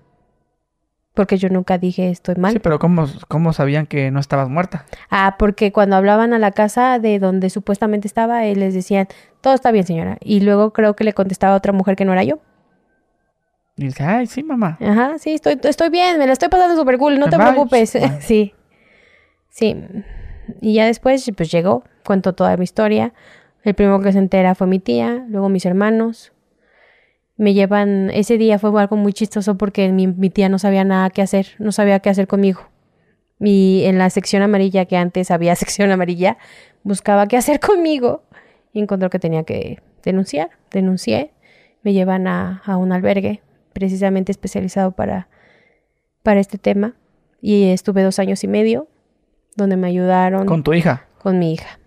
porque 1.15 1.37
yo 1.37 1.49
nunca 1.49 1.77
dije 1.79 2.09
estoy 2.11 2.35
mal. 2.35 2.53
Sí, 2.53 2.59
pero 2.59 2.77
¿cómo, 2.77 3.07
¿cómo 3.27 3.53
sabían 3.53 3.87
que 3.87 4.11
no 4.11 4.19
estabas 4.19 4.49
muerta? 4.49 4.85
Ah, 5.09 5.35
porque 5.39 5.71
cuando 5.71 5.95
hablaban 5.95 6.33
a 6.33 6.39
la 6.39 6.51
casa 6.51 6.99
de 6.99 7.17
donde 7.17 7.49
supuestamente 7.49 8.07
estaba, 8.07 8.45
eh, 8.45 8.55
les 8.55 8.73
decían, 8.75 9.07
todo 9.41 9.53
está 9.55 9.71
bien, 9.71 9.85
señora. 9.85 10.17
Y 10.21 10.41
luego 10.41 10.73
creo 10.73 10.95
que 10.95 11.03
le 11.03 11.13
contestaba 11.13 11.53
a 11.53 11.57
otra 11.57 11.71
mujer 11.73 11.95
que 11.95 12.05
no 12.05 12.13
era 12.13 12.23
yo. 12.23 12.39
Y 13.77 13.85
dice, 13.85 14.03
ay, 14.03 14.27
sí, 14.27 14.43
mamá. 14.43 14.77
Ajá, 14.79 15.17
sí, 15.17 15.33
estoy, 15.33 15.59
estoy 15.63 15.89
bien, 15.89 16.19
me 16.19 16.27
la 16.27 16.33
estoy 16.33 16.49
pasando 16.49 16.75
súper 16.75 16.97
cool, 16.97 17.19
no 17.19 17.27
te 17.29 17.37
Vibes. 17.37 17.51
preocupes. 17.51 17.97
Sí, 18.19 18.53
sí. 19.49 19.75
Y 20.61 20.75
ya 20.75 20.85
después, 20.85 21.29
pues 21.35 21.51
llegó, 21.51 21.83
cuento 22.05 22.33
toda 22.33 22.55
mi 22.57 22.63
historia. 22.63 23.13
El 23.63 23.73
primero 23.73 23.99
que 23.99 24.11
se 24.11 24.19
entera 24.19 24.53
fue 24.53 24.67
mi 24.67 24.79
tía, 24.79 25.25
luego 25.27 25.49
mis 25.49 25.65
hermanos. 25.65 26.31
Me 27.37 27.53
llevan, 27.53 28.09
ese 28.11 28.37
día 28.37 28.59
fue 28.59 28.79
algo 28.79 28.95
muy 28.95 29.11
chistoso 29.13 29.57
porque 29.57 29.91
mi, 29.91 30.07
mi 30.07 30.29
tía 30.29 30.47
no 30.49 30.57
sabía 30.59 30.83
nada 30.83 31.09
que 31.09 31.21
hacer, 31.21 31.47
no 31.59 31.71
sabía 31.71 31.99
qué 31.99 32.09
hacer 32.09 32.27
conmigo. 32.27 32.61
Y 33.39 33.83
en 33.85 33.97
la 33.97 34.09
sección 34.09 34.41
amarilla, 34.41 34.85
que 34.85 34.95
antes 34.97 35.31
había 35.31 35.55
sección 35.57 35.91
amarilla, 35.91 36.37
buscaba 36.83 37.27
qué 37.27 37.37
hacer 37.37 37.59
conmigo 37.59 38.23
y 38.71 38.79
encontró 38.79 39.09
que 39.09 39.19
tenía 39.19 39.43
que 39.43 39.81
denunciar. 40.03 40.49
Denuncié, 40.71 41.31
me 41.83 41.93
llevan 41.93 42.27
a, 42.27 42.61
a 42.65 42.77
un 42.77 42.91
albergue 42.93 43.41
precisamente 43.73 44.31
especializado 44.31 44.91
para, 44.91 45.27
para 46.23 46.39
este 46.39 46.57
tema 46.57 46.95
y 47.41 47.65
estuve 47.71 48.01
dos 48.03 48.19
años 48.19 48.43
y 48.43 48.47
medio 48.47 48.87
donde 49.57 49.75
me 49.77 49.87
ayudaron 49.87 50.45
Con 50.45 50.63
tu 50.63 50.73
hija. 50.73 51.05
con 51.17 51.37
mi 51.39 51.53
hija. 51.53 51.79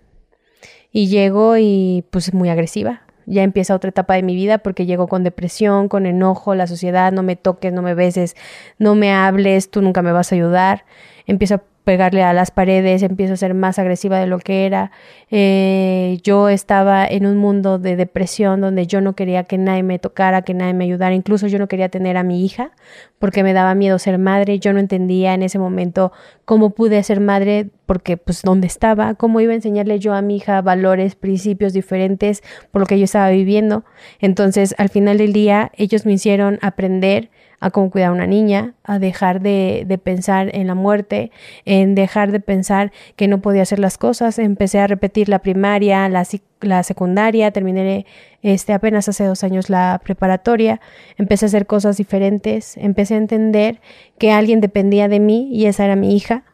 Y 0.92 1.08
llego 1.08 1.56
y 1.58 2.04
pues 2.10 2.32
muy 2.34 2.48
agresiva. 2.50 3.02
Ya 3.28 3.42
empieza 3.42 3.74
otra 3.74 3.90
etapa 3.90 4.14
de 4.14 4.22
mi 4.22 4.34
vida 4.34 4.58
porque 4.58 4.86
llego 4.86 5.06
con 5.06 5.22
depresión, 5.22 5.88
con 5.88 6.06
enojo, 6.06 6.54
la 6.54 6.66
sociedad, 6.66 7.12
no 7.12 7.22
me 7.22 7.36
toques, 7.36 7.72
no 7.72 7.82
me 7.82 7.94
beses, 7.94 8.36
no 8.78 8.94
me 8.94 9.12
hables, 9.12 9.70
tú 9.70 9.82
nunca 9.82 10.00
me 10.02 10.12
vas 10.12 10.32
a 10.32 10.34
ayudar. 10.34 10.84
Empiezo 11.26 11.56
a 11.56 11.62
pegarle 11.88 12.22
a 12.22 12.34
las 12.34 12.50
paredes, 12.50 13.02
empiezo 13.02 13.32
a 13.32 13.38
ser 13.38 13.54
más 13.54 13.78
agresiva 13.78 14.20
de 14.20 14.26
lo 14.26 14.40
que 14.40 14.66
era. 14.66 14.90
Eh, 15.30 16.18
yo 16.22 16.50
estaba 16.50 17.06
en 17.06 17.24
un 17.24 17.38
mundo 17.38 17.78
de 17.78 17.96
depresión 17.96 18.60
donde 18.60 18.86
yo 18.86 19.00
no 19.00 19.14
quería 19.14 19.44
que 19.44 19.56
nadie 19.56 19.82
me 19.82 19.98
tocara, 19.98 20.42
que 20.42 20.52
nadie 20.52 20.74
me 20.74 20.84
ayudara. 20.84 21.14
Incluso 21.14 21.46
yo 21.46 21.58
no 21.58 21.66
quería 21.66 21.88
tener 21.88 22.18
a 22.18 22.24
mi 22.24 22.44
hija 22.44 22.72
porque 23.18 23.42
me 23.42 23.54
daba 23.54 23.74
miedo 23.74 23.98
ser 23.98 24.18
madre. 24.18 24.58
Yo 24.58 24.74
no 24.74 24.80
entendía 24.80 25.32
en 25.32 25.42
ese 25.42 25.58
momento 25.58 26.12
cómo 26.44 26.74
pude 26.74 27.02
ser 27.02 27.20
madre 27.20 27.70
porque 27.86 28.18
pues 28.18 28.42
dónde 28.42 28.66
estaba, 28.66 29.14
cómo 29.14 29.40
iba 29.40 29.52
a 29.52 29.56
enseñarle 29.56 29.98
yo 29.98 30.12
a 30.12 30.20
mi 30.20 30.36
hija 30.36 30.60
valores, 30.60 31.14
principios 31.14 31.72
diferentes 31.72 32.42
por 32.70 32.80
lo 32.80 32.86
que 32.86 32.98
yo 32.98 33.04
estaba 33.04 33.30
viviendo. 33.30 33.86
Entonces, 34.20 34.74
al 34.76 34.90
final 34.90 35.16
del 35.16 35.32
día, 35.32 35.72
ellos 35.74 36.04
me 36.04 36.12
hicieron 36.12 36.58
aprender 36.60 37.30
a 37.60 37.70
cómo 37.70 37.90
cuidar 37.90 38.10
a 38.10 38.12
una 38.12 38.26
niña, 38.26 38.74
a 38.84 38.98
dejar 38.98 39.40
de, 39.40 39.84
de, 39.86 39.98
pensar 39.98 40.54
en 40.54 40.66
la 40.68 40.74
muerte, 40.74 41.32
en 41.64 41.94
dejar 41.94 42.30
de 42.30 42.40
pensar 42.40 42.92
que 43.16 43.26
no 43.26 43.40
podía 43.40 43.62
hacer 43.62 43.78
las 43.78 43.98
cosas. 43.98 44.38
Empecé 44.38 44.78
a 44.78 44.86
repetir 44.86 45.28
la 45.28 45.40
primaria, 45.40 46.08
la, 46.08 46.24
la 46.60 46.82
secundaria, 46.82 47.50
terminé 47.50 48.06
este, 48.42 48.72
apenas 48.72 49.08
hace 49.08 49.24
dos 49.24 49.42
años 49.42 49.70
la 49.70 50.00
preparatoria, 50.04 50.80
empecé 51.16 51.46
a 51.46 51.48
hacer 51.48 51.66
cosas 51.66 51.96
diferentes, 51.96 52.76
empecé 52.76 53.14
a 53.14 53.18
entender 53.18 53.80
que 54.18 54.30
alguien 54.30 54.60
dependía 54.60 55.08
de 55.08 55.18
mí 55.18 55.48
y 55.52 55.66
esa 55.66 55.84
era 55.84 55.96
mi 55.96 56.14
hija. 56.14 56.44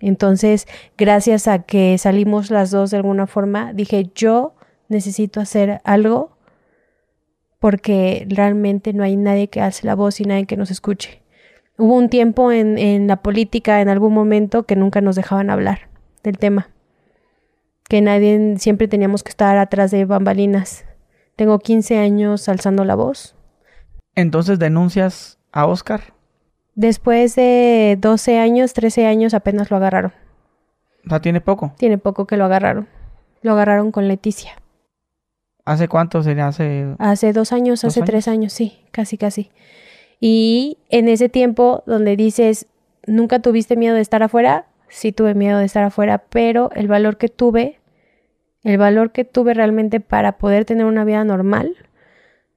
Entonces, 0.00 0.68
gracias 0.96 1.48
a 1.48 1.60
que 1.60 1.98
salimos 1.98 2.50
las 2.50 2.70
dos 2.70 2.92
de 2.92 2.98
alguna 2.98 3.26
forma, 3.26 3.72
dije, 3.72 4.10
yo 4.14 4.54
necesito 4.88 5.40
hacer 5.40 5.80
algo 5.82 6.37
porque 7.60 8.26
realmente 8.28 8.92
no 8.92 9.02
hay 9.02 9.16
nadie 9.16 9.48
que 9.48 9.60
alce 9.60 9.86
la 9.86 9.94
voz 9.94 10.20
y 10.20 10.24
nadie 10.24 10.46
que 10.46 10.56
nos 10.56 10.70
escuche. 10.70 11.22
Hubo 11.76 11.94
un 11.94 12.08
tiempo 12.08 12.50
en, 12.52 12.78
en, 12.78 13.06
la 13.06 13.22
política, 13.22 13.80
en 13.80 13.88
algún 13.88 14.12
momento, 14.12 14.64
que 14.64 14.76
nunca 14.76 15.00
nos 15.00 15.16
dejaban 15.16 15.50
hablar 15.50 15.88
del 16.22 16.38
tema. 16.38 16.70
Que 17.88 18.00
nadie, 18.00 18.56
siempre 18.58 18.88
teníamos 18.88 19.22
que 19.22 19.30
estar 19.30 19.56
atrás 19.58 19.90
de 19.90 20.04
bambalinas. 20.04 20.84
Tengo 21.36 21.58
15 21.58 21.98
años 21.98 22.48
alzando 22.48 22.84
la 22.84 22.96
voz. 22.96 23.36
Entonces 24.14 24.58
denuncias 24.58 25.38
a 25.52 25.66
Oscar. 25.66 26.12
Después 26.74 27.34
de 27.36 27.96
12 28.00 28.38
años, 28.38 28.72
13 28.72 29.06
años, 29.06 29.34
apenas 29.34 29.70
lo 29.70 29.76
agarraron. 29.76 30.12
O 31.06 31.08
sea, 31.08 31.20
tiene 31.20 31.40
poco. 31.40 31.72
Tiene 31.76 31.98
poco 31.98 32.26
que 32.26 32.36
lo 32.36 32.44
agarraron. 32.44 32.88
Lo 33.42 33.52
agarraron 33.52 33.92
con 33.92 34.08
Leticia. 34.08 34.52
¿Hace 35.68 35.86
cuánto 35.88 36.22
sería? 36.22 36.48
Hace... 36.48 36.86
Hace 36.98 37.32
dos 37.32 37.52
años, 37.52 37.82
¿Dos 37.82 37.92
hace 37.92 38.00
años? 38.00 38.06
tres 38.10 38.28
años, 38.28 38.52
sí, 38.52 38.78
casi, 38.90 39.18
casi. 39.18 39.50
Y 40.20 40.78
en 40.88 41.08
ese 41.08 41.28
tiempo 41.28 41.82
donde 41.86 42.16
dices, 42.16 42.66
¿nunca 43.06 43.40
tuviste 43.40 43.76
miedo 43.76 43.94
de 43.94 44.00
estar 44.00 44.22
afuera? 44.22 44.64
Sí 44.88 45.12
tuve 45.12 45.34
miedo 45.34 45.58
de 45.58 45.66
estar 45.66 45.84
afuera, 45.84 46.24
pero 46.30 46.70
el 46.74 46.88
valor 46.88 47.18
que 47.18 47.28
tuve, 47.28 47.78
el 48.64 48.78
valor 48.78 49.12
que 49.12 49.24
tuve 49.24 49.52
realmente 49.52 50.00
para 50.00 50.38
poder 50.38 50.64
tener 50.64 50.86
una 50.86 51.04
vida 51.04 51.22
normal, 51.24 51.76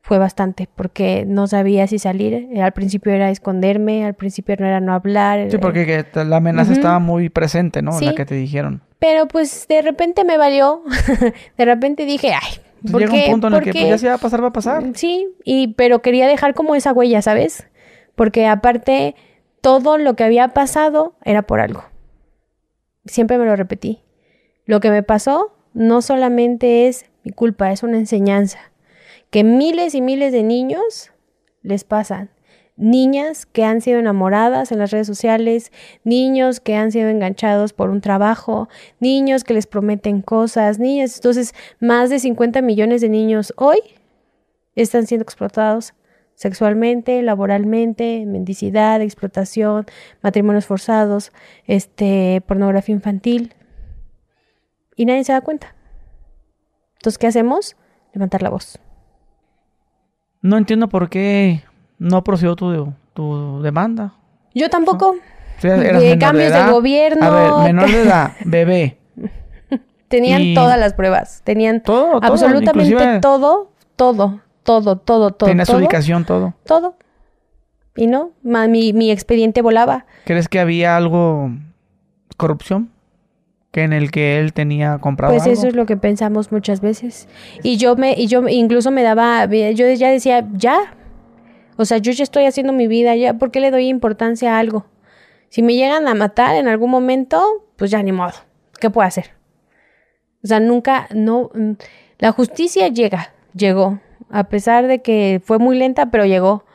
fue 0.02 0.18
bastante, 0.18 0.68
porque 0.76 1.26
no 1.28 1.48
sabía 1.48 1.88
si 1.88 2.00
salir. 2.00 2.48
Al 2.62 2.72
principio 2.72 3.12
era 3.12 3.30
esconderme, 3.30 4.06
al 4.06 4.16
principio 4.16 4.56
no 4.58 4.66
era 4.66 4.80
no 4.80 4.94
hablar. 4.94 5.50
Sí, 5.50 5.58
eh, 5.58 5.60
porque 5.60 6.06
la 6.16 6.38
amenaza 6.38 6.72
Ujú. 6.72 6.80
estaba 6.80 7.00
muy 7.00 7.30
presente, 7.30 7.82
¿no? 7.82 7.92
Sí. 7.92 8.06
La 8.06 8.16
que 8.16 8.26
te 8.26 8.36
dijeron. 8.36 8.82
Pero 9.00 9.28
pues 9.28 9.68
de 9.68 9.82
repente 9.82 10.24
me 10.24 10.38
valió. 10.38 10.82
de 11.58 11.66
repente 11.66 12.06
dije, 12.06 12.34
ay, 12.34 12.62
Pues 12.82 12.92
¿por 12.92 13.02
llega 13.02 13.14
un 13.14 13.32
punto 13.32 13.48
en 13.48 13.54
el 13.54 13.60
¿Por 13.60 13.64
que 13.66 13.72
pues, 13.80 13.90
ya 13.90 13.98
se 13.98 14.08
va 14.08 14.16
a 14.16 14.18
pasar, 14.18 14.44
va 14.44 14.48
a 14.48 14.54
pasar. 14.54 14.84
Sí, 14.96 15.30
y 15.44 15.74
pero 15.74 16.02
quería 16.02 16.28
dejar 16.28 16.54
como 16.54 16.76
esa 16.76 16.94
huella, 16.94 17.22
¿sabes? 17.22 17.68
Porque 18.16 18.48
aparte 18.48 19.16
todo 19.62 19.98
lo 19.98 20.16
que 20.16 20.24
había 20.24 20.50
pasado 20.50 21.14
era 21.24 21.44
por 21.44 21.60
algo. 21.60 21.84
Siempre 23.06 23.38
me 23.38 23.46
lo 23.46 23.56
repetí. 23.56 24.02
Lo 24.66 24.80
que 24.80 24.90
me 24.90 25.04
pasó 25.04 25.54
no 25.74 26.02
solamente 26.02 26.88
es 26.88 27.06
mi 27.24 27.32
culpa, 27.32 27.72
es 27.72 27.84
una 27.84 27.98
enseñanza 27.98 28.72
que 29.32 29.44
miles 29.44 29.96
y 29.96 30.02
miles 30.02 30.32
de 30.34 30.44
niños 30.44 31.12
les 31.64 31.84
pasan. 31.84 32.30
Niñas 32.82 33.46
que 33.46 33.64
han 33.64 33.80
sido 33.80 34.00
enamoradas 34.00 34.72
en 34.72 34.80
las 34.80 34.90
redes 34.90 35.06
sociales, 35.06 35.72
niños 36.04 36.60
que 36.60 36.76
han 36.76 36.92
sido 36.92 37.10
enganchados 37.10 37.74
por 37.74 37.92
un 37.92 38.02
trabajo, 38.02 38.70
niños 39.00 39.44
que 39.44 39.54
les 39.54 39.68
prometen 39.68 40.24
cosas, 40.24 40.80
niñas. 40.80 41.16
Entonces, 41.16 41.54
más 41.80 42.10
de 42.10 42.18
50 42.18 42.64
millones 42.64 43.02
de 43.02 43.10
niños 43.10 43.54
hoy 43.56 43.78
están 44.76 45.06
siendo 45.06 45.22
explotados 45.24 45.94
sexualmente, 46.34 47.22
laboralmente, 47.22 48.26
mendicidad, 48.26 49.00
explotación, 49.02 49.86
matrimonios 50.24 50.66
forzados, 50.66 51.32
este, 51.68 52.42
pornografía 52.48 52.96
infantil. 52.96 53.54
Y 54.96 55.06
nadie 55.06 55.24
se 55.24 55.34
da 55.34 55.42
cuenta. 55.42 55.76
Entonces, 56.96 57.20
¿qué 57.20 57.28
hacemos? 57.28 57.78
Levantar 58.12 58.42
la 58.42 58.50
voz. 58.50 58.80
No 60.42 60.58
entiendo 60.58 60.90
por 60.90 61.12
qué 61.12 61.62
no 62.02 62.24
procedió 62.24 62.56
tu, 62.56 62.94
tu 63.14 63.62
demanda. 63.62 64.14
Yo 64.56 64.70
tampoco. 64.70 65.12
O 65.12 65.62
sea, 65.62 65.76
eras 65.76 66.02
De 66.02 66.18
cambios 66.18 66.52
de 66.52 66.58
edad. 66.58 66.72
gobierno, 66.72 67.24
A 67.26 67.30
ver, 67.30 67.74
menor 67.74 67.92
de 67.92 68.02
edad, 68.02 68.32
bebé. 68.44 68.98
Tenían 70.08 70.42
Y- 70.42 70.54
todas 70.56 70.80
las 70.80 70.94
pruebas. 70.94 71.42
Tenían 71.44 71.84
Todo, 71.84 72.20
todo. 72.20 72.34
absolutamente 72.34 73.20
todo, 73.22 73.70
todo, 73.96 74.40
todo, 74.64 74.98
todo, 74.98 75.32
todo. 75.32 75.48
Tenías 75.50 75.68
todo, 75.68 75.78
ubicación, 75.78 76.26
todo. 76.26 76.54
todo. 76.66 76.96
Y 77.96 78.08
no, 78.08 78.32
ma- 78.44 78.68
mi, 78.68 78.94
mi 78.94 79.12
expediente 79.12 79.62
volaba. 79.62 80.06
¿Crees 80.26 80.48
que 80.50 80.60
había 80.60 80.98
algo 80.98 81.52
corrupción? 82.38 82.90
Que 83.72 83.84
en 83.84 83.94
el 83.94 84.12
que 84.12 84.40
él 84.40 84.52
tenía 84.54 84.98
comprado 84.98 85.34
Pues 85.34 85.44
algo? 85.44 85.54
eso 85.54 85.68
es 85.68 85.76
lo 85.76 85.86
que 85.86 85.96
pensamos 85.96 86.52
muchas 86.52 86.82
veces. 86.82 87.30
Y 87.64 87.78
yo 87.78 87.96
me, 87.96 88.14
y 88.18 88.28
yo 88.28 88.46
incluso 88.50 88.92
me 88.92 89.04
daba, 89.04 89.46
yo 89.46 89.88
ya 89.92 90.10
decía, 90.10 90.46
ya. 90.54 90.96
O 91.82 91.86
sea, 91.86 91.98
yo 91.98 92.12
ya 92.12 92.24
estoy 92.24 92.46
haciendo 92.46 92.74
mi 92.74 92.86
vida, 92.86 93.16
ya, 93.16 93.34
¿por 93.34 93.50
qué 93.50 93.60
le 93.60 93.72
doy 93.72 93.88
importancia 93.88 94.56
a 94.56 94.60
algo? 94.60 94.86
Si 95.50 95.64
me 95.64 95.74
llegan 95.74 96.08
a 96.08 96.14
matar 96.14 96.56
en 96.56 96.68
algún 96.68 96.92
momento, 96.92 97.66
pues 97.76 97.90
ya 97.90 98.04
ni 98.04 98.12
modo. 98.12 98.34
¿Qué 98.80 98.92
puedo 98.92 99.08
hacer? 99.08 99.32
O 100.44 100.48
sea, 100.48 100.60
nunca, 100.60 101.08
no, 101.12 101.50
mm, 101.56 101.72
la 102.20 102.32
justicia 102.34 102.88
llega, 102.90 103.34
llegó. 103.56 104.00
A 104.30 104.44
pesar 104.44 104.86
de 104.86 105.02
que 105.02 105.42
fue 105.44 105.58
muy 105.58 105.76
lenta, 105.76 106.12
pero 106.12 106.24
llegó. 106.26 106.66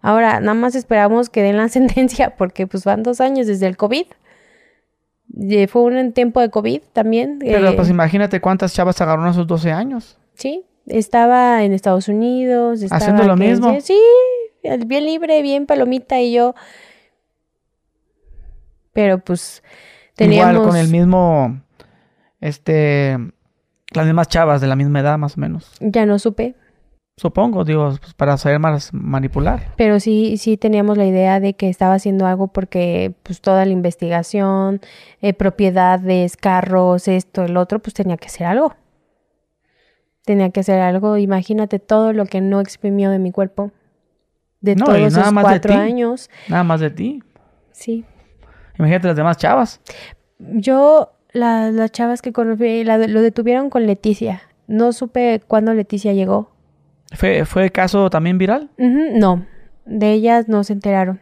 Ahora, 0.00 0.40
nada 0.40 0.54
más 0.54 0.74
esperamos 0.74 1.30
que 1.30 1.42
den 1.42 1.56
la 1.56 1.68
sentencia, 1.68 2.34
porque 2.36 2.66
pues 2.66 2.82
van 2.82 3.04
dos 3.04 3.20
años 3.20 3.46
desde 3.46 3.68
el 3.68 3.76
COVID. 3.76 4.06
Y 5.28 5.66
Fue 5.68 5.82
un 5.82 6.12
tiempo 6.12 6.40
de 6.40 6.50
COVID 6.50 6.80
también. 6.92 7.38
Pero 7.38 7.68
eh, 7.68 7.72
pues 7.76 7.88
imagínate 7.88 8.40
cuántas 8.40 8.74
chavas 8.74 9.00
agarraron 9.00 9.28
a 9.28 9.32
sus 9.32 9.46
12 9.46 9.70
años. 9.70 10.18
Sí, 10.34 10.64
estaba 10.86 11.62
en 11.62 11.72
Estados 11.72 12.08
Unidos. 12.08 12.82
Estaba 12.82 12.98
¿Haciendo 12.98 13.22
lo 13.22 13.36
mismo? 13.36 13.80
Sí, 13.80 13.96
bien 14.86 15.04
libre, 15.04 15.42
bien 15.42 15.66
palomita 15.66 16.20
y 16.20 16.32
yo. 16.32 16.54
Pero 18.92 19.18
pues 19.18 19.62
teníamos... 20.14 20.54
Igual 20.54 20.68
con 20.68 20.76
el 20.76 20.88
mismo, 20.88 21.60
este, 22.40 23.18
las 23.92 24.06
mismas 24.06 24.28
chavas 24.28 24.60
de 24.60 24.66
la 24.66 24.76
misma 24.76 25.00
edad 25.00 25.18
más 25.18 25.36
o 25.36 25.40
menos. 25.40 25.70
Ya 25.80 26.06
no 26.06 26.18
supe, 26.18 26.54
Supongo, 27.18 27.64
digo, 27.64 27.94
pues, 27.98 28.12
para 28.12 28.36
saber 28.36 28.58
más 28.58 28.92
manipular. 28.92 29.72
pero 29.76 30.00
sí, 30.00 30.36
sí 30.36 30.58
teníamos 30.58 30.98
la 30.98 31.06
idea 31.06 31.40
de 31.40 31.54
que 31.54 31.70
estaba 31.70 31.94
haciendo 31.94 32.26
algo 32.26 32.48
porque 32.48 33.14
pues 33.22 33.40
toda 33.40 33.64
la 33.64 33.72
investigación, 33.72 34.82
eh, 35.22 35.32
propiedades, 35.32 36.36
carros, 36.36 37.08
esto, 37.08 37.44
el 37.44 37.56
otro, 37.56 37.78
pues 37.78 37.94
tenía 37.94 38.18
que 38.18 38.26
hacer 38.26 38.46
algo. 38.46 38.74
Tenía 40.26 40.50
que 40.50 40.60
hacer 40.60 40.80
algo. 40.80 41.16
Imagínate 41.16 41.78
todo 41.78 42.12
lo 42.12 42.26
que 42.26 42.42
no 42.42 42.60
exprimió 42.60 43.10
de 43.10 43.18
mi 43.18 43.32
cuerpo. 43.32 43.70
De 44.66 44.74
No, 44.74 44.84
todos 44.86 44.98
nada 44.98 45.06
esos 45.22 45.32
más 45.32 45.44
de 45.44 45.50
cuatro 45.50 45.72
ti. 45.74 45.78
años. 45.78 46.28
Nada 46.48 46.64
más 46.64 46.80
de 46.80 46.90
ti. 46.90 47.22
Sí. 47.70 48.04
Imagínate 48.78 49.06
las 49.08 49.16
demás 49.16 49.36
chavas. 49.36 49.80
Yo, 50.38 51.12
la- 51.32 51.70
las 51.70 51.92
chavas 51.92 52.20
que 52.20 52.32
conocí, 52.32 52.82
la- 52.84 52.98
lo 52.98 53.22
detuvieron 53.22 53.70
con 53.70 53.86
Leticia. 53.86 54.42
No 54.66 54.92
supe 54.92 55.40
cuándo 55.46 55.72
Leticia 55.72 56.12
llegó. 56.12 56.50
¿Fue, 57.14 57.44
fue 57.44 57.70
caso 57.70 58.10
también 58.10 58.38
viral? 58.38 58.68
No, 58.76 59.46
de 59.84 60.12
ellas 60.12 60.48
no 60.48 60.64
se 60.64 60.72
enteraron. 60.72 61.20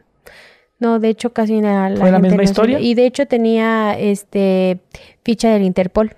No, 0.78 0.98
de 0.98 1.10
hecho 1.10 1.32
casi 1.34 1.60
la, 1.60 1.92
¿Fue 1.96 2.10
la 2.10 2.18
misma 2.18 2.36
no 2.38 2.42
se- 2.42 2.50
historia? 2.50 2.80
Y 2.80 2.94
de 2.94 3.04
hecho 3.06 3.26
tenía 3.26 3.96
este 3.98 4.80
ficha 5.22 5.50
del 5.50 5.62
Interpol. 5.62 6.16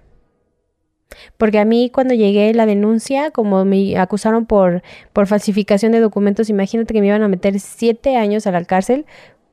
Porque 1.38 1.58
a 1.58 1.64
mí 1.64 1.90
cuando 1.92 2.14
llegué 2.14 2.52
la 2.54 2.66
denuncia, 2.66 3.30
como 3.30 3.64
me 3.64 3.96
acusaron 3.98 4.46
por, 4.46 4.82
por 5.12 5.26
falsificación 5.26 5.92
de 5.92 6.00
documentos, 6.00 6.50
imagínate 6.50 6.92
que 6.92 7.00
me 7.00 7.06
iban 7.06 7.22
a 7.22 7.28
meter 7.28 7.58
siete 7.60 8.16
años 8.16 8.46
a 8.46 8.50
la 8.50 8.64
cárcel 8.64 9.06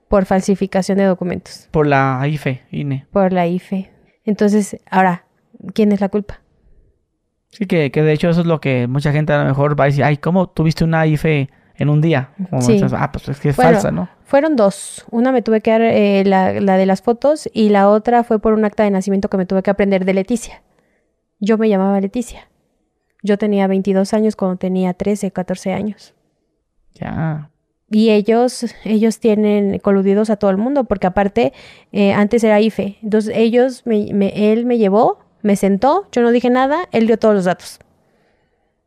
por 0.07 0.25
falsificación 0.25 0.97
de 0.99 1.05
documentos, 1.05 1.67
Por 1.71 1.87
la 1.87 2.21
IFE, 2.27 2.61
INE. 2.71 3.05
por 3.11 3.33
la 3.33 3.47
IFE. 3.47 3.89
Entonces, 4.25 4.77
ahora, 4.89 5.25
¿quién 5.73 5.91
es 5.91 6.01
la 6.01 6.09
culpa? 6.09 6.41
Sí, 7.49 7.65
que, 7.65 7.91
que 7.91 8.01
de 8.01 8.13
hecho 8.13 8.29
eso 8.29 8.41
es 8.41 8.47
lo 8.47 8.59
que 8.59 8.87
mucha 8.87 9.11
gente 9.11 9.33
a 9.33 9.39
lo 9.39 9.45
mejor 9.45 9.79
va 9.79 9.85
a 9.85 9.87
decir, 9.87 10.03
ay, 10.03 10.17
¿cómo 10.17 10.49
tuviste 10.49 10.83
una 10.83 11.05
IFE 11.07 11.49
en 11.75 11.89
un 11.89 12.01
día? 12.01 12.29
Como 12.49 12.61
Sí. 12.61 12.81
ah, 12.93 13.11
pues 13.11 13.29
es 13.29 13.39
que 13.39 13.49
es 13.49 13.55
Bueno, 13.55 13.71
falsa, 13.71 13.91
¿no? 13.91 14.09
Fueron 14.25 14.55
dos. 14.55 15.05
Una 15.11 15.31
me 15.31 15.41
tuve 15.41 15.61
que 15.61 15.71
dar 15.71 15.81
eh, 15.81 16.23
la, 16.25 16.53
la 16.59 16.77
de 16.77 16.85
las 16.85 17.01
fotos 17.01 17.49
y 17.53 17.69
la 17.69 17.89
otra 17.89 18.23
fue 18.23 18.39
por 18.39 18.53
un 18.53 18.65
acta 18.65 18.83
de 18.83 18.91
nacimiento 18.91 19.29
que 19.29 19.37
me 19.37 19.45
tuve 19.45 19.61
que 19.63 19.69
aprender 19.71 20.05
de 20.05 20.13
Leticia. 20.13 20.61
Yo 21.45 21.57
me 21.57 21.67
llamaba 21.67 21.99
Leticia. 21.99 22.47
Yo 23.21 23.37
tenía 23.37 23.67
22 23.67 24.13
años 24.13 24.35
cuando 24.35 24.57
tenía 24.57 24.93
13, 24.93 25.31
14 25.31 25.73
años. 25.73 26.13
Ya. 26.93 27.49
Y 27.89 28.09
ellos, 28.11 28.65
ellos 28.85 29.19
tienen 29.19 29.79
coludidos 29.79 30.29
a 30.29 30.37
todo 30.37 30.51
el 30.51 30.57
mundo, 30.57 30.85
porque 30.85 31.07
aparte, 31.07 31.53
eh, 31.91 32.13
antes 32.13 32.43
era 32.43 32.59
IFE. 32.61 32.97
Entonces 33.03 33.33
ellos, 33.35 33.83
me, 33.85 34.13
me- 34.13 34.51
él 34.51 34.65
me 34.65 34.77
llevó, 34.77 35.19
me 35.41 35.55
sentó, 35.55 36.07
yo 36.11 36.21
no 36.21 36.31
dije 36.31 36.49
nada, 36.49 36.87
él 36.91 37.07
dio 37.07 37.17
todos 37.19 37.35
los 37.35 37.45
datos. 37.45 37.79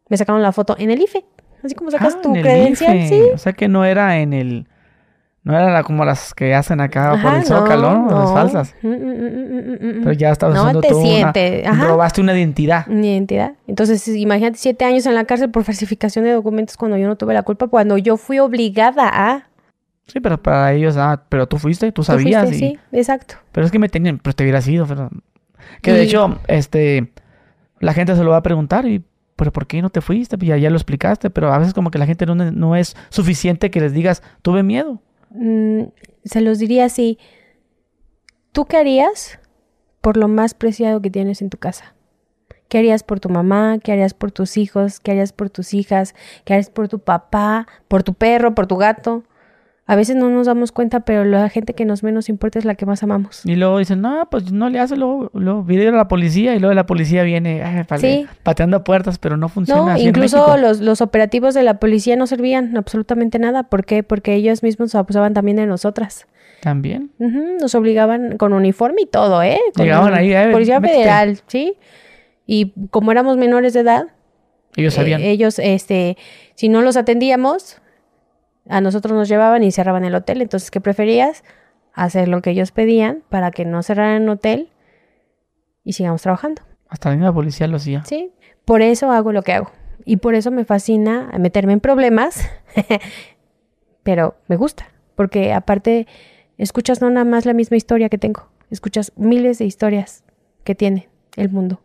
Me 0.09 0.17
sacaron 0.17 0.43
la 0.43 0.53
foto 0.53 0.77
en 0.79 0.91
el 0.91 1.03
IFE. 1.03 1.25
Así 1.63 1.75
como 1.75 1.91
sacas 1.91 2.15
Ah, 2.19 2.23
tu 2.23 2.33
credencial, 2.33 2.97
IFE. 2.97 3.09
sí. 3.09 3.23
O 3.35 3.39
sea 3.39 3.53
que 3.53 3.69
no 3.69 3.85
era 3.85 4.19
en 4.21 4.33
el... 4.33 4.67
No 5.47 5.57
era 5.57 5.71
la- 5.73 5.85
como 5.85 6.05
las 6.05 6.35
que 6.35 6.55
hacen 6.57 6.81
acá 6.81 7.21
por 7.23 7.33
el 7.35 7.45
Zócalo, 7.45 7.91
¿no? 7.93 8.07
Las 8.11 8.29
no. 8.31 8.35
falsas. 8.35 8.75
Mm, 8.83 8.89
mm, 8.89 9.73
mm. 10.01 10.01
Pero 10.03 10.13
ya 10.13 10.31
estabas 10.33 10.57
No 10.57 10.63
haciendo 10.63 10.81
te 10.81 10.89
tú 10.89 11.01
sientes. 11.01 11.79
Robaste 11.81 12.21
una 12.21 12.37
identidad. 12.37 12.85
Mi 12.89 13.13
identidad. 13.13 13.53
Entonces, 13.69 14.09
imagínate 14.09 14.59
siete 14.59 14.85
años 14.85 15.07
en 15.07 15.15
la 15.15 15.25
cárcel 15.25 15.51
por 15.53 15.63
falsificación 15.63 16.25
de 16.25 16.33
documentos 16.33 16.77
cuando 16.77 16.97
yo 16.97 17.07
no 17.07 17.15
tuve 17.15 17.33
la 17.33 17.45
culpa, 17.45 17.69
cuando 17.69 17.97
yo 17.97 18.17
fui 18.17 18.41
obligada 18.41 19.09
a. 19.09 19.47
Sí, 20.09 20.19
pero 20.19 20.43
para 20.43 20.73
ellos, 20.73 20.97
ah, 20.97 21.23
pero 21.29 21.47
tú 21.47 21.59
fuiste, 21.59 21.87
tú 21.93 22.01
¿Tú 22.03 22.05
sabías. 22.05 22.45
fuiste? 22.49 22.65
y- 22.67 22.69
Sí, 22.71 22.79
exacto. 22.91 23.37
Pero 23.53 23.65
es 23.67 23.71
que 23.73 23.79
me 23.79 23.89
tenían, 23.89 24.19
pues 24.19 24.35
te 24.35 24.43
hubiera 24.43 24.61
sido, 24.61 24.85
pero... 24.87 25.11
Que 25.81 25.93
de 25.93 26.03
Y- 26.03 26.07
hecho, 26.09 26.39
este, 26.49 27.13
la 27.79 27.93
gente 27.93 28.17
se 28.17 28.25
lo 28.25 28.31
va 28.33 28.39
a 28.39 28.43
preguntar 28.43 28.85
y, 28.87 29.05
pero 29.37 29.53
¿por 29.53 29.67
qué 29.69 29.81
no 29.81 29.91
te 29.91 30.01
fuiste? 30.01 30.39
Pues 30.39 30.49
ya, 30.49 30.57
ya 30.57 30.71
lo 30.71 30.77
explicaste, 30.77 31.31
pero 31.31 31.53
a 31.53 31.59
veces 31.59 31.73
como 31.73 31.91
que 31.93 31.99
la 31.99 32.07
gente 32.07 32.27
no, 32.27 32.35
no 32.35 32.75
es 32.77 32.97
suficiente 33.11 33.71
que 33.71 33.81
les 33.81 33.93
digas, 33.93 34.23
tuve 34.43 34.63
miedo. 34.65 35.01
Mm, 35.39 35.89
se 36.25 36.41
los 36.41 36.59
diría 36.59 36.87
así. 36.87 37.19
¿Tú 38.53 38.65
qué 38.65 38.79
harías 38.79 39.39
por 40.01 40.17
lo 40.17 40.29
más 40.29 40.55
preciado 40.55 41.03
que 41.03 41.11
tienes 41.11 41.43
en 41.43 41.51
tu 41.51 41.59
casa? 41.59 41.95
¿Qué 42.69 42.79
harías 42.79 43.03
por 43.03 43.21
tu 43.21 43.29
mamá? 43.29 43.79
¿Qué 43.83 43.93
harías 43.93 44.15
por 44.15 44.33
tus 44.33 44.57
hijos? 44.57 44.99
¿Qué 44.99 45.13
harías 45.13 45.33
por 45.33 45.51
tus 45.51 45.75
hijas? 45.75 46.15
¿Qué 46.45 46.55
harías 46.55 46.71
por 46.71 46.89
tu 46.89 46.99
papá? 46.99 47.67
¿Por 47.87 48.03
tu 48.03 48.15
perro? 48.15 48.55
¿Por 48.55 48.67
tu 48.67 48.77
gato? 48.77 49.25
A 49.89 49.95
veces 49.95 50.17
no 50.17 50.29
nos 50.31 50.49
damos 50.49 50.73
cuenta, 50.73 51.01
pero 51.01 51.25
la 51.25 51.49
gente 51.49 51.75
que 51.75 51.85
nos 51.85 52.03
menos 52.03 52.29
importa 52.29 52.59
es 52.59 52.65
la 52.65 52.75
que 52.75 52.87
más 52.87 53.05
amamos. 53.05 53.43
Y 53.45 53.55
luego 53.55 53.79
dicen, 53.79 54.01
no, 54.01 54.29
pues 54.31 54.51
no 54.51 54.69
le 54.69 54.81
hace, 54.81 54.97
luego, 54.97 55.31
luego 55.33 55.65
a 55.69 55.93
la 55.97 56.09
policía 56.09 56.57
y 56.57 56.59
luego 56.59 56.75
la 56.75 56.87
policía 56.87 57.23
viene 57.23 57.63
ay, 57.63 57.85
Sí. 58.01 58.27
pateando 58.43 58.83
puertas, 58.83 59.19
pero 59.19 59.37
no 59.37 59.49
funciona 59.49 59.83
No, 59.83 59.89
así 59.91 60.03
incluso 60.09 60.57
los, 60.57 60.81
los 60.81 61.01
operativos 61.01 61.55
de 61.55 61.63
la 61.63 61.79
policía 61.79 62.17
no 62.17 62.27
servían 62.27 62.77
absolutamente 62.77 63.39
nada. 63.39 63.63
¿Por 63.65 63.85
qué? 63.85 64.03
Porque 64.03 64.35
ellos 64.35 64.65
mismos 64.65 64.93
abusaban 64.97 65.35
también 65.35 65.57
de 65.57 65.67
nosotras. 65.67 66.27
También. 66.63 67.13
Nos 67.61 67.75
obligaban 67.77 68.39
con 68.39 68.55
uniforme 68.55 69.03
y 69.03 69.07
todo, 69.07 69.41
¿eh? 69.43 69.61
Con 69.77 69.85
Llegaban 69.85 70.15
ahí, 70.15 70.33
eh, 70.33 70.49
Policía 70.51 70.81
métete. 70.81 70.99
Federal, 71.01 71.39
¿sí? 71.47 71.75
Y 72.45 72.73
como 72.91 73.13
éramos 73.13 73.37
menores 73.37 73.73
de 73.73 73.81
edad, 73.81 74.07
Ellos 74.75 74.95
Eh, 74.95 74.97
sabían. 74.97 75.21
ellos, 75.23 75.59
este, 75.61 76.17
si 76.57 76.69
no 76.69 76.83
los 76.83 76.97
atendíamos, 76.97 77.81
a 78.69 78.81
nosotros 78.81 79.15
nos 79.15 79.29
llevaban 79.29 79.63
y 79.63 79.71
cerraban 79.73 80.05
el 80.05 80.15
hotel. 80.15 80.43
Entonces, 80.43 80.71
¿qué 80.71 80.81
preferías? 80.81 81.45
Hacer 81.93 82.29
lo 82.29 82.43
que 82.43 82.51
ellos 82.51 82.73
pedían 82.73 83.23
para 83.29 83.51
que 83.51 83.65
no 83.65 83.83
cerraran 83.83 84.23
el 84.23 84.29
hotel 84.29 84.71
y 85.83 85.95
sigamos 85.95 86.23
trabajando. 86.23 86.63
Hasta 86.89 87.11
la 87.11 87.17
misma 87.17 87.33
policía 87.33 87.67
lo 87.67 87.77
hacía. 87.77 88.05
Sí, 88.05 88.33
por 88.65 88.83
eso 88.83 89.11
hago 89.11 89.33
lo 89.33 89.43
que 89.43 89.53
hago. 89.53 89.71
Y 90.05 90.19
por 90.19 90.35
eso 90.35 90.51
me 90.51 90.65
fascina 90.65 91.31
meterme 91.39 91.73
en 91.73 91.81
problemas, 91.81 92.49
pero 94.03 94.37
me 94.47 94.57
gusta, 94.57 94.89
porque 95.17 95.53
aparte 95.53 96.07
escuchas 96.59 97.01
no 97.01 97.11
nada 97.11 97.25
más 97.25 97.45
la 97.45 97.55
misma 97.55 97.77
historia 97.77 98.09
que 98.09 98.19
tengo, 98.19 98.49
escuchas 98.71 99.13
miles 99.17 99.59
de 99.59 99.65
historias 99.65 100.23
que 100.63 100.75
tiene 100.75 101.09
el 101.37 101.51
mundo. 101.51 101.81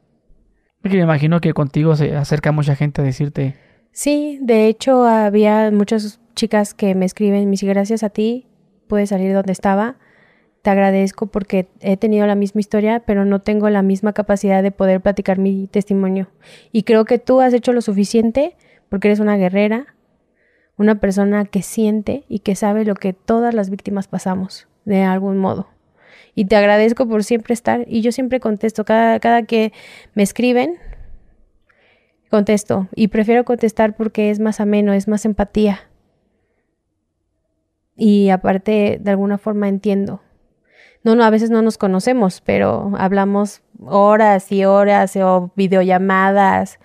Porque 0.82 0.98
me 0.98 1.04
imagino 1.04 1.42
que 1.42 1.54
contigo 1.54 1.96
se 1.96 2.16
acerca 2.16 2.52
mucha 2.52 2.76
gente 2.76 3.02
a 3.02 3.04
decirte, 3.04 3.56
Sí, 3.92 4.40
de 4.42 4.68
hecho 4.68 5.04
había 5.06 5.70
muchas 5.72 6.20
chicas 6.34 6.74
que 6.74 6.96
me 6.96 7.06
escriben, 7.06 7.46
me 7.46 7.52
dicen 7.52 7.70
gracias 7.70 8.04
a 8.04 8.10
ti, 8.10 8.48
puedes 8.88 9.10
salir 9.10 9.28
de 9.28 9.34
donde 9.34 9.52
estaba, 9.52 9.98
te 10.62 10.70
agradezco 10.70 11.28
porque 11.28 11.68
he 11.80 11.98
tenido 11.98 12.28
la 12.28 12.36
misma 12.36 12.62
historia, 12.62 13.04
pero 13.06 13.26
no 13.26 13.42
tengo 13.42 13.70
la 13.70 13.82
misma 13.82 14.14
capacidad 14.14 14.62
de 14.62 14.72
poder 14.72 15.02
platicar 15.02 15.40
mi 15.40 15.68
testimonio. 15.68 16.30
Y 16.72 16.84
creo 16.84 17.06
que 17.06 17.18
tú 17.18 17.42
has 17.42 17.54
hecho 17.54 17.74
lo 17.74 17.82
suficiente 17.82 18.56
porque 18.88 19.08
eres 19.08 19.20
una 19.20 19.38
guerrera, 19.38 19.96
una 20.78 21.00
persona 21.00 21.46
que 21.46 21.62
siente 21.62 22.26
y 22.28 22.40
que 22.40 22.56
sabe 22.56 22.86
lo 22.86 22.96
que 22.96 23.14
todas 23.14 23.54
las 23.54 23.70
víctimas 23.70 24.08
pasamos 24.08 24.68
de 24.86 25.04
algún 25.04 25.38
modo. 25.38 25.68
Y 26.36 26.46
te 26.46 26.56
agradezco 26.56 27.08
por 27.08 27.24
siempre 27.24 27.54
estar 27.54 27.86
y 27.88 28.02
yo 28.02 28.12
siempre 28.12 28.40
contesto, 28.40 28.86
cada, 28.86 29.20
cada 29.20 29.44
que 29.44 29.74
me 30.14 30.24
escriben, 30.24 30.78
contesto 32.32 32.88
y 32.96 33.10
prefiero 33.10 33.46
contestar 33.46 33.96
porque 33.96 34.32
es 34.32 34.40
más 34.40 34.60
ameno, 34.60 34.94
es 34.94 35.08
más 35.08 35.26
empatía. 35.26 35.82
Y 37.96 38.30
aparte, 38.30 38.98
de 39.00 39.12
alguna 39.12 39.38
forma 39.38 39.68
entiendo. 39.68 40.22
No, 41.04 41.16
no, 41.16 41.24
a 41.24 41.30
veces 41.30 41.52
no 41.52 41.62
nos 41.62 41.78
conocemos, 41.78 42.42
pero 42.42 42.94
hablamos 42.98 43.62
horas 43.86 44.52
y 44.52 44.66
horas 44.66 45.16
o 45.18 45.52
videollamadas 45.56 46.80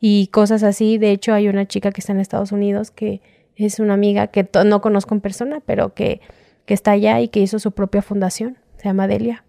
y 0.00 0.28
cosas 0.28 0.62
así. 0.62 0.96
De 0.98 1.10
hecho, 1.10 1.34
hay 1.34 1.48
una 1.48 1.66
chica 1.66 1.90
que 1.90 2.00
está 2.00 2.12
en 2.12 2.20
Estados 2.20 2.52
Unidos 2.52 2.90
que 2.90 3.20
es 3.56 3.80
una 3.80 3.94
amiga 3.94 4.28
que 4.28 4.48
no 4.64 4.80
conozco 4.80 5.14
en 5.14 5.20
persona, 5.20 5.60
pero 5.66 5.94
que, 5.94 6.20
que 6.64 6.74
está 6.74 6.92
allá 6.92 7.20
y 7.20 7.28
que 7.28 7.40
hizo 7.40 7.58
su 7.58 7.72
propia 7.72 8.02
fundación. 8.02 8.58
Se 8.76 8.84
llama 8.84 9.08
Delia. 9.08 9.44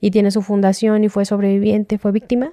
Y 0.00 0.12
tiene 0.12 0.30
su 0.30 0.42
fundación 0.42 1.04
y 1.04 1.08
fue 1.08 1.24
sobreviviente, 1.24 1.98
fue 1.98 2.12
víctima, 2.12 2.52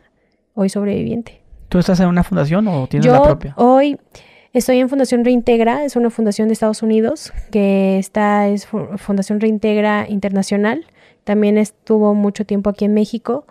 hoy 0.53 0.69
sobreviviente. 0.69 1.44
¿Tú 1.75 1.79
estás 1.79 1.99
en 1.99 2.07
una 2.07 2.23
fundación 2.23 2.65
o 2.69 2.87
tienes 2.87 3.05
Yo 3.05 3.11
la 3.11 3.21
propia? 3.21 3.53
hoy 3.57 3.99
estoy 4.53 4.79
en 4.79 4.87
Fundación 4.87 5.25
Reintegra, 5.25 5.83
es 5.83 5.97
una 5.97 6.09
fundación 6.09 6.47
de 6.47 6.53
Estados 6.53 6.81
Unidos 6.81 7.33
que 7.51 7.99
está 7.99 8.47
es 8.47 8.65
Fu- 8.65 8.97
Fundación 8.97 9.41
Reintegra 9.41 10.05
Internacional. 10.07 10.85
También 11.25 11.57
estuvo 11.57 12.13
mucho 12.13 12.45
tiempo 12.45 12.69
aquí 12.69 12.85
en 12.85 12.93
México. 12.93 13.45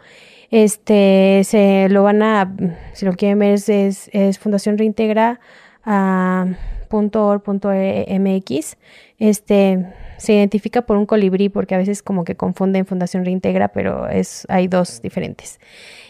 Este 0.51 1.43
se 1.45 1.89
lo 1.91 2.03
van 2.03 2.23
a, 2.23 2.57
si 2.95 3.05
lo 3.05 3.13
quieren 3.13 3.41
ver, 3.41 3.53
es, 3.53 3.69
es, 3.69 4.09
es 4.15 4.39
Fundación 4.39 4.79
Reintegra 4.79 5.39
ah, 5.85 6.47
mx. 6.91 8.77
Este 9.19 9.87
se 10.17 10.33
identifica 10.33 10.81
por 10.83 10.97
un 10.97 11.05
colibrí 11.05 11.51
porque 11.51 11.75
a 11.75 11.79
veces 11.79 12.03
como 12.03 12.25
que 12.25 12.37
confunden 12.37 12.87
Fundación 12.87 13.27
Reintegra, 13.27 13.69
pero 13.69 14.09
es 14.09 14.47
hay 14.49 14.67
dos 14.67 15.03
diferentes. 15.03 15.61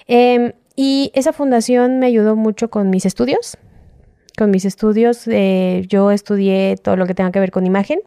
Em, 0.06 0.52
y 0.76 1.10
esa 1.14 1.32
fundación 1.32 1.98
me 1.98 2.06
ayudó 2.06 2.36
mucho 2.36 2.70
con 2.70 2.90
mis 2.90 3.06
estudios. 3.06 3.56
Con 4.36 4.50
mis 4.50 4.64
estudios, 4.64 5.28
eh, 5.28 5.84
yo 5.88 6.10
estudié 6.10 6.76
todo 6.82 6.96
lo 6.96 7.06
que 7.06 7.14
tenga 7.14 7.30
que 7.30 7.40
ver 7.40 7.52
con 7.52 7.66
imagen. 7.66 8.00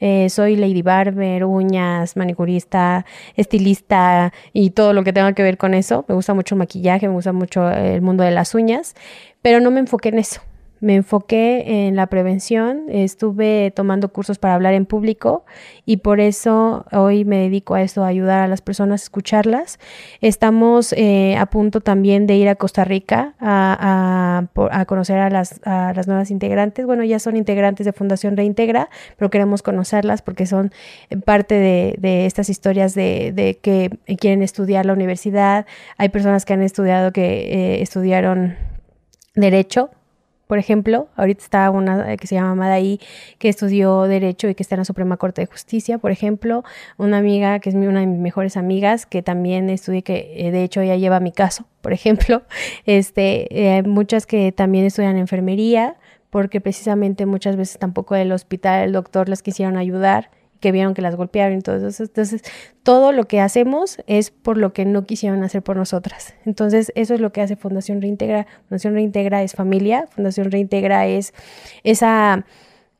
Eh, 0.00 0.30
soy 0.30 0.56
lady 0.56 0.82
barber, 0.82 1.44
uñas, 1.44 2.16
manicurista, 2.16 3.04
estilista 3.36 4.32
y 4.52 4.70
todo 4.70 4.92
lo 4.92 5.04
que 5.04 5.12
tenga 5.12 5.32
que 5.34 5.42
ver 5.42 5.58
con 5.58 5.74
eso. 5.74 6.04
Me 6.08 6.14
gusta 6.14 6.32
mucho 6.32 6.54
el 6.54 6.60
maquillaje, 6.60 7.08
me 7.08 7.14
gusta 7.14 7.32
mucho 7.32 7.68
el 7.70 8.00
mundo 8.00 8.24
de 8.24 8.30
las 8.30 8.54
uñas, 8.54 8.94
pero 9.42 9.60
no 9.60 9.70
me 9.70 9.80
enfoqué 9.80 10.08
en 10.08 10.20
eso. 10.20 10.40
Me 10.80 10.94
enfoqué 10.94 11.86
en 11.86 11.96
la 11.96 12.06
prevención, 12.06 12.84
estuve 12.88 13.72
tomando 13.74 14.10
cursos 14.12 14.38
para 14.38 14.54
hablar 14.54 14.74
en 14.74 14.86
público 14.86 15.44
y 15.84 15.98
por 15.98 16.20
eso 16.20 16.86
hoy 16.92 17.24
me 17.24 17.38
dedico 17.38 17.74
a 17.74 17.82
esto, 17.82 18.04
a 18.04 18.06
ayudar 18.06 18.40
a 18.40 18.48
las 18.48 18.60
personas 18.60 19.02
a 19.02 19.04
escucharlas. 19.04 19.78
Estamos 20.20 20.92
eh, 20.92 21.36
a 21.36 21.46
punto 21.46 21.80
también 21.80 22.26
de 22.26 22.36
ir 22.36 22.48
a 22.48 22.54
Costa 22.54 22.84
Rica 22.84 23.34
a, 23.40 24.44
a, 24.70 24.84
conocer 24.84 25.18
a 25.18 25.30
las, 25.30 25.60
a 25.64 25.92
las 25.94 26.06
nuevas 26.06 26.30
integrantes. 26.30 26.86
Bueno, 26.86 27.02
ya 27.02 27.18
son 27.18 27.36
integrantes 27.36 27.84
de 27.84 27.92
Fundación 27.92 28.36
Reintegra, 28.36 28.88
pero 29.16 29.30
queremos 29.30 29.62
conocerlas 29.62 30.22
porque 30.22 30.46
son 30.46 30.72
parte 31.24 31.56
de, 31.56 31.96
de 31.98 32.26
estas 32.26 32.50
historias 32.50 32.94
de, 32.94 33.32
de 33.32 33.58
que 33.58 33.98
quieren 34.18 34.42
estudiar 34.42 34.86
la 34.86 34.92
universidad. 34.92 35.66
Hay 35.96 36.10
personas 36.10 36.44
que 36.44 36.52
han 36.52 36.62
estudiado, 36.62 37.12
que 37.12 37.22
eh, 37.22 37.82
estudiaron 37.82 38.56
derecho 39.34 39.90
por 40.48 40.58
ejemplo, 40.58 41.08
ahorita 41.14 41.42
está 41.44 41.70
una 41.70 42.16
que 42.16 42.26
se 42.26 42.34
llama 42.34 42.54
Madaí, 42.54 43.00
que 43.38 43.50
estudió 43.50 44.04
Derecho 44.04 44.48
y 44.48 44.54
que 44.54 44.62
está 44.62 44.76
en 44.76 44.80
la 44.80 44.86
Suprema 44.86 45.18
Corte 45.18 45.42
de 45.42 45.46
Justicia, 45.46 45.98
por 45.98 46.10
ejemplo. 46.10 46.64
Una 46.96 47.18
amiga 47.18 47.58
que 47.60 47.68
es 47.68 47.74
una 47.74 48.00
de 48.00 48.06
mis 48.06 48.18
mejores 48.18 48.56
amigas, 48.56 49.04
que 49.04 49.22
también 49.22 49.68
estudié, 49.68 50.02
que 50.02 50.32
eh, 50.34 50.50
de 50.50 50.64
hecho 50.64 50.80
ella 50.80 50.96
lleva 50.96 51.20
mi 51.20 51.32
caso, 51.32 51.66
por 51.82 51.92
ejemplo. 51.92 52.42
Este, 52.86 53.76
eh, 53.76 53.82
muchas 53.82 54.24
que 54.24 54.50
también 54.50 54.86
estudian 54.86 55.18
enfermería, 55.18 55.96
porque 56.30 56.62
precisamente 56.62 57.26
muchas 57.26 57.56
veces 57.56 57.78
tampoco 57.78 58.16
el 58.16 58.32
hospital, 58.32 58.84
el 58.84 58.92
doctor 58.92 59.28
las 59.28 59.42
quisieron 59.42 59.76
ayudar 59.76 60.30
que 60.60 60.72
vieron 60.72 60.94
que 60.94 61.02
las 61.02 61.16
golpearon 61.16 61.58
y 61.58 61.60
todo 61.62 61.88
eso. 61.88 62.02
Entonces, 62.02 62.42
todo 62.82 63.12
lo 63.12 63.26
que 63.26 63.40
hacemos 63.40 63.98
es 64.06 64.30
por 64.30 64.56
lo 64.56 64.72
que 64.72 64.84
no 64.84 65.04
quisieron 65.04 65.42
hacer 65.42 65.62
por 65.62 65.76
nosotras. 65.76 66.34
Entonces, 66.44 66.92
eso 66.94 67.14
es 67.14 67.20
lo 67.20 67.32
que 67.32 67.42
hace 67.42 67.56
Fundación 67.56 68.00
Reintegra. 68.00 68.46
Fundación 68.68 68.94
Reintegra 68.94 69.42
es 69.42 69.54
familia, 69.54 70.06
Fundación 70.08 70.50
Reintegra 70.50 71.06
es 71.06 71.32
esa, 71.84 72.44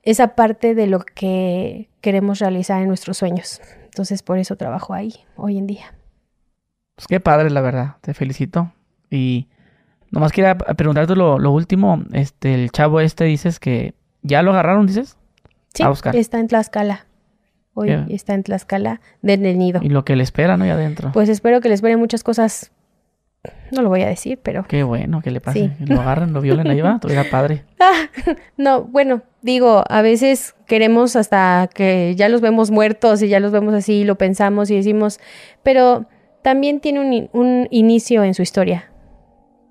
esa 0.03 0.35
parte 0.35 0.75
de 0.75 0.87
lo 0.87 1.01
que 1.01 1.89
queremos 2.01 2.39
realizar 2.39 2.81
en 2.81 2.89
nuestros 2.89 3.19
sueños. 3.19 3.61
Entonces, 3.85 4.23
por 4.23 4.39
eso 4.39 4.57
trabajo 4.57 4.95
ahí 4.95 5.15
hoy 5.37 5.59
en 5.59 5.67
día. 5.67 5.95
Pues 6.95 7.07
qué 7.07 7.21
padre, 7.21 7.51
la 7.51 7.61
verdad. 7.61 7.97
Te 8.01 8.15
felicito. 8.15 8.73
Y 9.11 9.49
nomás 10.11 10.33
quería 10.33 10.57
preguntarte 10.57 11.17
lo, 11.17 11.39
lo 11.39 11.51
último. 11.51 12.03
Este, 12.13 12.55
el 12.55 12.71
chavo 12.71 13.01
este 13.01 13.25
dices 13.25 13.59
que 13.59 13.95
ya 14.23 14.43
lo 14.43 14.53
agarraron, 14.53 14.87
dices. 14.87 15.17
Sí, 15.75 15.83
está 16.15 16.41
en 16.41 16.49
Tlaxcala. 16.49 17.08
Hoy 17.79 17.91
está 18.09 18.35
en 18.35 18.43
Tlaxcala 18.43 19.01
del 19.23 19.59
nido. 19.59 19.81
Y 19.83 19.89
lo 19.89 20.05
que 20.05 20.17
le 20.17 20.23
espera, 20.23 20.57
¿no? 20.57 20.65
Ahí 20.65 20.71
adentro. 20.71 21.13
Pues 21.13 21.29
espero 21.29 21.61
que 21.61 21.69
les 21.69 21.77
esperen 21.77 21.99
muchas 21.99 22.25
cosas. 22.25 22.73
No 23.71 23.83
lo 23.83 23.89
voy 23.89 24.03
a 24.03 24.09
decir, 24.09 24.41
pero 24.43 24.65
Qué 24.67 24.83
bueno 24.83 25.23
que 25.23 25.31
le 25.31 25.41
pase. 25.41 25.73
Sí. 25.79 25.85
Lo 25.87 26.01
agarren, 26.01 26.33
lo 26.33 26.41
violen 26.41 26.67
ahí 26.67 26.81
va. 26.81 26.99
Tuviera 27.01 27.25
padre. 27.31 27.65
Ah, 27.79 28.09
no, 28.57 28.83
bueno, 28.83 29.23
digo, 29.43 29.85
a 29.89 30.03
veces 30.03 30.57
queremos 30.67 31.15
hasta 31.15 31.69
que 31.73 32.15
ya 32.17 32.29
los 32.29 32.41
vemos 32.41 32.71
muertos 32.71 33.23
y 33.23 33.29
ya 33.29 33.39
los 33.39 33.53
vemos 33.53 33.75
así, 33.75 34.05
lo 34.05 34.17
pensamos 34.17 34.71
y 34.71 34.77
decimos, 34.77 35.21
pero 35.63 36.07
también 36.43 36.81
tiene 36.81 37.01
un, 37.01 37.31
un 37.33 37.69
inicio 37.71 38.25
en 38.25 38.35
su 38.35 38.43
historia. 38.43 38.91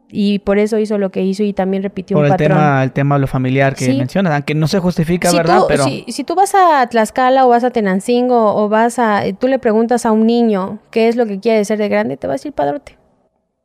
Y 0.09 0.39
por 0.39 0.57
eso 0.57 0.77
hizo 0.79 0.97
lo 0.97 1.09
que 1.09 1.21
hizo 1.21 1.43
y 1.43 1.51
también 1.51 1.84
repitió 1.84 2.15
Por 2.15 2.21
un 2.23 2.27
el 2.27 2.31
patrón. 2.31 2.49
tema, 2.57 2.84
el 2.84 2.91
tema 2.93 3.15
de 3.15 3.21
lo 3.21 3.27
familiar 3.27 3.75
que 3.75 3.85
Sí. 3.85 3.97
mencionas. 3.97 4.34
Aunque 4.34 4.55
no 4.55 4.67
se 4.69 4.79
justifica, 4.79 5.29
si, 5.29 5.35
¿verdad? 5.35 5.59
tú, 5.59 5.65
Pero 5.67 5.84
si, 5.84 6.05
si 6.07 6.23
tú 6.23 6.34
vas 6.34 6.55
a 6.55 6.88
Tlaxcala 6.88 7.45
o 7.45 7.49
vas 7.49 7.65
a 7.65 7.71
Tenancingo 7.71 8.55
o 8.55 8.69
vas 8.69 8.99
a... 8.99 9.23
Tú 9.38 9.47
le 9.49 9.59
preguntas 9.59 10.05
a 10.05 10.13
un 10.13 10.25
niño 10.25 10.79
qué 10.91 11.09
es 11.09 11.17
lo 11.17 11.25
que 11.25 11.39
quiere 11.41 11.65
ser 11.65 11.77
de 11.77 11.89
grande, 11.89 12.15
te 12.15 12.25
va 12.27 12.34
a 12.34 12.35
decir 12.38 12.53
padrote. 12.53 12.97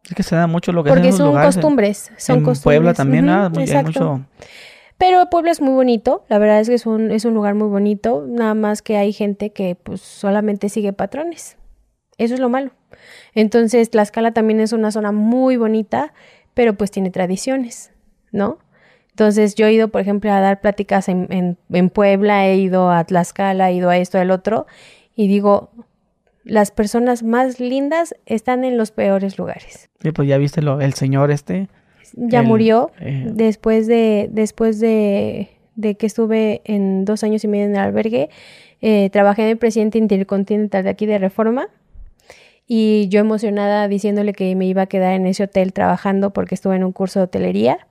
es 0.09 0.16
que 0.16 0.24
se 0.24 0.35
da 0.35 0.48
mucho 0.48 0.73
lo 0.73 0.82
que 0.82 0.90
Porque 0.90 1.12
son 1.12 1.27
lugares. 1.28 1.55
costumbres. 1.55 2.10
Son 2.16 2.39
en 2.39 2.43
costumbres. 2.44 2.62
Puebla 2.64 2.94
también, 2.94 3.27
¿verdad? 3.27 3.51
Muy- 3.51 3.62
hay 3.62 3.69
exacto. 3.69 3.89
mucho. 4.16 4.27
Pero 4.98 5.27
Puebla 5.31 5.52
es 5.52 5.60
muy 5.60 5.74
bonito, 5.74 6.24
la 6.28 6.39
verdad 6.39 6.60
es 6.60 6.69
que 6.69 6.74
es 6.74 6.86
un, 6.86 7.10
es 7.12 7.24
un 7.24 7.35
lugar 7.35 7.55
muy 7.55 7.69
bonito, 7.69 8.24
nada 8.28 8.55
más 8.55 8.82
que 8.82 8.97
hay 8.97 9.12
gente 9.12 9.51
que 9.51 9.77
pues 9.81 10.01
solamente 10.01 10.69
sigue 10.69 10.93
patrones. 10.93 11.56
Eso 12.23 12.35
es 12.35 12.40
lo 12.40 12.49
malo. 12.49 12.70
Entonces, 13.35 13.90
Tlaxcala 13.90 14.32
también 14.32 14.61
es 14.61 14.73
una 14.73 14.90
zona 14.93 15.11
muy 15.12 15.57
bonita, 15.57 16.12
pero 16.55 16.74
pues 16.74 16.90
tiene 16.90 17.11
tradiciones, 17.11 17.93
¿no? 18.31 18.59
Entonces, 19.11 19.55
yo 19.57 19.66
he 19.66 19.73
ido, 19.73 19.89
por 19.89 20.01
ejemplo, 20.01 20.31
a 20.32 20.40
dar 20.40 20.61
pláticas 20.61 21.09
en, 21.09 21.27
en, 21.31 21.59
en 21.70 21.90
Puebla, 21.90 22.47
he 22.47 22.57
ido 22.57 22.90
a 22.90 23.05
Tlaxcala, 23.05 23.70
he 23.70 23.74
ido 23.74 23.90
a 23.90 23.99
esto, 23.99 24.19
al 24.19 24.31
otro, 24.31 24.66
y 25.15 25.28
digo, 25.28 25.70
las 26.44 26.70
personas 26.70 27.23
más 27.23 27.61
lindas 27.61 28.15
están 28.27 28.65
en 28.65 28.77
los 28.77 28.90
peores 28.90 29.39
lugares. 29.39 29.90
Sí, 30.01 30.12
pues 30.12 30.28
ya 30.28 30.39
viste 30.39 30.62
lo, 30.62 30.81
el 30.81 30.94
señor 30.94 31.31
este. 31.31 31.69
Ya 32.15 32.40
El, 32.40 32.47
murió 32.47 32.90
eh, 33.01 33.27
después 33.32 33.86
de 33.86 34.28
después 34.31 34.81
de, 34.81 35.49
de 35.77 35.94
que 35.94 36.07
estuve 36.07 36.61
en 36.65 37.05
dos 37.05 37.23
años 37.24 37.43
y 37.44 37.49
medio 37.49 37.65
en 37.66 37.73
el 37.73 37.78
albergue. 37.81 38.28
eh, 38.81 39.09
trabajé 39.11 39.43
en 39.44 39.49
el 39.51 39.57
presidente 39.57 39.99
intercontinental 39.99 40.85
de 40.85 40.90
aquí 40.90 41.07
de 41.07 41.19
Reforma 41.19 41.69
y 42.67 43.09
yo 43.09 43.21
emocionada 43.21 43.89
diciéndole 43.89 44.33
que 44.33 44.55
me 44.57 44.67
iba 44.67 44.83
a 44.83 44.87
quedar 44.87 45.13
en 45.13 45.27
ese 45.27 45.45
hotel 45.45 45.73
trabajando 45.73 46.33
porque 46.33 46.55
estuve 46.55 46.77
en 46.77 46.85
un 46.85 46.93
curso 46.93 47.21
de 47.21 47.25
hotelería 47.25 47.87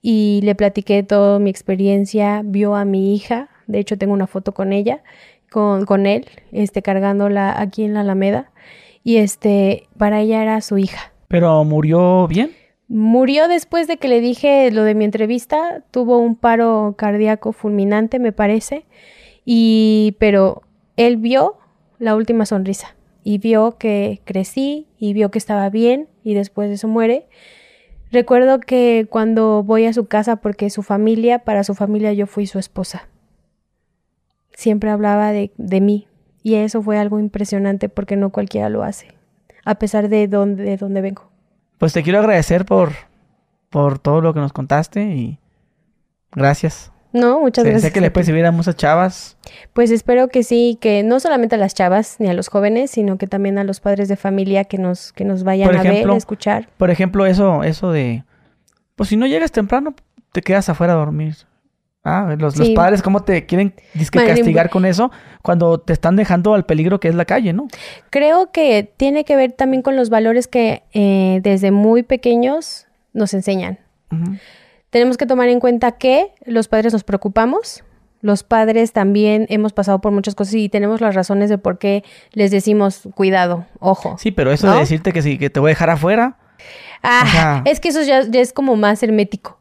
y 0.00 0.40
le 0.42 0.54
platiqué 0.54 1.02
toda 1.02 1.38
mi 1.38 1.50
experiencia, 1.50 2.42
vio 2.44 2.74
a 2.74 2.84
mi 2.84 3.14
hija, 3.14 3.48
de 3.66 3.78
hecho 3.78 3.96
tengo 3.96 4.12
una 4.12 4.26
foto 4.26 4.52
con 4.52 4.72
ella, 4.72 5.02
con, 5.50 5.86
con 5.86 6.06
él, 6.06 6.26
este, 6.50 6.82
cargándola 6.82 7.60
aquí 7.60 7.84
en 7.84 7.94
la 7.94 8.00
Alameda 8.00 8.50
y 9.04 9.16
este, 9.16 9.88
para 9.96 10.20
ella 10.20 10.42
era 10.42 10.60
su 10.60 10.78
hija. 10.78 11.12
¿Pero 11.28 11.64
murió 11.64 12.26
bien? 12.28 12.50
Murió 12.88 13.48
después 13.48 13.86
de 13.86 13.96
que 13.96 14.08
le 14.08 14.20
dije 14.20 14.70
lo 14.70 14.84
de 14.84 14.94
mi 14.94 15.04
entrevista, 15.04 15.82
tuvo 15.90 16.18
un 16.18 16.36
paro 16.36 16.94
cardíaco 16.98 17.52
fulminante, 17.52 18.18
me 18.18 18.32
parece, 18.32 18.84
y 19.44 20.16
pero 20.18 20.62
él 20.96 21.16
vio 21.16 21.56
la 21.98 22.14
última 22.16 22.44
sonrisa 22.44 22.94
y 23.22 23.38
vio 23.38 23.78
que 23.78 24.20
crecí 24.24 24.88
y 24.98 25.12
vio 25.12 25.30
que 25.30 25.38
estaba 25.38 25.68
bien 25.70 26.08
y 26.24 26.34
después 26.34 26.68
de 26.68 26.74
eso 26.74 26.88
muere. 26.88 27.28
Recuerdo 28.10 28.60
que 28.60 29.06
cuando 29.08 29.62
voy 29.62 29.86
a 29.86 29.92
su 29.92 30.06
casa, 30.06 30.36
porque 30.36 30.68
su 30.70 30.82
familia, 30.82 31.40
para 31.40 31.64
su 31.64 31.74
familia 31.74 32.12
yo 32.12 32.26
fui 32.26 32.46
su 32.46 32.58
esposa, 32.58 33.08
siempre 34.52 34.90
hablaba 34.90 35.32
de, 35.32 35.52
de 35.56 35.80
mí 35.80 36.08
y 36.42 36.56
eso 36.56 36.82
fue 36.82 36.98
algo 36.98 37.18
impresionante 37.18 37.88
porque 37.88 38.16
no 38.16 38.30
cualquiera 38.30 38.68
lo 38.68 38.82
hace, 38.82 39.08
a 39.64 39.76
pesar 39.76 40.08
de 40.08 40.28
dónde, 40.28 40.64
de 40.64 40.76
dónde 40.76 41.00
vengo. 41.00 41.30
Pues 41.78 41.92
te 41.92 42.02
quiero 42.02 42.18
agradecer 42.18 42.64
por, 42.64 42.92
por 43.70 43.98
todo 43.98 44.20
lo 44.20 44.34
que 44.34 44.40
nos 44.40 44.52
contaste 44.52 45.02
y 45.02 45.38
gracias. 46.32 46.91
No, 47.12 47.40
muchas 47.40 47.64
gracias. 47.64 47.82
Sé 47.82 47.92
que 47.92 48.00
le 48.00 48.10
puedes 48.10 48.26
servir 48.26 48.44
a 48.46 48.52
muchas 48.52 48.76
chavas. 48.76 49.36
Pues 49.72 49.90
espero 49.90 50.28
que 50.28 50.42
sí, 50.42 50.78
que 50.80 51.02
no 51.02 51.20
solamente 51.20 51.56
a 51.56 51.58
las 51.58 51.74
chavas 51.74 52.16
ni 52.18 52.28
a 52.28 52.34
los 52.34 52.48
jóvenes, 52.48 52.90
sino 52.90 53.18
que 53.18 53.26
también 53.26 53.58
a 53.58 53.64
los 53.64 53.80
padres 53.80 54.08
de 54.08 54.16
familia 54.16 54.64
que 54.64 54.78
nos, 54.78 55.12
que 55.12 55.24
nos 55.24 55.44
vayan 55.44 55.74
a 55.74 55.82
ver, 55.82 56.08
a 56.08 56.16
escuchar. 56.16 56.68
Por 56.76 56.90
ejemplo, 56.90 57.26
eso, 57.26 57.62
eso 57.64 57.92
de, 57.92 58.24
pues 58.96 59.10
si 59.10 59.16
no 59.16 59.26
llegas 59.26 59.52
temprano, 59.52 59.94
te 60.32 60.42
quedas 60.42 60.68
afuera 60.68 60.94
a 60.94 60.96
dormir. 60.96 61.36
Ah, 62.04 62.34
los, 62.36 62.56
los 62.56 62.70
padres, 62.70 63.00
¿cómo 63.00 63.22
te 63.22 63.46
quieren 63.46 63.74
dizque, 63.94 64.18
Bueno, 64.18 64.34
castigar 64.34 64.70
con 64.70 64.84
eso 64.84 65.12
cuando 65.40 65.78
te 65.78 65.92
están 65.92 66.16
dejando 66.16 66.54
al 66.54 66.66
peligro 66.66 66.98
que 66.98 67.06
es 67.06 67.14
la 67.14 67.26
calle, 67.26 67.52
¿no? 67.52 67.68
Creo 68.10 68.50
que 68.50 68.92
tiene 68.96 69.24
que 69.24 69.36
ver 69.36 69.52
también 69.52 69.82
con 69.82 69.94
los 69.94 70.10
valores 70.10 70.48
que 70.48 70.82
eh, 70.94 71.38
desde 71.44 71.70
muy 71.70 72.02
pequeños 72.02 72.88
nos 73.12 73.34
enseñan. 73.34 73.78
Tenemos 74.92 75.16
que 75.16 75.26
tomar 75.26 75.48
en 75.48 75.58
cuenta 75.58 75.92
que 75.92 76.32
los 76.46 76.68
padres 76.68 76.92
nos 76.92 77.02
preocupamos, 77.02 77.82
los 78.20 78.44
padres 78.44 78.92
también 78.92 79.46
hemos 79.48 79.72
pasado 79.72 80.00
por 80.00 80.12
muchas 80.12 80.36
cosas 80.36 80.54
y 80.54 80.68
tenemos 80.68 81.00
las 81.00 81.14
razones 81.16 81.50
de 81.50 81.58
por 81.58 81.78
qué 81.78 82.04
les 82.32 82.52
decimos 82.52 83.08
cuidado, 83.16 83.66
ojo. 83.80 84.16
Sí, 84.18 84.30
pero 84.30 84.52
eso 84.52 84.68
¿No? 84.68 84.74
de 84.74 84.80
decirte 84.80 85.12
que 85.12 85.22
sí, 85.22 85.38
que 85.38 85.50
te 85.50 85.58
voy 85.58 85.70
a 85.70 85.72
dejar 85.72 85.90
afuera, 85.90 86.36
Ah, 87.02 87.62
es 87.64 87.80
que 87.80 87.88
eso 87.88 88.02
ya, 88.02 88.22
ya 88.22 88.40
es 88.40 88.52
como 88.52 88.76
más 88.76 89.02
hermético. 89.02 89.58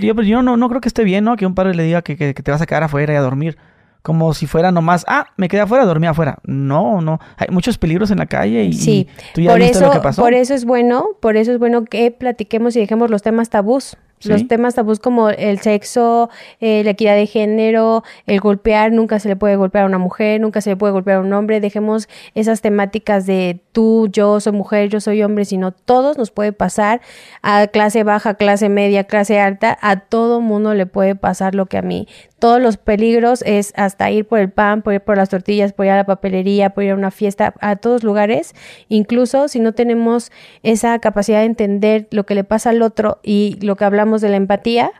Yo, 0.00 0.14
pues, 0.16 0.26
yo 0.26 0.42
no, 0.42 0.56
no 0.56 0.68
creo 0.68 0.80
que 0.80 0.88
esté 0.88 1.04
bien, 1.04 1.22
¿no? 1.22 1.36
Que 1.36 1.46
un 1.46 1.54
padre 1.54 1.74
le 1.74 1.82
diga 1.84 2.02
que, 2.02 2.16
que- 2.16 2.34
que 2.34 2.42
te 2.42 2.50
vas 2.50 2.60
a 2.62 2.66
quedar 2.66 2.82
afuera 2.82 3.12
y 3.12 3.16
a 3.16 3.20
dormir. 3.20 3.56
Como 4.02 4.32
si 4.34 4.46
fuera 4.46 4.72
nomás, 4.72 5.04
ah, 5.06 5.26
me 5.36 5.48
quedé 5.48 5.60
afuera, 5.60 5.84
dormí 5.84 6.06
afuera. 6.06 6.38
No, 6.44 7.00
no. 7.02 7.20
Hay 7.36 7.48
muchos 7.50 7.76
peligros 7.76 8.10
en 8.10 8.18
la 8.18 8.26
calle 8.26 8.64
y, 8.64 8.72
Sí, 8.72 9.06
y 9.08 9.34
tú 9.34 9.40
ya 9.42 9.50
por 9.50 9.58
viste 9.60 9.76
eso, 9.78 9.86
lo 9.86 9.92
que 9.92 10.00
pasó. 10.00 10.22
por 10.22 10.32
eso 10.32 10.54
es 10.54 10.64
bueno, 10.64 11.06
por 11.20 11.36
eso 11.36 11.52
es 11.52 11.58
bueno 11.58 11.84
que 11.84 12.10
platiquemos 12.10 12.74
y 12.74 12.80
dejemos 12.80 13.10
los 13.10 13.22
temas 13.22 13.50
tabús. 13.50 13.96
Sí. 14.26 14.32
Los 14.32 14.48
temas 14.48 14.74
tabús 14.74 15.00
como 15.00 15.30
el 15.30 15.60
sexo, 15.60 16.30
eh, 16.60 16.82
la 16.84 16.90
equidad 16.90 17.14
de 17.14 17.26
género, 17.26 18.04
el 18.26 18.40
golpear, 18.40 18.92
nunca 18.92 19.18
se 19.18 19.28
le 19.28 19.36
puede 19.36 19.56
golpear 19.56 19.84
a 19.84 19.86
una 19.86 19.98
mujer, 19.98 20.40
nunca 20.40 20.60
se 20.60 20.70
le 20.70 20.76
puede 20.76 20.92
golpear 20.92 21.18
a 21.18 21.20
un 21.20 21.32
hombre. 21.32 21.60
Dejemos 21.60 22.08
esas 22.34 22.60
temáticas 22.60 23.26
de 23.26 23.60
tú, 23.72 24.08
yo 24.10 24.40
soy 24.40 24.52
mujer, 24.52 24.88
yo 24.88 25.00
soy 25.00 25.22
hombre, 25.22 25.44
sino 25.44 25.72
todos 25.72 26.18
nos 26.18 26.30
puede 26.30 26.52
pasar 26.52 27.00
a 27.42 27.66
clase 27.66 28.04
baja, 28.04 28.34
clase 28.34 28.68
media, 28.68 29.04
clase 29.04 29.40
alta, 29.40 29.76
a 29.80 30.00
todo 30.00 30.40
mundo 30.40 30.74
le 30.74 30.86
puede 30.86 31.14
pasar 31.14 31.54
lo 31.54 31.66
que 31.66 31.78
a 31.78 31.82
mí. 31.82 32.08
Todos 32.38 32.60
los 32.60 32.76
peligros 32.76 33.42
es 33.46 33.72
hasta 33.76 34.10
ir 34.10 34.26
por 34.26 34.38
el 34.38 34.50
pan, 34.50 34.82
por 34.82 34.92
ir 34.92 35.00
por 35.00 35.16
las 35.16 35.30
tortillas, 35.30 35.72
por 35.72 35.86
ir 35.86 35.92
a 35.92 35.96
la 35.96 36.04
papelería, 36.04 36.70
por 36.70 36.84
ir 36.84 36.90
a 36.90 36.94
una 36.94 37.10
fiesta, 37.10 37.54
a 37.60 37.76
todos 37.76 38.04
lugares, 38.04 38.54
incluso 38.88 39.48
si 39.48 39.58
no 39.58 39.72
tenemos 39.72 40.30
esa 40.62 40.98
capacidad 40.98 41.40
de 41.40 41.46
entender 41.46 42.08
lo 42.10 42.26
que 42.26 42.34
le 42.34 42.44
pasa 42.44 42.70
al 42.70 42.82
otro 42.82 43.20
y 43.22 43.58
lo 43.62 43.76
que 43.76 43.84
hablamos 43.84 44.15
de 44.20 44.30
la 44.30 44.36
empatía, 44.36 44.92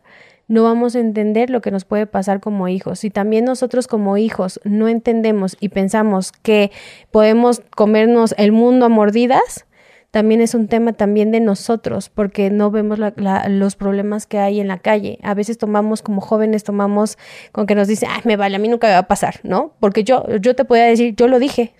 no 0.48 0.62
vamos 0.62 0.94
a 0.94 1.00
entender 1.00 1.50
lo 1.50 1.60
que 1.60 1.70
nos 1.70 1.84
puede 1.84 2.06
pasar 2.06 2.40
como 2.40 2.68
hijos. 2.68 3.00
Si 3.00 3.10
también 3.10 3.44
nosotros 3.44 3.88
como 3.88 4.16
hijos 4.16 4.60
no 4.64 4.88
entendemos 4.88 5.56
y 5.60 5.70
pensamos 5.70 6.32
que 6.32 6.70
podemos 7.10 7.62
comernos 7.74 8.34
el 8.38 8.52
mundo 8.52 8.86
a 8.86 8.88
mordidas, 8.88 9.66
también 10.12 10.40
es 10.40 10.54
un 10.54 10.68
tema 10.68 10.92
también 10.92 11.30
de 11.30 11.40
nosotros, 11.40 12.08
porque 12.08 12.48
no 12.48 12.70
vemos 12.70 12.98
los 13.48 13.76
problemas 13.76 14.26
que 14.26 14.38
hay 14.38 14.60
en 14.60 14.68
la 14.68 14.78
calle. 14.78 15.18
A 15.22 15.34
veces 15.34 15.58
tomamos 15.58 16.00
como 16.00 16.22
jóvenes, 16.22 16.64
tomamos 16.64 17.18
con 17.52 17.66
que 17.66 17.74
nos 17.74 17.86
dicen, 17.86 18.08
ay, 18.10 18.22
me 18.24 18.36
vale, 18.36 18.56
a 18.56 18.58
mí 18.58 18.68
nunca 18.68 18.86
me 18.86 18.94
va 18.94 19.00
a 19.00 19.08
pasar, 19.08 19.40
¿no? 19.42 19.74
Porque 19.78 20.04
yo, 20.04 20.24
yo 20.38 20.56
te 20.56 20.64
podía 20.64 20.84
decir, 20.84 21.14
yo 21.16 21.28
lo 21.28 21.38
dije, 21.38 21.74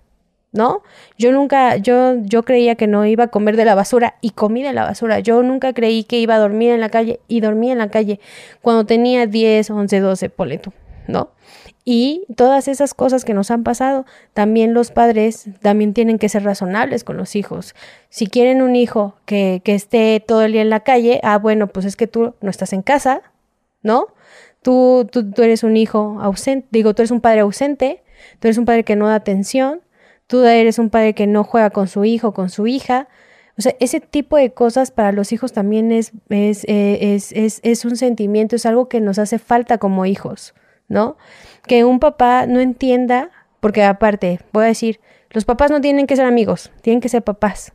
¿no? 0.56 0.82
Yo 1.18 1.32
nunca, 1.32 1.76
yo, 1.76 2.14
yo 2.22 2.42
creía 2.42 2.74
que 2.74 2.86
no 2.86 3.06
iba 3.06 3.24
a 3.24 3.28
comer 3.28 3.56
de 3.56 3.64
la 3.64 3.74
basura 3.74 4.16
y 4.20 4.30
comí 4.30 4.62
de 4.62 4.72
la 4.72 4.84
basura. 4.84 5.20
Yo 5.20 5.42
nunca 5.42 5.72
creí 5.72 6.04
que 6.04 6.18
iba 6.18 6.34
a 6.34 6.38
dormir 6.38 6.70
en 6.70 6.80
la 6.80 6.88
calle 6.88 7.20
y 7.28 7.40
dormí 7.40 7.70
en 7.70 7.78
la 7.78 7.90
calle 7.90 8.20
cuando 8.62 8.84
tenía 8.84 9.26
10, 9.26 9.70
11, 9.70 10.00
12, 10.00 10.30
ponle 10.30 10.60
¿no? 11.06 11.30
Y 11.84 12.24
todas 12.34 12.66
esas 12.66 12.94
cosas 12.94 13.24
que 13.24 13.32
nos 13.32 13.52
han 13.52 13.62
pasado, 13.62 14.06
también 14.32 14.74
los 14.74 14.90
padres 14.90 15.48
también 15.60 15.94
tienen 15.94 16.18
que 16.18 16.28
ser 16.28 16.42
razonables 16.42 17.04
con 17.04 17.16
los 17.16 17.36
hijos. 17.36 17.76
Si 18.08 18.26
quieren 18.26 18.60
un 18.60 18.74
hijo 18.74 19.14
que, 19.24 19.62
que 19.64 19.76
esté 19.76 20.18
todo 20.26 20.42
el 20.42 20.50
día 20.50 20.62
en 20.62 20.70
la 20.70 20.80
calle, 20.80 21.20
ah, 21.22 21.38
bueno, 21.38 21.68
pues 21.68 21.86
es 21.86 21.94
que 21.94 22.08
tú 22.08 22.34
no 22.40 22.50
estás 22.50 22.72
en 22.72 22.82
casa, 22.82 23.22
¿no? 23.82 24.08
Tú, 24.62 25.06
tú, 25.12 25.30
tú 25.30 25.42
eres 25.44 25.62
un 25.62 25.76
hijo 25.76 26.18
ausente, 26.20 26.66
digo, 26.72 26.92
tú 26.92 27.02
eres 27.02 27.12
un 27.12 27.20
padre 27.20 27.40
ausente, 27.40 28.02
tú 28.40 28.48
eres 28.48 28.58
un 28.58 28.64
padre 28.64 28.82
que 28.82 28.96
no 28.96 29.06
da 29.06 29.14
atención, 29.14 29.80
tú 30.26 30.44
eres 30.44 30.78
un 30.78 30.90
padre 30.90 31.14
que 31.14 31.26
no 31.26 31.44
juega 31.44 31.70
con 31.70 31.88
su 31.88 32.04
hijo, 32.04 32.32
con 32.32 32.50
su 32.50 32.66
hija. 32.66 33.08
O 33.58 33.62
sea, 33.62 33.74
ese 33.80 34.00
tipo 34.00 34.36
de 34.36 34.52
cosas 34.52 34.90
para 34.90 35.12
los 35.12 35.32
hijos 35.32 35.52
también 35.52 35.92
es, 35.92 36.12
es, 36.28 36.64
eh, 36.64 37.14
es, 37.14 37.32
es, 37.32 37.60
es 37.62 37.84
un 37.84 37.96
sentimiento, 37.96 38.56
es 38.56 38.66
algo 38.66 38.88
que 38.88 39.00
nos 39.00 39.18
hace 39.18 39.38
falta 39.38 39.78
como 39.78 40.04
hijos, 40.04 40.54
¿no? 40.88 41.16
Que 41.66 41.84
un 41.84 41.98
papá 41.98 42.46
no 42.46 42.60
entienda, 42.60 43.30
porque 43.60 43.82
aparte, 43.82 44.40
voy 44.52 44.64
a 44.64 44.68
decir, 44.68 45.00
los 45.30 45.44
papás 45.44 45.70
no 45.70 45.80
tienen 45.80 46.06
que 46.06 46.16
ser 46.16 46.26
amigos, 46.26 46.70
tienen 46.82 47.00
que 47.00 47.08
ser 47.08 47.22
papás. 47.22 47.72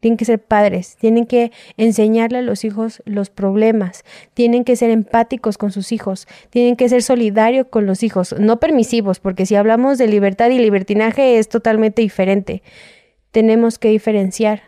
Tienen 0.00 0.16
que 0.16 0.24
ser 0.24 0.42
padres, 0.42 0.96
tienen 0.98 1.26
que 1.26 1.52
enseñarle 1.76 2.38
a 2.38 2.42
los 2.42 2.64
hijos 2.64 3.02
los 3.04 3.28
problemas, 3.28 4.02
tienen 4.32 4.64
que 4.64 4.74
ser 4.74 4.90
empáticos 4.90 5.58
con 5.58 5.72
sus 5.72 5.92
hijos, 5.92 6.26
tienen 6.48 6.76
que 6.76 6.88
ser 6.88 7.02
solidarios 7.02 7.66
con 7.68 7.84
los 7.84 8.02
hijos, 8.02 8.34
no 8.38 8.58
permisivos, 8.58 9.20
porque 9.20 9.44
si 9.44 9.56
hablamos 9.56 9.98
de 9.98 10.06
libertad 10.06 10.48
y 10.48 10.58
libertinaje 10.58 11.38
es 11.38 11.50
totalmente 11.50 12.00
diferente. 12.00 12.62
Tenemos 13.30 13.78
que 13.78 13.90
diferenciar. 13.90 14.62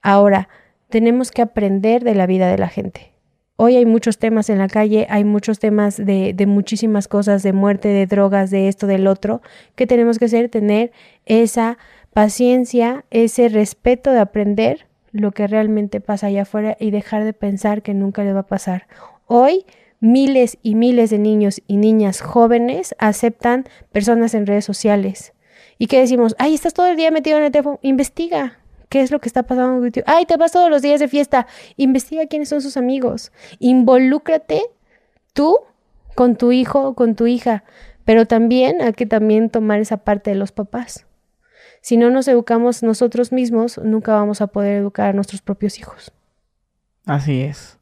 Ahora, 0.00 0.48
tenemos 0.88 1.30
que 1.30 1.42
aprender 1.42 2.02
de 2.02 2.14
la 2.14 2.26
vida 2.26 2.50
de 2.50 2.58
la 2.58 2.68
gente. 2.68 3.12
Hoy 3.56 3.76
hay 3.76 3.86
muchos 3.86 4.18
temas 4.18 4.50
en 4.50 4.58
la 4.58 4.68
calle, 4.68 5.06
hay 5.08 5.24
muchos 5.24 5.58
temas 5.58 5.96
de, 5.96 6.32
de 6.34 6.46
muchísimas 6.46 7.06
cosas, 7.06 7.42
de 7.42 7.52
muerte, 7.52 7.88
de 7.88 8.06
drogas, 8.06 8.50
de 8.50 8.68
esto, 8.68 8.86
del 8.86 9.06
otro, 9.06 9.42
que 9.76 9.86
tenemos 9.86 10.18
que 10.18 10.24
hacer, 10.24 10.48
tener 10.48 10.92
esa 11.26 11.78
paciencia, 12.12 13.04
ese 13.10 13.48
respeto 13.48 14.10
de 14.10 14.20
aprender 14.20 14.86
lo 15.12 15.32
que 15.32 15.46
realmente 15.46 16.00
pasa 16.00 16.28
allá 16.28 16.42
afuera 16.42 16.76
y 16.80 16.90
dejar 16.90 17.24
de 17.24 17.32
pensar 17.32 17.82
que 17.82 17.94
nunca 17.94 18.24
le 18.24 18.32
va 18.32 18.40
a 18.40 18.46
pasar. 18.46 18.86
Hoy 19.26 19.66
miles 20.00 20.58
y 20.62 20.74
miles 20.74 21.10
de 21.10 21.18
niños 21.18 21.62
y 21.66 21.76
niñas 21.76 22.20
jóvenes 22.20 22.94
aceptan 22.98 23.66
personas 23.92 24.34
en 24.34 24.46
redes 24.46 24.64
sociales. 24.64 25.32
¿Y 25.78 25.86
qué 25.86 26.00
decimos? 26.00 26.34
Ay, 26.38 26.54
estás 26.54 26.74
todo 26.74 26.88
el 26.88 26.96
día 26.96 27.10
metido 27.10 27.38
en 27.38 27.44
el 27.44 27.52
teléfono. 27.52 27.78
Investiga. 27.82 28.58
¿Qué 28.88 29.00
es 29.00 29.10
lo 29.10 29.20
que 29.20 29.28
está 29.28 29.44
pasando 29.44 29.80
contigo? 29.80 30.04
Ay, 30.06 30.26
te 30.26 30.36
vas 30.36 30.52
todos 30.52 30.70
los 30.70 30.82
días 30.82 31.00
de 31.00 31.08
fiesta. 31.08 31.46
Investiga 31.76 32.26
quiénes 32.26 32.48
son 32.50 32.60
sus 32.60 32.76
amigos. 32.76 33.32
Involúcrate 33.58 34.62
tú 35.32 35.58
con 36.14 36.36
tu 36.36 36.52
hijo 36.52 36.88
o 36.88 36.94
con 36.94 37.14
tu 37.14 37.26
hija. 37.26 37.64
Pero 38.04 38.26
también 38.26 38.82
hay 38.82 38.92
que 38.92 39.06
también 39.06 39.50
tomar 39.50 39.80
esa 39.80 39.98
parte 39.98 40.30
de 40.30 40.36
los 40.36 40.52
papás. 40.52 41.06
Si 41.82 41.98
no 41.98 42.08
nos 42.10 42.28
educamos 42.28 42.84
nosotros 42.84 43.32
mismos, 43.32 43.80
nunca 43.82 44.14
vamos 44.14 44.40
a 44.40 44.46
poder 44.46 44.76
educar 44.76 45.08
a 45.10 45.12
nuestros 45.12 45.42
propios 45.42 45.80
hijos. 45.80 46.12
Así 47.06 47.40
es. 47.42 47.80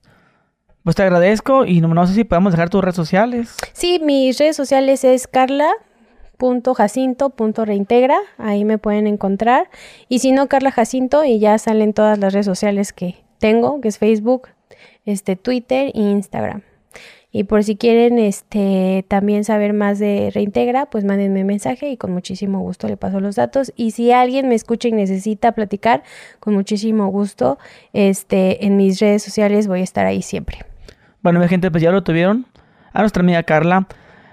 Pues 0.82 0.96
te 0.96 1.02
agradezco 1.02 1.66
y 1.66 1.82
no, 1.82 1.88
no 1.88 2.06
sé 2.06 2.14
si 2.14 2.24
podemos 2.24 2.54
dejar 2.54 2.70
tus 2.70 2.82
redes 2.82 2.96
sociales. 2.96 3.58
Sí, 3.74 4.00
mis 4.02 4.38
redes 4.38 4.56
sociales 4.56 5.04
es 5.04 5.28
carla.jacinto.reintegra, 5.28 8.16
ahí 8.38 8.64
me 8.64 8.78
pueden 8.78 9.06
encontrar. 9.06 9.68
Y 10.08 10.20
si 10.20 10.32
no, 10.32 10.48
Carla 10.48 10.72
Jacinto, 10.72 11.22
y 11.22 11.38
ya 11.38 11.58
salen 11.58 11.92
todas 11.92 12.18
las 12.18 12.32
redes 12.32 12.46
sociales 12.46 12.94
que 12.94 13.22
tengo, 13.38 13.82
que 13.82 13.88
es 13.88 13.98
Facebook, 13.98 14.48
este, 15.04 15.36
Twitter 15.36 15.92
e 15.94 16.00
Instagram. 16.00 16.62
Y 17.32 17.44
por 17.44 17.62
si 17.62 17.76
quieren 17.76 18.18
este, 18.18 19.04
también 19.08 19.44
saber 19.44 19.72
más 19.72 19.98
de 19.98 20.30
Reintegra, 20.34 20.86
pues 20.86 21.04
mándenme 21.04 21.44
mensaje 21.44 21.90
y 21.90 21.96
con 21.96 22.12
muchísimo 22.12 22.60
gusto 22.60 22.88
le 22.88 22.96
paso 22.96 23.20
los 23.20 23.36
datos. 23.36 23.72
Y 23.76 23.92
si 23.92 24.10
alguien 24.10 24.48
me 24.48 24.56
escucha 24.56 24.88
y 24.88 24.92
necesita 24.92 25.52
platicar, 25.52 26.02
con 26.40 26.54
muchísimo 26.54 27.06
gusto, 27.08 27.58
este, 27.92 28.66
en 28.66 28.76
mis 28.76 28.98
redes 28.98 29.22
sociales 29.22 29.68
voy 29.68 29.80
a 29.80 29.84
estar 29.84 30.06
ahí 30.06 30.22
siempre. 30.22 30.58
Bueno, 31.22 31.38
mi 31.38 31.48
gente, 31.48 31.70
pues 31.70 31.82
ya 31.82 31.92
lo 31.92 32.02
tuvieron. 32.02 32.46
A 32.92 33.00
nuestra 33.00 33.22
amiga 33.22 33.42
Carla, 33.44 33.86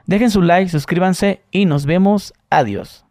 dejen 0.08 0.32
su 0.32 0.42
like, 0.42 0.70
suscríbanse 0.70 1.42
y 1.52 1.66
nos 1.66 1.86
vemos. 1.86 2.34
Adiós. 2.50 3.07